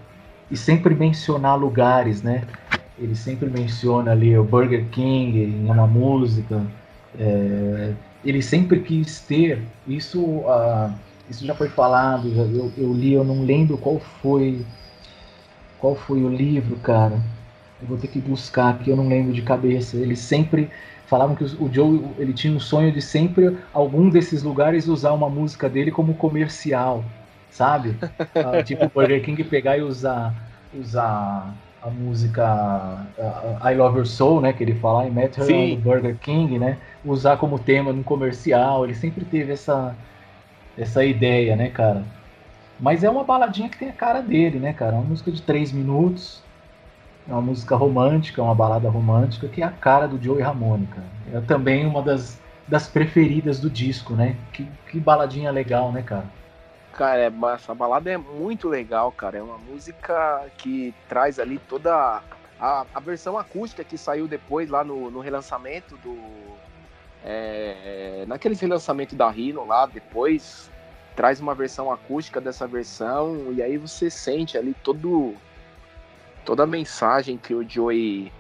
e 0.50 0.58
sempre 0.58 0.96
mencionar 0.96 1.58
lugares, 1.60 2.24
né? 2.24 2.50
Ele 2.98 3.16
sempre 3.16 3.50
menciona 3.50 4.12
ali 4.12 4.38
o 4.38 4.44
Burger 4.46 4.90
King 4.92 5.40
em 5.40 5.70
uma 5.70 5.88
música. 5.88 6.74
é, 7.14 7.98
ele 8.24 8.42
sempre 8.42 8.82
quis 8.84 9.26
ter 9.26 9.76
isso. 9.86 10.48
ah, 10.48 11.02
isso 11.28 11.46
já 11.46 11.56
foi 11.56 11.70
falado. 11.70 12.34
eu, 12.36 12.74
eu 12.78 12.94
li, 12.94 13.14
eu 13.14 13.24
não 13.26 13.44
lembro 13.44 13.78
qual 13.78 14.00
foi. 14.00 14.68
Qual 15.78 15.96
foi 15.96 16.24
o 16.24 16.30
livro, 16.30 16.80
cara? 16.80 17.30
Eu 17.80 17.88
vou 17.88 17.98
ter 17.98 18.08
que 18.08 18.20
buscar 18.22 18.70
aqui, 18.76 18.90
eu 18.90 18.96
não 18.96 19.08
lembro 19.08 19.34
de 19.34 19.42
cabeça. 19.44 19.98
Ele 19.98 20.16
sempre 20.16 20.72
falavam 21.06 21.36
que 21.36 21.44
o 21.44 21.72
Joe 21.72 22.16
ele 22.18 22.34
tinha 22.34 22.54
um 22.54 22.60
sonho 22.60 22.92
de 22.92 23.02
sempre 23.02 23.58
algum 23.74 24.10
desses 24.10 24.44
lugares 24.44 24.88
usar 24.88 25.14
uma 25.14 25.30
música 25.30 25.70
dele 25.70 25.92
como 25.92 26.16
comercial. 26.18 27.06
sabe? 27.50 28.00
Ah, 28.40 28.60
tipo 28.64 28.86
o 28.86 28.90
Burger 28.90 29.24
King 29.24 29.44
pegar 29.46 29.78
e 29.78 29.82
usar, 29.84 30.36
usar 30.72 31.56
a 31.82 31.90
música 31.90 32.44
uh, 33.18 33.68
I 33.70 33.76
Love 33.76 33.98
Your 33.98 34.06
Soul, 34.08 34.42
né? 34.42 34.54
Que 34.54 34.64
ele 34.64 34.76
fala, 34.80 35.06
I 35.08 35.12
Met 35.12 35.40
Her 35.40 35.50
Sim. 35.50 35.54
on 35.54 35.82
Burger 35.82 36.18
King, 36.20 36.58
né? 36.60 36.82
Usar 37.04 37.38
como 37.38 37.60
tema 37.64 37.94
no 37.94 38.04
comercial. 38.04 38.84
Ele 38.86 38.96
sempre 38.96 39.26
teve 39.26 39.52
essa, 39.54 39.98
essa 40.78 41.06
ideia, 41.06 41.56
né, 41.56 41.70
cara? 41.72 42.12
Mas 42.80 43.04
é 43.04 43.10
uma 43.10 43.24
baladinha 43.26 43.70
que 43.70 43.78
tem 43.80 43.90
a 43.90 43.94
cara 43.94 44.22
dele, 44.22 44.60
né, 44.60 44.74
cara? 44.74 44.96
Uma 44.96 45.06
música 45.06 45.32
de 45.32 45.42
três 45.44 45.72
minutos. 45.72 46.43
É 47.28 47.32
uma 47.32 47.42
música 47.42 47.76
romântica, 47.76 48.42
uma 48.42 48.56
balada 48.56 48.90
romântica, 48.90 49.48
que 49.48 49.62
é 49.62 49.66
a 49.66 49.72
cara 49.72 50.08
do 50.08 50.22
Joey 50.22 50.42
Ramone, 50.42 50.88
cara. 50.88 51.08
É 51.34 51.42
também 51.42 51.86
uma 51.86 52.02
das, 52.02 52.40
das 52.68 52.88
preferidas 52.88 53.60
do 53.60 53.70
disco, 53.70 54.14
né? 54.14 54.36
Que, 54.52 54.68
que 54.90 55.00
baladinha 55.00 55.50
legal, 55.52 55.92
né, 55.92 56.02
cara? 56.02 56.26
Cara, 56.94 57.22
é, 57.22 57.32
essa 57.56 57.74
balada 57.74 58.12
é 58.12 58.18
muito 58.18 58.68
legal, 58.68 59.12
cara. 59.12 59.38
É 59.38 59.42
uma 59.42 59.58
música 59.58 60.46
que 60.58 60.94
traz 61.08 61.40
ali 61.40 61.58
toda 61.58 62.22
a, 62.60 62.86
a 62.94 63.00
versão 63.00 63.38
acústica 63.38 63.84
que 63.84 63.98
saiu 63.98 64.28
depois 64.28 64.70
lá 64.70 64.84
no, 64.84 65.10
no 65.10 65.20
relançamento 65.20 65.98
do. 65.98 66.18
É, 67.26 68.26
naqueles 68.28 68.60
relançamento 68.60 69.16
da 69.16 69.30
Rhino 69.30 69.66
lá, 69.66 69.86
depois 69.86 70.70
traz 71.16 71.40
uma 71.40 71.56
versão 71.56 71.92
acústica 71.92 72.42
dessa 72.42 72.68
versão 72.68 73.54
e 73.54 73.62
aí 73.62 73.78
você 73.78 74.10
sente 74.10 74.58
ali 74.58 74.76
todo 74.84 75.36
toda 76.46 76.64
a 76.64 76.68
mensagem 76.68 77.38
que 77.38 77.54
o 77.54 77.68
Joey 77.68 78.32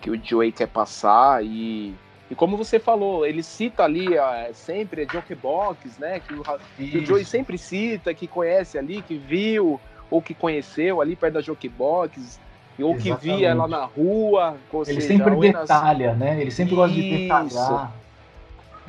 que 0.00 0.10
o 0.10 0.20
Joey 0.22 0.52
quer 0.52 0.68
passar 0.68 1.44
e 1.44 1.94
e 2.30 2.34
como 2.34 2.56
você 2.56 2.80
falou, 2.80 3.24
ele 3.24 3.42
cita 3.42 3.84
ali 3.84 4.08
uh, 4.18 4.52
sempre 4.52 5.02
a 5.02 5.12
Jokebox, 5.12 5.96
né? 5.98 6.18
Que 6.18 6.34
o, 6.34 6.42
que 6.76 6.98
o 6.98 7.06
Joey 7.06 7.24
sempre 7.24 7.56
cita, 7.56 8.12
que 8.12 8.26
conhece 8.26 8.76
ali, 8.76 9.00
que 9.00 9.16
viu 9.16 9.80
ou 10.10 10.22
que 10.22 10.34
conheceu 10.34 11.00
ali 11.00 11.14
perto 11.16 11.34
da 11.34 11.40
Jokebox, 11.40 12.40
ou 12.80 12.94
Exatamente. 12.94 13.20
que 13.20 13.36
via 13.36 13.48
ela 13.48 13.68
na 13.68 13.84
rua. 13.84 14.56
ele 14.72 14.84
seja, 14.84 15.00
sempre 15.00 15.36
detalha, 15.36 16.08
nas... 16.10 16.18
né? 16.18 16.40
Ele 16.40 16.50
sempre 16.50 16.74
Isso. 16.74 16.82
gosta 16.82 16.94
de 16.94 17.18
detalhar. 17.18 17.92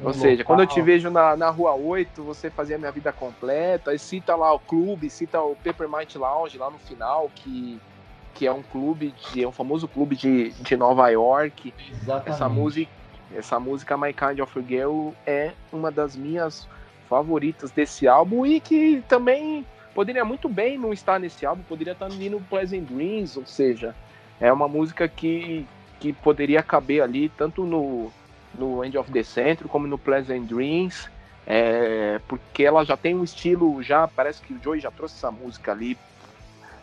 Ou 0.03 0.13
seja, 0.13 0.43
local. 0.43 0.45
quando 0.45 0.59
eu 0.59 0.67
te 0.67 0.81
vejo 0.81 1.09
na, 1.09 1.35
na 1.35 1.49
rua 1.49 1.73
8, 1.73 2.21
você 2.21 2.51
fazia 2.51 2.77
minha 2.77 2.91
vida 2.91 3.11
completa, 3.11 3.93
e 3.93 3.99
cita 3.99 4.35
lá 4.35 4.53
o 4.53 4.59
clube, 4.59 5.09
cita 5.09 5.41
o 5.41 5.55
Peppermint 5.55 6.15
Lounge 6.15 6.57
lá 6.57 6.69
no 6.69 6.77
final, 6.77 7.31
que, 7.33 7.79
que 8.37 8.45
é 8.45 8.53
um 8.53 8.61
clube, 8.61 9.15
de, 9.33 9.43
é 9.43 9.47
um 9.47 9.51
famoso 9.51 9.87
clube 9.87 10.15
de, 10.15 10.51
de 10.51 10.77
Nova 10.77 11.09
York. 11.09 11.73
Exatamente. 11.91 12.29
Essa 12.29 12.47
música, 12.47 12.91
essa 13.35 13.59
música 13.59 13.97
My 13.97 14.13
Kind 14.13 14.39
of 14.39 14.61
Girl 14.61 15.09
é 15.25 15.53
uma 15.73 15.89
das 15.91 16.15
minhas 16.15 16.67
favoritas 17.09 17.71
desse 17.71 18.07
álbum 18.07 18.45
e 18.45 18.59
que 18.59 19.03
também 19.07 19.65
poderia 19.95 20.23
muito 20.23 20.47
bem 20.47 20.77
não 20.77 20.93
estar 20.93 21.19
nesse 21.19 21.47
álbum, 21.47 21.63
poderia 21.63 21.93
estar 21.93 22.09
no 22.09 22.41
Pleasant 22.41 22.83
Dreams, 22.83 23.39
ou 23.39 23.45
seja, 23.47 23.95
é 24.39 24.53
uma 24.53 24.67
música 24.67 25.07
que, 25.07 25.65
que 25.99 26.13
poderia 26.13 26.61
caber 26.61 27.01
ali 27.01 27.29
tanto 27.29 27.63
no, 27.63 28.11
no 28.53 28.85
End 28.85 28.95
of 28.99 29.11
the 29.11 29.23
Century 29.23 29.67
como 29.67 29.87
no 29.87 29.97
Pleasant 29.97 30.43
Dreams, 30.43 31.09
é, 31.47 32.21
porque 32.27 32.63
ela 32.63 32.85
já 32.85 32.95
tem 32.95 33.15
um 33.15 33.23
estilo, 33.23 33.81
já 33.81 34.07
parece 34.07 34.43
que 34.43 34.53
o 34.53 34.61
Joey 34.61 34.79
já 34.79 34.91
trouxe 34.91 35.15
essa 35.15 35.31
música 35.31 35.71
ali, 35.71 35.97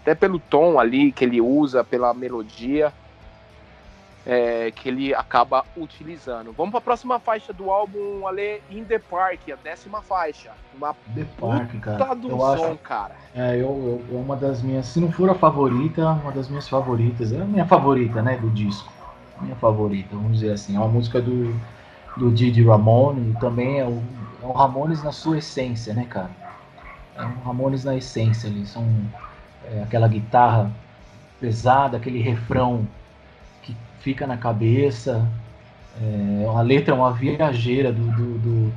até 0.05 0.15
pelo 0.15 0.39
tom 0.39 0.79
ali 0.79 1.11
que 1.11 1.25
ele 1.25 1.41
usa, 1.41 1.83
pela 1.83 2.13
melodia, 2.13 2.93
é, 4.27 4.71
que 4.71 4.91
ele 4.91 5.15
acaba 5.15 5.65
utilizando. 5.75 6.53
Vamos 6.53 6.73
para 6.73 6.79
a 6.79 6.83
próxima 6.83 7.19
faixa 7.19 7.55
do 7.55 7.71
álbum, 7.71 8.27
Ale, 8.27 8.63
In 8.71 8.85
The 8.85 8.99
Park, 8.99 9.49
a 9.51 9.57
décima 9.57 10.03
faixa. 10.03 10.53
Uma 10.77 10.95
The 11.15 11.25
Park, 11.41 11.81
cara. 11.81 12.15
do 12.15 12.29
eu 12.29 12.39
som, 12.39 12.53
acho, 12.53 12.77
cara. 12.79 13.15
É, 13.35 13.55
eu, 13.57 14.03
eu, 14.11 14.19
é 14.19 14.21
uma 14.21 14.37
das 14.37 14.61
minhas, 14.61 14.85
se 14.87 15.01
não 15.01 15.11
for 15.11 15.31
a 15.31 15.35
favorita, 15.35 16.07
uma 16.07 16.33
das 16.33 16.51
minhas 16.51 16.69
favoritas. 16.69 17.33
É 17.33 17.41
a 17.41 17.45
minha 17.47 17.65
favorita, 17.65 18.21
né, 18.21 18.37
do 18.37 18.51
disco. 18.51 18.93
Minha 19.41 19.57
favorita, 19.57 20.15
vamos 20.15 20.41
dizer 20.41 20.53
assim. 20.53 20.77
É 20.77 20.79
uma 20.79 20.89
música 20.89 21.19
do, 21.19 21.59
do 22.19 22.31
Didi 22.31 22.63
Ramone, 22.63 23.31
e 23.31 23.41
também 23.41 23.81
é 23.81 23.87
o, 23.87 24.03
é 24.43 24.47
o 24.47 24.53
Ramones 24.53 25.03
na 25.03 25.13
sua 25.13 25.39
essência, 25.39 25.95
né, 25.95 26.05
cara? 26.05 26.31
É 27.17 27.25
um 27.25 27.41
Ramones 27.43 27.85
na 27.85 27.97
essência 27.97 28.51
ali. 28.51 28.67
São 28.67 28.85
é, 29.71 29.83
aquela 29.83 30.09
guitarra 30.09 30.71
pesada, 31.41 31.97
aquele 31.97 32.21
refrão 32.21 32.87
fica 34.05 34.27
na 34.27 34.37
cabeça. 34.37 35.27
É, 36.01 36.47
a 36.47 36.61
letra 36.61 36.95
é 36.95 36.97
uma 36.97 37.13
viajeira 37.13 37.91
do, 37.91 38.05
do, 38.13 38.39
do, 38.39 38.73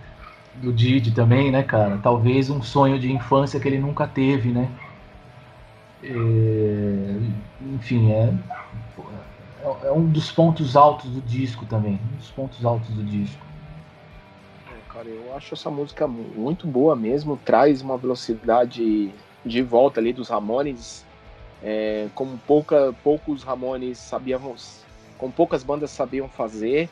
do 0.55 0.73
Didi 0.73 1.11
também, 1.11 1.51
né, 1.51 1.63
cara? 1.63 1.99
Talvez 2.01 2.49
um 2.49 2.61
sonho 2.61 2.97
de 2.97 3.11
infância 3.11 3.59
que 3.59 3.67
ele 3.67 3.77
nunca 3.77 4.07
teve, 4.07 4.51
né? 4.51 4.69
É, 6.01 7.19
enfim, 7.73 8.11
é, 8.11 8.33
é, 9.83 9.91
um 9.91 10.05
dos 10.05 10.31
pontos 10.31 10.77
altos 10.77 11.09
do 11.09 11.21
disco 11.21 11.65
também. 11.65 11.99
Um 12.13 12.17
dos 12.17 12.29
pontos 12.29 12.63
altos 12.63 12.89
do 12.89 13.03
disco. 13.03 13.45
É, 14.71 14.93
cara, 14.93 15.07
eu 15.07 15.35
acho 15.35 15.53
essa 15.53 15.69
música 15.69 16.07
muito 16.07 16.65
boa 16.65 16.95
mesmo. 16.95 17.37
Traz 17.43 17.81
uma 17.81 17.97
velocidade 17.97 19.11
de 19.47 19.61
volta 19.61 19.99
ali 19.99 20.13
dos 20.13 20.29
Ramones. 20.29 21.05
É, 21.63 22.07
como 22.13 22.37
pouca, 22.45 22.93
poucos 23.03 23.43
Ramones 23.43 23.97
sabiam, 23.97 24.55
com 25.17 25.31
poucas 25.31 25.63
bandas 25.63 25.91
sabiam 25.91 26.27
fazer. 26.29 26.89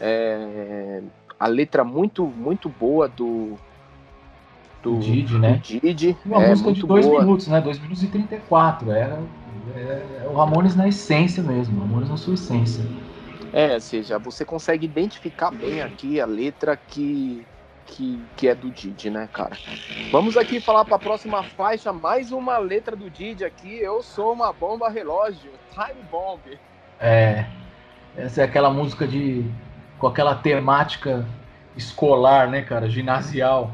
É, 0.00 1.00
a 1.38 1.46
letra 1.46 1.82
muito, 1.84 2.24
muito 2.24 2.68
boa 2.68 3.08
do. 3.08 3.56
Do 4.82 4.98
Didi, 4.98 5.38
né? 5.38 5.60
Didi. 5.62 6.16
Uma 6.26 6.42
é, 6.42 6.48
música 6.50 6.72
de 6.72 6.82
dois 6.84 7.06
boa. 7.06 7.20
minutos, 7.20 7.46
né? 7.46 7.60
2 7.60 7.78
minutos 7.78 8.02
e 8.02 8.08
34. 8.08 8.90
Era, 8.90 9.22
é, 9.76 10.26
o 10.28 10.34
Ramones 10.34 10.74
na 10.74 10.88
essência 10.88 11.42
mesmo, 11.42 11.80
Ramones 11.80 12.08
na 12.08 12.16
sua 12.16 12.34
essência. 12.34 12.84
É, 13.52 13.74
ou 13.74 13.80
seja, 13.80 14.18
você 14.18 14.44
consegue 14.44 14.86
identificar 14.86 15.50
bem 15.50 15.82
aqui 15.82 16.20
a 16.20 16.26
letra 16.26 16.76
que, 16.76 17.44
que, 17.86 18.22
que 18.36 18.48
é 18.48 18.54
do 18.54 18.70
Didi, 18.70 19.10
né, 19.10 19.28
cara? 19.32 19.56
Vamos 20.10 20.36
aqui 20.36 20.60
falar 20.60 20.84
para 20.84 20.96
a 20.96 20.98
próxima 20.98 21.42
faixa, 21.42 21.92
mais 21.92 22.32
uma 22.32 22.58
letra 22.58 22.94
do 22.94 23.10
Didi 23.10 23.44
aqui. 23.44 23.78
Eu 23.78 24.02
sou 24.02 24.32
uma 24.32 24.52
bomba 24.52 24.88
relógio, 24.88 25.50
Time 25.72 26.02
Bomb. 26.10 26.40
É, 27.00 27.46
essa 28.16 28.42
é 28.42 28.44
aquela 28.44 28.70
música 28.70 29.06
de 29.06 29.44
com 29.98 30.06
aquela 30.06 30.34
temática 30.34 31.26
escolar, 31.76 32.48
né, 32.48 32.62
cara? 32.62 32.88
Ginasial. 32.88 33.70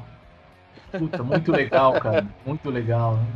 Puta, 0.92 1.22
muito 1.22 1.50
legal, 1.50 1.92
cara. 2.00 2.26
Muito 2.44 2.70
legal. 2.70 3.14
Né? 3.16 3.26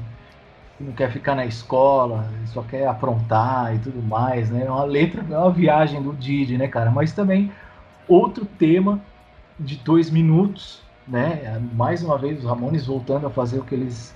Não 0.80 0.92
quer 0.92 1.10
ficar 1.10 1.34
na 1.34 1.46
escola, 1.46 2.28
só 2.46 2.62
quer 2.62 2.86
aprontar 2.86 3.74
e 3.74 3.78
tudo 3.78 4.02
mais, 4.02 4.50
né? 4.50 4.64
É 4.66 4.70
uma 4.70 4.84
letra, 4.84 5.24
é 5.30 5.38
uma 5.38 5.50
viagem 5.50 6.02
do 6.02 6.12
Didi, 6.12 6.58
né, 6.58 6.66
cara? 6.66 6.90
Mas 6.90 7.12
também 7.12 7.52
outro 8.08 8.44
tema 8.44 9.00
de 9.58 9.76
dois 9.76 10.10
minutos, 10.10 10.82
né? 11.06 11.60
Mais 11.74 12.02
uma 12.02 12.18
vez 12.18 12.38
os 12.38 12.44
Ramones 12.44 12.86
voltando 12.86 13.26
a 13.26 13.30
fazer 13.30 13.58
o 13.58 13.64
que 13.64 13.74
eles 13.74 14.14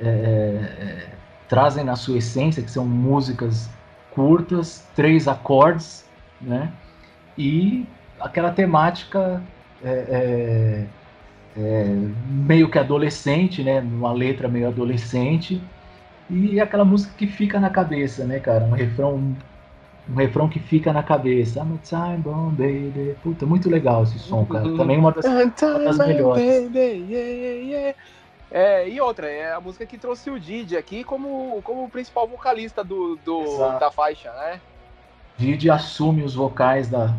é, 0.00 0.06
é, 0.06 1.08
trazem 1.48 1.84
na 1.84 1.96
sua 1.96 2.18
essência, 2.18 2.62
que 2.62 2.70
são 2.70 2.86
músicas 2.86 3.68
curtas, 4.12 4.86
três 4.94 5.28
acordes 5.28 6.06
né? 6.40 6.72
E 7.36 7.86
aquela 8.20 8.50
temática 8.50 9.42
é, 9.82 9.90
é, 9.90 10.86
é, 11.56 11.84
meio 12.28 12.70
que 12.70 12.78
adolescente, 12.78 13.62
né? 13.62 13.80
Uma 13.80 14.12
letra 14.12 14.48
meio 14.48 14.68
adolescente 14.68 15.60
e 16.28 16.60
aquela 16.60 16.84
música 16.84 17.14
que 17.16 17.26
fica 17.26 17.60
na 17.60 17.70
cabeça, 17.70 18.24
né, 18.24 18.40
cara? 18.40 18.64
Um 18.64 18.72
refrão, 18.72 19.36
um 20.08 20.14
refrão 20.14 20.48
que 20.48 20.60
fica 20.60 20.92
na 20.92 21.02
cabeça. 21.02 21.60
I'm 21.60 21.74
a 21.74 21.78
time 21.82 22.18
bomb, 22.18 22.50
baby. 22.50 23.16
Puta, 23.22 23.44
muito 23.44 23.68
legal 23.68 24.04
esse 24.04 24.18
som, 24.18 24.44
cara. 24.44 24.64
Também 24.76 24.98
uma 24.98 25.12
das, 25.12 25.24
uma 25.24 25.78
das 25.78 25.98
melhores. 25.98 26.64
Baby, 26.64 27.06
yeah, 27.10 27.62
yeah. 27.62 27.98
É, 28.50 28.88
e 28.88 29.00
outra, 29.00 29.28
é 29.28 29.52
a 29.52 29.60
música 29.60 29.84
que 29.84 29.98
trouxe 29.98 30.30
o 30.30 30.38
Didi 30.38 30.76
aqui 30.76 31.02
como, 31.02 31.60
como 31.62 31.88
principal 31.90 32.28
vocalista 32.28 32.84
do, 32.84 33.16
do 33.24 33.58
da 33.80 33.90
faixa, 33.90 34.32
né? 34.32 34.60
Didi 35.36 35.68
assume 35.68 36.22
os 36.22 36.34
vocais 36.34 36.88
da, 36.88 37.12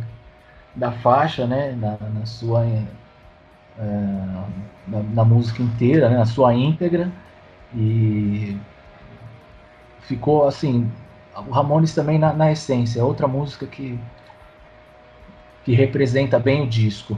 da 0.74 0.92
faixa, 0.92 1.46
né, 1.46 1.74
na, 1.74 1.98
na 2.10 2.26
sua 2.26 2.66
é, 2.66 2.84
na, 4.88 5.04
na, 5.14 5.26
música 5.26 5.62
inteira, 5.62 6.10
né, 6.10 6.18
na 6.18 6.26
sua 6.26 6.54
íntegra 6.54 7.12
e 7.76 8.58
ficou 10.02 10.48
assim, 10.48 10.90
o 11.46 11.52
Ramones 11.52 11.94
também 11.94 12.18
na, 12.18 12.34
na 12.34 12.52
essência, 12.52 13.04
outra 13.04 13.28
música 13.28 13.66
que 13.66 14.00
que 15.64 15.74
representa 15.74 16.40
bem 16.40 16.64
o 16.64 16.68
disco. 16.68 17.18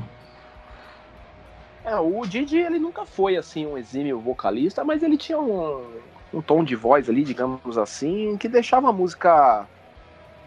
É, 1.85 1.95
o 1.97 2.25
Didi 2.25 2.57
ele 2.57 2.79
nunca 2.79 3.05
foi 3.05 3.37
assim 3.37 3.67
um 3.67 3.77
exímio 3.77 4.19
vocalista, 4.19 4.83
mas 4.83 5.03
ele 5.03 5.17
tinha 5.17 5.39
um, 5.39 5.85
um 6.33 6.41
tom 6.41 6.63
de 6.63 6.75
voz 6.75 7.07
ali, 7.07 7.23
digamos 7.23 7.77
assim, 7.77 8.37
que 8.37 8.49
deixava 8.49 8.89
a 8.89 8.91
música 8.91 9.67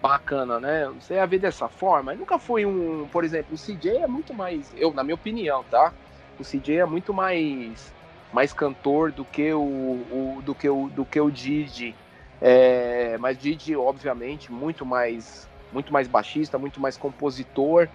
bacana, 0.03 0.59
né? 0.59 0.89
Você 1.01 1.15
ia 1.15 1.27
ver 1.27 1.39
dessa 1.39 1.69
forma. 1.69 2.13
Nunca 2.13 2.41
foi 2.41 2.67
um, 2.67 3.07
por 3.07 3.23
exemplo, 3.23 3.55
o 3.55 3.57
CJ 3.57 3.99
é 3.99 4.07
muito 4.09 4.35
mais, 4.35 4.73
eu 4.77 4.93
na 4.93 5.05
minha 5.05 5.15
opinião, 5.15 5.65
tá? 5.71 5.93
O 6.41 6.43
CJ 6.43 6.79
é 6.79 6.87
muito 6.87 7.15
mais 7.15 7.93
mais 8.33 8.53
cantor 8.53 9.13
do 9.13 9.25
que 9.25 9.53
o, 9.53 9.61
o 9.61 10.43
do 10.43 10.57
que 10.57 10.69
o 10.69 10.89
do 10.89 11.05
que 11.05 11.21
o 11.21 11.31
Didi. 11.31 11.95
É, 12.43 13.17
mas 13.19 13.39
Didi, 13.39 13.77
obviamente, 13.77 14.51
muito 14.51 14.85
mais 14.85 15.49
muito 15.73 15.93
mais 15.93 16.07
baixista, 16.07 16.59
muito 16.59 16.81
mais 16.81 16.99
compositor, 16.99 17.89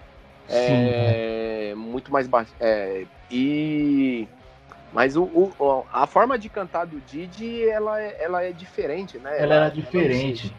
é, 0.48 1.74
muito 1.76 2.10
mais 2.10 2.26
ba 2.26 2.44
é, 2.58 3.04
e 3.30 4.26
mas 4.92 5.16
o, 5.16 5.24
o, 5.24 5.84
a 5.92 6.06
forma 6.06 6.38
de 6.38 6.48
cantar 6.48 6.86
do 6.86 7.00
Didi 7.00 7.68
ela, 7.68 8.00
é, 8.00 8.16
ela 8.18 8.42
é 8.42 8.52
diferente, 8.52 9.18
né? 9.18 9.38
Ela, 9.38 9.54
ela 9.54 9.66
é 9.66 9.70
diferente. 9.70 10.52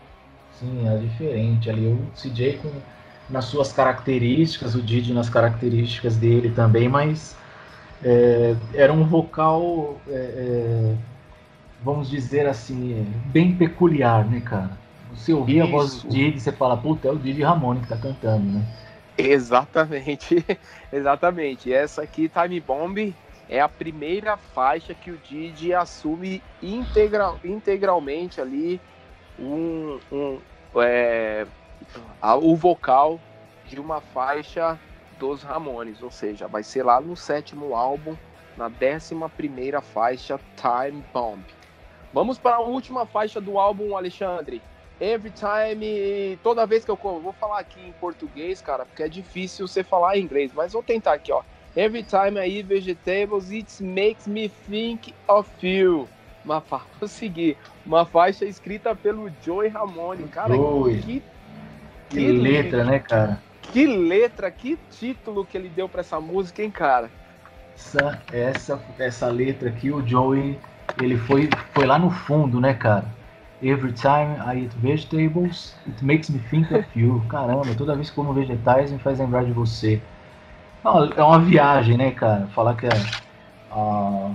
Sim, 0.54 0.88
é 0.88 0.98
diferente. 0.98 1.70
Ali 1.70 1.88
o 1.88 2.00
CJ 2.16 2.60
com 2.62 2.72
nas 3.30 3.46
suas 3.46 3.72
características, 3.72 4.76
o 4.76 4.82
Didi 4.82 5.14
nas 5.14 5.30
características 5.30 6.18
dele 6.18 6.50
também, 6.50 6.90
mas 6.90 7.36
é, 8.04 8.56
era 8.74 8.92
um 8.92 9.04
vocal, 9.04 10.00
é, 10.08 10.14
é, 10.14 10.96
vamos 11.84 12.10
dizer 12.10 12.48
assim, 12.48 13.06
bem 13.28 13.56
peculiar, 13.56 14.26
né, 14.26 14.42
cara? 14.42 14.78
Você 15.14 15.34
ouvia 15.34 15.64
Isso. 15.64 15.68
a 15.68 15.78
voz 15.78 16.02
do 16.04 16.10
Didi, 16.10 16.40
você 16.40 16.52
fala, 16.52 16.78
puta, 16.78 17.08
é 17.08 17.12
o 17.12 17.18
Didi 17.18 17.42
Ramone 17.42 17.82
que 17.82 17.88
tá 17.88 17.98
cantando, 17.98 18.46
né? 18.46 18.64
Exatamente, 19.18 20.46
exatamente. 20.94 21.74
Essa 21.74 22.04
aqui, 22.04 22.30
Time 22.30 22.60
Bomb, 22.60 23.14
é 23.50 23.60
a 23.60 23.68
primeira 23.68 24.38
faixa 24.38 24.94
que 24.94 25.12
o 25.12 25.18
Didi 25.18 25.74
assume 25.74 26.42
integral, 26.62 27.40
integralmente 27.44 28.40
ali 28.40 28.80
um, 29.40 30.00
um 30.12 30.40
é, 30.76 31.46
a, 32.22 32.36
o 32.36 32.56
vocal 32.56 33.20
de 33.68 33.80
uma 33.80 34.02
faixa 34.02 34.80
dos 35.20 35.44
Ramones, 35.44 36.02
ou 36.02 36.12
seja, 36.12 36.48
vai 36.48 36.64
ser 36.64 36.84
lá 36.84 37.02
no 37.02 37.16
sétimo 37.16 37.76
álbum, 37.76 38.16
na 38.56 38.70
décima 38.70 39.30
primeira 39.30 39.82
faixa, 39.82 40.40
Time 40.56 41.04
Bomb. 41.14 41.44
Vamos 42.14 42.38
para 42.38 42.56
a 42.56 42.62
última 42.62 43.06
faixa 43.06 43.40
do 43.40 43.60
álbum, 43.60 43.96
Alexandre. 43.96 44.62
Every 45.00 45.32
time, 45.32 46.38
toda 46.44 46.66
vez 46.66 46.84
que 46.84 46.92
eu 46.92 46.98
vou 46.98 47.34
falar 47.34 47.60
aqui 47.60 47.80
em 47.80 47.92
português, 47.94 48.62
cara, 48.62 48.86
porque 48.86 49.04
é 49.04 49.08
difícil 49.08 49.68
você 49.68 49.84
falar 49.84 50.18
em 50.18 50.24
inglês, 50.24 50.52
mas 50.54 50.74
vou 50.74 50.84
tentar 50.84 51.14
aqui, 51.14 51.32
ó. 51.32 51.42
Every 51.76 52.04
time 52.04 52.38
I 52.38 52.50
eat 52.50 52.68
vegetables, 52.68 53.52
it 53.52 53.82
makes 53.82 54.28
me 54.28 54.50
think 54.50 55.14
of 55.28 55.50
you. 55.62 56.10
Uma 56.44 56.64
seguir. 57.08 57.58
Uma 57.86 58.06
faixa 58.06 58.44
escrita 58.44 58.96
pelo 58.96 59.32
Joey 59.42 59.70
Ramone, 59.70 60.28
cara. 60.28 60.56
Joey. 60.56 61.02
Que 61.02 61.24
que, 62.10 62.32
letra, 62.32 62.84
né, 62.84 63.00
cara? 63.00 63.42
Que 63.62 63.86
letra, 63.86 64.50
que 64.50 64.78
título 64.92 65.46
que 65.46 65.56
ele 65.56 65.70
deu 65.70 65.88
para 65.88 66.02
essa 66.02 66.20
música, 66.20 66.64
hein, 66.64 66.72
cara? 66.72 67.10
Essa, 67.76 68.22
essa, 68.34 68.84
essa 68.98 69.28
letra 69.28 69.70
aqui, 69.70 69.92
o 69.92 70.06
Joey, 70.06 70.60
ele 71.02 71.18
foi, 71.18 71.50
foi 71.74 71.86
lá 71.86 71.98
no 71.98 72.10
fundo, 72.10 72.60
né, 72.60 72.74
cara? 72.74 73.06
Every 73.62 73.92
time 73.92 74.38
I 74.40 74.64
eat 74.64 74.76
vegetables, 74.78 75.76
it 75.86 76.04
makes 76.04 76.30
me 76.30 76.40
think 76.50 76.74
of 76.74 76.88
you. 76.96 77.22
Caramba, 77.30 77.76
toda 77.76 77.96
vez 77.96 78.10
que 78.10 78.16
como 78.16 78.34
vegetais 78.34 78.92
me 78.92 79.00
faz 79.00 79.20
lembrar 79.20 79.44
de 79.44 79.52
você. 79.52 80.02
É 81.16 81.24
uma 81.24 81.40
viagem, 81.40 81.98
né, 81.98 82.12
cara? 82.12 82.48
Falar 82.56 82.76
que 82.76 82.86
é, 82.86 82.90
uh, 83.72 84.34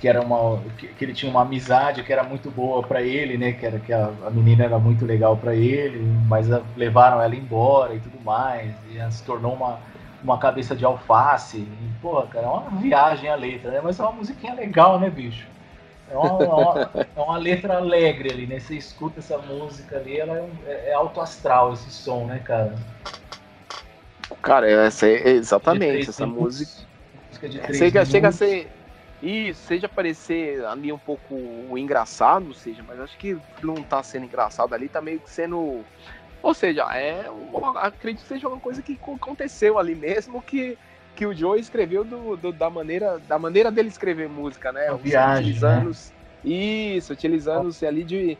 que 0.00 0.08
era 0.08 0.22
uma 0.22 0.62
que, 0.78 0.88
que, 0.88 1.04
ele 1.04 1.12
tinha 1.12 1.30
uma 1.30 1.42
amizade 1.42 2.02
que 2.02 2.10
era 2.10 2.24
muito 2.24 2.50
boa 2.50 2.82
para 2.82 3.02
ele, 3.02 3.36
né? 3.36 3.52
Que 3.52 3.66
era 3.66 3.78
que 3.78 3.92
a, 3.92 4.10
a 4.26 4.30
menina 4.30 4.64
era 4.64 4.78
muito 4.78 5.04
legal 5.04 5.36
para 5.36 5.54
ele, 5.54 6.00
mas 6.26 6.50
a, 6.50 6.62
levaram 6.74 7.20
ela 7.20 7.36
embora 7.36 7.94
e 7.94 8.00
tudo 8.00 8.18
mais, 8.24 8.74
e 8.90 8.98
ela 8.98 9.10
se 9.10 9.22
tornou 9.24 9.52
uma 9.52 9.78
uma 10.24 10.38
cabeça 10.38 10.74
de 10.74 10.84
alface. 10.84 11.58
E, 11.58 11.90
porra, 12.00 12.26
cara, 12.26 12.46
é 12.46 12.48
uma 12.48 12.70
viagem 12.80 13.28
a 13.28 13.34
letra, 13.34 13.70
né? 13.70 13.80
Mas 13.84 14.00
é 14.00 14.02
uma 14.02 14.12
musiquinha 14.12 14.54
legal, 14.54 14.98
né, 14.98 15.10
bicho? 15.10 15.46
É 16.10 16.16
uma, 16.16 16.44
é 16.44 16.48
uma, 16.48 16.90
é 17.16 17.20
uma 17.20 17.38
letra 17.38 17.76
alegre 17.76 18.30
ali, 18.30 18.46
né? 18.46 18.60
Você 18.60 18.76
escuta 18.76 19.20
essa 19.20 19.38
música 19.38 19.96
ali, 19.96 20.18
ela 20.18 20.48
é, 20.66 20.90
é 20.90 20.92
alto 20.92 21.20
astral 21.20 21.72
esse 21.72 21.90
som, 21.90 22.26
né, 22.26 22.40
cara? 22.44 22.74
Cara, 24.42 24.70
essa 24.70 25.06
é 25.06 25.30
exatamente 25.30 26.10
essa 26.10 26.26
música. 26.26 26.82
música 27.30 27.74
chega, 27.74 28.04
chega 28.04 28.28
a 28.28 28.32
ser 28.32 28.70
e 29.22 29.54
seja 29.54 29.88
parecer 29.88 30.62
ali 30.66 30.92
um 30.92 30.98
pouco 30.98 31.34
engraçado, 31.78 32.52
seja, 32.52 32.84
mas 32.86 33.00
acho 33.00 33.16
que 33.16 33.38
não 33.62 33.76
tá 33.76 34.02
sendo 34.02 34.26
engraçado 34.26 34.74
ali, 34.74 34.86
tá 34.86 35.00
meio 35.00 35.18
que 35.18 35.30
sendo. 35.30 35.82
Ou 36.42 36.52
seja, 36.52 36.82
é. 36.94 37.24
Acredito 37.76 38.20
que 38.20 38.28
seja 38.28 38.46
uma 38.46 38.60
coisa 38.60 38.82
que 38.82 39.00
aconteceu 39.14 39.78
ali 39.78 39.94
mesmo, 39.94 40.42
que, 40.42 40.76
que 41.14 41.26
o 41.26 41.34
Joe 41.34 41.58
escreveu 41.58 42.04
do, 42.04 42.36
do 42.36 42.52
da, 42.52 42.68
maneira, 42.68 43.18
da 43.28 43.38
maneira 43.38 43.70
dele 43.70 43.88
escrever 43.88 44.28
música, 44.28 44.72
né? 44.72 44.90
Uma 44.90 44.98
viagem, 44.98 45.44
utilizando, 45.44 45.88
né? 45.88 45.94
Isso, 46.44 47.12
utilizando-se 47.12 47.86
ali 47.86 48.04
de, 48.04 48.36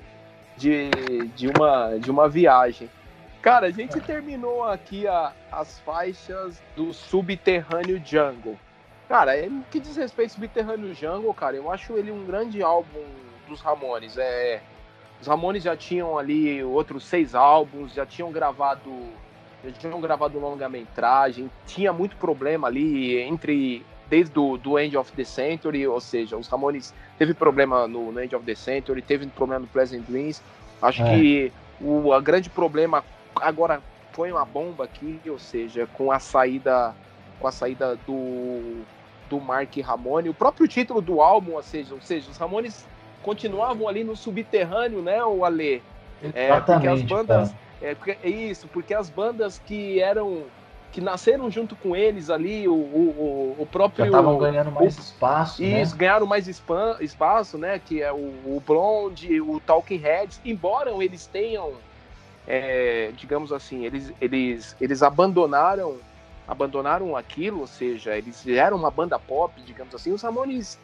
de, 0.57 0.91
de, 1.35 1.49
uma, 1.49 1.97
de 1.99 2.11
uma 2.11 2.29
viagem. 2.29 2.91
Cara, 3.41 3.67
a 3.67 3.71
gente 3.71 4.01
terminou 4.01 4.65
aqui 4.65 5.07
a, 5.07 5.33
as 5.53 5.79
faixas 5.81 6.63
do 6.75 6.93
Subterrâneo 6.93 8.01
Jungle. 8.05 8.59
Cara, 9.09 9.37
é, 9.37 9.51
que 9.71 9.79
diz 9.79 9.97
respeito 9.97 10.31
ao 10.31 10.35
Subterrâneo 10.37 10.95
Jungle, 10.95 11.35
cara, 11.35 11.57
eu 11.57 11.71
acho 11.71 11.97
ele 11.97 12.11
um 12.11 12.25
grande 12.25 12.63
álbum 12.63 13.05
dos 13.47 13.61
Ramones. 13.61 14.17
É, 14.17 14.63
os 15.21 15.27
Ramones 15.27 15.63
já 15.63 15.77
tinham 15.77 16.19
ali 16.19 16.63
outros 16.63 17.05
seis 17.05 17.35
álbuns, 17.35 17.93
já 17.93 18.07
tinham 18.07 18.33
gravado, 18.33 18.91
já 19.65 19.73
tinham 19.73 20.01
gravado 20.01 20.39
longa-metragem, 20.39 21.51
tinha 21.67 21.93
muito 21.93 22.17
problema 22.17 22.69
ali 22.69 23.19
entre 23.21 23.85
desde 24.09 24.33
do, 24.33 24.57
do 24.59 24.79
End 24.79 24.97
of 24.97 25.11
the 25.13 25.25
Century, 25.25 25.87
ou 25.87 26.01
seja, 26.01 26.37
os 26.37 26.47
Ramones 26.49 26.93
teve 27.19 27.33
problema 27.33 27.89
no, 27.89 28.13
no 28.13 28.23
End 28.23 28.35
of 28.35 28.45
the 28.45 28.55
Century, 28.55 29.01
teve 29.01 29.27
problema 29.29 29.61
no 29.61 29.67
Pleasant 29.67 30.05
Dreams. 30.07 30.43
Acho 30.83 31.03
é. 31.03 31.11
que 31.11 31.53
o 31.81 32.13
a 32.13 32.21
grande 32.21 32.51
problema 32.51 33.03
agora 33.37 33.81
foi 34.13 34.31
uma 34.31 34.45
bomba 34.45 34.85
aqui, 34.85 35.21
ou 35.27 35.39
seja, 35.39 35.89
com 35.95 36.13
a 36.13 36.19
saída 36.19 36.95
com 37.41 37.49
a 37.49 37.53
saída 37.53 37.97
do 38.07 38.83
do 39.29 39.41
Mark 39.41 39.75
Ramone, 39.79 40.29
o 40.29 40.35
próprio 40.35 40.69
título 40.69 41.01
do 41.01 41.23
álbum, 41.23 41.55
ou 41.55 41.63
seja, 41.63 41.95
ou 41.95 42.01
seja, 42.01 42.31
os 42.31 42.37
Ramones 42.37 42.87
continuavam 43.23 43.89
ali 43.89 44.05
no 44.05 44.15
subterrâneo, 44.15 45.01
né, 45.01 45.25
o 45.25 45.45
Alê? 45.45 45.81
É, 46.35 46.61
porque 46.61 46.87
as 46.87 47.03
bandas. 47.03 47.55
É, 47.85 47.97
é, 48.23 48.31
isso, 48.31 48.67
porque 48.69 48.95
as 48.95 49.11
bandas 49.11 49.61
que 49.67 50.01
eram. 50.01 50.45
que 50.91 51.03
nasceram 51.03 51.51
junto 51.51 51.77
com 51.77 51.95
eles 51.95 52.31
ali, 52.31 52.67
o, 52.67 52.73
o, 52.73 53.57
o 53.59 53.67
próprio. 53.67 54.07
Estavam 54.07 54.39
ganhando 54.39 54.71
mais 54.71 54.97
o, 54.97 55.01
espaço. 55.01 55.63
Né? 55.63 55.83
Isso, 55.83 55.93
né? 55.93 55.99
ganharam 55.99 56.27
mais 56.27 56.49
span, 56.49 56.97
espaço, 57.01 57.59
né? 57.59 57.79
Que 57.79 58.01
é 58.01 58.11
o, 58.11 58.17
o 58.17 58.63
Blonde, 58.67 59.39
o 59.41 59.61
Talking 59.61 59.99
Heads, 59.99 60.41
embora 60.45 60.91
eles 61.05 61.27
tenham. 61.27 61.75
É, 62.47 63.11
digamos 63.17 63.53
assim, 63.53 63.87
eles, 63.87 64.13
eles, 64.21 64.77
eles 64.81 65.03
abandonaram 65.03 65.99
abandonaram 66.47 67.17
aquilo, 67.17 67.61
ou 67.61 67.67
seja, 67.67 68.15
eles 68.17 68.47
eram 68.47 68.77
uma 68.77 68.91
banda 68.91 69.19
pop, 69.19 69.59
digamos 69.63 69.95
assim. 69.95 70.13
Os 70.13 70.21
Ramones 70.21 70.79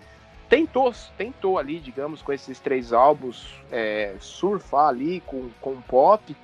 tentou, 0.49 0.93
tentou 1.17 1.59
ali, 1.59 1.79
digamos, 1.79 2.23
com 2.23 2.33
esses 2.33 2.59
três 2.59 2.95
álbuns, 2.95 3.55
é, 3.71 4.15
surfar 4.19 4.89
ali 4.89 5.21
com, 5.27 5.51
com 5.61 5.81
pop, 5.83 6.35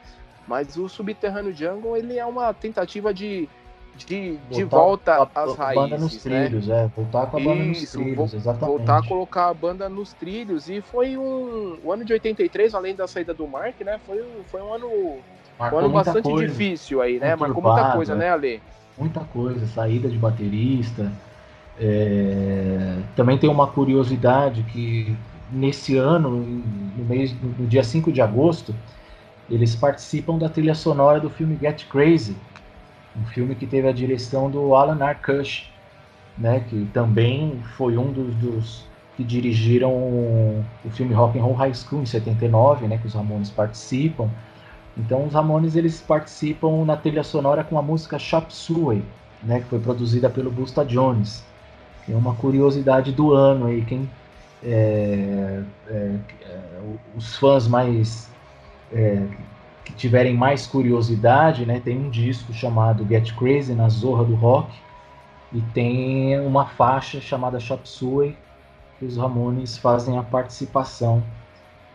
mas 0.46 0.76
o 0.76 0.88
Subterrâneo 0.88 1.54
Jungle 1.54 1.96
ele 1.96 2.18
é 2.18 2.24
uma 2.24 2.52
tentativa 2.54 3.12
de, 3.12 3.48
de, 3.96 4.36
de 4.50 4.64
volta 4.64 5.28
a, 5.34 5.42
às 5.42 5.54
raízes. 5.56 5.82
Banda 5.82 5.98
nos 5.98 6.24
né? 6.24 6.46
trilhos, 6.46 6.68
é, 6.68 6.90
voltar 6.94 7.26
com 7.26 7.36
a 7.36 7.40
banda 7.40 7.62
Isso, 7.64 7.98
nos 7.98 8.06
trilhos, 8.06 8.34
exatamente. 8.34 8.76
Voltar 8.76 8.98
a 8.98 9.06
colocar 9.06 9.48
a 9.48 9.54
banda 9.54 9.88
nos 9.88 10.12
trilhos. 10.12 10.68
E 10.68 10.80
foi 10.80 11.16
um. 11.16 11.78
O 11.82 11.92
ano 11.92 12.04
de 12.04 12.12
83, 12.12 12.74
além 12.74 12.94
da 12.94 13.06
saída 13.06 13.34
do 13.34 13.46
Mark, 13.46 13.80
né? 13.80 13.98
Foi, 14.06 14.24
foi 14.46 14.62
um 14.62 14.72
ano. 14.72 14.88
um 14.88 15.78
ano 15.78 15.88
bastante 15.90 16.22
coisa, 16.22 16.46
difícil 16.46 17.00
aí, 17.00 17.18
né? 17.18 17.34
Marcou 17.36 17.62
muita 17.62 17.92
coisa, 17.92 18.14
né, 18.14 18.30
Ale? 18.30 18.62
muita 18.98 19.20
coisa, 19.20 19.66
saída 19.66 20.08
de 20.08 20.18
baterista. 20.18 21.12
É... 21.78 22.98
Também 23.14 23.36
tem 23.38 23.50
uma 23.50 23.66
curiosidade 23.66 24.62
que 24.64 25.16
nesse 25.50 25.96
ano, 25.96 26.30
no, 26.30 27.04
mês, 27.04 27.34
no 27.40 27.66
dia 27.66 27.84
5 27.84 28.10
de 28.10 28.20
agosto, 28.20 28.74
eles 29.50 29.74
participam 29.74 30.38
da 30.38 30.48
trilha 30.48 30.74
sonora 30.74 31.20
do 31.20 31.30
filme 31.30 31.56
Get 31.60 31.86
Crazy, 31.88 32.36
um 33.16 33.24
filme 33.26 33.54
que 33.54 33.66
teve 33.66 33.88
a 33.88 33.92
direção 33.92 34.50
do 34.50 34.74
Alan 34.74 35.02
Arkush, 35.02 35.70
né, 36.36 36.60
que 36.68 36.86
também 36.92 37.60
foi 37.76 37.96
um 37.96 38.12
dos, 38.12 38.34
dos 38.34 38.84
que 39.16 39.24
dirigiram 39.24 39.90
o 39.90 40.90
filme 40.90 41.14
Rock 41.14 41.38
and 41.38 41.42
Roll 41.42 41.54
High 41.54 41.74
School 41.74 42.02
em 42.02 42.06
79, 42.06 42.86
né, 42.86 42.98
que 42.98 43.06
os 43.06 43.14
Ramones 43.14 43.48
participam. 43.48 44.28
Então 44.96 45.26
os 45.26 45.32
Ramones 45.32 45.74
eles 45.74 46.00
participam 46.00 46.84
na 46.84 46.96
trilha 46.96 47.22
sonora 47.22 47.64
com 47.64 47.78
a 47.78 47.82
música 47.82 48.18
Chop 48.18 48.54
Suey, 48.54 49.02
né, 49.42 49.60
que 49.60 49.66
foi 49.66 49.78
produzida 49.78 50.28
pelo 50.28 50.50
Busta 50.50 50.84
Jones. 50.84 51.42
É 52.08 52.14
uma 52.14 52.34
curiosidade 52.34 53.10
do 53.12 53.32
ano 53.32 53.66
aí, 53.66 53.82
quem 53.82 54.08
é, 54.62 55.62
é, 55.88 56.14
é, 56.42 56.60
os 57.16 57.36
fãs 57.36 57.66
mais 57.66 58.28
é, 58.92 59.26
que 59.84 59.92
tiverem 59.92 60.34
mais 60.34 60.66
curiosidade, 60.66 61.64
né, 61.64 61.80
tem 61.80 61.96
um 61.98 62.10
disco 62.10 62.52
chamado 62.52 63.06
Get 63.06 63.34
Crazy 63.34 63.74
na 63.74 63.88
Zorra 63.88 64.24
do 64.24 64.34
Rock 64.34 64.72
e 65.52 65.60
tem 65.72 66.38
uma 66.40 66.66
faixa 66.66 67.20
chamada 67.20 67.60
Chop 67.60 67.88
Suey 67.88 68.36
que 68.98 69.04
os 69.04 69.16
Ramones 69.16 69.76
fazem 69.76 70.18
a 70.18 70.22
participação 70.22 71.22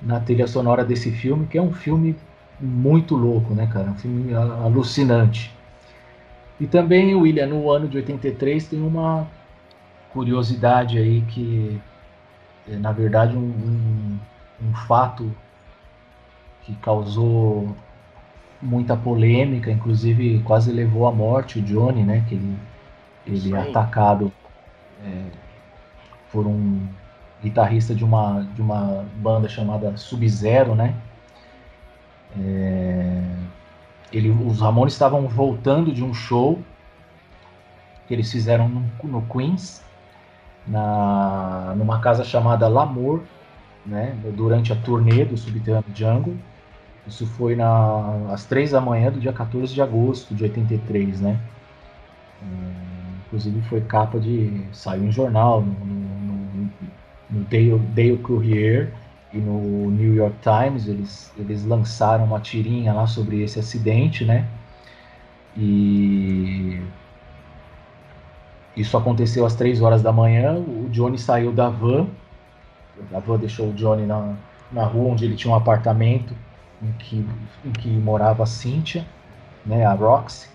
na 0.01 0.19
trilha 0.19 0.47
sonora 0.47 0.83
desse 0.83 1.11
filme, 1.11 1.47
que 1.47 1.57
é 1.57 1.61
um 1.61 1.73
filme 1.73 2.15
muito 2.59 3.15
louco, 3.15 3.53
né, 3.53 3.67
cara? 3.67 3.89
Um 3.89 3.95
filme 3.95 4.33
alucinante. 4.33 5.51
E 6.59 6.67
também, 6.67 7.15
William, 7.15 7.47
no 7.47 7.71
ano 7.71 7.87
de 7.87 7.97
83 7.97 8.67
tem 8.67 8.81
uma 8.81 9.27
curiosidade 10.13 10.97
aí 10.97 11.21
que 11.21 11.81
é, 12.69 12.75
na 12.75 12.91
verdade, 12.91 13.35
um, 13.35 13.41
um, 13.41 14.19
um 14.63 14.73
fato 14.87 15.31
que 16.63 16.75
causou 16.75 17.75
muita 18.61 18.95
polêmica, 18.95 19.71
inclusive 19.71 20.41
quase 20.43 20.71
levou 20.71 21.07
à 21.07 21.11
morte 21.11 21.59
o 21.59 21.61
Johnny, 21.61 22.03
né? 22.03 22.23
Que 22.27 22.35
ele, 22.35 22.57
ele 23.25 23.55
é 23.55 23.59
atacado 23.59 24.31
é, 25.03 25.23
por 26.31 26.45
um 26.45 26.87
guitarrista 27.41 27.95
de 27.95 28.03
uma, 28.03 28.47
de 28.55 28.61
uma 28.61 29.05
banda 29.17 29.49
chamada 29.49 29.97
Sub-Zero, 29.97 30.75
né? 30.75 30.95
É, 32.39 33.23
ele, 34.11 34.29
os 34.29 34.61
Ramones 34.61 34.93
estavam 34.93 35.27
voltando 35.27 35.91
de 35.91 36.03
um 36.03 36.13
show 36.13 36.59
que 38.07 38.13
eles 38.13 38.31
fizeram 38.31 38.67
no, 38.69 38.83
no 39.03 39.21
Queens 39.23 39.83
na, 40.67 41.73
numa 41.77 41.99
casa 41.99 42.23
chamada 42.23 42.67
Lamour, 42.67 43.21
né, 43.85 44.15
durante 44.35 44.71
a 44.71 44.75
turnê 44.75 45.25
do 45.25 45.37
Subterrâneo 45.37 45.95
Jungle. 45.95 46.35
Isso 47.07 47.25
foi 47.25 47.55
na, 47.55 48.31
às 48.31 48.45
três 48.45 48.71
da 48.71 48.79
manhã 48.79 49.11
do 49.11 49.19
dia 49.19 49.33
14 49.33 49.73
de 49.73 49.81
agosto 49.81 50.35
de 50.35 50.43
83, 50.43 51.21
né? 51.21 51.39
Hum, 52.43 52.71
inclusive 53.25 53.61
foi 53.63 53.81
capa 53.81 54.19
de. 54.19 54.63
saiu 54.71 55.05
em 55.05 55.11
jornal, 55.11 55.61
no, 55.61 55.73
no, 55.73 56.69
no 57.29 57.43
Dale, 57.45 57.79
Dale 57.93 58.17
Courier 58.17 58.93
e 59.33 59.37
no 59.37 59.89
New 59.89 60.13
York 60.15 60.35
Times. 60.41 60.87
Eles, 60.87 61.33
eles 61.37 61.65
lançaram 61.65 62.25
uma 62.25 62.39
tirinha 62.39 62.93
lá 62.93 63.07
sobre 63.07 63.41
esse 63.41 63.59
acidente, 63.59 64.23
né? 64.23 64.47
E 65.57 66.81
isso 68.77 68.95
aconteceu 68.95 69.45
às 69.45 69.55
três 69.55 69.81
horas 69.81 70.03
da 70.03 70.11
manhã. 70.11 70.53
O 70.55 70.87
Johnny 70.91 71.17
saiu 71.17 71.51
da 71.51 71.67
van. 71.67 72.07
A 73.11 73.19
van 73.19 73.39
deixou 73.39 73.69
o 73.69 73.73
Johnny 73.73 74.05
na, 74.05 74.35
na 74.71 74.85
rua 74.85 75.11
onde 75.13 75.25
ele 75.25 75.35
tinha 75.35 75.51
um 75.51 75.57
apartamento 75.57 76.35
em 76.81 76.91
que, 76.93 77.25
em 77.65 77.71
que 77.71 77.89
morava 77.89 78.43
a 78.43 78.45
Cynthia, 78.45 79.05
né, 79.65 79.85
a 79.85 79.93
Roxy. 79.93 80.49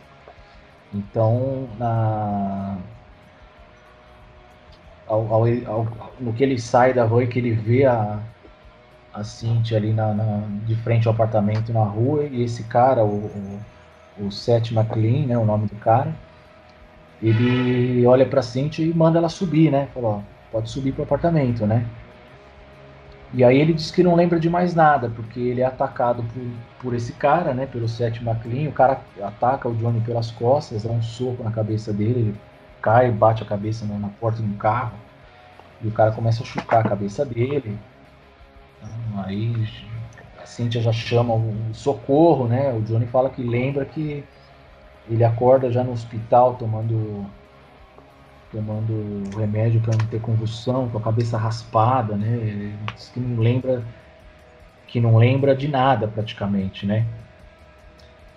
Então, 0.93 1.69
na, 1.79 2.77
ao, 5.07 5.33
ao, 5.33 5.45
ao, 5.67 6.13
no 6.19 6.33
que 6.33 6.43
ele 6.43 6.59
sai 6.59 6.93
da 6.93 7.05
van 7.05 7.23
e 7.23 7.27
que 7.27 7.39
ele 7.39 7.53
vê 7.53 7.85
a, 7.85 8.19
a 9.13 9.25
Cynthia 9.25 9.77
ali 9.77 9.93
na, 9.93 10.15
na, 10.15 10.43
de 10.65 10.75
frente 10.77 11.07
ao 11.07 11.15
apartamento 11.15 11.73
na 11.73 11.85
rua, 11.85 12.25
e 12.25 12.43
esse 12.43 12.65
cara, 12.65 13.05
o, 13.05 13.27
o, 14.19 14.27
o 14.27 14.33
Seth 14.33 14.73
McLean, 14.73 15.27
né, 15.27 15.39
o 15.39 15.45
nome 15.45 15.67
do 15.67 15.77
cara, 15.77 16.15
ele 17.23 18.07
olha 18.07 18.27
pra 18.27 18.43
Cintia 18.43 18.85
e 18.85 18.93
manda 18.93 19.19
ela 19.19 19.29
subir, 19.29 19.71
né? 19.71 19.89
Falou, 19.95 20.23
pode 20.53 20.71
subir 20.71 20.93
pro 20.93 21.05
apartamento, 21.05 21.67
né? 21.67 21.87
E 23.35 23.45
aí 23.45 23.59
ele 23.59 23.73
diz 23.73 23.91
que 23.91 24.03
não 24.03 24.15
lembra 24.15 24.39
de 24.39 24.49
mais 24.49 24.75
nada, 24.75 25.11
porque 25.15 25.41
ele 25.41 25.61
é 25.61 25.65
atacado 25.65 26.23
por, 26.23 26.43
por 26.81 26.95
esse 26.95 27.13
cara, 27.13 27.53
né? 27.53 27.67
Pelo 27.67 27.89
Seth 27.89 28.21
McLean. 28.23 28.69
O 28.69 28.73
cara 28.73 29.01
ataca 29.23 29.69
o 29.69 29.75
Johnny 29.75 30.01
pelas 30.01 30.31
costas, 30.31 30.85
dá 30.85 30.91
um 30.91 31.03
soco 31.03 31.43
na 31.43 31.51
cabeça 31.51 31.93
dele, 31.93 32.21
ele 32.21 32.35
cai, 32.81 33.11
bate 33.11 33.43
a 33.43 33.47
cabeça 33.47 33.85
na, 33.85 33.99
na 33.99 34.09
porta 34.09 34.41
do 34.41 34.57
carro. 34.57 34.97
E 35.83 35.89
o 35.89 35.93
cara 35.93 36.13
começa 36.13 36.43
a 36.43 36.47
chutar 36.47 36.81
a 36.81 36.89
cabeça 36.89 37.25
dele. 37.25 37.77
Então, 38.79 39.25
aí 39.25 39.69
a 40.41 40.47
Cynthia 40.47 40.81
já 40.81 40.93
chama 40.93 41.35
o 41.35 41.55
socorro, 41.73 42.47
né? 42.47 42.73
O 42.73 42.81
Johnny 42.83 43.07
fala 43.07 43.29
que 43.29 43.43
lembra 43.43 43.85
que 43.85 44.25
ele 45.09 45.25
acorda 45.25 45.71
já 45.71 45.85
no 45.85 45.93
hospital 45.93 46.55
tomando 46.55 47.27
tomando 48.57 49.37
remédio 49.37 49.81
para 49.83 49.95
não 49.99 50.07
ter 50.07 50.19
convulsão, 50.19 50.89
com 50.89 50.97
a 50.97 51.03
cabeça 51.03 51.37
raspada, 51.37 52.17
né? 52.17 52.39
Ele 52.41 52.75
diz 52.95 53.11
que 53.11 53.21
não 53.21 53.43
lembra 53.43 53.85
que 54.87 54.99
não 54.99 55.19
lembra 55.19 55.55
de 55.55 55.69
nada 55.69 56.09
praticamente, 56.09 56.87
né? 56.87 57.05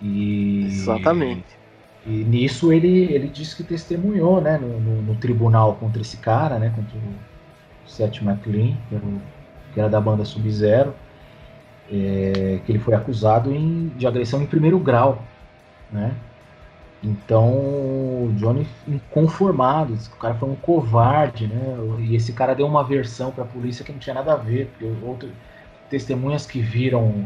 E 0.02 0.64
exatamente. 0.66 1.58
E 2.06 2.10
nisso 2.10 2.70
ele 2.70 3.04
ele 3.14 3.28
disse 3.28 3.56
que 3.56 3.64
testemunhou, 3.64 4.40
né, 4.42 4.58
no, 4.58 4.78
no, 4.78 5.02
no 5.02 5.14
tribunal 5.14 5.76
contra 5.76 6.02
esse 6.02 6.18
cara, 6.18 6.58
né, 6.58 6.70
contra 6.74 6.98
o 6.98 7.88
Seth 7.88 8.20
MacLean, 8.20 8.76
que 8.88 8.94
era, 8.94 9.04
o, 9.04 9.20
que 9.72 9.80
era 9.80 9.88
da 9.88 10.00
banda 10.00 10.24
Sub-Zero, 10.24 10.94
é, 11.90 12.60
que 12.64 12.72
ele 12.72 12.78
foi 12.78 12.94
acusado 12.94 13.54
em, 13.54 13.88
de 13.96 14.06
agressão 14.06 14.42
em 14.42 14.46
primeiro 14.46 14.78
grau, 14.78 15.22
né? 15.90 16.14
Então, 17.02 17.48
o 18.26 18.32
Johnny 18.36 18.66
inconformado, 18.86 19.94
o 19.94 20.16
cara 20.16 20.34
foi 20.34 20.48
um 20.50 20.56
covarde, 20.56 21.46
né? 21.46 21.76
E 21.98 22.14
esse 22.14 22.32
cara 22.32 22.54
deu 22.54 22.66
uma 22.66 22.84
versão 22.84 23.32
para 23.32 23.44
a 23.44 23.46
polícia 23.46 23.84
que 23.84 23.92
não 23.92 23.98
tinha 23.98 24.14
nada 24.14 24.34
a 24.34 24.36
ver, 24.36 24.66
porque 24.68 24.84
outras 25.02 25.32
testemunhas 25.88 26.46
que 26.46 26.60
viram 26.60 27.24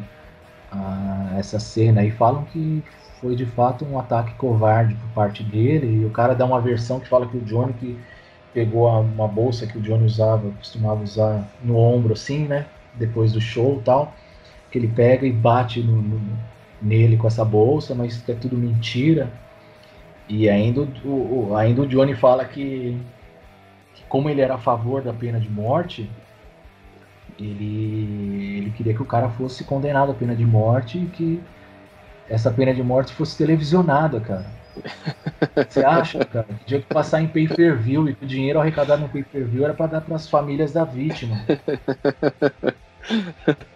ah, 0.70 1.34
essa 1.38 1.58
cena 1.58 2.02
aí 2.02 2.10
falam 2.10 2.44
que 2.44 2.84
foi 3.20 3.34
de 3.34 3.46
fato 3.46 3.84
um 3.84 3.98
ataque 3.98 4.34
covarde 4.34 4.94
por 4.94 5.08
parte 5.10 5.42
dele, 5.42 6.02
e 6.02 6.04
o 6.06 6.10
cara 6.10 6.34
dá 6.34 6.44
uma 6.44 6.60
versão 6.60 7.00
que 7.00 7.08
fala 7.08 7.26
que 7.26 7.36
o 7.36 7.40
Johnny 7.40 7.72
que 7.74 7.98
pegou 8.52 8.88
uma 9.00 9.26
bolsa 9.26 9.66
que 9.66 9.78
o 9.78 9.80
Johnny 9.80 10.04
usava, 10.04 10.50
costumava 10.52 11.02
usar 11.02 11.48
no 11.62 11.76
ombro 11.76 12.12
assim, 12.12 12.46
né? 12.46 12.66
Depois 12.94 13.32
do 13.32 13.40
show 13.40 13.82
tal, 13.84 14.14
que 14.70 14.78
ele 14.78 14.88
pega 14.88 15.26
e 15.26 15.32
bate 15.32 15.82
no, 15.82 16.00
no, 16.00 16.20
nele 16.80 17.16
com 17.16 17.26
essa 17.26 17.44
bolsa, 17.44 17.94
mas 17.94 18.18
que 18.18 18.30
é 18.30 18.34
tudo 18.36 18.56
mentira 18.56 19.28
e 20.28 20.48
ainda 20.48 20.82
o, 21.04 21.50
o, 21.50 21.56
ainda 21.56 21.82
o 21.82 21.86
Johnny 21.86 22.14
fala 22.14 22.44
que, 22.44 22.98
que, 23.94 24.02
como 24.08 24.28
ele 24.30 24.40
era 24.40 24.54
a 24.54 24.58
favor 24.58 25.02
da 25.02 25.12
pena 25.12 25.38
de 25.38 25.50
morte, 25.50 26.10
ele, 27.38 28.58
ele 28.58 28.70
queria 28.76 28.94
que 28.94 29.02
o 29.02 29.06
cara 29.06 29.28
fosse 29.30 29.64
condenado 29.64 30.12
à 30.12 30.14
pena 30.14 30.34
de 30.34 30.44
morte 30.44 30.98
e 30.98 31.06
que 31.06 31.42
essa 32.28 32.50
pena 32.50 32.72
de 32.72 32.82
morte 32.82 33.12
fosse 33.12 33.36
televisionada, 33.36 34.20
cara. 34.20 34.46
Você 35.68 35.84
acha, 35.84 36.24
cara, 36.24 36.46
que 36.46 36.64
tinha 36.64 36.80
que 36.80 36.86
passar 36.86 37.20
em 37.20 37.28
pay-per-view 37.28 38.08
e 38.08 38.14
que 38.14 38.24
o 38.24 38.28
dinheiro 38.28 38.60
arrecadado 38.60 39.02
no 39.02 39.08
pay-per-view 39.08 39.64
era 39.64 39.74
para 39.74 39.86
dar 39.86 40.00
para 40.00 40.16
as 40.16 40.28
famílias 40.28 40.72
da 40.72 40.84
vítima. 40.84 41.36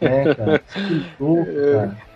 É, 0.01 0.35
cara, 0.35 0.59
que 0.59 1.05
louco, 1.21 1.53
cara. 1.71 2.08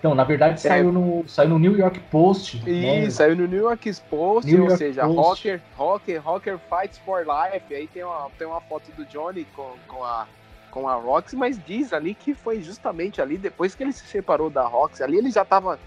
Então, 0.00 0.14
na 0.14 0.24
verdade, 0.24 0.54
é. 0.54 0.56
saiu, 0.56 0.90
no, 0.90 1.28
saiu 1.28 1.50
no 1.50 1.58
New 1.58 1.76
York 1.76 2.00
Post. 2.10 2.64
Né? 2.64 3.04
Isso, 3.04 3.18
saiu 3.18 3.36
no 3.36 3.46
New 3.46 3.60
York 3.60 3.92
Post, 4.08 4.50
New 4.50 4.62
ou 4.62 4.68
York 4.68 4.78
seja, 4.78 5.02
Post. 5.02 5.18
Rocker, 5.18 5.62
Rocker, 5.76 6.22
Rocker 6.22 6.58
Fights 6.58 6.98
for 7.04 7.20
Life. 7.20 7.74
Aí 7.74 7.86
tem 7.86 8.02
uma, 8.02 8.30
tem 8.38 8.46
uma 8.46 8.62
foto 8.62 8.90
do 8.96 9.04
Johnny 9.04 9.46
com, 9.54 9.74
com, 9.86 10.02
a, 10.02 10.26
com 10.70 10.88
a 10.88 10.94
Roxy, 10.94 11.36
mas 11.36 11.60
diz 11.66 11.92
ali 11.92 12.14
que 12.14 12.32
foi 12.32 12.62
justamente 12.62 13.20
ali, 13.20 13.36
depois 13.36 13.74
que 13.74 13.82
ele 13.82 13.92
se 13.92 14.06
separou 14.06 14.48
da 14.48 14.66
Roxy, 14.66 15.02
ali 15.02 15.18
ele 15.18 15.30
já 15.30 15.44
tava. 15.44 15.78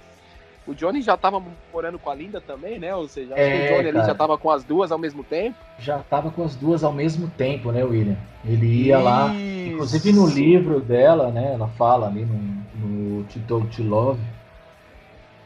O 0.65 0.73
Johnny 0.73 1.02
já 1.02 1.18
tava 1.18 1.44
morando 1.73 1.99
com 1.99 2.10
a 2.10 2.15
Linda 2.15 2.40
também, 2.40 2.80
né? 2.80 2.95
Ou 2.95 3.07
seja, 3.07 3.34
é, 3.35 3.65
o 3.65 3.68
Johnny 3.68 3.84
cara, 3.84 3.99
ali 3.99 4.07
já 4.07 4.15
tava 4.15 4.38
com 4.38 4.49
as 4.49 4.64
duas 4.64 4.91
ao 4.91 4.98
mesmo 4.98 5.23
tempo. 5.23 5.57
Já 5.77 5.99
tava 5.99 6.31
com 6.31 6.44
as 6.44 6.56
duas 6.56 6.84
ao 6.84 6.94
mesmo 6.94 7.30
tempo, 7.31 7.72
né, 7.72 7.84
William? 7.84 8.15
Ele 8.45 8.65
ia 8.65 8.95
Isso. 8.95 9.03
lá. 9.03 9.35
Inclusive 9.35 10.14
no 10.14 10.26
livro 10.26 10.80
dela, 10.80 11.31
né? 11.31 11.53
Ela 11.53 11.68
fala 11.68 12.07
ali 12.07 12.23
no 12.26 12.64
no 12.84 13.23
Tito 13.26 13.65
to 13.76 13.84
Love, 13.84 14.22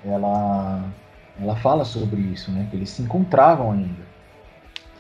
ela, 0.04 0.84
ela 1.40 1.56
fala 1.58 1.84
sobre 1.86 2.20
isso, 2.22 2.52
né? 2.52 2.68
Que 2.70 2.78
eles 2.78 2.90
se 2.90 3.02
encontravam 3.02 3.72
ainda. 3.72 4.08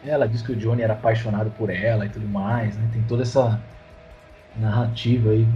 Ela 0.05 0.27
diz 0.27 0.41
que 0.41 0.51
o 0.51 0.55
Johnny 0.55 0.81
era 0.81 0.93
apaixonado 0.93 1.49
por 1.51 1.69
ela 1.69 2.05
e 2.05 2.09
tudo 2.09 2.27
mais, 2.27 2.77
né? 2.77 2.89
Tem 2.93 3.01
toda 3.03 3.23
essa 3.23 3.59
narrativa 4.59 5.29
aí 5.29 5.47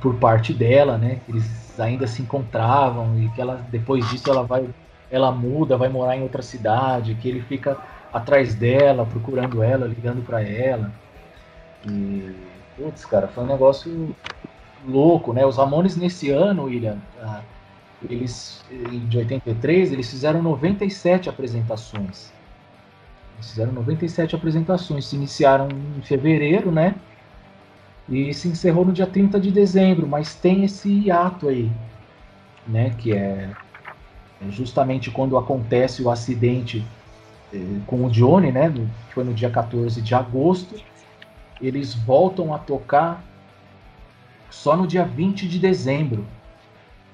por 0.00 0.14
parte 0.16 0.52
dela, 0.52 0.96
né? 0.96 1.20
Eles 1.28 1.78
ainda 1.78 2.06
se 2.06 2.22
encontravam 2.22 3.18
e 3.18 3.28
que 3.30 3.40
ela 3.40 3.66
depois 3.70 4.08
disso 4.10 4.30
ela 4.30 4.42
vai, 4.42 4.68
ela 5.10 5.30
muda, 5.30 5.76
vai 5.76 5.88
morar 5.88 6.16
em 6.16 6.22
outra 6.22 6.42
cidade, 6.42 7.14
que 7.16 7.28
ele 7.28 7.42
fica 7.42 7.76
atrás 8.12 8.54
dela, 8.54 9.04
procurando 9.06 9.62
ela, 9.62 9.86
ligando 9.86 10.24
para 10.24 10.42
ela. 10.42 10.92
E 11.86 12.34
putz, 12.76 13.04
cara, 13.04 13.28
foi 13.28 13.44
um 13.44 13.46
negócio 13.46 14.14
louco, 14.86 15.32
né? 15.32 15.44
Os 15.44 15.56
Ramones 15.56 15.96
nesse 15.96 16.30
ano, 16.30 16.64
William, 16.64 16.98
ah, 17.20 17.40
eles 18.08 18.64
de 19.08 19.18
83, 19.18 19.92
eles 19.92 20.10
fizeram 20.10 20.42
97 20.42 21.28
apresentações. 21.28 22.32
Eles 23.34 23.50
fizeram 23.50 23.72
97 23.72 24.34
apresentações, 24.34 25.06
se 25.06 25.16
iniciaram 25.16 25.68
em 25.96 26.02
fevereiro, 26.02 26.70
né? 26.70 26.94
E 28.08 28.32
se 28.32 28.48
encerrou 28.48 28.84
no 28.84 28.92
dia 28.92 29.06
30 29.06 29.40
de 29.40 29.50
dezembro, 29.50 30.06
mas 30.06 30.34
tem 30.34 30.64
esse 30.64 30.88
hiato 30.88 31.48
aí, 31.48 31.70
né? 32.66 32.90
Que 32.98 33.12
é, 33.12 33.50
é 34.40 34.50
justamente 34.50 35.10
quando 35.10 35.36
acontece 35.36 36.02
o 36.02 36.10
acidente 36.10 36.86
eh, 37.52 37.80
com 37.86 38.04
o 38.04 38.10
Johnny, 38.10 38.52
né? 38.52 38.68
No, 38.68 38.88
foi 39.12 39.24
no 39.24 39.34
dia 39.34 39.50
14 39.50 40.00
de 40.00 40.14
agosto 40.14 40.76
eles 41.60 41.94
voltam 41.94 42.54
a 42.54 42.58
tocar 42.58 43.24
só 44.50 44.76
no 44.76 44.86
dia 44.86 45.04
20 45.04 45.48
de 45.48 45.58
dezembro. 45.58 46.26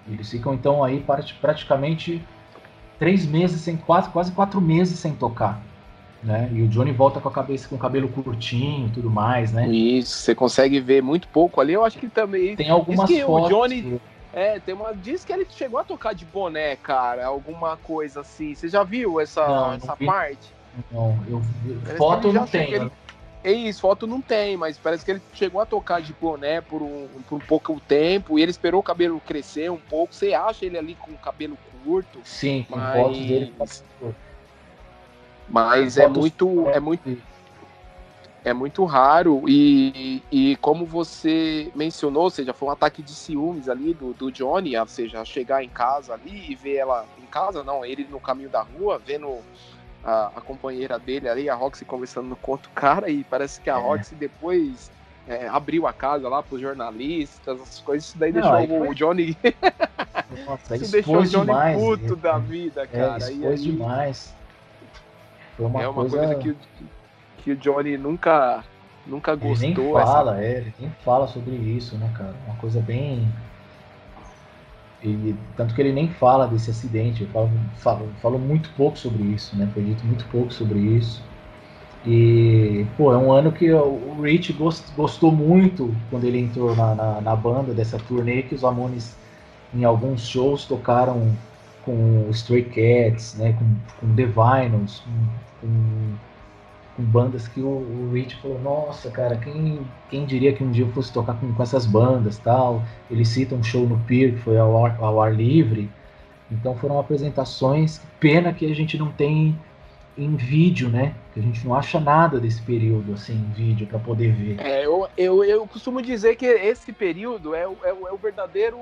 Eles 0.07 0.31
ficam 0.31 0.55
então 0.55 0.83
aí 0.83 1.05
praticamente 1.41 2.25
três 2.99 3.25
meses 3.25 3.61
sem 3.61 3.77
quase 3.77 4.11
quase 4.11 4.33
quatro 4.33 4.61
meses 4.61 4.99
sem 4.99 5.15
tocar, 5.15 5.63
né? 6.23 6.49
E 6.53 6.63
o 6.63 6.69
Johnny 6.69 6.93
volta 6.93 7.21
com 7.21 7.29
a 7.29 7.33
cabeça 7.33 7.69
com 7.69 7.75
o 7.77 7.79
cabelo 7.79 8.09
curtinho, 8.09 8.91
tudo 8.93 9.11
mais, 9.11 9.53
né? 9.53 9.69
Isso, 9.69 10.19
você 10.19 10.35
consegue 10.35 10.81
ver 10.81 11.03
muito 11.03 11.27
pouco 11.29 11.61
ali. 11.61 11.73
Eu 11.73 11.85
acho 11.85 11.99
que 11.99 12.09
também 12.09 12.55
tem 12.57 12.71
algumas 12.71 13.09
que 13.09 13.23
fotos. 13.23 13.47
O 13.47 13.49
Johnny 13.49 14.01
é, 14.33 14.59
tem 14.61 14.75
uma 14.75 14.93
diz 14.95 15.25
que 15.25 15.33
ele 15.33 15.47
chegou 15.51 15.79
a 15.81 15.85
tocar 15.85 16.15
de 16.15 16.25
boné, 16.25 16.77
cara, 16.77 17.27
alguma 17.27 17.77
coisa 17.77 18.21
assim. 18.21 18.55
Você 18.55 18.69
já 18.69 18.83
viu 18.85 19.21
essa 19.21 19.47
Não, 19.47 19.73
essa 19.75 19.87
não 19.89 19.97
vi. 19.97 20.07
parte? 20.07 20.55
Não, 20.91 21.19
eu, 21.29 21.43
foto 21.99 22.29
ele 22.29 22.39
não 22.39 22.47
tem. 22.47 22.67
chega- 22.67 22.85
né? 22.85 22.91
É 23.45 23.51
isso, 23.51 23.81
foto 23.81 24.07
não 24.07 24.21
tem, 24.21 24.57
mas 24.57 24.79
parece 24.79 25.05
que 25.05 25.11
ele 25.11 25.23
chegou 25.35 25.61
a 25.61 25.67
tocar 25.67 26.01
de 26.01 26.13
boné 26.13 26.61
por 26.61 26.81
um, 26.81 27.09
por 27.29 27.35
um 27.35 27.41
pouco 27.41 27.81
tempo 27.81 28.39
e 28.39 28.43
ele 28.43 28.53
esperou 28.53 28.79
o 28.79 28.85
cabelo 28.85 29.21
crescer 29.27 29.69
um 29.69 29.79
pouco. 29.79 30.15
Você 30.15 30.33
acha 30.33 30.65
ele 30.65 30.79
ali 30.79 30.95
com 30.95 31.11
o 31.11 31.19
cabelo 31.19 31.59
curto, 31.85 32.21
Sim, 32.23 32.65
Mas- 32.71 32.97
fotos 32.97 33.19
dele. 33.19 33.53
Mas 35.53 35.99
é 35.99 36.09
muito, 36.09 36.69
é 36.71 36.81
muito, 36.81 37.23
é 38.45 38.53
muito 38.53 38.85
raro 38.85 39.45
e, 39.47 40.23
e 40.33 40.57
como 40.57 40.85
você 40.87 41.71
mencionou, 41.77 42.25
ou 42.25 42.31
seja, 42.31 42.53
foi 42.55 42.69
um 42.69 42.73
ataque 42.73 43.03
de 43.03 43.15
ciúmes 43.15 43.69
ali 43.69 43.93
do, 43.95 44.15
do 44.15 44.33
Johnny, 44.33 44.77
ou 44.77 44.87
seja, 44.89 45.25
chegar 45.25 45.63
em 45.63 45.69
casa 45.69 46.15
ali 46.15 46.51
e 46.51 46.55
ver 46.55 46.77
ela 46.77 47.07
em 47.23 47.27
casa, 47.27 47.63
não, 47.63 47.85
ele 47.85 48.05
no 48.11 48.19
caminho 48.19 48.49
da 48.49 48.63
rua, 48.63 48.99
vendo 49.05 49.39
a, 50.03 50.33
a 50.37 50.41
companheira 50.41 50.99
dele 50.99 51.29
ali, 51.29 51.49
a 51.49 51.55
Roxy 51.55 51.85
conversando 51.85 52.29
no 52.29 52.37
conto 52.37 52.71
cara 52.75 53.09
e 53.11 53.23
parece 53.23 53.61
que 53.61 53.71
a 53.71 53.79
É. 53.79 53.81
Roxy 53.81 54.15
depois 54.17 54.91
é, 55.29 55.47
abriu 55.47 55.87
a 55.87 55.93
casa 55.93 56.29
lá 56.29 56.43
para 56.43 56.57
os 56.57 56.61
jornalistas, 56.61 57.61
as 57.61 57.79
coisas, 57.81 58.09
isso 58.09 58.19
daí 58.19 58.33
Não, 58.33 58.41
deixou 58.41 58.57
aí 58.57 58.65
o 58.67 58.87
foi- 58.87 58.95
Johnny, 58.97 59.39
Nossa, 60.47 60.75
isso 60.77 60.91
deixou 60.91 61.19
o 61.19 61.23
Johnny 61.25 61.47
demais. 61.47 61.79
puto 61.81 62.15
é, 62.15 62.17
da 62.17 62.39
vida, 62.39 62.83
é, 62.83 62.87
cara. 62.89 63.31
e 63.31 63.35
expôs 63.35 63.61
aí- 63.61 63.71
demais. 63.71 64.42
Foi 65.57 65.67
uma, 65.67 65.83
é 65.83 65.89
uma 65.89 65.95
coisa, 65.95 66.19
coisa, 66.19 66.35
que, 66.37 66.51
o- 66.51 66.57
que 67.39 67.51
o 67.53 67.57
Johnny 67.57 67.97
nunca, 67.97 68.65
nunca 69.07 69.35
ele 69.41 69.59
nem 69.59 69.75
gostou. 69.75 69.99
essa- 69.99 70.13
fala, 70.13 70.41
é, 70.43 70.59
ele 70.59 70.75
nem 70.79 70.91
fala 71.05 71.27
sobre 71.27 71.55
isso, 71.57 71.97
né, 71.99 72.11
cara? 72.17 72.35
Uma 72.47 72.57
coisa 72.57 72.81
bem. 72.81 73.29
Ele, 75.03 75.37
tanto 75.57 75.75
que 75.75 75.81
ele 75.81 75.93
nem 75.93 76.09
fala 76.13 76.47
desse 76.47 76.71
acidente, 76.71 77.25
ele 77.25 77.33
fala, 77.33 77.51
fala- 77.75 78.09
falou 78.21 78.39
muito 78.39 78.71
pouco 78.77 78.97
sobre 78.97 79.25
isso, 79.25 79.57
né? 79.57 79.69
Foi 79.75 79.83
dito 79.83 80.07
muito 80.07 80.25
pouco 80.29 80.53
sobre 80.53 80.79
isso. 80.79 81.23
E, 82.05 82.87
pô, 82.97 83.13
é 83.13 83.19
um 83.19 83.33
ano 83.33 83.53
que 83.53 83.73
o 83.73 84.13
o 84.13 84.23
Rich 84.23 84.53
gost- 84.55 84.95
gostou 84.95 85.33
muito 85.33 85.95
quando 86.11 86.25
ele 86.25 86.39
entrou 86.39 86.77
na, 86.77 86.95
na, 86.95 87.21
na 87.21 87.37
banda 87.37 87.75
dessa 87.75 87.99
turnê, 87.99 88.43
que 88.43 88.55
os 88.55 88.63
Ramones, 88.63 89.17
em 89.75 89.85
alguns 89.85 90.23
shows, 90.29 90.65
tocaram 90.67 91.37
com 91.85 92.29
Stray 92.31 92.65
Cats, 92.65 93.35
né? 93.35 93.53
Com, 93.53 94.07
com 94.07 94.15
The 94.15 94.27
Vinyls, 94.27 95.01
com, 95.01 95.67
com, 95.67 96.15
com 96.97 97.03
bandas 97.03 97.49
que 97.49 97.61
o, 97.61 97.67
o 97.67 98.11
Rich 98.13 98.37
falou, 98.37 98.61
nossa, 98.61 99.11
cara, 99.11 99.37
quem, 99.37 99.81
quem 100.11 100.25
diria 100.25 100.53
que 100.53 100.63
um 100.63 100.71
dia 100.71 100.85
eu 100.85 100.93
fosse 100.93 101.13
tocar 101.13 101.35
com, 101.35 101.53
com 101.53 101.63
essas 101.63 101.87
bandas 101.87 102.39
tal. 102.39 102.83
Ele 103.11 103.25
cita 103.25 103.55
um 103.55 103.63
show 103.63 103.87
no 103.87 103.99
Pier, 104.01 104.33
que 104.33 104.39
foi 104.39 104.59
ao 104.59 104.85
ar, 104.85 104.97
ao 105.01 105.21
ar 105.21 105.35
livre. 105.35 105.91
Então 106.51 106.77
foram 106.77 106.99
apresentações, 106.99 108.01
pena 108.21 108.53
que 108.53 108.71
a 108.71 108.75
gente 108.75 108.99
não 108.99 109.11
tem 109.11 109.59
em 110.17 110.37
vídeo, 110.37 110.91
né? 110.91 111.15
Que 111.33 111.41
a 111.41 111.43
gente 111.43 111.67
não 111.67 111.75
acha 111.75 111.99
nada 111.99 112.39
desse 112.39 112.61
período 112.61 113.15
assim 113.15 113.33
em 113.33 113.53
vídeo 113.53 113.87
para 113.87 113.99
poder 113.99 114.33
ver. 114.33 114.61
É, 114.61 114.85
eu, 114.85 115.09
eu, 115.17 115.43
eu 115.43 115.67
costumo 115.67 116.03
dizer 116.03 116.37
que 116.37 116.45
esse 116.45 116.93
período 116.93 117.55
é 117.55 117.63
é 117.63 117.89
é 117.89 118.13
o 118.13 118.19
verdadeiro 118.19 118.77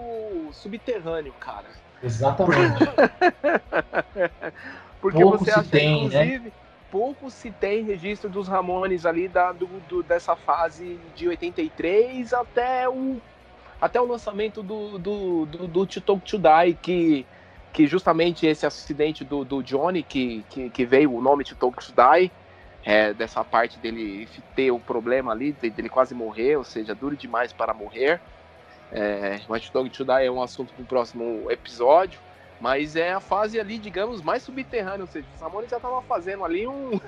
subterrâneo, 0.50 1.32
cara. 1.38 1.66
Exatamente. 2.02 2.84
Porque 5.00 5.22
Pouco 5.22 5.38
você 5.38 5.50
se 5.50 5.58
acha, 5.58 5.70
tem, 5.70 6.08
né? 6.08 6.16
inclusive, 6.26 6.54
pouco 6.90 7.30
se 7.30 7.52
tem 7.52 7.84
registro 7.84 8.28
dos 8.30 8.48
Ramones 8.48 9.04
ali 9.06 9.28
da, 9.28 9.52
do, 9.52 9.80
do- 9.80 10.02
dessa 10.02 10.36
fase 10.36 10.98
de 11.14 11.28
83 11.28 12.32
até 12.32 12.88
o, 12.88 13.22
até 13.80 14.00
o 14.00 14.06
lançamento 14.06 14.62
do, 14.62 14.98
do, 14.98 15.46
do, 15.46 15.68
do 15.68 15.86
To 15.86 16.00
Talk 16.00 16.30
To 16.30 16.38
Die, 16.38 16.74
que, 16.76 17.26
que 17.72 17.86
justamente 17.86 18.46
esse 18.46 18.66
acidente 18.66 19.24
do, 19.24 19.44
do 19.44 19.62
Johnny, 19.62 20.02
que, 20.02 20.44
que, 20.44 20.70
que 20.70 20.86
veio 20.86 21.12
o 21.14 21.22
nome 21.22 21.44
To 21.44 21.56
Talk 21.56 21.84
To 21.86 21.92
Die, 21.92 22.32
é, 22.82 23.12
dessa 23.14 23.44
parte 23.44 23.78
dele 23.78 24.26
ter 24.54 24.70
o 24.70 24.80
problema 24.80 25.32
ali, 25.32 25.52
de- 25.52 25.70
dele 25.70 25.88
quase 25.88 26.14
morrer, 26.14 26.56
ou 26.56 26.64
seja, 26.64 26.94
duro 26.94 27.16
demais 27.16 27.52
para 27.52 27.74
morrer. 27.74 28.22
É, 28.92 29.38
To 29.38 29.72
Talk 29.72 29.90
To 29.90 30.04
Die 30.04 30.26
é 30.26 30.30
um 30.30 30.42
assunto 30.42 30.72
para 30.72 30.82
o 30.82 30.86
próximo 30.86 31.50
episódio. 31.50 32.18
Mas 32.60 32.94
é 32.94 33.12
a 33.14 33.20
fase 33.20 33.58
ali, 33.58 33.78
digamos, 33.78 34.20
mais 34.20 34.42
subterrânea, 34.42 35.00
ou 35.00 35.06
seja, 35.06 35.26
os 35.34 35.40
Ramones 35.40 35.70
já 35.70 35.78
estavam 35.78 36.02
fazendo 36.02 36.44
ali 36.44 36.66
um. 36.66 37.00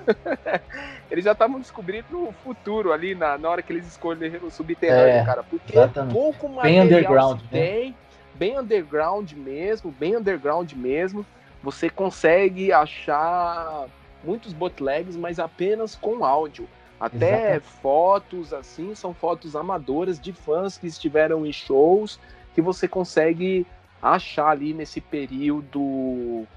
Eles 1.11 1.23
já 1.23 1.33
estavam 1.33 1.59
descobrindo 1.59 2.27
o 2.27 2.31
futuro 2.43 2.91
ali 2.91 3.13
na, 3.13 3.37
na 3.37 3.49
hora 3.49 3.61
que 3.61 3.71
eles 3.71 3.85
escolheram 3.85 4.47
o 4.47 4.49
subterrâneo, 4.49 5.21
É, 5.21 5.23
cara. 5.23 5.43
Porque 5.43 5.73
exatamente. 5.73 6.13
pouco 6.13 6.47
Bem 6.47 6.55
material 6.55 6.85
underground, 6.85 7.41
né? 7.41 7.47
tem, 7.51 7.95
bem 8.33 8.57
underground 8.57 9.31
mesmo, 9.33 9.91
bem 9.91 10.17
underground 10.17 10.73
mesmo. 10.73 11.23
Você 11.61 11.87
consegue 11.87 12.73
achar 12.73 13.85
muitos 14.23 14.53
bootlegs, 14.53 15.15
mas 15.15 15.37
apenas 15.37 15.93
com 15.95 16.25
áudio. 16.25 16.67
Até 17.03 17.55
Exatamente. 17.55 17.65
fotos 17.81 18.53
assim, 18.53 18.95
são 18.95 19.13
fotos 19.13 19.57
amadoras 19.57 20.17
de 20.17 20.31
fãs 20.31 20.77
que 20.77 20.87
estiveram 20.87 21.45
em 21.45 21.51
shows 21.51 22.17
que 22.55 22.61
você 22.61 22.87
consegue 22.87 23.67
achar 24.01 24.47
ali 24.47 24.73
nesse 24.73 25.01
período 25.01 26.47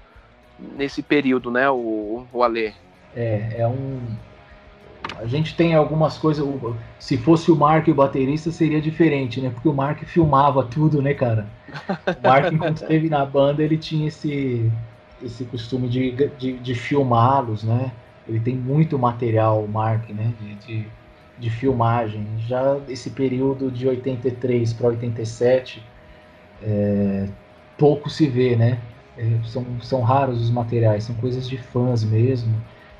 nesse 0.77 1.01
período, 1.01 1.51
né, 1.51 1.69
o, 1.69 2.25
o 2.31 2.43
Alê? 2.43 2.71
É, 3.13 3.55
é 3.57 3.67
um. 3.67 3.99
A 5.17 5.25
gente 5.25 5.53
tem 5.53 5.75
algumas 5.75 6.17
coisas. 6.17 6.47
Se 6.97 7.17
fosse 7.17 7.51
o 7.51 7.55
Mark 7.55 7.87
e 7.87 7.91
o 7.91 7.95
baterista, 7.95 8.49
seria 8.49 8.79
diferente, 8.79 9.41
né? 9.41 9.49
Porque 9.49 9.67
o 9.67 9.73
Mark 9.73 10.03
filmava 10.03 10.63
tudo, 10.63 11.01
né, 11.01 11.13
cara? 11.13 11.47
O 12.23 12.27
Mark, 12.27 12.51
enquanto 12.53 12.83
esteve 12.83 13.09
na 13.09 13.25
banda, 13.25 13.63
ele 13.63 13.77
tinha 13.77 14.07
esse, 14.07 14.71
esse 15.21 15.43
costume 15.45 15.89
de, 15.89 16.11
de, 16.37 16.53
de 16.53 16.75
filmá-los, 16.75 17.63
né? 17.63 17.91
Ele 18.27 18.39
tem 18.39 18.55
muito 18.55 18.97
material, 18.99 19.63
o 19.63 19.67
Mark, 19.67 20.09
né? 20.09 20.33
De, 20.39 20.55
de, 20.55 20.87
de 21.37 21.49
filmagem. 21.49 22.25
Já 22.47 22.77
esse 22.89 23.09
período 23.11 23.71
de 23.71 23.87
83 23.87 24.73
para 24.73 24.87
87, 24.87 25.83
é, 26.61 27.27
pouco 27.77 28.09
se 28.09 28.27
vê, 28.27 28.55
né? 28.55 28.79
É, 29.17 29.39
são, 29.45 29.65
são 29.81 30.01
raros 30.01 30.41
os 30.41 30.49
materiais, 30.49 31.03
são 31.03 31.15
coisas 31.15 31.47
de 31.47 31.57
fãs 31.57 32.03
mesmo, 32.03 32.53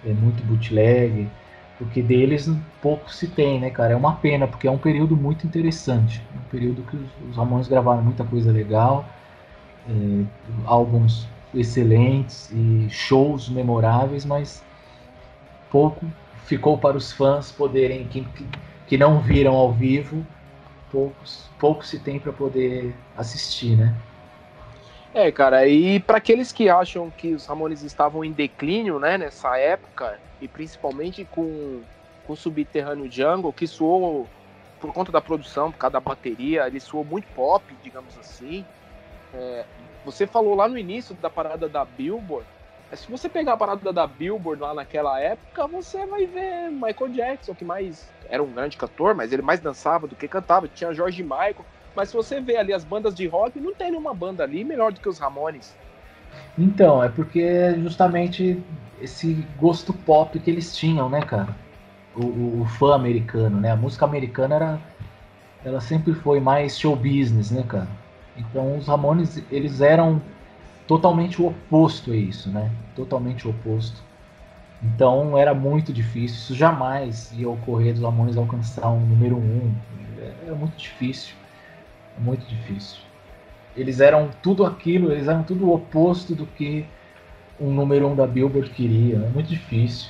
é 0.06 0.14
muito 0.14 0.44
bootleg, 0.44 1.30
porque 1.78 2.02
deles 2.02 2.50
pouco 2.82 3.12
se 3.14 3.28
tem, 3.28 3.60
né, 3.60 3.70
cara? 3.70 3.94
É 3.94 3.96
uma 3.96 4.16
pena, 4.16 4.48
porque 4.48 4.68
é 4.68 4.72
um 4.72 4.78
período 4.80 5.16
muito 5.16 5.46
interessante, 5.46 6.24
um 6.36 6.50
período 6.50 6.82
que 6.84 6.96
os, 6.96 7.30
os 7.30 7.38
Ramones 7.38 7.68
gravaram 7.68 8.02
muita 8.04 8.24
coisa 8.24 8.52
legal, 8.52 9.06
é, 9.90 10.26
álbuns 10.66 11.28
excelentes 11.54 12.52
e 12.52 12.88
shows 12.90 13.50
memoráveis, 13.50 14.26
mas 14.26 14.64
pouco 15.70 16.06
ficou 16.46 16.78
para 16.78 16.96
os 16.96 17.12
fãs 17.12 17.52
poderem, 17.52 18.08
que, 18.08 18.26
que, 18.88 18.98
não 18.98 19.20
viram 19.20 19.54
ao 19.54 19.72
vivo, 19.72 20.26
poucos, 20.92 21.50
pouco 21.60 21.86
se 21.86 22.00
tem 22.00 22.20
para 22.20 22.32
poder 22.32 22.96
assistir, 23.18 23.76
né? 23.76 23.94
É, 25.14 25.32
cara, 25.32 25.68
e 25.68 26.00
para 26.00 26.18
aqueles 26.18 26.52
que 26.52 26.70
acham 26.70 27.10
que 27.10 27.34
os 27.34 27.46
Ramones 27.46 27.82
estavam 27.82 28.24
em 28.24 28.32
declínio, 28.32 29.00
né, 29.00 29.18
nessa 29.18 29.58
época, 29.58 30.20
e 30.42 30.48
principalmente 30.48 31.26
com, 31.26 31.82
com 32.26 32.34
o 32.34 32.36
Subterrâneo 32.36 33.12
Jungle, 33.12 33.52
que 33.52 33.68
soou, 33.68 34.28
por 34.80 34.94
conta 34.94 35.12
da 35.12 35.20
produção, 35.20 35.72
por 35.72 35.78
causa 35.78 35.94
da 35.94 36.00
bateria, 36.00 36.68
ele 36.68 36.80
soou 36.80 37.04
muito 37.04 37.28
pop, 37.34 37.64
digamos 37.84 38.18
assim. 38.18 38.64
É, 39.34 39.66
você 40.06 40.26
falou 40.28 40.56
lá 40.56 40.70
no 40.70 40.78
início 40.78 41.16
da 41.16 41.30
parada 41.30 41.68
da 41.68 41.84
Billboard, 41.84 42.48
se 42.96 43.10
você 43.10 43.28
pegar 43.28 43.54
a 43.54 43.58
parada 43.58 43.92
da 43.92 44.08
Billboard 44.08 44.62
lá 44.62 44.74
naquela 44.74 45.20
época, 45.20 45.68
você 45.68 46.06
vai 46.08 46.26
ver 46.26 46.72
Michael 46.72 47.12
Jackson, 47.12 47.54
que 47.54 47.66
mais 47.66 48.14
era 48.30 48.42
um 48.42 48.54
grande 48.54 48.78
cantor, 48.78 49.14
mas 49.14 49.34
ele 49.34 49.42
mais 49.42 49.60
dançava 49.60 50.08
do 50.08 50.16
que 50.16 50.28
cantava, 50.28 50.68
tinha 50.70 50.94
George 50.94 51.22
Michael, 51.24 51.66
mas 51.96 52.10
se 52.10 52.16
você 52.16 52.40
vê 52.40 52.56
ali 52.56 52.72
as 52.74 52.86
bandas 52.86 53.14
de 53.14 53.28
rock, 53.28 53.60
não 53.60 53.76
tem 53.76 53.92
nenhuma 53.92 54.14
banda 54.14 54.44
ali 54.44 54.64
melhor 54.64 54.94
do 54.94 55.02
que 55.02 55.10
os 55.10 55.20
Ramones. 55.20 55.76
Então, 56.58 57.04
é 57.04 57.10
porque 57.10 57.40
é 57.42 57.76
justamente 57.80 58.64
esse 59.02 59.34
gosto 59.58 59.94
pop 59.94 60.40
que 60.40 60.50
eles 60.50 60.76
tinham, 60.76 61.10
né, 61.10 61.22
cara? 61.22 61.56
O, 62.16 62.22
o- 62.26 62.62
o 62.62 62.66
fã 62.66 62.96
americano, 62.96 63.60
né? 63.60 63.72
A 63.72 63.76
música 63.76 64.06
americana 64.06 64.56
era, 64.56 64.80
ela 65.64 65.80
sempre 65.82 66.14
foi 66.14 66.40
mais 66.40 66.80
show 66.80 66.96
business, 66.96 67.52
né, 67.52 67.64
cara? 67.64 67.88
Então, 68.36 68.78
os 68.78 68.88
Ramones, 68.88 69.38
eles 69.52 69.82
eram 69.82 70.22
totalmente 70.88 71.42
o 71.42 71.48
oposto 71.48 72.12
a 72.12 72.16
isso, 72.16 72.50
né? 72.50 72.72
Totalmente 72.96 73.48
o 73.48 73.52
oposto. 73.52 74.02
Então 74.82 75.38
era 75.38 75.54
muito 75.54 75.92
difícil. 75.92 76.38
Isso 76.38 76.56
jamais 76.56 77.32
ia 77.34 77.50
ocorrer 77.50 77.94
dos 77.94 78.04
Ramones 78.04 78.38
alcançar 78.38 78.90
um 78.90 79.00
número 79.00 79.36
um. 79.36 79.74
Era 80.46 80.56
muito 80.56 80.78
difícil. 80.78 81.36
Muito 82.18 82.46
difícil. 82.48 83.00
Eles 83.76 84.00
eram 84.00 84.30
tudo 84.42 84.66
aquilo, 84.66 85.12
eles 85.12 85.28
eram 85.28 85.44
tudo 85.44 85.66
o 85.68 85.74
oposto 85.76 86.34
do 86.34 86.48
que 86.48 86.86
um 87.60 87.72
número 87.72 88.08
um 88.08 88.16
da 88.16 88.26
Billboard 88.26 88.70
queria. 88.72 89.18
É 89.18 89.30
muito 89.30 89.48
difícil. 89.48 90.10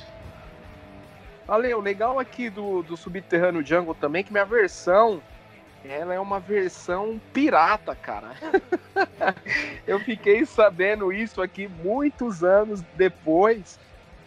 Ale, 1.46 1.72
o 1.74 1.80
legal 1.80 2.18
aqui 2.18 2.50
do, 2.50 2.82
do 2.82 2.96
Subterrâneo 2.96 3.64
Jungle 3.64 3.94
também 3.94 4.22
que 4.22 4.32
minha 4.32 4.44
versão 4.44 5.20
ela 5.84 6.14
é 6.14 6.20
uma 6.20 6.40
versão 6.40 7.20
pirata, 7.32 7.94
cara. 7.94 8.32
eu 9.86 9.98
fiquei 10.00 10.44
sabendo 10.44 11.12
isso 11.12 11.40
aqui 11.40 11.68
muitos 11.82 12.42
anos 12.42 12.82
depois, 12.96 13.78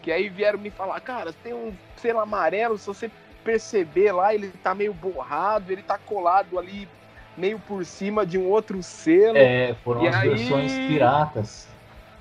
que 0.02 0.12
aí 0.12 0.30
vieram 0.30 0.60
me 0.60 0.70
falar, 0.70 1.00
cara, 1.02 1.34
tem 1.44 1.54
um 1.54 1.74
selo 1.98 2.20
amarelo, 2.20 2.78
se 2.78 2.88
você 2.88 3.12
perceber 3.44 4.12
lá, 4.12 4.34
ele 4.34 4.50
tá 4.64 4.74
meio 4.74 4.94
borrado, 4.94 5.72
ele 5.72 5.82
tá 5.82 5.98
colado 5.98 6.58
ali 6.58 6.88
meio 7.38 7.60
por 7.60 7.86
cima 7.86 8.26
de 8.26 8.38
um 8.38 8.48
outro 8.48 8.82
selo. 8.84 9.38
É, 9.38 9.76
foram 9.84 10.04
e 10.04 10.08
as 10.08 10.16
aí... 10.16 10.30
versões 10.30 10.74
piratas. 10.74 11.68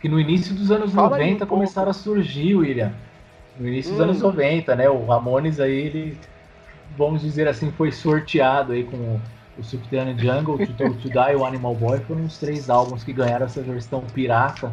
Que 0.00 0.08
no 0.08 0.18
início 0.18 0.54
dos 0.54 0.70
anos 0.70 0.94
Fala 0.94 1.10
90 1.10 1.44
um 1.44 1.48
começaram 1.48 1.90
a 1.90 1.92
surgir, 1.92 2.54
William. 2.54 2.92
No 3.58 3.68
início 3.68 3.92
hum. 3.92 3.96
dos 3.96 4.04
anos 4.04 4.22
90, 4.22 4.74
né? 4.74 4.88
O 4.88 5.04
Ramones 5.04 5.60
aí, 5.60 5.72
ele 5.72 6.18
vamos 6.96 7.22
dizer 7.22 7.48
assim, 7.48 7.70
foi 7.72 7.92
sorteado 7.92 8.72
aí 8.72 8.84
com 8.84 9.20
o 9.58 9.62
Subterranean 9.62 10.18
Jungle, 10.18 10.58
To, 10.58 10.72
to, 10.72 10.94
to 10.94 11.08
Die 11.08 11.32
e 11.32 11.36
o 11.36 11.44
Animal 11.44 11.74
Boy 11.74 11.98
foram 12.00 12.24
os 12.24 12.38
três 12.38 12.70
álbuns 12.70 13.04
que 13.04 13.12
ganharam 13.12 13.46
essa 13.46 13.62
versão 13.62 14.02
pirata. 14.14 14.72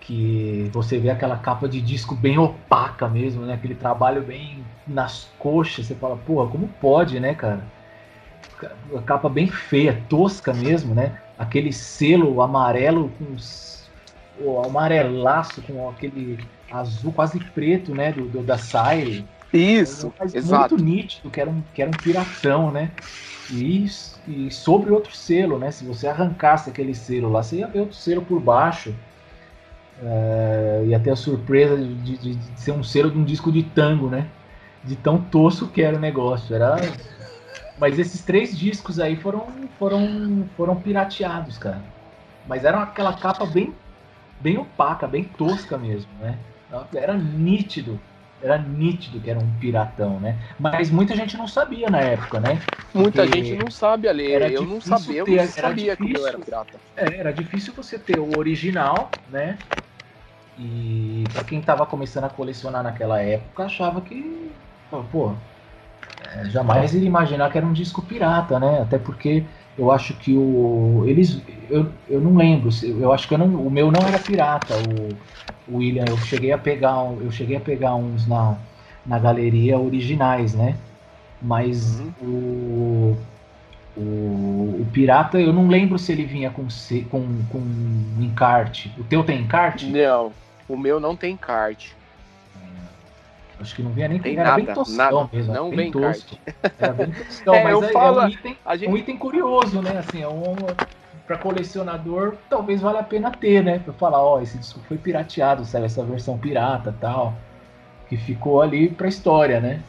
Que 0.00 0.70
você 0.72 0.98
vê 0.98 1.10
aquela 1.10 1.36
capa 1.36 1.68
de 1.68 1.82
disco 1.82 2.14
bem 2.14 2.38
opaca 2.38 3.08
mesmo, 3.08 3.44
né? 3.44 3.54
Aquele 3.54 3.74
trabalho 3.74 4.22
bem 4.22 4.64
nas 4.86 5.28
coxas. 5.38 5.86
Você 5.86 5.94
fala, 5.94 6.16
porra, 6.16 6.48
como 6.50 6.68
pode, 6.80 7.20
né, 7.20 7.34
cara? 7.34 7.62
A 8.96 9.02
capa 9.02 9.28
bem 9.28 9.48
feia, 9.48 10.02
tosca 10.08 10.54
mesmo, 10.54 10.94
né? 10.94 11.18
Aquele 11.38 11.72
selo 11.72 12.40
amarelo 12.40 13.10
com 13.18 13.36
o 14.40 14.64
amarelaço 14.64 15.60
com 15.62 15.90
aquele 15.90 16.38
azul 16.70 17.12
quase 17.12 17.38
preto, 17.38 17.94
né? 17.94 18.12
Do, 18.12 18.28
do 18.28 18.42
da 18.42 18.56
Sire 18.56 19.26
isso, 19.52 20.12
mas 20.18 20.34
exato. 20.34 20.74
muito 20.74 20.84
nítido, 20.84 21.30
que 21.30 21.40
era 21.40 21.48
um, 21.48 21.62
que 21.74 21.80
era 21.80 21.90
um 21.90 21.94
piratão, 21.94 22.70
né? 22.70 22.90
E, 23.50 23.86
e 24.26 24.50
sobre 24.50 24.90
outro 24.90 25.14
selo, 25.14 25.58
né? 25.58 25.70
Se 25.70 25.84
você 25.84 26.06
arrancasse 26.06 26.68
aquele 26.68 26.94
selo 26.94 27.30
lá, 27.30 27.42
você 27.42 27.56
ia 27.56 27.66
ver 27.66 27.80
outro 27.80 27.96
selo 27.96 28.22
por 28.22 28.40
baixo. 28.40 28.94
É, 30.02 30.84
ia 30.86 31.00
ter 31.00 31.10
a 31.10 31.16
surpresa 31.16 31.76
de, 31.76 31.94
de, 31.94 32.34
de, 32.36 32.60
ser 32.60 32.72
um 32.72 32.84
selo 32.84 33.10
de 33.10 33.18
um 33.18 33.24
disco 33.24 33.50
de 33.50 33.62
tango, 33.62 34.08
né? 34.08 34.28
De 34.84 34.94
tão 34.96 35.18
tosco 35.18 35.66
que 35.68 35.82
era 35.82 35.96
o 35.96 36.00
negócio. 36.00 36.54
Era... 36.54 36.76
Mas 37.78 37.98
esses 37.98 38.22
três 38.22 38.56
discos 38.56 39.00
aí 39.00 39.16
foram, 39.16 39.46
foram, 39.78 40.46
foram 40.56 40.76
pirateados, 40.76 41.56
cara. 41.56 41.82
Mas 42.46 42.64
era 42.64 42.82
aquela 42.82 43.14
capa 43.14 43.46
bem, 43.46 43.74
bem 44.40 44.58
opaca, 44.58 45.06
bem 45.06 45.24
tosca 45.24 45.78
mesmo, 45.78 46.10
né? 46.20 46.38
Era 46.94 47.16
nítido 47.16 47.98
era 48.42 48.58
nítido 48.58 49.20
que 49.20 49.30
era 49.30 49.38
um 49.38 49.50
piratão, 49.58 50.20
né? 50.20 50.36
Mas 50.58 50.90
muita 50.90 51.14
gente 51.16 51.36
não 51.36 51.46
sabia 51.46 51.90
na 51.90 52.00
época, 52.00 52.40
né? 52.40 52.58
Muita 52.94 53.26
gente 53.26 53.56
não 53.56 53.70
sabe 53.70 54.08
ali. 54.08 54.30
Eu 54.30 54.64
não 54.64 54.80
sabia, 54.80 55.24
ter, 55.24 55.32
eu 55.32 55.36
não 55.36 55.46
sabia 55.46 55.96
que 55.96 56.12
eu 56.16 56.26
era 56.26 56.38
pirata. 56.38 56.78
É, 56.96 57.18
era 57.18 57.32
difícil 57.32 57.72
você 57.74 57.98
ter 57.98 58.18
o 58.18 58.36
original, 58.36 59.12
né? 59.30 59.58
E 60.58 61.26
para 61.32 61.44
quem 61.44 61.60
tava 61.60 61.86
começando 61.86 62.24
a 62.24 62.28
colecionar 62.28 62.82
naquela 62.82 63.20
época, 63.20 63.64
achava 63.64 64.00
que, 64.00 64.50
pô, 65.12 65.32
é, 66.34 66.48
jamais 66.50 66.94
iria 66.94 67.06
imaginar 67.06 67.50
que 67.50 67.58
era 67.58 67.66
um 67.66 67.72
disco 67.72 68.02
pirata, 68.02 68.58
né? 68.58 68.82
Até 68.82 68.98
porque 68.98 69.44
eu 69.78 69.90
acho 69.92 70.14
que 70.14 70.36
o 70.36 71.04
eles 71.06 71.40
eu, 71.70 71.86
eu 72.08 72.20
não 72.20 72.36
lembro, 72.36 72.70
eu 72.82 73.12
acho 73.12 73.28
que 73.28 73.34
eu 73.34 73.38
não, 73.38 73.46
o 73.46 73.70
meu 73.70 73.90
não 73.90 74.00
era 74.06 74.18
pirata, 74.18 74.74
o, 74.76 75.16
o 75.68 75.76
William, 75.78 76.04
eu 76.08 76.16
cheguei 76.18 76.50
a 76.50 76.58
pegar, 76.58 76.96
eu 77.20 77.30
cheguei 77.30 77.56
a 77.56 77.60
pegar 77.60 77.94
uns 77.94 78.26
na, 78.26 78.56
na 79.06 79.18
galeria 79.18 79.78
originais, 79.78 80.54
né? 80.54 80.76
Mas 81.40 82.00
uhum. 82.00 83.16
o, 83.96 84.00
o, 84.00 84.80
o 84.80 84.86
pirata, 84.92 85.38
eu 85.38 85.52
não 85.52 85.68
lembro 85.68 85.98
se 85.98 86.10
ele 86.10 86.24
vinha 86.24 86.50
com 86.50 86.66
com 87.10 87.42
com 87.50 88.22
encarte. 88.22 88.92
O 88.98 89.04
teu 89.04 89.22
tem 89.22 89.42
encarte? 89.42 89.86
Não, 89.86 90.32
o 90.68 90.76
meu 90.76 90.98
não 90.98 91.14
tem 91.14 91.34
encarte. 91.34 91.97
Acho 93.60 93.74
que 93.74 93.82
não 93.82 93.92
vinha 93.92 94.08
nem 94.08 94.20
tem 94.20 94.34
era 94.34 94.50
nada, 94.50 94.56
bem 94.56 94.74
toscão 94.74 94.96
nada. 94.96 95.30
mesmo. 95.32 95.52
Não 95.52 95.70
vem 95.70 95.90
tosco. 95.90 96.38
Era 96.78 96.92
bem 96.92 97.10
toscão, 97.26 97.54
é, 97.54 97.64
mas 97.64 97.82
é, 97.82 97.92
falo, 97.92 98.20
é, 98.20 98.24
um 98.24 98.28
item, 98.28 98.56
gente... 98.74 98.88
um 98.88 98.96
item 98.96 99.16
curioso, 99.16 99.82
né? 99.82 99.98
Assim, 99.98 100.22
é 100.22 100.28
um, 100.28 100.54
para 101.26 101.38
colecionador, 101.38 102.36
talvez 102.48 102.80
valha 102.80 103.00
a 103.00 103.02
pena 103.02 103.30
ter, 103.30 103.62
né? 103.62 103.80
Para 103.80 103.92
falar, 103.92 104.22
ó, 104.22 104.40
esse 104.40 104.56
disco 104.56 104.80
foi 104.86 104.96
pirateado, 104.96 105.64
sabe? 105.64 105.86
Essa 105.86 106.04
versão 106.04 106.38
pirata 106.38 106.94
tal. 107.00 107.34
Que 108.08 108.16
ficou 108.16 108.62
ali 108.62 108.88
pra 108.88 109.08
história, 109.08 109.60
né? 109.60 109.82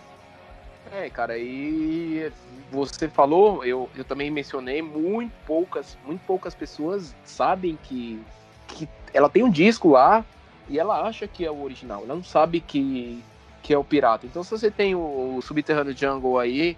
É, 0.91 1.10
cara, 1.10 1.38
e 1.38 2.32
você 2.72 3.08
falou, 3.08 3.64
eu, 3.64 3.90
eu 3.96 4.04
também 4.04 4.30
mencionei, 4.30 4.82
muito 4.82 5.32
poucas, 5.46 5.98
muito 6.06 6.22
poucas 6.26 6.56
pessoas 6.56 7.16
sabem 7.24 7.78
que, 7.84 8.20
que 8.68 8.90
ela 9.14 9.30
tem 9.30 9.44
um 9.44 9.50
disco 9.50 9.90
lá 9.90 10.26
e 10.68 10.78
ela 10.78 11.02
acha 11.02 11.28
que 11.28 11.46
é 11.46 11.52
o 11.52 11.64
original. 11.64 12.04
Ela 12.04 12.16
não 12.16 12.24
sabe 12.24 12.60
que, 12.60 13.24
que 13.70 13.74
é 13.76 13.78
o 13.78 13.84
pirata. 13.84 14.26
Então, 14.26 14.41
se 14.41 14.50
você 14.50 14.72
tem 14.72 14.96
o, 14.96 15.36
o 15.38 15.41
Subterrâneo 15.44 15.96
Jungle 15.96 16.40
aí, 16.40 16.76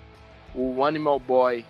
o 0.53 0.84
Animal 0.84 1.22
Boy 1.22 1.63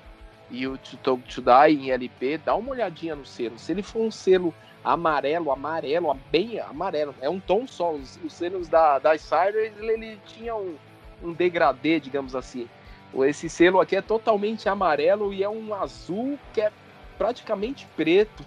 e 0.49 0.65
o 0.65 0.79
To 0.79 0.97
Talk 0.97 1.21
to 1.31 1.43
Die 1.43 1.75
em 1.75 1.91
LP, 1.91 2.39
dá 2.39 2.55
uma 2.55 2.71
olhadinha 2.71 3.15
no 3.15 3.23
selo. 3.23 3.59
Se 3.59 3.71
ele 3.71 3.83
for 3.83 4.01
um 4.01 4.09
selo 4.09 4.51
amarelo, 4.83 5.51
amarelo, 5.51 6.17
bem 6.31 6.59
amarelo, 6.59 7.13
é 7.21 7.29
um 7.29 7.39
tom 7.39 7.67
só. 7.67 7.91
Os, 7.91 8.19
os 8.25 8.33
selos 8.33 8.67
da, 8.67 8.97
da 8.97 9.15
Cyrus, 9.15 9.71
ele, 9.77 9.91
ele 9.91 10.19
tinha 10.25 10.55
um, 10.55 10.75
um 11.21 11.33
degradê, 11.33 11.99
digamos 11.99 12.35
assim. 12.35 12.67
Esse 13.13 13.47
selo 13.47 13.79
aqui 13.79 13.95
é 13.95 14.01
totalmente 14.01 14.67
amarelo 14.67 15.31
e 15.31 15.43
é 15.43 15.49
um 15.49 15.71
azul 15.75 16.39
que 16.51 16.61
é 16.61 16.71
praticamente 17.15 17.85
preto. 17.95 18.43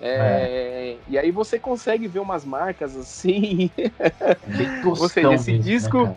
É, 0.00 0.96
é. 0.96 0.96
E 1.08 1.18
aí 1.18 1.30
você 1.30 1.58
consegue 1.58 2.06
ver 2.08 2.18
umas 2.18 2.44
marcas 2.44 2.96
assim. 2.96 3.70
Ou 4.84 5.08
seja, 5.08 5.34
esse 5.34 5.52
mesmo, 5.52 5.64
né, 5.64 5.72
disco. 5.72 6.02
Né, 6.04 6.16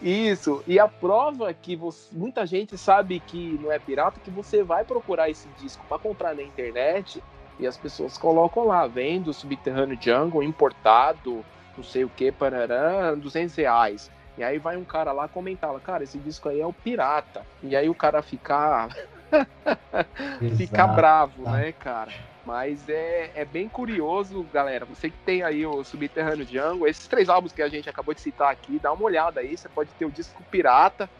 isso. 0.00 0.62
E 0.66 0.78
a 0.78 0.86
prova 0.86 1.52
que 1.54 1.74
você, 1.74 2.08
muita 2.12 2.46
gente 2.46 2.76
sabe 2.76 3.20
que 3.20 3.58
não 3.62 3.72
é 3.72 3.78
pirata, 3.78 4.20
que 4.20 4.30
você 4.30 4.62
vai 4.62 4.84
procurar 4.84 5.30
esse 5.30 5.48
disco 5.58 5.84
para 5.88 5.98
comprar 5.98 6.34
na 6.34 6.42
internet 6.42 7.22
e 7.58 7.66
as 7.66 7.76
pessoas 7.76 8.18
colocam 8.18 8.66
lá, 8.66 8.86
vendo 8.86 9.32
Subterrâneo 9.32 9.98
Jungle 10.00 10.42
importado, 10.42 11.44
não 11.76 11.84
sei 11.84 12.04
o 12.04 12.08
que, 12.10 12.30
parará, 12.30 13.14
200 13.14 13.54
reais. 13.56 14.10
E 14.36 14.44
aí 14.44 14.58
vai 14.58 14.76
um 14.76 14.84
cara 14.84 15.12
lá 15.12 15.26
comentar, 15.26 15.72
cara, 15.80 16.04
esse 16.04 16.18
disco 16.18 16.50
aí 16.50 16.60
é 16.60 16.66
o 16.66 16.72
pirata. 16.72 17.46
E 17.62 17.74
aí 17.74 17.88
o 17.88 17.94
cara 17.94 18.20
ficar 18.20 18.88
ficar 20.58 20.88
bravo, 20.88 21.50
né, 21.50 21.72
cara? 21.72 22.12
Mas 22.46 22.88
é, 22.88 23.32
é 23.34 23.44
bem 23.44 23.68
curioso, 23.68 24.44
galera. 24.52 24.84
Você 24.84 25.10
que 25.10 25.18
tem 25.26 25.42
aí 25.42 25.66
o 25.66 25.82
Subterrâneo 25.82 26.46
Jungle, 26.46 26.86
esses 26.86 27.08
três 27.08 27.28
álbuns 27.28 27.52
que 27.52 27.60
a 27.60 27.68
gente 27.68 27.90
acabou 27.90 28.14
de 28.14 28.20
citar 28.20 28.52
aqui, 28.52 28.78
dá 28.78 28.92
uma 28.92 29.02
olhada 29.02 29.40
aí. 29.40 29.56
Você 29.56 29.68
pode 29.68 29.90
ter 29.98 30.04
o 30.04 30.12
disco 30.12 30.40
Pirata. 30.48 31.10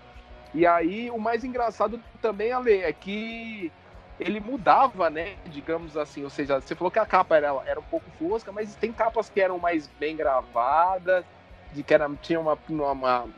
E 0.54 0.64
aí, 0.64 1.10
o 1.10 1.18
mais 1.18 1.42
engraçado 1.42 2.00
também, 2.22 2.52
Ale, 2.52 2.74
é 2.74 2.92
que 2.92 3.72
ele 4.20 4.38
mudava, 4.38 5.10
né? 5.10 5.34
Digamos 5.46 5.96
assim. 5.96 6.22
Ou 6.22 6.30
seja, 6.30 6.60
você 6.60 6.76
falou 6.76 6.92
que 6.92 7.00
a 7.00 7.04
capa 7.04 7.36
era, 7.36 7.60
era 7.66 7.80
um 7.80 7.84
pouco 7.90 8.08
fosca, 8.20 8.52
mas 8.52 8.76
tem 8.76 8.92
capas 8.92 9.28
que 9.28 9.40
eram 9.40 9.58
mais 9.58 9.88
bem 9.98 10.14
gravadas, 10.14 11.24
de 11.72 11.82
que 11.82 11.92
era, 11.92 12.08
tinha 12.22 12.38
uma, 12.38 12.56
uma, 12.68 12.92
uma 12.92 13.28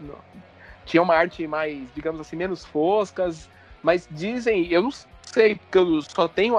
tinha 0.85 1.02
uma 1.02 1.15
arte 1.15 1.47
mais, 1.47 1.89
digamos 1.94 2.20
assim, 2.20 2.36
menos 2.36 2.66
foscas. 2.66 3.48
Mas 3.82 4.06
dizem, 4.10 4.66
eu 4.70 4.82
não 4.82 4.90
sei, 5.23 5.55
porque 5.55 5.78
eu 5.78 6.02
só 6.02 6.28
tenho 6.28 6.59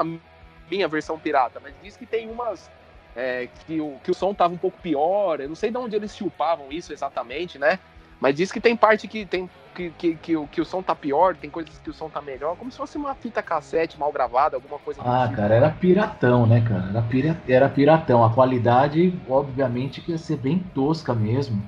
a 0.70 0.76
minha 0.76 0.88
versão 0.88 1.18
pirata, 1.18 1.60
mas 1.62 1.74
diz 1.82 1.98
que 1.98 2.06
tem 2.06 2.30
umas 2.30 2.70
é, 3.16 3.48
que, 3.66 3.82
o, 3.82 3.98
que 4.04 4.12
o 4.12 4.14
som 4.14 4.34
tava 4.34 4.54
um 4.54 4.58
pouco 4.58 4.80
pior. 4.82 5.40
Eu 5.40 5.50
não 5.50 5.56
sei 5.56 5.72
de 5.72 5.78
onde 5.78 5.96
eles 5.96 6.16
chupavam 6.16 6.68
isso 6.72 6.94
exatamente, 6.94 7.58
né? 7.58 7.80
Mas 8.20 8.36
diz 8.36 8.52
que 8.52 8.60
tem 8.60 8.76
parte 8.76 9.08
que 9.08 9.26
tem 9.26 9.50
que, 9.74 9.90
que, 9.92 10.16
que, 10.16 10.36
o, 10.36 10.46
que 10.48 10.60
o 10.60 10.66
som 10.66 10.82
tá 10.82 10.94
pior, 10.94 11.38
tem 11.38 11.50
coisas 11.50 11.78
que 11.78 11.90
o 11.90 11.94
som 11.94 12.10
tá 12.10 12.22
melhor, 12.22 12.58
como 12.58 12.70
se 12.70 12.78
fosse 12.78 12.98
uma 12.98 13.16
fita 13.16 13.42
cassete 13.42 13.98
mal 13.98 14.12
gravada, 14.12 14.58
alguma 14.58 14.78
coisa 14.78 15.02
Ah, 15.06 15.24
tipo. 15.26 15.38
cara, 15.38 15.56
era 15.56 15.70
piratão, 15.70 16.46
né, 16.46 16.62
cara? 16.68 16.90
Era, 16.90 17.02
pira, 17.02 17.38
era 17.48 17.70
piratão. 17.70 18.24
A 18.24 18.34
qualidade, 18.34 19.14
obviamente, 19.28 20.02
que 20.02 20.12
ia 20.12 20.18
ser 20.18 20.38
bem 20.38 20.60
tosca 20.76 21.14
mesmo. 21.14 21.64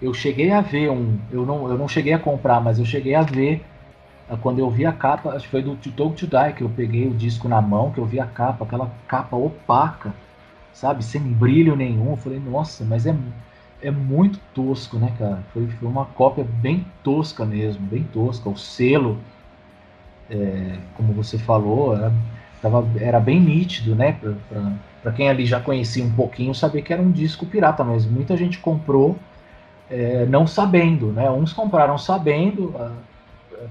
Eu 0.00 0.14
cheguei 0.14 0.52
a 0.52 0.60
ver 0.60 0.90
um. 0.90 1.18
Eu 1.30 1.44
não, 1.44 1.68
eu 1.68 1.76
não 1.76 1.88
cheguei 1.88 2.12
a 2.12 2.18
comprar, 2.18 2.60
mas 2.60 2.78
eu 2.78 2.84
cheguei 2.84 3.14
a 3.14 3.22
ver 3.22 3.64
quando 4.42 4.58
eu 4.58 4.68
vi 4.68 4.84
a 4.84 4.92
capa, 4.92 5.30
acho 5.30 5.44
que 5.44 5.50
foi 5.50 5.62
do 5.62 5.76
Talk 5.76 6.16
to 6.16 6.26
Die, 6.26 6.52
que 6.56 6.62
eu 6.62 6.68
peguei 6.68 7.06
o 7.06 7.14
disco 7.14 7.48
na 7.48 7.62
mão, 7.62 7.92
que 7.92 7.98
eu 7.98 8.04
vi 8.06 8.18
a 8.18 8.26
capa, 8.26 8.64
aquela 8.64 8.90
capa 9.06 9.36
opaca, 9.36 10.12
sabe, 10.72 11.04
sem 11.04 11.20
brilho 11.20 11.76
nenhum. 11.76 12.10
Eu 12.10 12.16
falei, 12.16 12.40
nossa, 12.40 12.84
mas 12.84 13.06
é, 13.06 13.14
é 13.80 13.90
muito 13.90 14.40
tosco, 14.52 14.98
né, 14.98 15.12
cara? 15.16 15.38
Foi, 15.52 15.68
foi 15.68 15.88
uma 15.88 16.06
cópia 16.06 16.44
bem 16.44 16.84
tosca 17.04 17.44
mesmo, 17.44 17.86
bem 17.86 18.02
tosca. 18.02 18.48
O 18.48 18.56
selo, 18.56 19.18
é, 20.28 20.76
como 20.96 21.12
você 21.12 21.38
falou, 21.38 21.96
era, 21.96 22.12
tava, 22.60 22.84
era 22.98 23.20
bem 23.20 23.40
nítido, 23.40 23.94
né? 23.94 24.18
Para 25.02 25.12
quem 25.12 25.28
ali 25.28 25.46
já 25.46 25.60
conhecia 25.60 26.02
um 26.04 26.10
pouquinho, 26.10 26.52
saber 26.52 26.82
que 26.82 26.92
era 26.92 27.00
um 27.00 27.12
disco 27.12 27.46
pirata, 27.46 27.84
mas 27.84 28.04
muita 28.04 28.36
gente 28.36 28.58
comprou 28.58 29.16
é, 29.88 30.26
não 30.26 30.48
sabendo, 30.48 31.12
né? 31.12 31.30
Uns 31.30 31.52
compraram 31.52 31.96
sabendo 31.96 32.74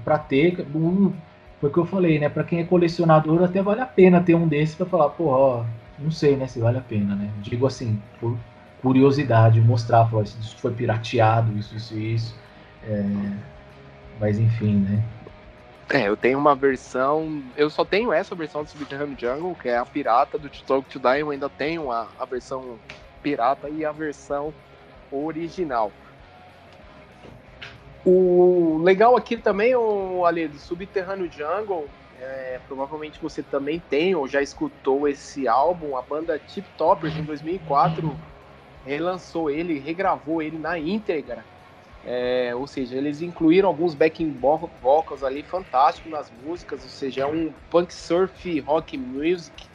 para 0.04 0.18
ter. 0.18 0.66
Um, 0.74 1.12
foi 1.60 1.70
o 1.70 1.72
que 1.72 1.78
eu 1.78 1.86
falei, 1.86 2.18
né? 2.18 2.28
Para 2.28 2.44
quem 2.44 2.60
é 2.60 2.64
colecionador, 2.64 3.42
até 3.42 3.62
vale 3.62 3.80
a 3.80 3.86
pena 3.86 4.20
ter 4.20 4.34
um 4.34 4.46
desses 4.46 4.74
para 4.74 4.86
falar, 4.86 5.08
pô, 5.10 5.26
ó, 5.28 5.64
não 5.98 6.10
sei, 6.10 6.36
né, 6.36 6.46
se 6.46 6.60
vale 6.60 6.78
a 6.78 6.82
pena, 6.82 7.14
né? 7.14 7.30
Digo 7.40 7.66
assim, 7.66 8.00
por 8.20 8.36
curiosidade, 8.82 9.60
mostrar, 9.60 10.06
falar, 10.06 10.24
isso 10.24 10.56
foi 10.58 10.72
pirateado, 10.72 11.56
isso, 11.58 11.74
isso, 11.74 11.98
isso. 11.98 12.36
É, 12.84 13.04
mas 14.20 14.38
enfim, 14.38 14.76
né? 14.76 15.02
É, 15.88 16.08
eu 16.08 16.16
tenho 16.16 16.38
uma 16.38 16.54
versão. 16.54 17.42
Eu 17.56 17.70
só 17.70 17.84
tenho 17.84 18.12
essa 18.12 18.34
versão 18.34 18.64
do 18.64 18.68
Subterranean 18.68 19.16
Jungle, 19.18 19.54
que 19.54 19.68
é 19.68 19.78
a 19.78 19.86
pirata 19.86 20.36
do 20.36 20.50
Talk 20.50 20.88
to 20.88 20.98
Die. 20.98 21.20
Eu 21.20 21.30
ainda 21.30 21.48
tenho 21.48 21.92
a, 21.92 22.08
a 22.18 22.24
versão 22.24 22.78
pirata 23.22 23.68
e 23.68 23.84
a 23.84 23.92
versão 23.92 24.52
original. 25.10 25.92
O 28.08 28.78
legal 28.84 29.16
aqui 29.16 29.36
também, 29.36 29.74
o 29.74 30.24
Ale, 30.24 30.46
do 30.46 30.58
Subterrâneo 30.60 31.28
Jungle, 31.28 31.88
é, 32.20 32.60
provavelmente 32.68 33.20
você 33.20 33.42
também 33.42 33.80
tem 33.80 34.14
ou 34.14 34.28
já 34.28 34.40
escutou 34.40 35.08
esse 35.08 35.48
álbum, 35.48 35.96
a 35.96 36.02
banda 36.02 36.38
Tip 36.38 36.64
Toppers 36.76 37.16
em 37.16 37.24
2004 37.24 38.16
relançou 38.84 39.50
ele, 39.50 39.80
regravou 39.80 40.40
ele 40.40 40.56
na 40.56 40.78
íntegra. 40.78 41.44
É, 42.04 42.54
ou 42.54 42.68
seja, 42.68 42.96
eles 42.96 43.20
incluíram 43.20 43.68
alguns 43.68 43.92
backing 43.96 44.38
vocals 44.80 45.24
ali 45.24 45.42
fantásticos 45.42 46.12
nas 46.12 46.30
músicas, 46.30 46.84
ou 46.84 46.88
seja, 46.88 47.22
é 47.22 47.26
um 47.26 47.52
punk 47.68 47.92
surf 47.92 48.60
rock 48.60 48.96
music. 48.96 49.66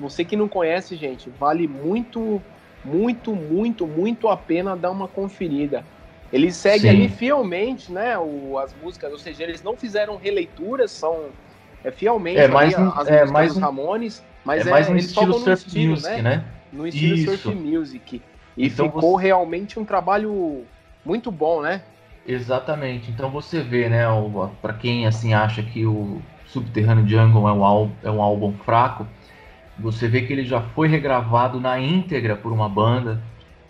Você 0.00 0.24
que 0.24 0.36
não 0.36 0.48
conhece, 0.48 0.96
gente, 0.96 1.28
vale 1.28 1.68
muito, 1.68 2.40
muito, 2.82 3.36
muito, 3.36 3.86
muito 3.86 4.28
a 4.28 4.38
pena 4.38 4.74
dar 4.74 4.90
uma 4.90 5.06
conferida. 5.06 5.84
Eles 6.32 6.56
seguem 6.56 6.80
Sim. 6.80 6.88
ali 6.88 7.08
fielmente, 7.08 7.92
né, 7.92 8.18
o, 8.18 8.58
as 8.58 8.74
músicas, 8.74 9.12
ou 9.12 9.18
seja, 9.18 9.44
eles 9.44 9.62
não 9.62 9.76
fizeram 9.76 10.16
releituras, 10.16 10.90
são 10.90 11.26
é, 11.84 11.90
fielmente 11.90 12.38
é, 12.38 12.48
mais 12.48 12.76
um, 12.76 12.88
as 12.88 13.06
é, 13.06 13.10
músicas 13.10 13.30
mais 13.30 13.52
dos 13.52 13.62
Ramones, 13.62 14.24
mas 14.44 14.66
é, 14.66 14.70
mais 14.70 14.88
é, 14.88 14.90
um 14.90 14.96
estilo 14.96 15.34
surf 15.34 15.66
estilo, 15.66 15.90
music, 15.90 16.10
né? 16.10 16.22
né? 16.22 16.44
No 16.72 16.86
estilo 16.86 17.14
Isso. 17.14 17.38
surf 17.38 17.54
music. 17.54 18.22
E 18.56 18.66
então 18.66 18.86
ficou 18.86 19.12
você... 19.12 19.26
realmente 19.26 19.78
um 19.78 19.84
trabalho 19.84 20.64
muito 21.04 21.30
bom, 21.30 21.60
né? 21.60 21.82
Exatamente. 22.26 23.10
Então 23.10 23.30
você 23.30 23.60
vê, 23.60 23.88
né, 23.88 24.04
para 24.62 24.72
quem 24.72 25.06
assim 25.06 25.34
acha 25.34 25.62
que 25.62 25.84
o 25.84 26.20
Subterrâneo 26.46 27.06
Jungle 27.06 27.48
é 27.48 27.52
um, 27.52 27.64
álbum, 27.64 27.92
é 28.02 28.10
um 28.10 28.22
álbum 28.22 28.54
fraco, 28.64 29.06
você 29.78 30.08
vê 30.08 30.22
que 30.22 30.32
ele 30.32 30.44
já 30.44 30.60
foi 30.60 30.88
regravado 30.88 31.60
na 31.60 31.78
íntegra 31.78 32.36
por 32.36 32.52
uma 32.52 32.68
banda. 32.68 33.20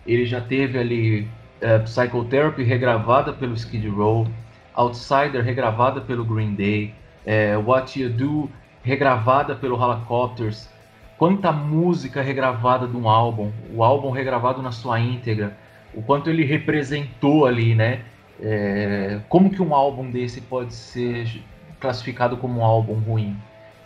Ele 0.06 0.26
já 0.26 0.40
teve 0.40 0.78
ali 0.78 1.28
é, 1.60 1.78
Psychotherapy 1.81 2.62
regravada 2.62 3.32
pelo 3.32 3.55
Skid 3.55 3.89
Row, 3.89 4.26
Outsider 4.74 5.43
regravada 5.43 6.01
pelo 6.01 6.24
Green 6.24 6.55
Day, 6.55 6.94
é, 7.24 7.56
What 7.56 8.01
You 8.01 8.10
Do 8.10 8.51
regravada 8.82 9.55
pelo 9.55 9.82
Helicopters. 9.82 10.68
Quanta 11.16 11.52
música 11.52 12.20
regravada 12.20 12.86
de 12.86 12.97
um 12.97 13.09
álbum, 13.09 13.52
o 13.72 13.82
álbum 13.85 14.10
regravado 14.10 14.60
na 14.60 14.72
sua 14.72 14.98
íntegra, 14.98 15.56
o 15.94 16.02
quanto 16.02 16.28
ele 16.28 16.44
representou 16.44 17.47
ali, 17.47 17.74
né? 17.74 18.01
É, 18.40 19.20
como 19.28 19.48
que 19.48 19.62
um 19.62 19.74
álbum 19.74 20.10
desse 20.10 20.40
pode 20.40 20.74
ser 20.74 21.40
classificado 21.81 22.36
como 22.36 22.60
um 22.60 22.64
álbum 22.64 22.94
ruim? 22.94 23.36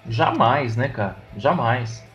Jamais, 0.09 0.74
né, 0.74 0.89
cara? 0.89 1.16
Jamais. 1.36 2.08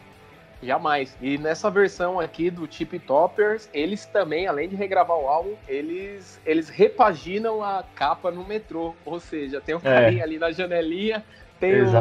Jamais. 0.63 1.15
E 1.21 1.37
nessa 1.37 1.69
versão 1.69 2.19
aqui 2.19 2.49
do 2.49 2.65
Tip 2.65 2.93
Toppers, 2.99 3.69
eles 3.73 4.05
também, 4.05 4.47
além 4.47 4.69
de 4.69 4.75
regravar 4.75 5.17
o 5.17 5.27
álbum, 5.27 5.55
eles, 5.67 6.39
eles 6.45 6.69
repaginam 6.69 7.63
a 7.63 7.83
capa 7.95 8.31
no 8.31 8.45
metrô. 8.45 8.95
Ou 9.05 9.19
seja, 9.19 9.59
tem 9.59 9.75
um 9.75 9.79
é. 9.79 9.81
carinha 9.81 10.23
ali 10.23 10.39
na 10.39 10.51
janelinha, 10.51 11.23
tem 11.59 11.81
os, 11.81 11.91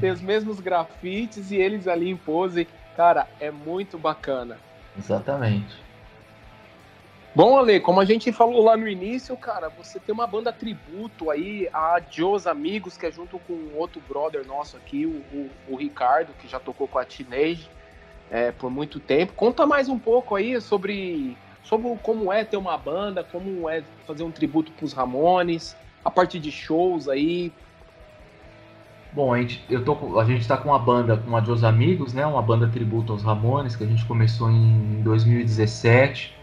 tem 0.00 0.10
os 0.10 0.20
mesmos 0.20 0.60
grafites 0.60 1.50
e 1.50 1.56
eles 1.56 1.88
ali 1.88 2.08
em 2.08 2.16
pose. 2.16 2.68
Cara, 2.96 3.26
é 3.40 3.50
muito 3.50 3.98
bacana. 3.98 4.56
Exatamente. 4.96 5.82
Bom, 7.34 7.58
Ale, 7.58 7.80
como 7.80 8.00
a 8.00 8.04
gente 8.04 8.30
falou 8.30 8.62
lá 8.62 8.76
no 8.76 8.86
início, 8.86 9.36
cara, 9.36 9.68
você 9.68 9.98
tem 9.98 10.14
uma 10.14 10.26
banda 10.26 10.52
tributo 10.52 11.32
aí 11.32 11.68
a 11.72 12.00
Joe's 12.08 12.46
Amigos, 12.46 12.96
que 12.96 13.06
é 13.06 13.10
junto 13.10 13.40
com 13.40 13.72
outro 13.74 14.00
brother 14.08 14.46
nosso 14.46 14.76
aqui, 14.76 15.04
o, 15.04 15.16
o, 15.36 15.50
o 15.70 15.76
Ricardo, 15.76 16.32
que 16.38 16.46
já 16.46 16.60
tocou 16.60 16.86
com 16.86 16.96
a 16.96 17.04
Teenage 17.04 17.68
é, 18.30 18.52
por 18.52 18.70
muito 18.70 18.98
tempo. 19.00 19.32
Conta 19.34 19.66
mais 19.66 19.88
um 19.88 19.98
pouco 19.98 20.34
aí 20.34 20.60
sobre, 20.60 21.36
sobre 21.62 21.96
como 22.02 22.32
é 22.32 22.44
ter 22.44 22.56
uma 22.56 22.76
banda, 22.76 23.24
como 23.24 23.68
é 23.68 23.82
fazer 24.06 24.22
um 24.22 24.30
tributo 24.30 24.72
para 24.72 24.84
os 24.84 24.92
Ramones, 24.92 25.76
a 26.04 26.10
partir 26.10 26.38
de 26.38 26.50
shows 26.50 27.08
aí. 27.08 27.52
Bom, 29.12 29.32
a 29.32 29.40
gente, 29.40 29.64
eu 29.70 29.84
tô, 29.84 30.18
a 30.18 30.24
gente 30.24 30.40
está 30.40 30.56
com 30.56 30.70
uma 30.70 30.78
banda, 30.78 31.16
com 31.16 31.36
a 31.36 31.40
Dos 31.40 31.62
Amigos, 31.62 32.12
né? 32.12 32.26
Uma 32.26 32.42
banda 32.42 32.66
tributo 32.66 33.12
aos 33.12 33.22
Ramones, 33.22 33.76
que 33.76 33.84
a 33.84 33.86
gente 33.86 34.04
começou 34.04 34.50
em 34.50 35.00
2017. 35.02 36.34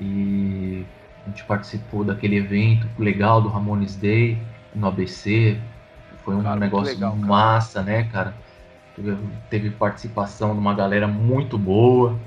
E 0.00 0.86
a 1.26 1.28
gente 1.28 1.44
participou 1.44 2.04
daquele 2.04 2.36
evento 2.36 2.86
legal 2.98 3.42
do 3.42 3.48
Ramones 3.48 3.96
Day 3.96 4.38
no 4.74 4.86
ABC. 4.86 5.58
Foi 6.24 6.34
um 6.34 6.42
cara, 6.42 6.60
negócio 6.60 6.94
legal, 6.94 7.16
massa, 7.16 7.82
né, 7.82 8.04
cara? 8.04 8.34
Teve 9.48 9.70
participação 9.70 10.52
de 10.52 10.58
uma 10.58 10.74
galera 10.74 11.06
muito 11.06 11.58
boa. 11.58 12.18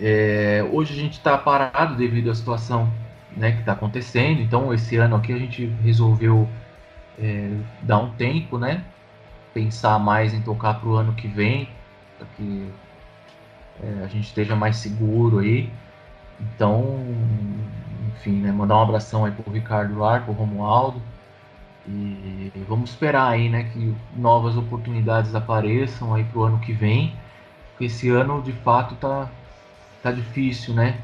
É, 0.00 0.66
hoje 0.72 0.92
a 0.94 0.96
gente 0.96 1.14
está 1.14 1.36
parado 1.36 1.94
devido 1.96 2.30
à 2.30 2.34
situação 2.34 2.90
né, 3.36 3.52
que 3.52 3.60
está 3.60 3.72
acontecendo, 3.72 4.40
então 4.40 4.72
esse 4.72 4.96
ano 4.96 5.16
aqui 5.16 5.32
a 5.32 5.38
gente 5.38 5.66
resolveu 5.82 6.48
é, 7.18 7.50
dar 7.82 7.98
um 7.98 8.10
tempo, 8.12 8.58
né? 8.58 8.84
Pensar 9.52 9.98
mais 9.98 10.32
em 10.32 10.40
tocar 10.40 10.74
para 10.80 10.88
o 10.88 10.94
ano 10.94 11.12
que 11.12 11.28
vem, 11.28 11.68
para 12.16 12.26
que 12.36 12.70
é, 13.82 14.04
a 14.04 14.06
gente 14.06 14.24
esteja 14.24 14.56
mais 14.56 14.76
seguro 14.76 15.38
aí. 15.38 15.70
Então, 16.40 16.98
enfim, 18.16 18.40
né, 18.40 18.50
mandar 18.50 18.76
um 18.78 18.82
abração 18.82 19.24
aí 19.24 19.32
pro 19.32 19.52
Ricardo 19.52 19.98
Lar, 19.98 20.24
pro 20.24 20.32
Romualdo, 20.32 21.00
e 21.86 22.52
vamos 22.68 22.90
esperar 22.90 23.28
aí, 23.28 23.48
né, 23.48 23.64
que 23.64 23.94
novas 24.16 24.56
oportunidades 24.56 25.34
apareçam 25.34 26.14
aí 26.14 26.24
pro 26.24 26.44
ano 26.44 26.58
que 26.58 26.72
vem. 26.72 27.14
Porque 27.70 27.86
esse 27.86 28.08
ano, 28.10 28.42
de 28.42 28.52
fato, 28.52 28.94
tá, 28.96 29.28
tá 30.02 30.12
difícil, 30.12 30.74
né? 30.74 31.00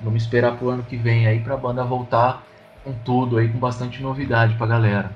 Vamos 0.00 0.22
esperar 0.22 0.56
pro 0.56 0.68
ano 0.68 0.82
que 0.82 0.96
vem 0.96 1.26
aí 1.26 1.40
pra 1.40 1.56
banda 1.56 1.84
voltar 1.84 2.42
com 2.84 2.92
tudo 2.92 3.38
aí, 3.38 3.48
com 3.48 3.58
bastante 3.58 4.02
novidade 4.02 4.54
pra 4.54 4.66
galera. 4.66 5.10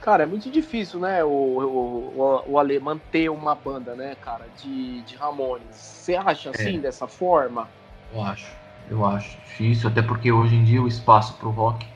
Cara, 0.00 0.24
é 0.24 0.26
muito 0.26 0.50
difícil, 0.50 0.98
né, 0.98 1.22
o, 1.22 1.28
o, 1.28 2.42
o 2.48 2.58
Ale 2.58 2.80
manter 2.80 3.30
uma 3.30 3.54
banda, 3.54 3.94
né, 3.94 4.16
cara, 4.20 4.46
de, 4.60 5.00
de 5.02 5.14
Ramones. 5.14 5.76
Você 5.76 6.16
acha 6.16 6.48
é. 6.48 6.52
assim, 6.52 6.80
dessa 6.80 7.06
forma? 7.06 7.68
Eu 8.12 8.22
acho, 8.22 8.52
eu 8.90 9.06
acho 9.06 9.38
difícil, 9.38 9.88
até 9.88 10.02
porque 10.02 10.32
hoje 10.32 10.56
em 10.56 10.64
dia 10.64 10.82
o 10.82 10.88
espaço 10.88 11.34
pro 11.34 11.50
rock 11.50 11.86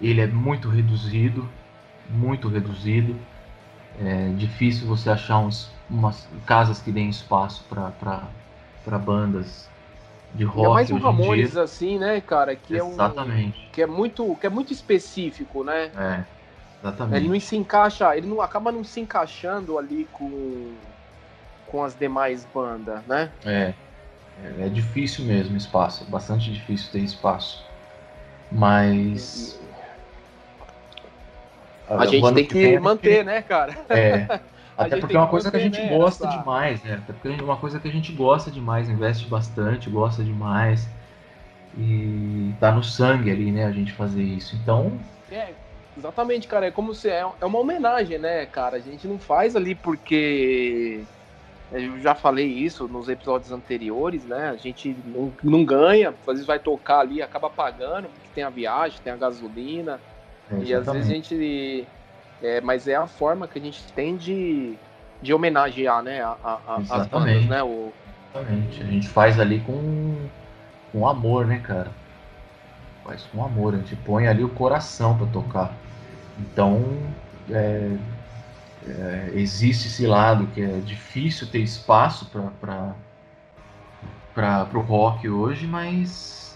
ele 0.00 0.20
é 0.20 0.26
muito 0.26 0.68
reduzido, 0.68 1.48
muito 2.08 2.48
reduzido. 2.48 3.16
É 4.00 4.28
difícil 4.36 4.86
você 4.86 5.10
achar 5.10 5.38
uns, 5.38 5.70
umas 5.90 6.28
casas 6.46 6.80
que 6.80 6.92
deem 6.92 7.08
espaço 7.08 7.64
para 7.68 8.98
bandas 8.98 9.68
de 10.34 10.44
rock. 10.44 10.66
é 10.66 10.74
mais 10.74 10.90
um 10.90 10.98
Ramones 10.98 11.56
assim, 11.56 11.98
né, 11.98 12.20
cara? 12.20 12.54
Que 12.54 12.76
exatamente. 12.76 13.58
É 13.58 13.68
um, 13.68 13.72
que 13.72 13.82
é 13.82 13.86
muito, 13.86 14.36
que 14.36 14.46
é 14.46 14.50
muito 14.50 14.72
específico, 14.72 15.64
né? 15.64 15.90
É, 15.96 16.24
exatamente. 16.80 17.16
Ele 17.16 17.28
não 17.28 17.40
se 17.40 17.56
encaixa, 17.56 18.16
ele 18.16 18.26
não 18.26 18.40
acaba 18.40 18.70
não 18.70 18.84
se 18.84 19.00
encaixando 19.00 19.78
ali 19.78 20.08
com 20.12 20.74
com 21.66 21.84
as 21.84 21.94
demais 21.94 22.46
bandas, 22.46 23.04
né? 23.06 23.30
É, 23.44 23.74
é, 24.42 24.66
é 24.66 24.68
difícil 24.68 25.24
mesmo 25.24 25.56
espaço, 25.56 26.04
bastante 26.06 26.50
difícil 26.50 26.90
ter 26.90 27.00
espaço. 27.00 27.62
Mas 28.50 29.60
a, 31.88 32.06
gente 32.06 32.34
tem 32.34 32.46
que 32.46 32.78
manter, 32.78 33.24
né, 33.24 33.42
cara? 33.42 33.76
É. 33.88 34.40
Até 34.76 34.96
porque 34.96 35.16
é 35.16 35.18
uma 35.18 35.26
coisa 35.26 35.50
que 35.50 35.56
a 35.56 35.60
gente 35.60 35.84
gosta 35.88 36.28
essa... 36.28 36.38
demais, 36.38 36.80
né? 36.84 37.00
Até 37.02 37.12
porque 37.12 37.28
é 37.28 37.42
uma 37.42 37.56
coisa 37.56 37.80
que 37.80 37.88
a 37.88 37.90
gente 37.90 38.12
gosta 38.12 38.48
demais, 38.48 38.88
investe 38.88 39.26
bastante, 39.26 39.90
gosta 39.90 40.22
demais. 40.22 40.88
E 41.76 42.54
tá 42.60 42.70
no 42.70 42.84
sangue 42.84 43.28
ali, 43.28 43.50
né, 43.50 43.64
a 43.64 43.72
gente 43.72 43.92
fazer 43.92 44.22
isso. 44.22 44.54
Então. 44.54 44.92
É, 45.32 45.48
exatamente, 45.96 46.46
cara. 46.46 46.66
É 46.66 46.70
como 46.70 46.94
se. 46.94 47.08
É, 47.08 47.26
é 47.40 47.44
uma 47.44 47.58
homenagem, 47.58 48.18
né, 48.18 48.46
cara? 48.46 48.76
A 48.76 48.80
gente 48.80 49.08
não 49.08 49.18
faz 49.18 49.56
ali 49.56 49.74
porque. 49.74 51.02
eu 51.72 52.00
já 52.00 52.14
falei 52.14 52.46
isso 52.46 52.86
nos 52.86 53.08
episódios 53.08 53.50
anteriores, 53.50 54.24
né? 54.24 54.50
A 54.50 54.56
gente 54.56 54.96
não, 55.04 55.32
não 55.42 55.64
ganha, 55.64 56.10
às 56.10 56.26
vezes 56.26 56.46
vai 56.46 56.60
tocar 56.60 57.00
ali, 57.00 57.20
acaba 57.20 57.50
pagando, 57.50 58.08
porque 58.08 58.28
tem 58.32 58.44
a 58.44 58.50
viagem, 58.50 59.00
tem 59.02 59.12
a 59.12 59.16
gasolina. 59.16 60.00
É, 60.50 60.56
e 60.64 60.74
às 60.74 60.86
vezes 60.86 61.10
a 61.10 61.14
gente. 61.14 61.86
É, 62.42 62.60
mas 62.60 62.86
é 62.86 62.94
a 62.94 63.06
forma 63.06 63.48
que 63.48 63.58
a 63.58 63.62
gente 63.62 63.82
tem 63.92 64.16
de, 64.16 64.76
de 65.20 65.34
homenagear, 65.34 66.02
né? 66.02 66.22
A, 66.22 66.36
a, 66.44 66.76
as 66.76 67.06
bandas, 67.06 67.46
né? 67.46 67.62
O... 67.62 67.92
Exatamente. 68.34 68.82
A 68.82 68.86
gente 68.86 69.08
faz 69.08 69.40
ali 69.40 69.60
com, 69.60 70.28
com 70.92 71.08
amor, 71.08 71.46
né, 71.46 71.58
cara? 71.58 71.90
Faz 73.04 73.22
com 73.32 73.44
amor, 73.44 73.74
a 73.74 73.78
gente 73.78 73.96
põe 73.96 74.28
ali 74.28 74.44
o 74.44 74.48
coração 74.48 75.16
para 75.16 75.26
tocar. 75.28 75.74
Então, 76.38 76.84
é, 77.50 77.96
é, 78.86 79.30
existe 79.34 79.88
esse 79.88 80.06
lado 80.06 80.46
que 80.48 80.62
é 80.62 80.78
difícil 80.84 81.46
ter 81.48 81.58
espaço 81.60 82.30
para 82.30 82.94
o 84.72 84.80
rock 84.80 85.28
hoje, 85.28 85.66
mas 85.66 86.47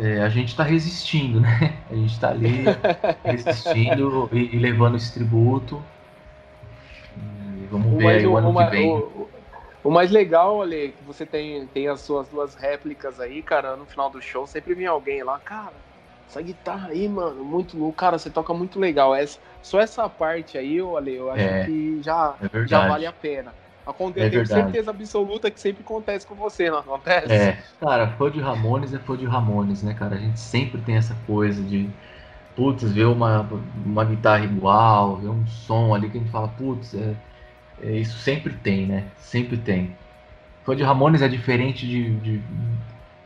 é, 0.00 0.22
a 0.22 0.28
gente 0.28 0.48
está 0.48 0.62
resistindo, 0.62 1.40
né? 1.40 1.78
A 1.90 1.94
gente 1.94 2.12
está 2.12 2.30
ali 2.30 2.64
resistindo 3.24 4.28
e, 4.32 4.56
e, 4.56 4.58
levando 4.58 4.96
esse 4.96 5.12
tributo. 5.12 5.82
E 7.16 7.66
vamos 7.70 7.98
ver 7.98 8.08
aí 8.08 8.26
o 8.26 8.36
ano 8.36 8.50
uma, 8.50 8.64
que 8.64 8.70
vem. 8.70 8.90
O, 8.90 9.28
o, 9.84 9.90
mais 9.90 10.10
legal, 10.10 10.62
Ale, 10.62 10.94
que 10.96 11.04
você 11.04 11.26
tem, 11.26 11.66
tem 11.66 11.88
as 11.88 12.00
suas 12.00 12.28
duas 12.28 12.54
réplicas 12.54 13.18
aí, 13.20 13.42
cara, 13.42 13.76
no 13.76 13.86
final 13.86 14.10
do 14.10 14.20
show, 14.22 14.46
sempre 14.46 14.74
vem 14.74 14.86
alguém 14.86 15.22
lá, 15.22 15.38
cara 15.38 15.72
essa 16.32 16.40
guitarra 16.40 16.88
aí, 16.88 17.06
mano, 17.06 17.44
muito 17.44 17.76
louco. 17.76 17.96
Cara, 17.96 18.18
você 18.18 18.30
toca 18.30 18.54
muito 18.54 18.80
legal. 18.80 19.14
Essa, 19.14 19.38
só 19.62 19.78
essa 19.78 20.08
parte 20.08 20.56
aí, 20.56 20.76
eu, 20.76 20.96
Ale, 20.96 21.14
eu 21.14 21.30
acho 21.30 21.42
é, 21.42 21.64
que 21.66 22.02
já, 22.02 22.34
é 22.40 22.66
já 22.66 22.88
vale 22.88 23.04
a 23.04 23.12
pena. 23.12 23.52
Acontece, 23.86 24.26
é 24.26 24.30
tenho 24.30 24.46
certeza 24.46 24.90
absoluta 24.90 25.50
que 25.50 25.60
sempre 25.60 25.82
acontece 25.82 26.26
com 26.26 26.34
você, 26.34 26.70
não 26.70 26.78
acontece? 26.78 27.32
É, 27.32 27.58
cara, 27.80 28.08
fã 28.12 28.30
de 28.30 28.40
Ramones 28.40 28.94
é 28.94 28.98
fã 28.98 29.16
de 29.16 29.26
Ramones, 29.26 29.82
né, 29.82 29.94
cara? 29.94 30.16
A 30.16 30.18
gente 30.18 30.38
sempre 30.38 30.80
tem 30.82 30.96
essa 30.96 31.16
coisa 31.26 31.62
de, 31.62 31.88
putz, 32.54 32.90
ver 32.92 33.06
uma, 33.06 33.48
uma 33.84 34.04
guitarra 34.04 34.44
igual, 34.44 35.16
ver 35.16 35.28
um 35.28 35.46
som 35.46 35.94
ali 35.94 36.08
que 36.08 36.18
a 36.18 36.20
gente 36.20 36.30
fala, 36.30 36.48
putz, 36.48 36.94
é, 36.94 37.14
é, 37.82 37.92
isso 37.96 38.18
sempre 38.18 38.54
tem, 38.54 38.86
né? 38.86 39.04
Sempre 39.18 39.56
tem. 39.56 39.96
Fã 40.64 40.76
de 40.76 40.82
Ramones 40.82 41.22
é 41.22 41.28
diferente 41.28 41.86
de, 41.86 42.14
de, 42.20 42.42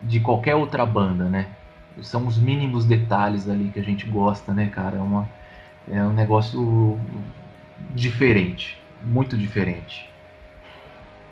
de 0.02 0.20
qualquer 0.20 0.54
outra 0.54 0.86
banda, 0.86 1.24
né? 1.24 1.46
são 2.02 2.26
os 2.26 2.38
mínimos 2.38 2.84
detalhes 2.84 3.48
ali 3.48 3.70
que 3.70 3.80
a 3.80 3.82
gente 3.82 4.06
gosta, 4.06 4.52
né, 4.52 4.68
cara? 4.68 4.96
É, 4.96 5.00
uma, 5.00 5.28
é 5.90 6.02
um 6.02 6.12
negócio 6.12 6.98
diferente, 7.94 8.78
muito 9.02 9.36
diferente. 9.36 10.08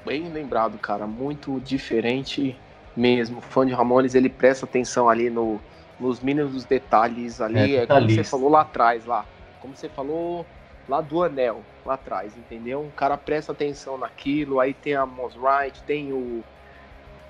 Bem 0.05 0.29
lembrado, 0.29 0.79
cara, 0.79 1.07
muito 1.07 1.61
diferente 1.61 2.59
mesmo. 2.97 3.39
O 3.39 3.43
fã 3.43 3.67
de 3.67 3.73
Ramones, 3.73 4.15
ele 4.15 4.29
presta 4.29 4.67
atenção 4.67 5.09
ali 5.09 5.31
no, 5.31 5.61
nos 5.99 6.21
mínimos 6.21 6.65
detalhes 6.65 7.41
ali, 7.41 7.77
é, 7.77 7.83
é 7.83 7.87
como 7.87 8.09
você 8.11 8.25
falou 8.25 8.51
lá 8.51 8.63
atrás, 8.63 9.05
lá. 9.05 9.25
Como 9.61 9.75
você 9.75 9.89
falou 9.89 10.47
lá 10.89 11.01
do 11.01 11.23
anel, 11.23 11.63
lá 11.85 11.95
atrás, 11.95 12.37
entendeu? 12.37 12.83
O 12.83 12.93
cara 12.93 13.17
presta 13.17 13.53
atenção 13.53 13.97
naquilo, 13.97 14.61
aí 14.61 14.75
tem 14.75 14.95
a 14.95 15.05
Wright, 15.05 15.83
tem 15.87 16.13
o 16.13 16.45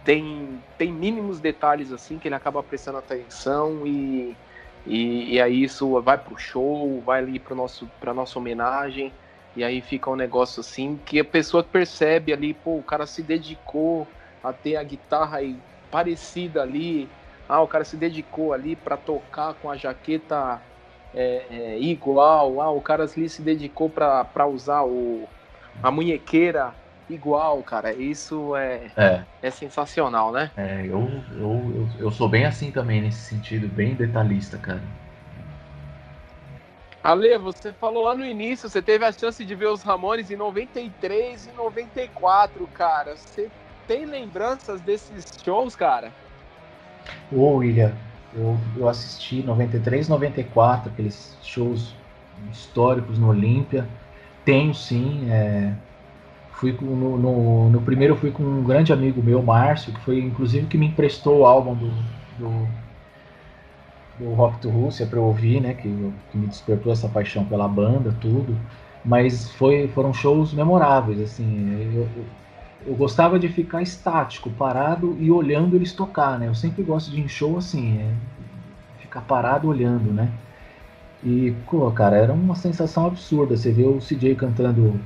tem, 0.05 0.60
tem 0.76 0.92
mínimos 0.92 1.40
detalhes 1.40 1.90
assim 1.90 2.18
que 2.18 2.28
ele 2.28 2.34
acaba 2.34 2.62
prestando 2.62 2.98
atenção 2.98 3.86
e, 3.86 4.36
e, 4.86 5.34
e 5.34 5.40
aí 5.40 5.62
isso 5.62 6.01
vai 6.02 6.18
pro 6.18 6.36
show, 6.36 7.01
vai 7.01 7.20
ali 7.20 7.38
pro 7.38 7.55
nosso, 7.55 7.88
pra 7.98 8.12
nossa 8.12 8.38
homenagem, 8.38 9.12
e 9.56 9.62
aí 9.62 9.81
fica 9.81 10.10
um 10.10 10.16
negócio 10.16 10.60
assim 10.60 10.98
que 11.05 11.20
a 11.20 11.24
pessoa 11.24 11.62
percebe 11.62 12.32
ali, 12.32 12.52
pô, 12.52 12.78
o 12.78 12.82
cara 12.82 13.06
se 13.06 13.22
dedicou 13.22 14.09
a 14.43 14.52
ter 14.52 14.76
a 14.76 14.82
guitarra 14.82 15.39
aí 15.39 15.56
parecida 15.90 16.62
ali, 16.62 17.09
ah, 17.48 17.60
o 17.62 17.68
cara 17.68 17.85
se 17.85 17.97
dedicou 17.97 18.52
ali 18.52 18.74
para 18.74 18.97
tocar 18.97 19.55
com 19.55 19.70
a 19.70 19.76
jaqueta 19.76 20.60
é, 21.14 21.47
é, 21.51 21.81
igual, 21.81 22.60
ah, 22.60 22.70
o 22.70 22.81
cara 22.81 23.05
ali 23.05 23.28
se 23.28 23.43
dedicou 23.43 23.89
para 23.89 24.47
usar 24.47 24.82
o, 24.82 25.28
a 25.82 25.90
munhequeira 25.90 26.74
igual, 27.09 27.62
cara. 27.62 27.93
Isso 27.93 28.56
é, 28.56 28.90
é. 28.97 29.22
é 29.43 29.51
sensacional, 29.51 30.32
né? 30.32 30.51
É, 30.56 30.86
eu, 30.86 31.09
eu, 31.32 31.72
eu, 31.74 31.89
eu, 31.98 32.10
sou 32.10 32.28
bem 32.28 32.44
assim 32.44 32.70
também, 32.70 33.01
nesse 33.01 33.20
sentido, 33.20 33.68
bem 33.68 33.94
detalhista, 33.94 34.59
cara. 34.59 34.82
Ale, 37.05 37.36
você 37.36 37.70
falou 37.74 38.05
lá 38.05 38.14
no 38.14 38.24
início, 38.24 38.66
você 38.66 38.81
teve 38.81 39.05
a 39.05 39.12
chance 39.12 39.44
de 39.44 39.55
ver 39.55 39.68
os 39.68 39.82
Ramones 39.82 40.31
em 40.31 40.36
93 40.36 41.47
e 41.47 41.52
94, 41.52 42.66
cara. 42.68 43.14
Você 43.14 43.51
tem 43.86 44.06
lembranças 44.06 44.81
desses 44.81 45.26
shows, 45.44 45.76
cara? 45.76 46.10
Ô, 47.31 47.56
William, 47.56 47.94
eu, 48.35 48.56
eu 48.78 48.89
assisti 48.89 49.43
93, 49.43 50.09
94, 50.09 50.90
aqueles 50.90 51.36
shows 51.43 51.94
históricos 52.51 53.18
no 53.18 53.28
Olímpia. 53.28 53.86
Tenho 54.43 54.72
sim, 54.72 55.31
é, 55.31 55.74
Fui 56.55 56.72
com, 56.72 56.86
no, 56.86 57.18
no, 57.18 57.68
no, 57.68 57.82
primeiro 57.82 58.16
fui 58.16 58.31
com 58.31 58.43
um 58.43 58.64
grande 58.64 58.93
amigo 58.93 59.22
meu, 59.22 59.43
Márcio, 59.43 59.93
que 59.93 60.01
foi 60.01 60.20
inclusive 60.20 60.66
que 60.66 60.78
me 60.78 60.86
emprestou 60.86 61.40
o 61.40 61.47
álbum 61.47 61.74
do, 61.74 61.90
do, 62.39 62.68
do 64.19 64.32
Rock 64.35 64.61
to 64.61 64.70
Rússia 64.70 65.07
para 65.07 65.19
eu 65.19 65.24
ouvir, 65.24 65.61
né? 65.61 65.74
Que, 65.74 65.89
que, 66.31 66.39
me 66.39 66.47
despertou 66.47 66.93
essa 66.93 67.09
paixão 67.09 67.45
pela 67.45 67.69
banda, 67.69 68.15
tudo. 68.20 68.57
Mas 69.05 69.51
foi, 69.53 69.89
foram 69.89 70.12
shows 70.12 70.53
memoráveis, 70.53 71.20
assim. 71.20 71.93
Eu, 71.95 72.03
eu, 72.03 72.24
eu 72.86 72.95
gostava 72.95 73.39
de 73.39 73.49
ficar 73.49 73.82
estático, 73.82 74.51
parado 74.51 75.16
e 75.19 75.31
olhando 75.31 75.77
eles 75.77 75.93
tocar, 75.93 76.39
né? 76.39 76.49
Eu 76.49 76.55
sempre 76.55 76.82
gosto 76.82 77.11
de 77.11 77.20
ir 77.20 77.24
em 77.24 77.28
show 77.28 77.59
assim, 77.59 77.99
é, 77.99 78.12
ficar 79.01 79.23
parado 79.23 79.69
olhando, 79.69 80.12
né? 80.12 80.31
E, 81.23 81.55
pô, 81.70 81.91
cara, 81.91 82.16
era 82.16 82.32
uma 82.32 82.55
sensação 82.55 83.07
absurda. 83.07 83.57
Você 83.57 83.73
vê 83.73 83.85
o 83.85 83.99
CJ 83.99 84.35
cantando 84.36 85.01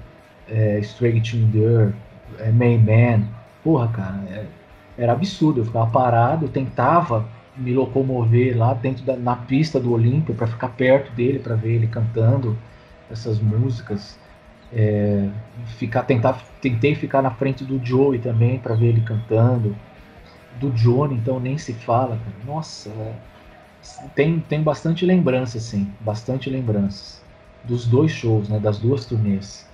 é, 0.49 0.79
Straight 0.81 1.37
in 1.37 1.51
There, 1.51 1.95
é, 2.39 2.51
Mayman. 2.51 3.25
Porra, 3.63 3.89
cara, 3.89 4.21
é, 4.29 4.47
era 4.97 5.13
absurdo. 5.13 5.61
Eu 5.61 5.65
ficava 5.65 5.87
parado, 5.91 6.49
tentava 6.49 7.25
me 7.59 7.73
locomover 7.75 8.57
lá 8.57 8.73
dentro 8.75 9.05
da 9.05 9.17
na 9.17 9.37
pista 9.37 9.81
do 9.81 9.93
Olímpia 9.93 10.35
para 10.35 10.47
ficar 10.47 10.69
perto 10.71 11.13
dele, 11.13 11.39
para 11.39 11.55
ver 11.55 11.75
ele 11.75 11.87
cantando 11.87 12.57
essas 13.11 13.39
músicas. 13.41 14.17
É, 14.71 15.29
ficar 15.79 16.03
tentar 16.03 16.45
tentei 16.61 16.95
ficar 16.95 17.23
na 17.23 17.31
frente 17.31 17.65
do 17.65 17.83
Joey 17.83 18.19
também 18.19 18.59
para 18.59 18.75
ver 18.75 18.89
ele 18.89 19.01
cantando 19.01 19.75
do 20.61 20.71
Johnny 20.73 21.15
então 21.15 21.41
nem 21.41 21.57
se 21.57 21.73
fala 21.73 22.19
nossa 22.45 22.91
é, 22.91 23.15
tem 24.15 24.41
tem 24.41 24.63
bastante 24.63 25.07
lembrança 25.07 25.59
sim 25.59 25.91
bastante 26.01 26.51
lembranças 26.51 27.23
dos 27.65 27.87
dois 27.87 28.11
shows 28.13 28.51
né 28.51 28.59
das 28.59 28.79
duas 28.79 29.07
turnês 29.07 29.67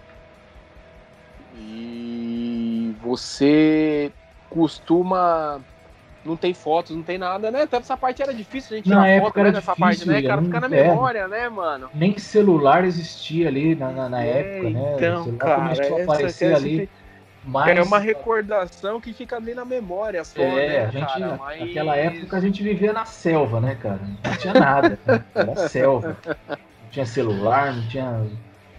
você 3.04 4.12
costuma. 4.48 5.62
Não 6.24 6.36
tem 6.36 6.54
fotos, 6.54 6.96
não 6.96 7.02
tem 7.02 7.18
nada, 7.18 7.50
né? 7.50 7.64
Então 7.64 7.80
essa 7.80 7.96
parte 7.96 8.22
era 8.22 8.32
difícil 8.32 8.74
a 8.74 8.76
gente 8.76 8.88
tirar 8.88 9.20
foto 9.20 9.42
né, 9.42 9.52
dessa 9.52 9.76
parte, 9.76 10.08
né? 10.08 10.22
Cara, 10.22 10.42
fica 10.42 10.60
na 10.60 10.68
memória, 10.68 11.18
é. 11.20 11.28
né, 11.28 11.48
mano? 11.48 11.90
Nem 11.94 12.16
celular 12.16 12.84
existia 12.84 13.48
ali 13.48 13.74
na, 13.74 13.90
na, 13.90 14.08
na 14.08 14.24
é, 14.24 14.40
época, 14.40 14.70
né? 14.70 14.94
Então, 14.96 15.36
cara, 15.36 15.56
começou 15.56 15.98
a 15.98 16.02
aparecer 16.02 16.54
ali. 16.54 16.88
Mas... 17.46 17.76
É 17.76 17.82
uma 17.82 17.98
recordação 17.98 18.98
que 18.98 19.12
fica 19.12 19.36
ali 19.36 19.54
na 19.54 19.66
memória 19.66 20.24
só, 20.24 20.40
é, 20.40 20.68
né, 20.68 20.84
a 20.86 20.90
gente, 20.90 21.06
cara? 21.06 21.36
Mas... 21.36 21.60
Naquela 21.60 21.96
época 21.96 22.36
a 22.38 22.40
gente 22.40 22.62
vivia 22.62 22.92
na 22.92 23.04
selva, 23.04 23.60
né, 23.60 23.74
cara? 23.74 24.00
Não 24.24 24.36
tinha 24.36 24.54
nada, 24.54 24.98
né? 25.06 25.24
era 25.34 25.68
selva. 25.68 26.16
Não 26.48 26.90
tinha 26.90 27.04
celular, 27.04 27.74
não 27.74 27.86
tinha 27.88 28.26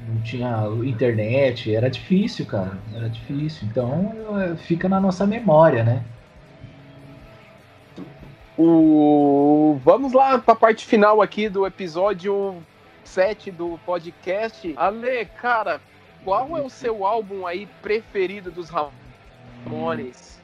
não 0.07 0.21
tinha 0.21 0.67
internet, 0.83 1.73
era 1.73 1.89
difícil, 1.89 2.45
cara, 2.45 2.77
era 2.93 3.09
difícil. 3.09 3.67
Então 3.69 4.11
fica 4.57 4.87
na 4.89 4.99
nossa 4.99 5.25
memória, 5.25 5.83
né? 5.83 6.03
O... 8.57 9.79
Vamos 9.83 10.13
lá 10.13 10.39
para 10.39 10.53
a 10.53 10.57
parte 10.57 10.85
final 10.85 11.21
aqui 11.21 11.49
do 11.49 11.65
episódio 11.65 12.55
7 13.03 13.51
do 13.51 13.79
podcast. 13.85 14.73
Ale, 14.77 15.25
cara, 15.25 15.81
qual 16.23 16.57
é 16.57 16.61
o 16.61 16.69
seu 16.69 17.05
álbum 17.05 17.45
aí 17.45 17.67
preferido 17.81 18.49
dos 18.51 18.69
Ramones? 18.69 20.35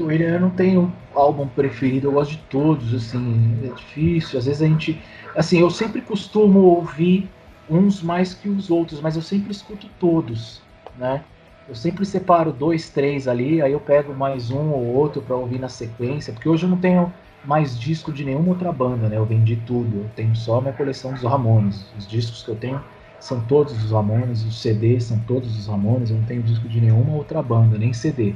William, 0.00 0.28
eu 0.28 0.40
não 0.40 0.50
tenho 0.50 0.92
álbum 1.14 1.48
preferido, 1.48 2.08
eu 2.08 2.12
gosto 2.12 2.32
de 2.32 2.38
todos, 2.48 2.94
assim, 2.94 3.58
é 3.64 3.74
difícil. 3.74 4.38
Às 4.38 4.46
vezes 4.46 4.62
a 4.62 4.66
gente. 4.66 5.00
Assim, 5.34 5.60
eu 5.60 5.70
sempre 5.70 6.00
costumo 6.00 6.60
ouvir 6.60 7.28
uns 7.68 8.02
mais 8.02 8.34
que 8.34 8.48
os 8.48 8.70
outros, 8.70 9.00
mas 9.00 9.16
eu 9.16 9.22
sempre 9.22 9.50
escuto 9.50 9.88
todos, 9.98 10.62
né? 10.96 11.22
Eu 11.68 11.74
sempre 11.74 12.06
separo 12.06 12.50
dois, 12.50 12.88
três 12.88 13.28
ali, 13.28 13.60
aí 13.60 13.72
eu 13.72 13.80
pego 13.80 14.14
mais 14.14 14.50
um 14.50 14.70
ou 14.70 14.86
outro 14.86 15.20
para 15.20 15.36
ouvir 15.36 15.58
na 15.58 15.68
sequência, 15.68 16.32
porque 16.32 16.48
hoje 16.48 16.64
eu 16.64 16.70
não 16.70 16.78
tenho 16.78 17.12
mais 17.44 17.78
disco 17.78 18.10
de 18.10 18.24
nenhuma 18.24 18.48
outra 18.48 18.72
banda, 18.72 19.06
né? 19.08 19.18
Eu 19.18 19.26
vendi 19.26 19.56
tudo, 19.66 19.98
eu 19.98 20.10
tenho 20.16 20.34
só 20.34 20.62
minha 20.62 20.72
coleção 20.72 21.12
dos 21.12 21.22
Ramones. 21.22 21.84
Os 21.98 22.08
discos 22.08 22.42
que 22.42 22.50
eu 22.50 22.56
tenho 22.56 22.80
são 23.20 23.40
todos 23.42 23.84
os 23.84 23.90
Ramones, 23.90 24.42
os 24.44 24.62
CDs 24.62 25.04
são 25.04 25.18
todos 25.20 25.58
os 25.58 25.66
Ramones, 25.66 26.10
eu 26.10 26.16
não 26.16 26.24
tenho 26.24 26.42
disco 26.42 26.66
de 26.66 26.80
nenhuma 26.80 27.12
outra 27.12 27.42
banda, 27.42 27.76
nem 27.76 27.92
CD. 27.92 28.34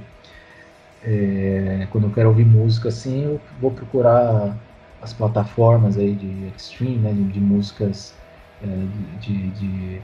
É, 1.03 1.87
quando 1.91 2.09
eu 2.09 2.13
quero 2.13 2.29
ouvir 2.29 2.45
música 2.45 2.89
assim, 2.89 3.25
eu 3.25 3.41
vou 3.61 3.71
procurar 3.71 4.57
as 5.01 5.13
plataformas 5.13 5.97
aí 5.97 6.15
de 6.15 6.53
extreme, 6.55 6.97
né, 6.99 7.13
de, 7.13 7.25
de 7.25 7.41
músicas 7.41 8.15
é, 8.63 8.67
de, 9.19 9.51
de 9.51 10.03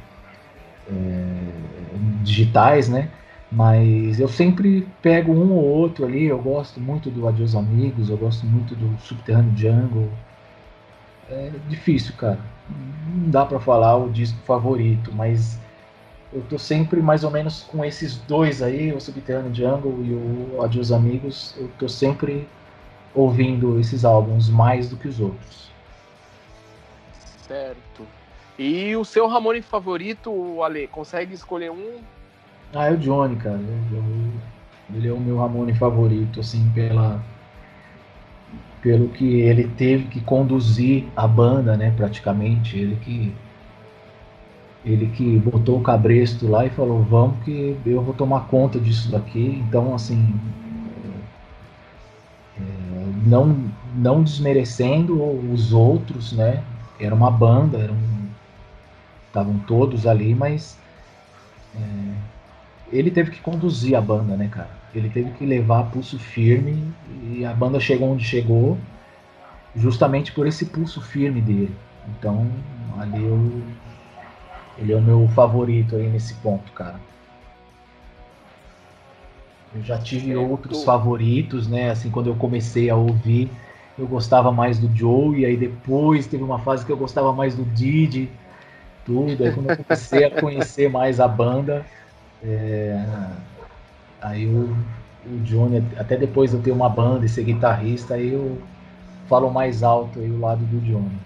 é, 0.88 2.22
digitais, 2.22 2.88
né? 2.88 3.10
Mas 3.50 4.20
eu 4.20 4.28
sempre 4.28 4.86
pego 5.00 5.32
um 5.32 5.52
ou 5.52 5.64
outro 5.64 6.04
ali. 6.04 6.24
Eu 6.24 6.38
gosto 6.38 6.80
muito 6.80 7.10
do 7.10 7.26
Adios 7.26 7.54
Amigos, 7.54 8.10
eu 8.10 8.16
gosto 8.16 8.46
muito 8.46 8.74
do 8.74 8.98
Subterrâneo 9.00 9.56
Jungle. 9.56 10.10
É 11.30 11.50
difícil, 11.68 12.14
cara. 12.16 12.40
Não 12.68 13.30
dá 13.30 13.44
para 13.44 13.58
falar 13.58 13.96
o 13.96 14.10
disco 14.10 14.38
favorito, 14.44 15.12
mas 15.14 15.58
eu 16.32 16.42
tô 16.42 16.58
sempre 16.58 17.00
mais 17.00 17.24
ou 17.24 17.30
menos 17.30 17.62
com 17.62 17.84
esses 17.84 18.18
dois 18.18 18.60
aí, 18.62 18.92
o 18.92 19.00
Subterrâneo 19.00 19.54
Jungle 19.54 20.04
e 20.04 20.12
o 20.12 20.62
Adios 20.62 20.92
Amigos. 20.92 21.54
Eu 21.56 21.70
tô 21.78 21.88
sempre 21.88 22.46
ouvindo 23.14 23.80
esses 23.80 24.04
álbuns 24.04 24.48
mais 24.48 24.90
do 24.90 24.96
que 24.96 25.08
os 25.08 25.20
outros. 25.20 25.70
Certo. 27.46 28.06
E 28.58 28.96
o 28.96 29.04
seu 29.04 29.28
Ramone 29.28 29.62
favorito, 29.62 30.62
Ale, 30.62 30.88
consegue 30.88 31.32
escolher 31.32 31.70
um? 31.70 32.00
Ah, 32.74 32.86
é 32.86 32.92
o 32.92 32.98
Johnny, 32.98 33.36
cara. 33.36 33.60
Eu, 33.92 34.04
ele 34.96 35.08
é 35.08 35.12
o 35.12 35.20
meu 35.20 35.38
Ramone 35.38 35.74
favorito, 35.74 36.40
assim, 36.40 36.68
pela 36.74 37.22
pelo 38.82 39.08
que 39.08 39.40
ele 39.40 39.64
teve 39.76 40.04
que 40.04 40.20
conduzir 40.20 41.04
a 41.16 41.26
banda, 41.26 41.76
né, 41.76 41.92
praticamente, 41.96 42.78
ele 42.78 42.96
que 42.96 43.34
ele 44.84 45.08
que 45.08 45.36
botou 45.38 45.78
o 45.78 45.82
cabresto 45.82 46.48
lá 46.48 46.64
e 46.64 46.70
falou, 46.70 47.02
vamos 47.02 47.42
que 47.44 47.76
eu 47.84 48.00
vou 48.00 48.14
tomar 48.14 48.46
conta 48.46 48.78
disso 48.78 49.10
daqui, 49.10 49.62
então 49.66 49.94
assim 49.94 50.32
é, 52.56 52.62
não 53.26 53.68
não 53.96 54.22
desmerecendo 54.22 55.20
os 55.52 55.72
outros, 55.72 56.32
né, 56.32 56.62
era 57.00 57.14
uma 57.14 57.30
banda, 57.30 57.78
eram 57.78 57.96
estavam 59.28 59.58
todos 59.60 60.06
ali, 60.06 60.34
mas 60.34 60.76
é, 61.74 61.78
ele 62.90 63.10
teve 63.10 63.30
que 63.30 63.40
conduzir 63.40 63.94
a 63.96 64.00
banda, 64.00 64.36
né, 64.36 64.48
cara? 64.48 64.70
Ele 64.94 65.08
teve 65.08 65.30
que 65.32 65.44
levar 65.44 65.90
pulso 65.90 66.18
firme 66.18 66.92
e 67.22 67.44
a 67.44 67.52
banda 67.52 67.78
chegou 67.78 68.10
onde 68.10 68.24
chegou 68.24 68.78
justamente 69.76 70.32
por 70.32 70.46
esse 70.46 70.66
pulso 70.66 71.00
firme 71.00 71.40
dele. 71.40 71.74
Então, 72.08 72.50
ali 72.98 73.24
eu, 73.24 73.62
ele 74.78 74.92
é 74.92 74.96
o 74.96 75.02
meu 75.02 75.28
favorito 75.28 75.96
aí 75.96 76.08
nesse 76.08 76.34
ponto, 76.34 76.72
cara. 76.72 76.98
Eu 79.74 79.82
já 79.82 79.98
tive 79.98 80.34
outros 80.34 80.82
favoritos, 80.82 81.68
né? 81.68 81.90
Assim, 81.90 82.10
quando 82.10 82.28
eu 82.28 82.34
comecei 82.34 82.88
a 82.88 82.96
ouvir, 82.96 83.50
eu 83.98 84.06
gostava 84.06 84.50
mais 84.50 84.78
do 84.78 84.94
Joe, 84.96 85.38
e 85.38 85.44
aí 85.44 85.56
depois 85.56 86.26
teve 86.26 86.42
uma 86.42 86.58
fase 86.60 86.86
que 86.86 86.90
eu 86.90 86.96
gostava 86.96 87.32
mais 87.32 87.54
do 87.54 87.64
Didi, 87.64 88.30
tudo. 89.08 89.42
Aí 89.42 89.52
quando 89.52 89.70
eu 89.70 89.76
comecei 89.76 90.24
a 90.24 90.30
conhecer 90.30 90.88
mais 90.90 91.18
a 91.18 91.26
banda, 91.26 91.84
é, 92.44 93.02
aí 94.20 94.46
o, 94.46 94.76
o 95.26 95.38
Johnny, 95.42 95.82
até 95.96 96.16
depois 96.16 96.50
de 96.50 96.58
eu 96.58 96.62
ter 96.62 96.70
uma 96.70 96.88
banda 96.88 97.24
e 97.24 97.28
ser 97.28 97.42
guitarrista, 97.44 98.14
aí 98.14 98.32
eu 98.34 98.60
falo 99.26 99.50
mais 99.50 99.82
alto 99.82 100.20
aí 100.20 100.30
o 100.30 100.38
lado 100.38 100.64
do 100.66 100.78
Johnny. 100.80 101.18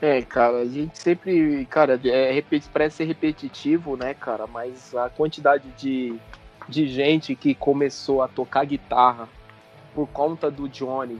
É, 0.00 0.22
cara, 0.22 0.58
a 0.58 0.64
gente 0.64 0.96
sempre, 0.96 1.66
cara, 1.66 2.00
é, 2.04 2.42
parece 2.72 2.98
ser 2.98 3.04
repetitivo, 3.04 3.96
né, 3.96 4.14
cara, 4.14 4.46
mas 4.46 4.94
a 4.94 5.10
quantidade 5.10 5.64
de, 5.76 6.14
de 6.68 6.86
gente 6.86 7.34
que 7.34 7.52
começou 7.52 8.22
a 8.22 8.28
tocar 8.28 8.64
guitarra 8.64 9.28
por 9.92 10.06
conta 10.08 10.48
do 10.52 10.68
Johnny, 10.68 11.18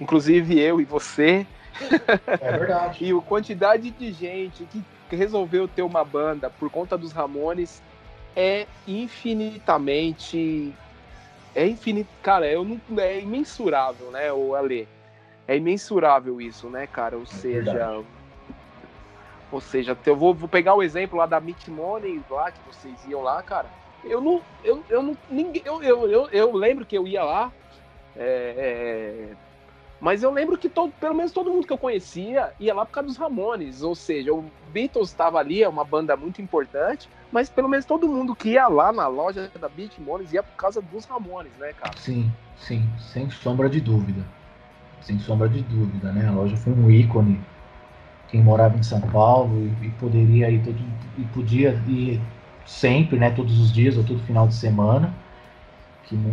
inclusive 0.00 0.56
eu 0.60 0.80
e 0.80 0.84
você. 0.84 1.44
É 2.40 2.58
verdade. 2.58 3.02
e 3.04 3.10
a 3.10 3.20
quantidade 3.20 3.90
de 3.90 4.12
gente 4.12 4.64
que 4.64 4.84
resolveu 5.16 5.66
ter 5.68 5.82
uma 5.82 6.04
banda 6.04 6.50
por 6.50 6.70
conta 6.70 6.96
dos 6.96 7.12
Ramones 7.12 7.82
é 8.36 8.66
infinitamente. 8.86 10.74
É 11.54 11.66
infinito. 11.66 12.08
Cara, 12.22 12.46
eu 12.46 12.64
não, 12.64 12.80
é 12.98 13.20
imensurável, 13.20 14.10
né, 14.10 14.32
o 14.32 14.54
Ale? 14.54 14.88
É 15.48 15.56
imensurável 15.56 16.40
isso, 16.40 16.68
né, 16.68 16.86
cara? 16.86 17.16
Ou 17.16 17.24
é 17.24 17.26
seja. 17.26 17.72
Verdade. 17.72 18.04
Ou 19.52 19.60
seja, 19.60 19.98
eu 20.06 20.16
vou, 20.16 20.32
vou 20.32 20.48
pegar 20.48 20.74
o 20.74 20.82
exemplo 20.82 21.18
lá 21.18 21.26
da 21.26 21.40
Meet 21.40 21.68
Money 21.68 22.22
lá, 22.30 22.52
que 22.52 22.60
vocês 22.68 23.04
iam 23.08 23.20
lá, 23.20 23.42
cara. 23.42 23.66
Eu 24.04 24.20
não. 24.20 24.40
Eu, 24.62 24.84
eu 24.88 25.02
não. 25.02 25.16
Ninguém, 25.28 25.62
eu, 25.64 25.82
eu, 25.82 26.08
eu, 26.08 26.28
eu 26.30 26.52
lembro 26.52 26.86
que 26.86 26.96
eu 26.96 27.06
ia 27.06 27.24
lá. 27.24 27.52
É, 28.16 28.54
é, 28.56 29.49
mas 30.00 30.22
eu 30.22 30.30
lembro 30.30 30.56
que 30.56 30.68
todo, 30.68 30.92
pelo 30.98 31.14
menos 31.14 31.30
todo 31.30 31.50
mundo 31.50 31.66
que 31.66 31.72
eu 31.72 31.78
conhecia 31.78 32.52
ia 32.58 32.74
lá 32.74 32.86
por 32.86 32.92
causa 32.92 33.08
dos 33.08 33.18
Ramones. 33.18 33.82
Ou 33.82 33.94
seja, 33.94 34.32
o 34.32 34.50
Beatles 34.72 35.10
estava 35.10 35.38
ali, 35.38 35.62
é 35.62 35.68
uma 35.68 35.84
banda 35.84 36.16
muito 36.16 36.40
importante, 36.40 37.08
mas 37.30 37.50
pelo 37.50 37.68
menos 37.68 37.84
todo 37.84 38.08
mundo 38.08 38.34
que 38.34 38.50
ia 38.50 38.66
lá 38.66 38.92
na 38.92 39.06
loja 39.06 39.50
da 39.60 39.68
Beat 39.68 39.98
Ramones 39.98 40.32
ia 40.32 40.42
por 40.42 40.56
causa 40.56 40.80
dos 40.80 41.04
Ramones, 41.04 41.52
né, 41.58 41.74
cara? 41.74 41.92
Sim, 41.98 42.32
sim, 42.56 42.82
sem 43.12 43.30
sombra 43.30 43.68
de 43.68 43.80
dúvida. 43.80 44.24
Sem 45.02 45.18
sombra 45.18 45.48
de 45.48 45.60
dúvida, 45.62 46.10
né? 46.12 46.26
A 46.28 46.32
loja 46.32 46.56
foi 46.56 46.72
um 46.72 46.90
ícone. 46.90 47.38
Quem 48.28 48.42
morava 48.42 48.78
em 48.78 48.82
São 48.82 49.00
Paulo 49.00 49.58
e, 49.82 49.86
e 49.86 49.90
poderia 49.98 50.50
ir 50.50 50.62
todo, 50.62 50.78
e 51.18 51.24
podia 51.34 51.70
ir 51.86 52.20
sempre, 52.64 53.18
né? 53.18 53.30
Todos 53.30 53.60
os 53.60 53.70
dias 53.70 53.98
ou 53.98 54.04
todo 54.04 54.18
final 54.20 54.48
de 54.48 54.54
semana 54.54 55.14
que 56.10 56.16
no, 56.16 56.28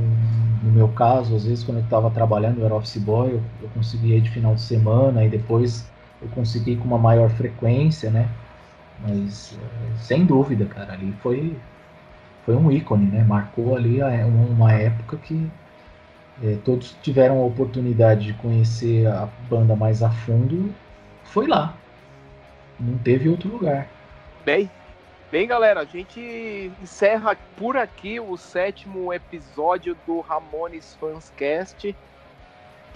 no, 0.63 0.71
meu 0.71 0.87
caso, 0.89 1.35
às 1.35 1.45
vezes 1.45 1.63
quando 1.63 1.77
eu 1.77 1.83
estava 1.83 2.09
trabalhando, 2.09 2.59
eu 2.59 2.65
era 2.65 2.73
office 2.75 2.97
boy, 2.97 3.29
eu, 3.29 3.41
eu 3.61 3.69
conseguia 3.75 4.17
ir 4.17 4.21
de 4.21 4.31
final 4.31 4.55
de 4.55 4.61
semana 4.61 5.23
e 5.23 5.29
depois 5.29 5.85
eu 6.19 6.27
consegui 6.29 6.75
com 6.75 6.85
uma 6.85 6.97
maior 6.97 7.29
frequência, 7.29 8.09
né? 8.09 8.27
Mas 9.07 9.53
é, 9.53 9.97
sem 9.99 10.25
dúvida, 10.25 10.65
cara, 10.65 10.93
ali 10.93 11.13
foi 11.21 11.55
foi 12.43 12.55
um 12.55 12.71
ícone, 12.71 13.05
né? 13.05 13.23
Marcou 13.23 13.75
ali 13.75 13.99
uma 14.01 14.71
época 14.71 15.17
que 15.17 15.47
é, 16.41 16.57
todos 16.65 16.95
tiveram 17.03 17.39
a 17.39 17.45
oportunidade 17.45 18.25
de 18.25 18.33
conhecer 18.33 19.05
a 19.05 19.27
banda 19.49 19.75
mais 19.75 20.01
a 20.01 20.09
fundo. 20.09 20.73
Foi 21.25 21.45
lá, 21.45 21.75
não 22.79 22.97
teve 22.97 23.29
outro 23.29 23.49
lugar. 23.49 23.87
Bem, 24.43 24.69
Bem, 25.29 25.45
galera, 25.45 25.81
a 25.81 25.85
gente 25.85 26.71
encerra 26.81 27.35
por 27.57 27.75
aqui 27.75 28.17
o 28.17 28.37
sétimo 28.37 29.11
episódio 29.11 29.93
do 30.07 30.21
Ramones 30.21 30.95
Fanscast. 31.01 31.93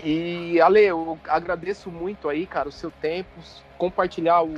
E, 0.01 0.61
Ale, 0.61 0.79
eu 0.79 1.19
agradeço 1.27 1.91
muito 1.91 2.29
aí, 2.29 2.47
cara, 2.47 2.69
o 2.69 2.71
seu 2.71 2.89
tempo, 2.89 3.29
compartilhar 3.77 4.43
o, 4.43 4.53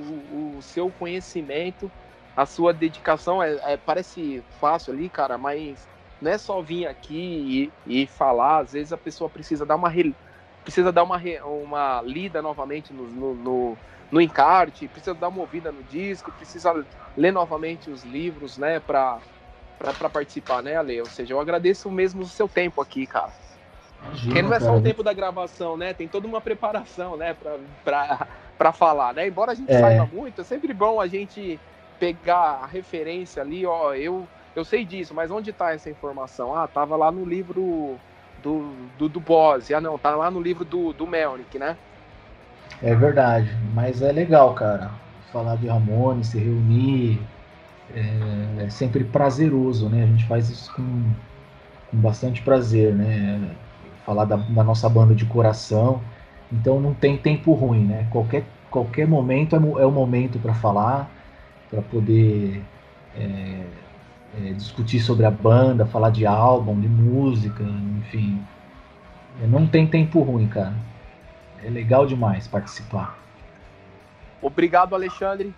o 0.56 0.62
seu 0.62 0.92
conhecimento, 0.92 1.92
a 2.38 2.46
sua 2.46 2.72
dedicação. 2.72 3.42
É, 3.42 3.74
é, 3.74 3.76
parece 3.76 4.44
fácil 4.62 4.94
ali, 4.94 5.10
cara, 5.10 5.36
mas 5.36 5.88
não 6.22 6.30
é 6.30 6.38
só 6.38 6.62
vir 6.62 6.86
aqui 6.86 7.72
e, 7.88 8.04
e 8.04 8.06
falar. 8.06 8.60
Às 8.60 8.74
vezes 8.74 8.94
a 8.94 8.98
pessoa 8.98 9.32
precisa 9.32 9.66
dar 9.66 9.78
uma, 9.78 9.92
precisa 10.64 10.92
dar 10.92 11.02
uma, 11.02 11.20
uma 11.44 12.04
lida 12.04 12.40
novamente 12.40 12.94
no, 12.94 13.08
no, 13.08 13.34
no 13.34 13.78
no 14.14 14.22
encarte, 14.22 14.88
precisa 14.88 15.16
dar 15.16 15.30
uma 15.30 15.42
ouvida 15.42 15.72
no 15.72 15.82
disco, 15.84 16.32
precisa 16.34 16.86
ler 17.18 17.32
novamente 17.32 17.90
os 17.90 18.04
livros, 18.04 18.58
né, 18.60 18.80
para 18.80 19.18
para 19.80 20.10
participar, 20.10 20.64
né, 20.64 20.78
Ale? 20.78 21.02
Ou 21.02 21.08
seja, 21.08 21.34
eu 21.34 21.42
agradeço 21.42 21.92
mesmo 21.92 22.22
o 22.22 22.26
seu 22.26 22.48
tempo 22.48 22.80
aqui, 22.80 23.06
cara. 23.06 23.34
Imagina, 24.02 24.26
Porque 24.26 24.42
não 24.42 24.54
é 24.54 24.60
só 24.60 24.78
o 24.78 24.82
tempo 24.82 25.04
da 25.04 25.12
gravação, 25.12 25.76
né? 25.76 25.94
Tem 25.94 26.08
toda 26.08 26.26
uma 26.26 26.40
preparação, 26.40 27.18
né, 27.18 27.36
para 27.84 28.72
falar, 28.72 29.14
né? 29.14 29.28
Embora 29.28 29.52
a 29.52 29.56
gente 29.56 29.72
é. 29.72 29.80
saiba 29.80 30.06
muito, 30.06 30.40
é 30.40 30.44
sempre 30.44 30.74
bom 30.74 31.02
a 31.02 31.08
gente 31.08 31.60
pegar 32.00 32.62
a 32.62 32.66
referência 32.68 33.42
ali, 33.42 33.66
ó, 33.66 33.94
eu 33.94 34.28
eu 34.56 34.64
sei 34.64 34.86
disso, 34.86 35.16
mas 35.16 35.32
onde 35.32 35.50
está 35.50 35.74
essa 35.74 35.90
informação? 35.90 36.56
Ah, 36.56 36.68
tava 36.68 36.96
lá 36.96 37.12
no 37.12 37.26
livro 37.26 38.00
do, 38.38 38.76
do, 38.96 39.10
do 39.10 39.20
Bose. 39.20 39.74
Ah, 39.74 39.82
não, 39.82 39.98
tá 39.98 40.16
lá 40.16 40.30
no 40.30 40.40
livro 40.40 40.64
do, 40.64 40.94
do 40.94 41.08
Melnick, 41.08 41.58
né? 41.58 41.76
É 42.82 42.96
verdade, 42.96 43.50
mas 43.74 44.02
é 44.02 44.12
legal, 44.12 44.54
cara. 44.54 44.92
Falar 45.32 45.56
de 45.56 45.68
Ramone, 45.68 46.24
se 46.24 46.38
reunir, 46.38 47.20
é, 47.94 48.66
é, 48.66 48.70
sempre 48.70 49.04
prazeroso, 49.04 49.90
né? 49.90 50.04
A 50.04 50.08
gente 50.08 50.26
faz 50.26 50.50
isso 50.50 50.74
com, 50.74 51.12
com 51.92 51.98
bastante 51.98 52.42
prazer, 52.42 52.94
né? 52.94 53.56
Falar 54.06 54.26
da, 54.26 54.36
da, 54.36 54.64
nossa 54.64 54.90
banda 54.90 55.16
de 55.16 55.26
coração. 55.26 56.02
Então 56.52 56.80
não 56.80 56.94
tem 56.94 57.18
tempo 57.18 57.54
ruim, 57.54 57.86
né? 57.86 58.08
Qualquer, 58.12 58.44
qualquer 58.70 59.08
momento 59.08 59.56
é, 59.56 59.60
é 59.82 59.86
o 59.86 59.92
momento 59.92 60.40
para 60.40 60.54
falar, 60.54 61.10
para 61.70 61.82
poder 61.82 62.64
é, 63.16 63.64
é, 64.38 64.54
discutir 64.54 65.00
sobre 65.00 65.26
a 65.26 65.32
banda, 65.32 65.86
falar 65.86 66.10
de 66.10 66.26
álbum, 66.26 66.80
de 66.80 66.88
música, 66.88 67.64
enfim. 68.00 68.42
Não 69.48 69.66
tem 69.68 69.88
tempo 69.88 70.22
ruim, 70.22 70.48
cara. 70.48 70.74
É 71.64 71.70
legal 71.70 72.06
demais 72.06 72.46
participar. 72.46 73.18
Obrigado, 74.42 74.94
Alexandre. 74.94 75.54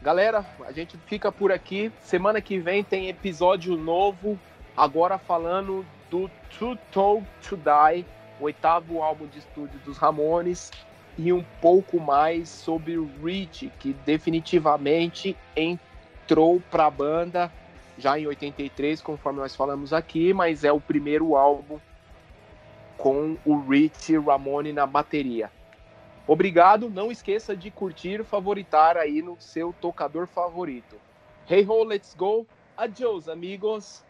Galera, 0.00 0.44
a 0.66 0.72
gente 0.72 0.96
fica 1.06 1.30
por 1.30 1.52
aqui. 1.52 1.92
Semana 2.00 2.40
que 2.40 2.58
vem 2.58 2.82
tem 2.82 3.08
episódio 3.08 3.76
novo. 3.76 4.38
Agora 4.74 5.18
falando 5.18 5.84
do 6.10 6.30
Too 6.58 6.78
Told 6.90 7.26
to 7.46 7.56
Die, 7.56 8.06
oitavo 8.40 9.02
álbum 9.02 9.26
de 9.26 9.40
estúdio 9.40 9.78
dos 9.84 9.98
Ramones, 9.98 10.70
e 11.18 11.30
um 11.30 11.44
pouco 11.60 12.00
mais 12.00 12.48
sobre 12.48 12.96
o 12.96 13.10
Rich, 13.22 13.70
que 13.78 13.92
definitivamente 14.06 15.36
entrou 15.54 16.62
para 16.70 16.86
a 16.86 16.90
banda 16.90 17.52
já 17.98 18.18
em 18.18 18.26
83, 18.26 19.02
conforme 19.02 19.40
nós 19.40 19.54
falamos 19.54 19.92
aqui, 19.92 20.32
mas 20.32 20.64
é 20.64 20.72
o 20.72 20.80
primeiro 20.80 21.36
álbum 21.36 21.78
com 23.00 23.34
o 23.46 23.58
Rich 23.58 24.18
Ramone 24.18 24.74
na 24.74 24.86
bateria. 24.86 25.50
Obrigado, 26.26 26.90
não 26.90 27.10
esqueça 27.10 27.56
de 27.56 27.70
curtir, 27.70 28.22
favoritar 28.22 28.98
aí 28.98 29.22
no 29.22 29.40
seu 29.40 29.74
tocador 29.80 30.26
favorito. 30.26 30.96
Hey 31.48 31.66
ho, 31.66 31.82
let's 31.82 32.14
go. 32.14 32.46
Adios, 32.76 33.26
amigos. 33.26 34.04